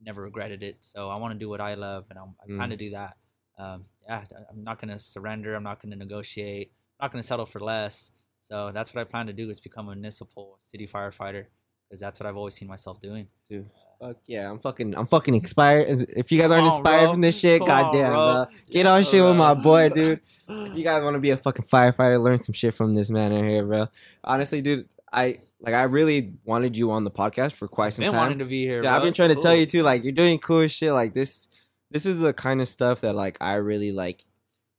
never 0.00 0.22
regretted 0.22 0.62
it. 0.62 0.76
So 0.82 1.10
I 1.10 1.16
want 1.18 1.32
to 1.34 1.38
do 1.38 1.48
what 1.48 1.60
I 1.60 1.74
love, 1.74 2.06
and 2.10 2.18
I'm, 2.18 2.34
I 2.42 2.46
plan 2.46 2.68
Mm. 2.68 2.72
to 2.72 2.76
do 2.76 2.90
that. 2.90 3.16
Um, 3.58 3.84
yeah, 4.02 4.24
I'm 4.50 4.64
not 4.64 4.78
gonna 4.80 4.98
surrender. 4.98 5.54
I'm 5.54 5.62
not 5.70 5.80
gonna 5.80 5.96
negotiate. 5.96 6.68
I'm 6.98 7.04
not 7.04 7.12
gonna 7.12 7.22
settle 7.22 7.46
for 7.46 7.60
less. 7.60 8.12
So 8.38 8.70
that's 8.72 8.94
what 8.94 9.00
I 9.00 9.04
plan 9.04 9.26
to 9.26 9.32
do 9.32 9.50
is 9.50 9.60
become 9.60 9.88
a 9.88 9.94
municipal 9.94 10.56
city 10.58 10.86
firefighter 10.86 11.46
because 11.84 12.00
that's 12.00 12.18
what 12.20 12.26
I've 12.26 12.36
always 12.36 12.54
seen 12.54 12.68
myself 12.68 13.00
doing. 13.00 13.28
Dude, 13.48 13.70
fuck 14.00 14.16
yeah, 14.26 14.50
I'm 14.50 14.58
fucking, 14.58 14.96
I'm 14.96 15.06
fucking 15.06 15.34
inspired. 15.34 15.86
If 15.88 16.30
you 16.32 16.40
guys 16.40 16.50
aren't 16.50 16.64
Come 16.64 16.72
on, 16.72 16.78
inspired 16.80 17.02
bro. 17.04 17.12
from 17.12 17.20
this 17.20 17.38
shit, 17.38 17.60
Come 17.60 17.68
on, 17.70 17.82
goddamn, 17.84 18.12
bro. 18.12 18.44
bro. 18.44 18.46
Get 18.70 18.86
on 18.86 19.02
shit 19.04 19.22
with 19.22 19.36
my 19.36 19.54
boy, 19.54 19.88
dude. 19.90 20.20
if 20.48 20.76
you 20.76 20.84
guys 20.84 21.02
want 21.02 21.14
to 21.14 21.20
be 21.20 21.30
a 21.30 21.36
fucking 21.36 21.64
firefighter, 21.64 22.22
learn 22.22 22.38
some 22.38 22.52
shit 22.52 22.74
from 22.74 22.94
this 22.94 23.10
man 23.10 23.32
right 23.32 23.44
here, 23.44 23.64
bro. 23.66 23.86
Honestly, 24.24 24.60
dude, 24.60 24.86
I 25.12 25.36
like 25.60 25.74
I 25.74 25.84
really 25.84 26.34
wanted 26.44 26.76
you 26.76 26.90
on 26.90 27.04
the 27.04 27.10
podcast 27.10 27.52
for 27.52 27.66
quite 27.68 27.90
some 27.94 28.04
Been 28.04 28.12
time. 28.12 28.20
wanting 28.20 28.38
to 28.40 28.44
be 28.44 28.64
here. 28.64 28.82
Yeah, 28.82 28.96
I've 28.96 29.02
been 29.02 29.12
trying 29.14 29.30
to 29.30 29.34
It's 29.36 29.42
tell 29.42 29.54
you 29.54 29.66
too. 29.66 29.82
Like 29.82 30.04
you're 30.04 30.12
doing 30.12 30.38
cool 30.38 30.66
shit. 30.68 30.92
Like 30.92 31.14
this, 31.14 31.48
this 31.90 32.04
is 32.06 32.20
the 32.20 32.32
kind 32.32 32.60
of 32.60 32.68
stuff 32.68 33.00
that 33.00 33.14
like 33.14 33.38
I 33.40 33.54
really 33.56 33.92
like. 33.92 34.24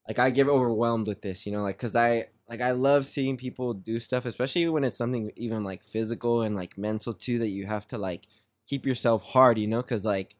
Like 0.07 0.19
I 0.19 0.29
get 0.29 0.47
overwhelmed 0.47 1.07
with 1.07 1.21
this, 1.21 1.45
you 1.45 1.51
know, 1.51 1.61
like 1.63 1.75
because 1.77 1.95
I 1.95 2.25
like 2.47 2.61
I 2.61 2.71
love 2.71 3.05
seeing 3.05 3.35
people 3.35 3.73
do 3.73 3.99
stuff, 3.99 4.25
especially 4.25 4.69
when 4.69 4.85
it's 4.85 4.95
something 4.97 5.31
even 5.35 5.65
like 5.65 5.83
physical 5.83 6.43
and 6.43 6.55
like 6.55 6.77
mental 6.77 7.11
too. 7.11 7.39
That 7.39 7.49
you 7.49 7.65
have 7.65 7.85
to 7.87 7.97
like 7.97 8.25
keep 8.67 8.85
yourself 8.85 9.23
hard, 9.23 9.57
you 9.57 9.67
know, 9.67 9.81
because 9.81 10.05
like 10.05 10.35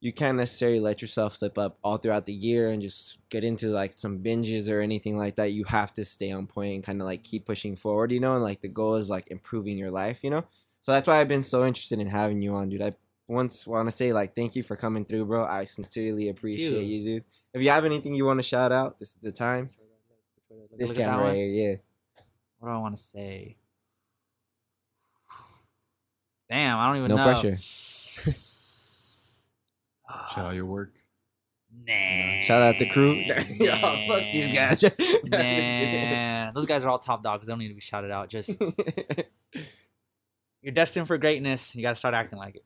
you 0.00 0.12
can't 0.12 0.36
necessarily 0.36 0.78
let 0.78 1.02
yourself 1.02 1.36
slip 1.36 1.58
up 1.58 1.78
all 1.82 1.96
throughout 1.96 2.26
the 2.26 2.32
year 2.32 2.70
and 2.70 2.80
just 2.80 3.18
get 3.30 3.42
into 3.42 3.68
like 3.68 3.92
some 3.92 4.20
binges 4.22 4.70
or 4.70 4.80
anything 4.80 5.18
like 5.18 5.36
that. 5.36 5.52
You 5.52 5.64
have 5.64 5.92
to 5.94 6.04
stay 6.04 6.30
on 6.30 6.46
point 6.46 6.74
and 6.74 6.84
kind 6.84 7.00
of 7.00 7.06
like 7.06 7.24
keep 7.24 7.46
pushing 7.46 7.74
forward, 7.74 8.12
you 8.12 8.20
know, 8.20 8.34
and 8.34 8.42
like 8.42 8.60
the 8.60 8.68
goal 8.68 8.94
is 8.94 9.10
like 9.10 9.30
improving 9.30 9.76
your 9.76 9.90
life, 9.90 10.22
you 10.22 10.30
know. 10.30 10.44
So 10.80 10.92
that's 10.92 11.08
why 11.08 11.20
I've 11.20 11.28
been 11.28 11.42
so 11.42 11.66
interested 11.66 11.98
in 11.98 12.06
having 12.06 12.42
you 12.42 12.54
on, 12.54 12.68
dude. 12.68 12.82
I 12.82 12.90
once 13.26 13.66
want 13.66 13.88
to 13.88 13.92
say 13.92 14.12
like 14.12 14.34
thank 14.34 14.54
you 14.54 14.62
for 14.62 14.76
coming 14.76 15.04
through, 15.04 15.24
bro. 15.24 15.44
I 15.44 15.64
sincerely 15.64 16.28
appreciate 16.28 16.84
you. 16.84 16.98
you, 16.98 17.04
dude. 17.04 17.24
If 17.52 17.62
you 17.62 17.70
have 17.70 17.84
anything 17.84 18.14
you 18.14 18.24
want 18.24 18.38
to 18.38 18.44
shout 18.44 18.70
out, 18.70 18.98
this 18.98 19.16
is 19.16 19.20
the 19.20 19.32
time. 19.32 19.70
This 20.76 20.90
Look 20.90 20.98
at 20.98 21.04
that 21.04 21.10
camera 21.10 21.26
right 21.26 21.34
here, 21.34 21.46
yeah. 21.46 21.76
What 22.58 22.68
do 22.68 22.74
I 22.74 22.78
want 22.78 22.94
to 22.94 23.00
say? 23.00 23.56
Damn, 26.48 26.78
I 26.78 26.86
don't 26.86 26.96
even 26.96 27.08
No 27.08 27.16
know. 27.16 27.24
No 27.24 27.32
pressure. 27.32 27.52
Shout 30.34 30.46
out 30.46 30.54
your 30.54 30.66
work. 30.66 30.92
Nah. 31.86 32.40
Shout 32.42 32.62
out 32.62 32.78
the 32.78 32.88
crew. 32.88 33.14
Yo, 33.14 33.74
fuck 34.08 34.22
these 34.32 34.54
guys. 34.54 34.82
I'm 34.82 34.90
just 34.98 35.28
kidding. 35.28 36.10
Nah. 36.10 36.50
Those 36.52 36.66
guys 36.66 36.84
are 36.84 36.88
all 36.88 36.98
top 36.98 37.22
dogs. 37.22 37.46
They 37.46 37.52
don't 37.52 37.58
need 37.58 37.68
to 37.68 37.74
be 37.74 37.80
shouted 37.80 38.10
out. 38.10 38.28
Just 38.28 38.60
you're 40.62 40.72
destined 40.72 41.06
for 41.06 41.18
greatness. 41.18 41.76
You 41.76 41.82
got 41.82 41.90
to 41.90 41.96
start 41.96 42.14
acting 42.14 42.38
like 42.38 42.56
it. 42.56 42.64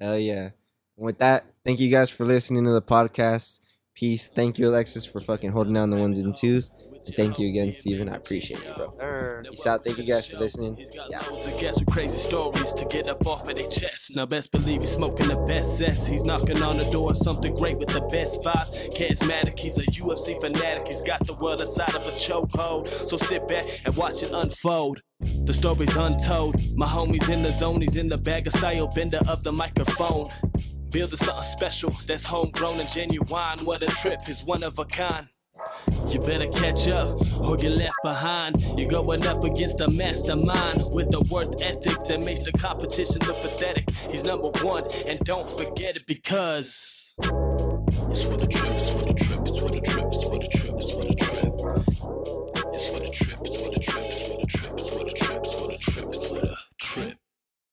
Hell 0.00 0.18
yeah. 0.18 0.50
With 0.96 1.18
that, 1.18 1.44
thank 1.64 1.80
you 1.80 1.90
guys 1.90 2.10
for 2.10 2.24
listening 2.24 2.64
to 2.64 2.70
the 2.70 2.82
podcast. 2.82 3.60
Peace. 3.94 4.28
Thank 4.28 4.58
you, 4.58 4.68
Alexis, 4.68 5.04
for 5.04 5.20
fucking 5.20 5.52
holding 5.52 5.74
down 5.74 5.90
the 5.90 5.96
ones 5.96 6.18
and 6.18 6.34
twos. 6.34 6.72
And 7.06 7.14
thank 7.14 7.38
you 7.38 7.48
again, 7.48 7.70
Steven. 7.70 8.08
I 8.08 8.16
appreciate 8.16 8.64
you, 8.64 8.74
bro. 8.74 8.88
Sir. 8.90 9.42
Peace 9.48 9.66
out. 9.66 9.84
Thank 9.84 9.98
you 9.98 10.04
guys 10.04 10.26
for 10.26 10.38
listening. 10.38 10.78
Yeah. 11.10 11.18
Of 11.18 11.60
guests 11.60 11.80
with 11.80 11.90
crazy 11.90 12.16
stories 12.16 12.72
to 12.74 12.84
get 12.86 13.08
up 13.08 13.26
off 13.26 13.48
of 13.48 13.56
their 13.56 13.68
chest. 13.68 14.16
Now 14.16 14.24
best 14.24 14.50
believe 14.50 14.80
he's 14.80 14.92
smoking 14.92 15.28
the 15.28 15.36
best 15.36 15.78
cess. 15.78 16.06
He's 16.06 16.22
knocking 16.22 16.62
on 16.62 16.78
the 16.78 16.84
door 16.90 17.14
something 17.14 17.54
great 17.54 17.76
with 17.78 17.88
the 17.88 18.00
best 18.02 18.42
vibe. 18.42 18.94
Charismatic, 18.96 19.58
he's 19.58 19.78
a 19.78 19.82
UFC 19.82 20.40
fanatic. 20.40 20.88
He's 20.88 21.02
got 21.02 21.26
the 21.26 21.34
world 21.34 21.60
inside 21.60 21.94
of 21.94 22.06
a 22.06 22.10
chokehold. 22.10 22.88
So 22.88 23.16
sit 23.16 23.46
back 23.46 23.64
and 23.84 23.96
watch 23.96 24.22
it 24.22 24.30
unfold. 24.32 25.00
The 25.44 25.52
story's 25.52 25.96
untold. 25.96 26.56
My 26.76 26.86
homies 26.86 27.28
in 27.28 27.42
the 27.42 27.52
zone, 27.52 27.80
he's 27.82 27.96
in 27.96 28.08
the 28.08 28.18
bag 28.18 28.46
of 28.46 28.54
style 28.54 28.88
bender 28.88 29.20
of 29.28 29.44
the 29.44 29.52
microphone. 29.52 30.26
Building 30.92 31.16
something 31.16 31.42
special 31.42 31.90
that's 32.06 32.26
homegrown 32.26 32.78
and 32.78 32.90
genuine. 32.90 33.58
What 33.64 33.82
a 33.82 33.86
trip 33.86 34.28
is 34.28 34.44
one 34.44 34.62
of 34.62 34.78
a 34.78 34.84
kind. 34.84 35.26
You 36.08 36.20
better 36.20 36.48
catch 36.48 36.86
up 36.88 37.18
or 37.40 37.56
get 37.56 37.72
left 37.72 37.94
behind. 38.02 38.60
You're 38.76 38.90
going 38.90 39.26
up 39.26 39.42
against 39.42 39.80
a 39.80 39.90
mastermind 39.90 40.84
with 40.92 41.14
a 41.14 41.20
worth 41.32 41.62
ethic 41.62 41.96
that 42.08 42.20
makes 42.20 42.40
the 42.40 42.52
competition 42.52 43.22
look 43.26 43.36
pathetic. 43.40 43.88
He's 44.10 44.24
number 44.24 44.48
one, 44.62 44.84
and 45.06 45.18
don't 45.20 45.48
forget 45.48 45.96
it 45.96 46.06
because. 46.06 47.14
It's 47.18 48.24
for 48.24 48.36
the 48.36 48.46
trip, 48.46 48.66
it's 48.66 48.90
for 48.90 49.04
the 49.06 49.14
trip, 49.14 49.40
it's 49.46 49.58
for 49.58 49.68
the 49.70 49.80
trip, 49.80 50.06
it's 50.12 50.24
for 50.24 50.38
the 50.38 50.48
trip. 50.48 50.61